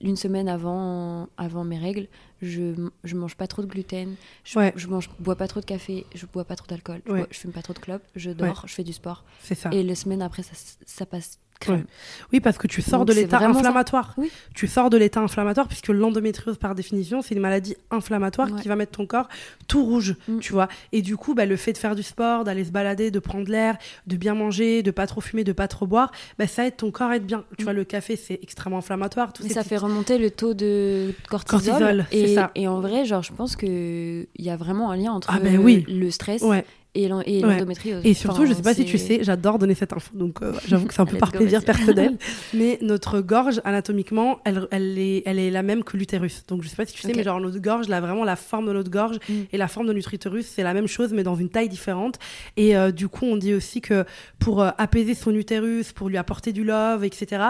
une 0.00 0.16
semaine 0.16 0.48
avant, 0.48 1.28
avant 1.36 1.64
mes 1.64 1.78
règles, 1.78 2.08
je, 2.40 2.74
je 3.04 3.14
mange 3.16 3.36
pas 3.36 3.46
trop 3.46 3.60
de 3.62 3.66
gluten, 3.66 4.14
je, 4.44 4.58
Ouais. 4.58 4.72
je 4.76 4.86
mange, 4.88 5.10
bois 5.18 5.36
pas 5.36 5.46
trop 5.48 5.60
de 5.60 5.66
café, 5.66 6.06
je 6.14 6.24
bois 6.26 6.44
pas 6.44 6.56
trop 6.56 6.66
d'alcool, 6.66 7.02
je, 7.06 7.12
bois- 7.12 7.26
je 7.30 7.38
fume 7.38 7.52
pas 7.52 7.62
trop 7.62 7.74
de 7.74 7.78
clopes, 7.78 8.02
je 8.16 8.30
dors, 8.30 8.64
je 8.66 8.74
fais 8.74 8.84
du 8.84 8.92
sport. 8.94 9.24
c'est 9.42 9.54
ça 9.54 9.70
Et 9.72 9.82
les 9.82 9.94
semaines 9.94 10.22
après, 10.22 10.42
ça, 10.42 10.52
ça 10.86 11.04
passe 11.06 11.38
crème. 11.60 11.84
oui 12.32 12.40
parce 12.40 12.58
que 12.58 12.66
tu 12.66 12.82
sors 12.82 13.00
Donc, 13.04 13.08
de 13.08 13.12
l'état 13.14 13.38
inflammatoire 13.38 14.14
Oui. 14.16 14.30
tu 14.54 14.66
sors 14.66 14.90
de 14.90 14.96
l'état 14.96 15.20
inflammatoire 15.20 15.68
puisque 15.68 15.88
l'endométriose 15.88 16.58
par 16.58 16.74
définition 16.74 17.22
c'est 17.22 17.34
une 17.34 17.40
maladie 17.40 17.76
inflammatoire 17.90 18.50
Ouais. 18.50 18.60
qui 18.60 18.68
va 18.68 18.76
mettre 18.76 18.92
ton 18.92 19.06
corps 19.06 19.28
tout 19.68 19.84
rouge 19.84 20.16
Mm. 20.26 20.38
tu 20.40 20.52
vois 20.52 20.68
et 20.92 21.02
du 21.02 21.16
coup 21.16 21.34
bah, 21.34 21.46
le 21.46 21.56
fait 21.56 21.72
de 21.72 21.78
faire 21.78 21.94
du 21.94 22.02
sport 22.02 22.44
d'aller 22.44 22.64
se 22.64 22.70
balader 22.72 23.10
de 23.10 23.18
prendre 23.18 23.48
l'air 23.50 23.76
de 24.06 24.16
bien 24.16 24.34
manger 24.34 24.82
de 24.82 24.90
pas 24.90 25.06
trop 25.06 25.20
fumer 25.20 25.44
de 25.44 25.52
pas 25.52 25.68
trop 25.68 25.86
boire 25.86 26.10
bah, 26.38 26.46
ça 26.46 26.66
aide 26.66 26.76
ton 26.76 26.90
corps 26.90 27.10
à 27.10 27.16
être 27.16 27.26
bien 27.26 27.44
tu 27.58 27.62
Mm. 27.62 27.64
vois 27.64 27.72
le 27.74 27.84
café 27.84 28.16
c'est 28.16 28.40
extrêmement 28.42 28.78
inflammatoire 28.78 29.32
tout 29.32 29.42
Mais 29.44 29.50
ça 29.50 29.62
fait 29.62 29.76
remonter 29.76 30.18
le 30.18 30.30
taux 30.30 30.54
de 30.54 31.12
cortisol. 31.28 32.06
Et, 32.10 32.34
ça. 32.34 32.50
et 32.54 32.66
en 32.68 32.80
vrai, 32.80 33.04
genre, 33.04 33.22
je 33.22 33.32
pense 33.32 33.56
qu'il 33.56 34.26
y 34.38 34.50
a 34.50 34.56
vraiment 34.56 34.90
un 34.90 34.96
lien 34.96 35.12
entre 35.12 35.28
Ah 35.32 35.38
ben 35.38 35.58
oui. 35.58 35.84
le 35.88 36.10
stress 36.10 36.42
ouais 36.42 36.64
et 36.94 37.08
l'en- 37.08 37.20
et 37.22 37.44
Ouais. 37.44 37.54
l'endométriose. 37.54 38.00
Et 38.04 38.14
surtout, 38.14 38.42
Enfin, 38.42 38.50
je 38.50 38.54
sais 38.54 38.62
pas 38.62 38.74
si 38.74 38.84
tu 38.84 38.98
sais, 38.98 39.20
j'adore 39.22 39.58
donner 39.58 39.74
cette 39.74 39.92
info, 39.92 40.10
donc 40.16 40.42
euh, 40.42 40.52
j'avoue 40.66 40.86
que 40.86 40.94
c'est 40.94 41.00
un 41.00 41.06
peu 41.06 41.18
par 41.18 41.30
plaisir 41.32 41.64
personnel. 41.64 42.16
mais 42.54 42.78
notre 42.82 43.20
gorge, 43.20 43.60
anatomiquement, 43.64 44.40
elle, 44.44 44.66
elle, 44.70 44.98
est, 44.98 45.22
elle 45.26 45.38
est 45.38 45.50
la 45.50 45.62
même 45.62 45.84
que 45.84 45.96
l'utérus. 45.96 46.44
Donc 46.48 46.62
je 46.62 46.68
sais 46.68 46.76
pas 46.76 46.84
si 46.86 46.94
tu 46.94 47.02
sais, 47.02 47.12
mais 47.14 47.22
genre 47.22 47.40
notre 47.40 47.58
gorge, 47.58 47.88
là, 47.88 48.00
vraiment 48.00 48.24
la 48.24 48.36
forme 48.36 48.66
de 48.66 48.72
notre 48.72 48.90
gorge 48.90 49.16
Mm. 49.28 49.32
et 49.52 49.56
la 49.56 49.68
forme 49.68 49.86
de 49.86 49.92
notre 49.92 50.12
utérus, 50.14 50.46
c'est 50.46 50.62
la 50.62 50.74
même 50.74 50.86
chose, 50.88 51.12
mais 51.12 51.22
dans 51.22 51.36
une 51.36 51.48
taille 51.48 51.68
différente. 51.68 52.18
Et 52.56 52.76
euh, 52.76 52.90
du 52.90 53.08
coup, 53.08 53.24
on 53.24 53.36
dit 53.36 53.54
aussi 53.54 53.80
que 53.80 54.04
pour 54.38 54.62
euh, 54.62 54.70
apaiser 54.78 55.14
son 55.14 55.34
utérus, 55.34 55.92
pour 55.92 56.08
lui 56.08 56.16
apporter 56.16 56.52
du 56.52 56.64
love, 56.64 57.04
etc., 57.04 57.42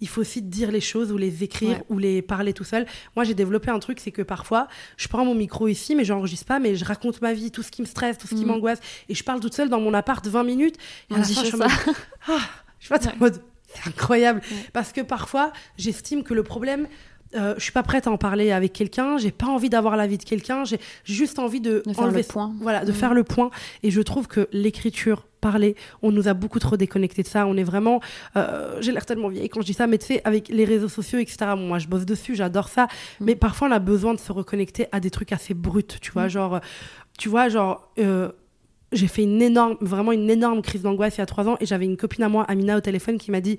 il 0.00 0.08
faut 0.08 0.20
aussi 0.22 0.42
dire 0.42 0.70
les 0.72 0.80
choses 0.80 1.12
ou 1.12 1.16
les 1.18 1.44
écrire 1.44 1.68
Ouais. 1.68 1.82
ou 1.88 1.98
les 1.98 2.22
parler 2.22 2.52
tout 2.52 2.64
seul. 2.64 2.86
Moi, 3.14 3.24
j'ai 3.24 3.34
développé 3.34 3.70
un 3.70 3.78
truc, 3.78 4.00
c'est 4.00 4.10
que 4.12 4.22
parfois, 4.22 4.68
je 4.96 5.06
prends 5.08 5.24
mon 5.24 5.34
micro 5.34 5.68
ici, 5.68 5.94
mais 5.94 6.04
j'enregistre 6.04 6.46
pas, 6.46 6.58
mais 6.58 6.74
je 6.76 6.84
raconte 6.84 7.20
ma 7.22 7.32
vie, 7.32 7.50
tout 7.50 7.62
ce 7.62 7.70
qui 7.70 7.82
me 7.82 7.86
stresse, 7.86 8.18
tout 8.18 8.26
ce 8.26 8.34
qui 8.34 8.44
Mm. 8.44 8.48
Et 9.08 9.14
je 9.14 9.24
parle 9.24 9.40
toute 9.40 9.54
seule 9.54 9.68
dans 9.68 9.80
mon 9.80 9.94
appart 9.94 10.26
20 10.26 10.42
minutes. 10.44 10.76
Et 11.10 11.14
à 11.14 11.18
la 11.18 11.24
fin, 11.24 11.40
je 11.42 11.46
suis 11.46 11.54
en 11.54 11.58
mode, 11.58 11.68
ah, 12.28 12.38
je 12.80 12.92
en 12.94 13.16
mode, 13.18 13.40
c'est 13.66 13.88
incroyable. 13.88 14.40
Ouais. 14.50 14.56
Parce 14.72 14.92
que 14.92 15.00
parfois, 15.00 15.52
j'estime 15.76 16.22
que 16.22 16.34
le 16.34 16.42
problème, 16.42 16.86
euh, 17.34 17.54
je 17.58 17.62
suis 17.62 17.72
pas 17.72 17.82
prête 17.82 18.06
à 18.06 18.10
en 18.10 18.16
parler 18.16 18.52
avec 18.52 18.72
quelqu'un, 18.72 19.18
j'ai 19.18 19.30
pas 19.30 19.46
envie 19.46 19.68
d'avoir 19.68 19.96
l'avis 19.96 20.16
de 20.16 20.24
quelqu'un, 20.24 20.64
j'ai 20.64 20.80
juste 21.04 21.38
envie 21.38 21.60
de, 21.60 21.82
De 21.84 21.92
faire 21.92 22.04
enlever 22.04 22.22
le 22.22 22.26
point. 22.26 22.54
Voilà, 22.62 22.84
de 22.86 22.92
faire 22.92 23.12
le 23.12 23.22
point. 23.22 23.50
Et 23.82 23.90
je 23.90 24.00
trouve 24.00 24.28
que 24.28 24.48
l'écriture, 24.50 25.26
parler, 25.42 25.76
on 26.02 26.10
nous 26.10 26.26
a 26.26 26.32
beaucoup 26.34 26.58
trop 26.58 26.76
déconnecté 26.78 27.22
de 27.22 27.28
ça. 27.28 27.46
On 27.46 27.56
est 27.58 27.62
vraiment, 27.64 28.00
euh, 28.36 28.78
j'ai 28.80 28.92
l'air 28.92 29.04
tellement 29.04 29.28
vieille 29.28 29.48
quand 29.50 29.60
je 29.60 29.66
dis 29.66 29.74
ça, 29.74 29.86
mais 29.86 29.98
tu 29.98 30.06
sais, 30.06 30.22
avec 30.24 30.48
les 30.48 30.64
réseaux 30.64 30.88
sociaux, 30.88 31.18
etc. 31.18 31.36
bon, 31.54 31.68
moi, 31.68 31.78
je 31.78 31.86
bosse 31.86 32.06
dessus, 32.06 32.34
j'adore 32.34 32.68
ça. 32.70 32.84
Mm. 33.20 33.24
Mais 33.26 33.36
parfois, 33.36 33.68
on 33.68 33.72
a 33.72 33.78
besoin 33.78 34.14
de 34.14 34.18
se 34.20 34.32
reconnecter 34.32 34.86
à 34.90 34.98
des 34.98 35.10
trucs 35.10 35.32
assez 35.32 35.52
bruts, 35.52 35.84
tu 36.00 36.10
vois, 36.12 36.26
Mm. 36.26 36.30
genre, 36.30 36.54
euh, 36.54 36.60
tu 37.18 37.28
vois, 37.28 37.50
genre. 37.50 37.92
euh, 37.98 38.30
j'ai 38.92 39.08
fait 39.08 39.22
une 39.22 39.42
énorme, 39.42 39.76
vraiment 39.80 40.12
une 40.12 40.30
énorme 40.30 40.62
crise 40.62 40.82
d'angoisse 40.82 41.16
il 41.16 41.18
y 41.18 41.22
a 41.22 41.26
trois 41.26 41.48
ans 41.48 41.56
et 41.60 41.66
j'avais 41.66 41.84
une 41.84 41.96
copine 41.96 42.24
à 42.24 42.28
moi, 42.28 42.44
Amina, 42.44 42.76
au 42.76 42.80
téléphone 42.80 43.18
qui 43.18 43.30
m'a 43.30 43.40
dit 43.40 43.58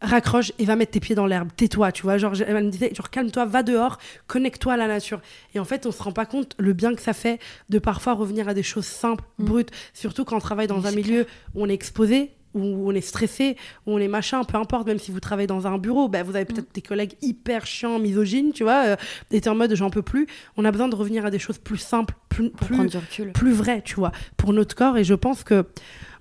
raccroche 0.00 0.52
et 0.58 0.64
va 0.64 0.76
mettre 0.76 0.92
tes 0.92 1.00
pieds 1.00 1.16
dans 1.16 1.26
l'herbe, 1.26 1.48
tais-toi, 1.56 1.90
tu 1.90 2.04
vois. 2.04 2.18
Genre, 2.18 2.32
elle 2.46 2.64
me 2.64 2.70
disait, 2.70 2.94
genre, 2.94 3.10
calme-toi, 3.10 3.46
va 3.46 3.64
dehors, 3.64 3.98
connecte-toi 4.28 4.74
à 4.74 4.76
la 4.76 4.86
nature. 4.86 5.20
Et 5.54 5.58
en 5.58 5.64
fait, 5.64 5.86
on 5.86 5.92
se 5.92 6.00
rend 6.02 6.12
pas 6.12 6.26
compte 6.26 6.54
le 6.58 6.72
bien 6.72 6.94
que 6.94 7.02
ça 7.02 7.12
fait 7.12 7.40
de 7.68 7.78
parfois 7.80 8.12
revenir 8.14 8.48
à 8.48 8.54
des 8.54 8.62
choses 8.62 8.86
simples, 8.86 9.24
Mm. 9.38 9.44
brutes, 9.44 9.70
surtout 9.94 10.24
quand 10.24 10.36
on 10.36 10.40
travaille 10.40 10.68
dans 10.68 10.86
un 10.86 10.92
milieu 10.92 11.26
où 11.54 11.64
on 11.64 11.68
est 11.68 11.74
exposé, 11.74 12.30
où 12.54 12.88
on 12.88 12.92
est 12.94 13.00
stressé, 13.00 13.56
où 13.86 13.92
on 13.92 13.98
est 13.98 14.08
machin, 14.08 14.42
peu 14.44 14.56
importe, 14.56 14.86
même 14.86 14.98
si 14.98 15.10
vous 15.10 15.20
travaillez 15.20 15.46
dans 15.46 15.66
un 15.66 15.78
bureau, 15.78 16.08
bah, 16.08 16.22
vous 16.22 16.34
avez 16.34 16.44
peut-être 16.44 16.72
des 16.72 16.80
collègues 16.80 17.14
hyper 17.20 17.66
chiants, 17.66 17.98
misogynes, 17.98 18.52
tu 18.52 18.62
vois, 18.62 18.84
euh, 18.86 18.96
et 19.30 19.46
en 19.48 19.54
mode 19.54 19.74
j'en 19.74 19.90
peux 19.90 20.02
plus. 20.02 20.26
On 20.56 20.64
a 20.64 20.70
besoin 20.70 20.88
de 20.88 20.94
revenir 20.94 21.26
à 21.26 21.30
des 21.30 21.38
choses 21.38 21.58
plus 21.58 21.76
simples, 21.78 22.14
plus, 22.42 22.50
Pour 22.50 22.66
plus, 22.66 22.74
prendre 22.76 22.90
du 22.90 22.96
recul. 22.96 23.32
plus 23.32 23.52
vrai, 23.52 23.82
tu 23.84 23.94
vois, 23.96 24.12
pour 24.36 24.52
notre 24.52 24.74
corps. 24.76 24.96
Et 24.96 25.04
je 25.04 25.14
pense 25.14 25.42
que, 25.44 25.66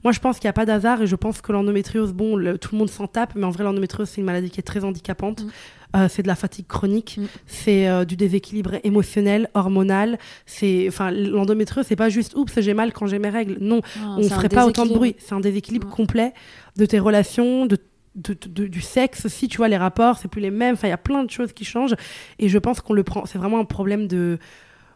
moi, 0.03 0.11
je 0.13 0.19
pense 0.19 0.39
qu'il 0.39 0.47
n'y 0.47 0.51
a 0.51 0.53
pas 0.53 0.65
d'hasard 0.65 1.01
et 1.01 1.07
je 1.07 1.15
pense 1.15 1.41
que 1.41 1.51
l'endométriose, 1.51 2.13
bon, 2.13 2.35
le- 2.35 2.57
tout 2.57 2.69
le 2.73 2.79
monde 2.79 2.89
s'en 2.89 3.07
tape, 3.07 3.33
mais 3.35 3.43
en 3.45 3.51
vrai, 3.51 3.63
l'endométriose, 3.63 4.09
c'est 4.09 4.21
une 4.21 4.25
maladie 4.25 4.49
qui 4.49 4.59
est 4.59 4.63
très 4.63 4.83
handicapante. 4.83 5.43
Mm. 5.43 5.49
Euh, 5.95 6.07
c'est 6.09 6.21
de 6.21 6.27
la 6.27 6.35
fatigue 6.35 6.67
chronique, 6.67 7.17
Mm. 7.17 7.25
c'est 7.45 7.87
euh, 7.87 8.03
du 8.03 8.17
déséquilibre 8.17 8.73
émotionnel, 8.83 9.49
hormonal. 9.53 10.17
C'est, 10.45 10.85
enfin, 10.89 11.11
l'endométriose, 11.11 11.85
c'est 11.87 11.95
pas 11.95 12.09
juste 12.09 12.35
oups, 12.35 12.59
j'ai 12.59 12.73
mal 12.73 12.91
quand 12.91 13.07
j'ai 13.07 13.19
mes 13.19 13.29
règles. 13.29 13.57
Non, 13.61 13.81
Ah, 13.97 14.15
on 14.17 14.25
un 14.25 14.29
ferait 14.29 14.49
pas 14.49 14.65
autant 14.65 14.85
de 14.85 14.93
bruit. 14.93 15.15
C'est 15.19 15.33
un 15.33 15.39
déséquilibre 15.39 15.87
Ouais. 15.87 15.93
complet 15.95 16.33
de 16.75 16.85
tes 16.85 16.99
relations, 16.99 17.65
de, 17.65 17.77
de- 18.15 18.35
de- 18.47 18.67
du 18.67 18.81
sexe 18.81 19.25
aussi, 19.25 19.47
tu 19.47 19.57
vois, 19.57 19.67
les 19.69 19.77
rapports, 19.77 20.17
c'est 20.17 20.27
plus 20.27 20.41
les 20.41 20.51
mêmes. 20.51 20.73
Enfin, 20.73 20.87
il 20.87 20.91
y 20.91 20.93
a 20.93 20.97
plein 20.97 21.23
de 21.23 21.29
choses 21.31 21.53
qui 21.53 21.63
changent. 21.65 21.95
Et 22.39 22.49
je 22.49 22.57
pense 22.57 22.81
qu'on 22.81 22.93
le 22.93 23.03
prend. 23.03 23.25
C'est 23.25 23.37
vraiment 23.37 23.59
un 23.59 23.65
problème 23.65 24.07
de. 24.07 24.39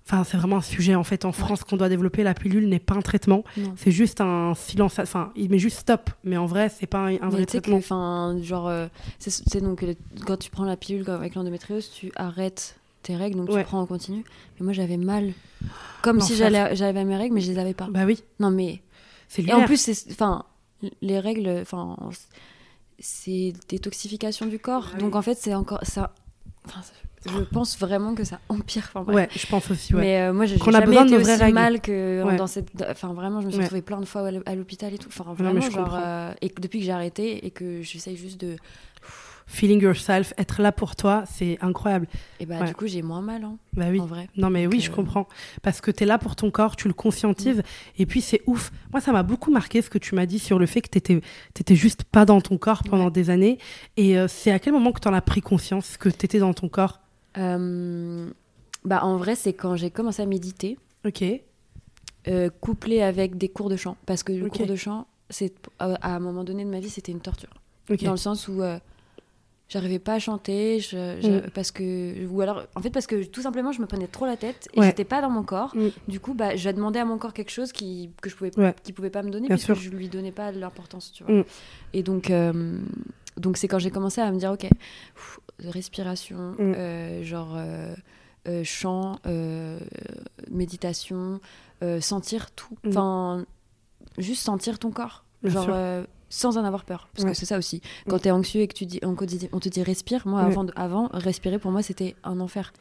Enfin, 0.05 0.23
c'est 0.23 0.35
vraiment 0.35 0.57
un 0.57 0.61
sujet 0.61 0.95
en 0.95 1.03
fait 1.03 1.25
en 1.25 1.31
France 1.31 1.63
qu'on 1.63 1.77
doit 1.77 1.87
développer. 1.87 2.23
La 2.23 2.33
pilule 2.33 2.67
n'est 2.67 2.79
pas 2.79 2.95
un 2.95 3.01
traitement, 3.01 3.43
c'est 3.77 3.91
juste 3.91 4.19
un 4.19 4.53
silence. 4.55 4.99
Enfin, 4.99 5.31
il 5.35 5.49
met 5.49 5.59
juste 5.59 5.77
stop, 5.79 6.09
mais 6.23 6.37
en 6.37 6.47
vrai, 6.47 6.69
c'est 6.69 6.87
pas 6.87 7.07
un, 7.07 7.29
vrai 7.29 7.45
traitement. 7.45 7.77
enfin, 7.77 8.35
genre, 8.41 8.67
euh, 8.67 8.87
c'est 9.19 9.61
donc 9.61 9.83
euh, 9.83 9.93
quand 10.25 10.37
tu 10.37 10.49
prends 10.49 10.65
la 10.65 10.75
pilule 10.75 11.09
avec 11.09 11.35
l'endométriose, 11.35 11.89
tu 11.91 12.11
arrêtes 12.15 12.77
tes 13.03 13.15
règles, 13.15 13.37
donc 13.37 13.49
Ouais. 13.51 13.61
tu 13.61 13.67
prends 13.67 13.79
en 13.81 13.85
continu. 13.85 14.23
Mais 14.59 14.63
moi, 14.65 14.73
j'avais 14.73 14.97
mal, 14.97 15.33
comme 16.01 16.19
si 16.19 16.35
j'allais 16.35 16.75
j'avais 16.75 17.05
mes 17.05 17.15
règles, 17.15 17.35
mais 17.35 17.41
je 17.41 17.51
les 17.51 17.59
avais 17.59 17.73
pas. 17.73 17.87
Bah 17.89 18.05
oui, 18.05 18.23
Non, 18.39 18.51
mais 18.51 18.81
c'est 19.29 19.43
et 19.47 19.53
en 19.53 19.63
plus, 19.65 19.89
enfin, 20.11 20.43
les 21.01 21.19
règles, 21.19 21.59
enfin, 21.61 21.95
c'est 22.99 23.53
détoxification 23.69 24.45
du 24.47 24.59
corps. 24.59 24.87
Ah 24.89 24.93
oui. 24.95 25.01
Donc 25.03 25.15
en 25.15 25.21
fait, 25.21 25.35
c'est 25.39 25.53
encore 25.55 25.79
ça. 25.83 26.13
enfin, 26.65 26.81
je 27.27 27.39
pense 27.43 27.77
vraiment 27.77 28.15
que 28.15 28.23
ça 28.23 28.39
empire. 28.49 28.89
Enfin. 28.93 29.11
Ouais, 29.13 29.29
je 29.35 29.45
pense 29.47 29.69
aussi. 29.71 29.93
Ouais. 29.93 30.01
Mais 30.01 30.21
euh, 30.21 30.33
moi, 30.33 30.45
j'ai 30.45 30.57
jamais 30.57 30.95
été 31.05 31.17
aussi 31.17 31.35
règles. 31.35 31.53
mal 31.53 31.81
que 31.81 32.23
Ouais. 32.23 32.35
dans 32.35 32.47
cette. 32.47 32.69
Enfin, 32.89 33.13
vraiment, 33.13 33.41
je 33.41 33.45
me 33.47 33.51
suis 33.51 33.57
Ouais. 33.59 33.63
retrouvée 33.65 33.81
plein 33.81 33.99
de 33.99 34.05
fois 34.05 34.27
à 34.27 34.31
l'hô- 34.31 34.43
à 34.45 34.55
l'hôpital 34.55 34.93
et 34.93 34.97
tout. 34.97 35.09
Enfin, 35.09 35.25
mais 35.37 35.43
vraiment, 35.43 35.61
je 35.61 35.71
genre. 35.71 35.95
euh, 36.01 36.33
et 36.41 36.51
depuis 36.59 36.79
que 36.79 36.85
j'ai 36.85 36.91
arrêté 36.91 37.45
et 37.45 37.51
que 37.51 37.81
j'essaye 37.81 38.17
juste 38.17 38.39
de. 38.41 38.55
Feeling 39.47 39.81
yourself, 39.81 40.33
être 40.37 40.61
là 40.61 40.71
pour 40.71 40.95
toi, 40.95 41.23
c'est 41.29 41.57
incroyable. 41.61 42.07
Et 42.39 42.45
bah, 42.45 42.63
du 42.63 42.73
coup, 42.73 42.87
j'ai 42.87 43.01
moins 43.01 43.19
mal, 43.21 43.43
hein, 43.43 43.57
Bah 43.73 43.87
oui. 43.91 43.99
en 43.99 44.05
vrai. 44.05 44.29
Non 44.37 44.49
mais 44.49 44.65
oui, 44.65 44.79
je 44.79 44.89
euh, 44.89 44.93
comprends. 44.93 45.27
Parce 45.61 45.81
que 45.81 45.91
tu 45.91 46.03
es 46.03 46.05
là 46.05 46.17
pour 46.17 46.37
ton 46.37 46.51
corps, 46.51 46.77
tu 46.77 46.87
le 46.87 46.93
conscientises. 46.93 47.57
Mm. 47.57 47.61
Et 47.97 48.05
puis 48.05 48.21
c'est 48.21 48.41
ouf. 48.47 48.71
Moi, 48.93 49.01
ça 49.01 49.11
m'a 49.11 49.23
beaucoup 49.23 49.51
marqué 49.51 49.81
ce 49.81 49.89
que 49.89 49.97
tu 49.97 50.15
m'as 50.15 50.25
dit 50.25 50.39
sur 50.39 50.57
le 50.57 50.65
fait 50.67 50.79
que 50.81 50.87
tu 50.97 50.97
étais, 51.59 51.75
juste 51.75 52.05
pas 52.05 52.23
dans 52.23 52.39
ton 52.39 52.57
corps 52.57 52.83
pendant 52.83 53.09
des 53.09 53.29
années. 53.29 53.57
Et 53.97 54.17
euh, 54.17 54.27
c'est 54.29 54.51
à 54.51 54.59
quel 54.59 54.71
moment 54.71 54.93
que 54.93 55.01
tu 55.01 55.09
en 55.09 55.13
as 55.13 55.21
pris 55.21 55.41
conscience 55.41 55.97
que 55.97 56.07
tu 56.07 56.23
étais 56.25 56.39
dans 56.39 56.53
ton 56.53 56.69
corps? 56.69 57.00
Bah, 57.35 59.03
en 59.05 59.17
vrai, 59.17 59.35
c'est 59.35 59.53
quand 59.53 59.75
j'ai 59.75 59.91
commencé 59.91 60.21
à 60.21 60.25
méditer, 60.25 60.77
Ok. 61.05 61.23
euh, 62.27 62.49
couplé 62.59 63.01
avec 63.01 63.37
des 63.37 63.49
cours 63.49 63.69
de 63.69 63.75
chant. 63.75 63.97
Parce 64.05 64.23
que 64.23 64.31
le 64.33 64.49
cours 64.49 64.65
de 64.67 64.75
chant, 64.75 65.07
c'est, 65.29 65.53
à 65.79 65.93
à 66.01 66.15
un 66.15 66.19
moment 66.19 66.43
donné 66.43 66.63
de 66.65 66.69
ma 66.69 66.79
vie, 66.79 66.89
c'était 66.89 67.11
une 67.11 67.21
torture. 67.21 67.49
Dans 67.89 68.11
le 68.11 68.17
sens 68.17 68.47
où. 68.47 68.61
euh, 68.61 68.79
J'arrivais 69.73 69.99
pas 69.99 70.15
à 70.15 70.19
chanter, 70.19 70.81
je- 70.81 71.15
je- 71.21 71.45
Mm. 71.47 71.49
parce 71.55 71.71
que 71.71 72.27
ou 72.27 72.41
alors 72.41 72.63
en 72.75 72.81
fait 72.81 72.89
parce 72.89 73.07
que 73.07 73.23
tout 73.23 73.41
simplement 73.41 73.71
je 73.71 73.79
me 73.79 73.85
prenais 73.85 74.07
trop 74.07 74.25
la 74.25 74.35
tête 74.35 74.67
et 74.73 74.81
Ouais. 74.81 74.87
j'étais 74.87 75.05
pas 75.05 75.21
dans 75.21 75.29
mon 75.29 75.43
corps. 75.43 75.73
Mm. 75.77 75.87
Du 76.09 76.19
coup 76.19 76.33
bah 76.33 76.57
j'ai 76.57 76.73
demandé 76.73 76.99
à 76.99 77.05
mon 77.05 77.17
corps 77.17 77.31
quelque 77.31 77.51
chose 77.51 77.71
qui 77.71 78.09
que 78.21 78.29
je 78.29 78.35
pouvais 78.35 78.51
Ouais. 78.59 78.75
qui 78.83 78.91
pouvait 78.91 79.09
pas 79.09 79.23
me 79.23 79.29
donner 79.29 79.47
Bien 79.47 79.55
puisque 79.55 79.67
sûr. 79.67 79.75
je 79.75 79.89
lui 79.91 80.09
donnais 80.09 80.33
pas 80.33 80.51
l'importance, 80.51 81.13
tu 81.13 81.23
vois. 81.23 81.33
Mm. 81.35 81.43
Et 81.93 82.03
donc 82.03 82.29
euh, 82.31 82.79
donc 83.41 83.57
c'est 83.57 83.67
quand 83.67 83.79
j'ai 83.79 83.91
commencé 83.91 84.21
à 84.21 84.31
me 84.31 84.37
dire 84.39 84.51
ok 84.51 84.67
pff, 84.69 85.39
respiration, 85.59 86.51
Mm. 86.57 86.73
euh, 86.77 87.23
genre 87.23 87.53
euh, 87.55 87.93
euh, 88.47 88.63
chant, 88.63 89.17
méditation, 90.49 91.39
sentir 91.99 92.51
tout, 92.51 92.77
Mm. 92.83 92.89
enfin 92.89 93.45
juste 94.17 94.43
sentir 94.43 94.79
ton 94.79 94.91
corps, 94.91 95.25
Bien 95.43 95.51
genre 95.51 96.05
sans 96.29 96.57
en 96.57 96.63
avoir 96.63 96.85
peur, 96.85 97.09
parce 97.13 97.25
Ouais. 97.25 97.31
que 97.31 97.37
c'est 97.37 97.45
ça 97.45 97.57
aussi. 97.57 97.81
Quand 98.07 98.19
t'es 98.19 98.31
anxieux 98.31 98.61
et 98.61 98.67
que 98.67 98.73
tu 98.73 98.85
dis, 98.85 98.99
on 99.03 99.15
te 99.15 99.25
dit, 99.69 99.83
respire, 99.83 100.25
moi 100.27 100.41
avant, 100.41 100.65
avant 100.75 101.09
respirer 101.13 101.59
pour 101.59 101.71
moi 101.71 101.81
c'était 101.83 102.15
un 102.23 102.39
enfer, 102.39 102.71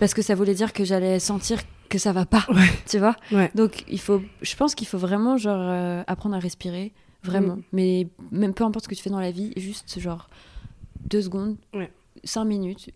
parce 0.00 0.14
que 0.14 0.22
ça 0.22 0.34
voulait 0.34 0.54
dire 0.54 0.72
que 0.72 0.84
j'allais 0.84 1.18
sentir 1.20 1.60
que 1.88 1.98
ça 1.98 2.12
va 2.12 2.24
pas, 2.26 2.44
Ouais. 2.48 2.68
tu 2.88 2.98
vois. 2.98 3.14
Ouais. 3.30 3.50
Donc 3.54 3.84
il 3.88 4.00
faut, 4.00 4.20
je 4.40 4.56
pense 4.56 4.74
qu'il 4.74 4.86
faut 4.88 4.98
vraiment 4.98 5.36
genre 5.36 5.60
euh, 5.60 6.02
apprendre 6.06 6.34
à 6.34 6.38
respirer, 6.38 6.92
vraiment. 7.22 7.56
Mm. 7.56 7.62
Mais 7.72 8.08
même 8.30 8.54
peu 8.54 8.64
importe 8.64 8.84
ce 8.84 8.88
que 8.88 8.94
tu 8.94 9.02
fais 9.02 9.10
dans 9.10 9.20
la 9.20 9.30
vie, 9.30 9.52
juste 9.56 9.98
genre 10.00 10.28
deux 11.08 11.22
secondes, 11.22 11.56
Ouais. 11.74 11.90
cinq 12.24 12.44
minutes, 12.44 12.90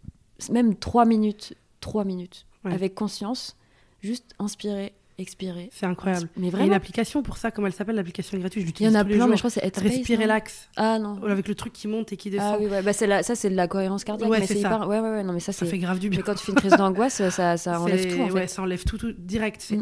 même 0.51 0.75
trois 0.77 1.05
minutes, 1.05 1.55
trois 1.81 2.05
minutes, 2.05 2.47
Ouais. 2.65 2.73
avec 2.75 2.95
conscience, 2.95 3.57
juste 4.01 4.35
inspirer, 4.39 4.93
expirer. 5.19 5.71
C'est 5.73 5.87
incroyable. 5.87 6.29
Mais 6.37 6.43
Il 6.43 6.45
y 6.45 6.47
a 6.47 6.51
une 6.51 6.57
vraiment, 6.59 6.75
application 6.77 7.23
pour 7.23 7.37
ça, 7.37 7.51
comment 7.51 7.67
elle 7.67 7.73
s'appelle 7.73 7.97
l'application 7.97 8.37
gratuite 8.39 8.79
il 8.81 8.87
y 8.87 8.89
en 8.89 8.95
a 8.95 9.05
plein, 9.05 9.27
mais 9.27 9.33
je 9.37 9.39
crois 9.39 9.51
que 9.51 9.55
c'est 9.55 9.65
Headspace. 9.65 9.83
Respire 9.91 10.19
non 10.19 10.25
relax. 10.25 10.69
Ah 10.77 10.99
non. 10.99 11.23
Avec 11.25 11.49
le 11.49 11.55
truc 11.55 11.73
qui 11.73 11.89
monte 11.89 12.13
et 12.13 12.17
qui 12.17 12.31
descend. 12.31 12.55
Ah 12.55 12.59
oui, 12.61 12.67
ouais, 12.67 12.83
bah 12.83 12.93
la- 13.07 13.23
ça 13.23 13.35
c'est 13.35 13.51
de 13.51 13.55
la 13.55 13.67
cohérence 13.69 14.05
cardiaque, 14.05 14.29
Ouais, 14.31 14.41
mais 14.41 14.47
c'est 14.47 14.59
hyper. 14.59 14.87
Ouais, 14.89 15.01
ouais, 15.01 15.11
ouais, 15.11 15.23
non, 15.25 15.33
mais 15.33 15.41
ça 15.41 15.53
Ça 15.53 15.65
fait 15.67 15.79
grave 15.79 15.99
du 15.99 16.09
bien. 16.11 16.19
Mais 16.19 16.23
quand 16.23 16.35
tu 16.35 16.45
fais 16.45 16.53
une 16.53 16.59
crise 16.59 16.73
d'angoisse, 16.73 17.29
ça, 17.31 17.57
ça 17.57 17.81
enlève 17.81 18.15
tout 18.15 18.21
en 18.23 18.27
fait. 18.29 18.33
Ouais, 18.33 18.47
ça 18.47 18.63
enlève 18.63 18.85
tout, 18.85 18.99
tout 18.99 19.13
direct. 19.17 19.61
C'est 19.63 19.77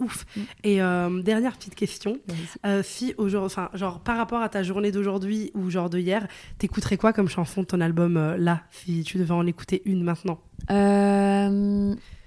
Mm. 0.00 0.04
ouf. 0.04 0.26
Mm. 0.36 0.40
Et 0.64 0.82
euh, 0.82 1.22
dernière 1.22 1.56
petite 1.56 1.74
question. 1.74 2.18
Euh, 2.66 2.82
si 2.84 3.14
aujourd'hui, 3.16 3.46
enfin, 3.46 3.70
genre 3.74 4.00
par 4.00 4.16
rapport 4.16 4.40
à 4.42 4.48
ta 4.48 4.62
journée 4.62 4.90
d'aujourd'hui 4.92 5.50
ou 5.54 5.70
genre 5.70 5.90
de 5.90 5.98
hier, 5.98 6.26
t'écouterais 6.58 6.96
quoi 6.96 7.12
comme 7.12 7.28
chanson 7.28 7.60
de 7.62 7.66
ton 7.66 7.80
album 7.80 8.16
euh, 8.16 8.36
là, 8.36 8.62
si 8.70 9.02
tu 9.04 9.18
devais 9.18 9.32
en 9.32 9.46
écouter 9.46 9.82
une 9.84 10.02
maintenant? 10.04 10.40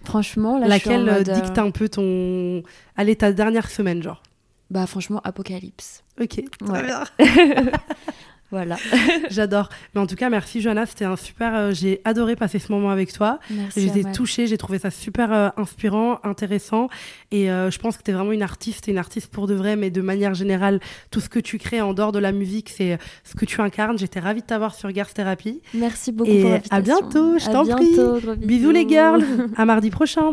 Franchement, 0.04 0.58
là, 0.60 0.68
je 0.70 0.80
suis 0.80 0.90
en 0.90 0.94
Laquelle 0.94 1.10
euh, 1.10 1.18
mode, 1.18 1.30
euh, 1.30 1.42
dicte 1.42 1.58
un 1.58 1.72
peu 1.72 1.90
ton. 1.90 2.64
Allez, 2.96 3.16
ta 3.16 3.32
dernière 3.32 3.70
semaine, 3.70 4.02
genre. 4.04 4.22
Bah 4.70 4.88
franchement, 4.88 5.22
Apocalypse. 5.24 6.04
Ok, 6.20 6.42
très 6.60 6.72
Ouais. 6.72 6.84
bien. 6.84 7.04
Voilà. 8.54 8.78
J'adore. 9.32 9.70
Mais 9.96 10.02
en 10.02 10.06
tout 10.06 10.14
cas, 10.14 10.30
merci 10.30 10.62
Johanna, 10.62 10.86
c'était 10.86 11.06
un 11.06 11.16
super. 11.16 11.56
euh, 11.56 11.72
j'ai 11.74 12.02
adoré 12.06 12.36
passer 12.36 12.60
ce 12.60 12.72
moment 12.72 12.92
avec 12.92 13.12
toi. 13.12 13.40
Merci. 13.50 13.82
J'ai 13.82 13.88
été 13.88 14.02
Amal. 14.02 14.14
touchée, 14.14 14.46
j'ai 14.46 14.60
trouvé 14.60 14.78
ça 14.78 14.92
super 14.92 15.34
euh, 15.34 15.50
inspirant, 15.58 16.20
intéressant. 16.24 16.88
Et 17.32 17.50
euh, 17.50 17.72
je 17.72 17.80
pense 17.80 17.98
que 17.98 18.04
tu 18.04 18.12
es 18.12 18.14
vraiment 18.14 18.32
une 18.32 18.44
artiste, 18.44 18.84
t'es 18.84 18.92
une 18.92 19.00
artiste 19.00 19.32
pour 19.32 19.48
de 19.48 19.56
vrai, 19.56 19.76
mais 19.76 19.90
de 19.90 20.02
manière 20.02 20.36
générale, 20.36 20.82
tout 21.10 21.20
ce 21.20 21.30
que 21.30 21.40
tu 21.40 21.58
crées 21.58 21.82
en 21.82 21.96
dehors 21.96 22.12
de 22.12 22.20
la 22.20 22.32
musique, 22.32 22.70
c'est 22.70 23.00
ce 23.24 23.34
que 23.34 23.46
tu 23.46 23.60
incarnes. 23.60 23.98
J'étais 23.98 24.20
ravie 24.20 24.42
de 24.42 24.46
t'avoir 24.46 24.76
sur 24.76 24.94
Girls 24.94 25.12
Therapy. 25.12 25.60
Merci 25.74 26.12
beaucoup 26.12 26.30
Et 26.30 26.44
pour 26.44 26.60
à 26.70 26.82
bientôt, 26.82 27.40
je 27.40 27.46
t'en 27.48 27.66
prie. 27.66 28.38
Bisous 28.46 28.70
les 28.70 28.88
girls, 28.88 29.26
à 29.58 29.66
mardi 29.66 29.90
prochain. 29.90 30.32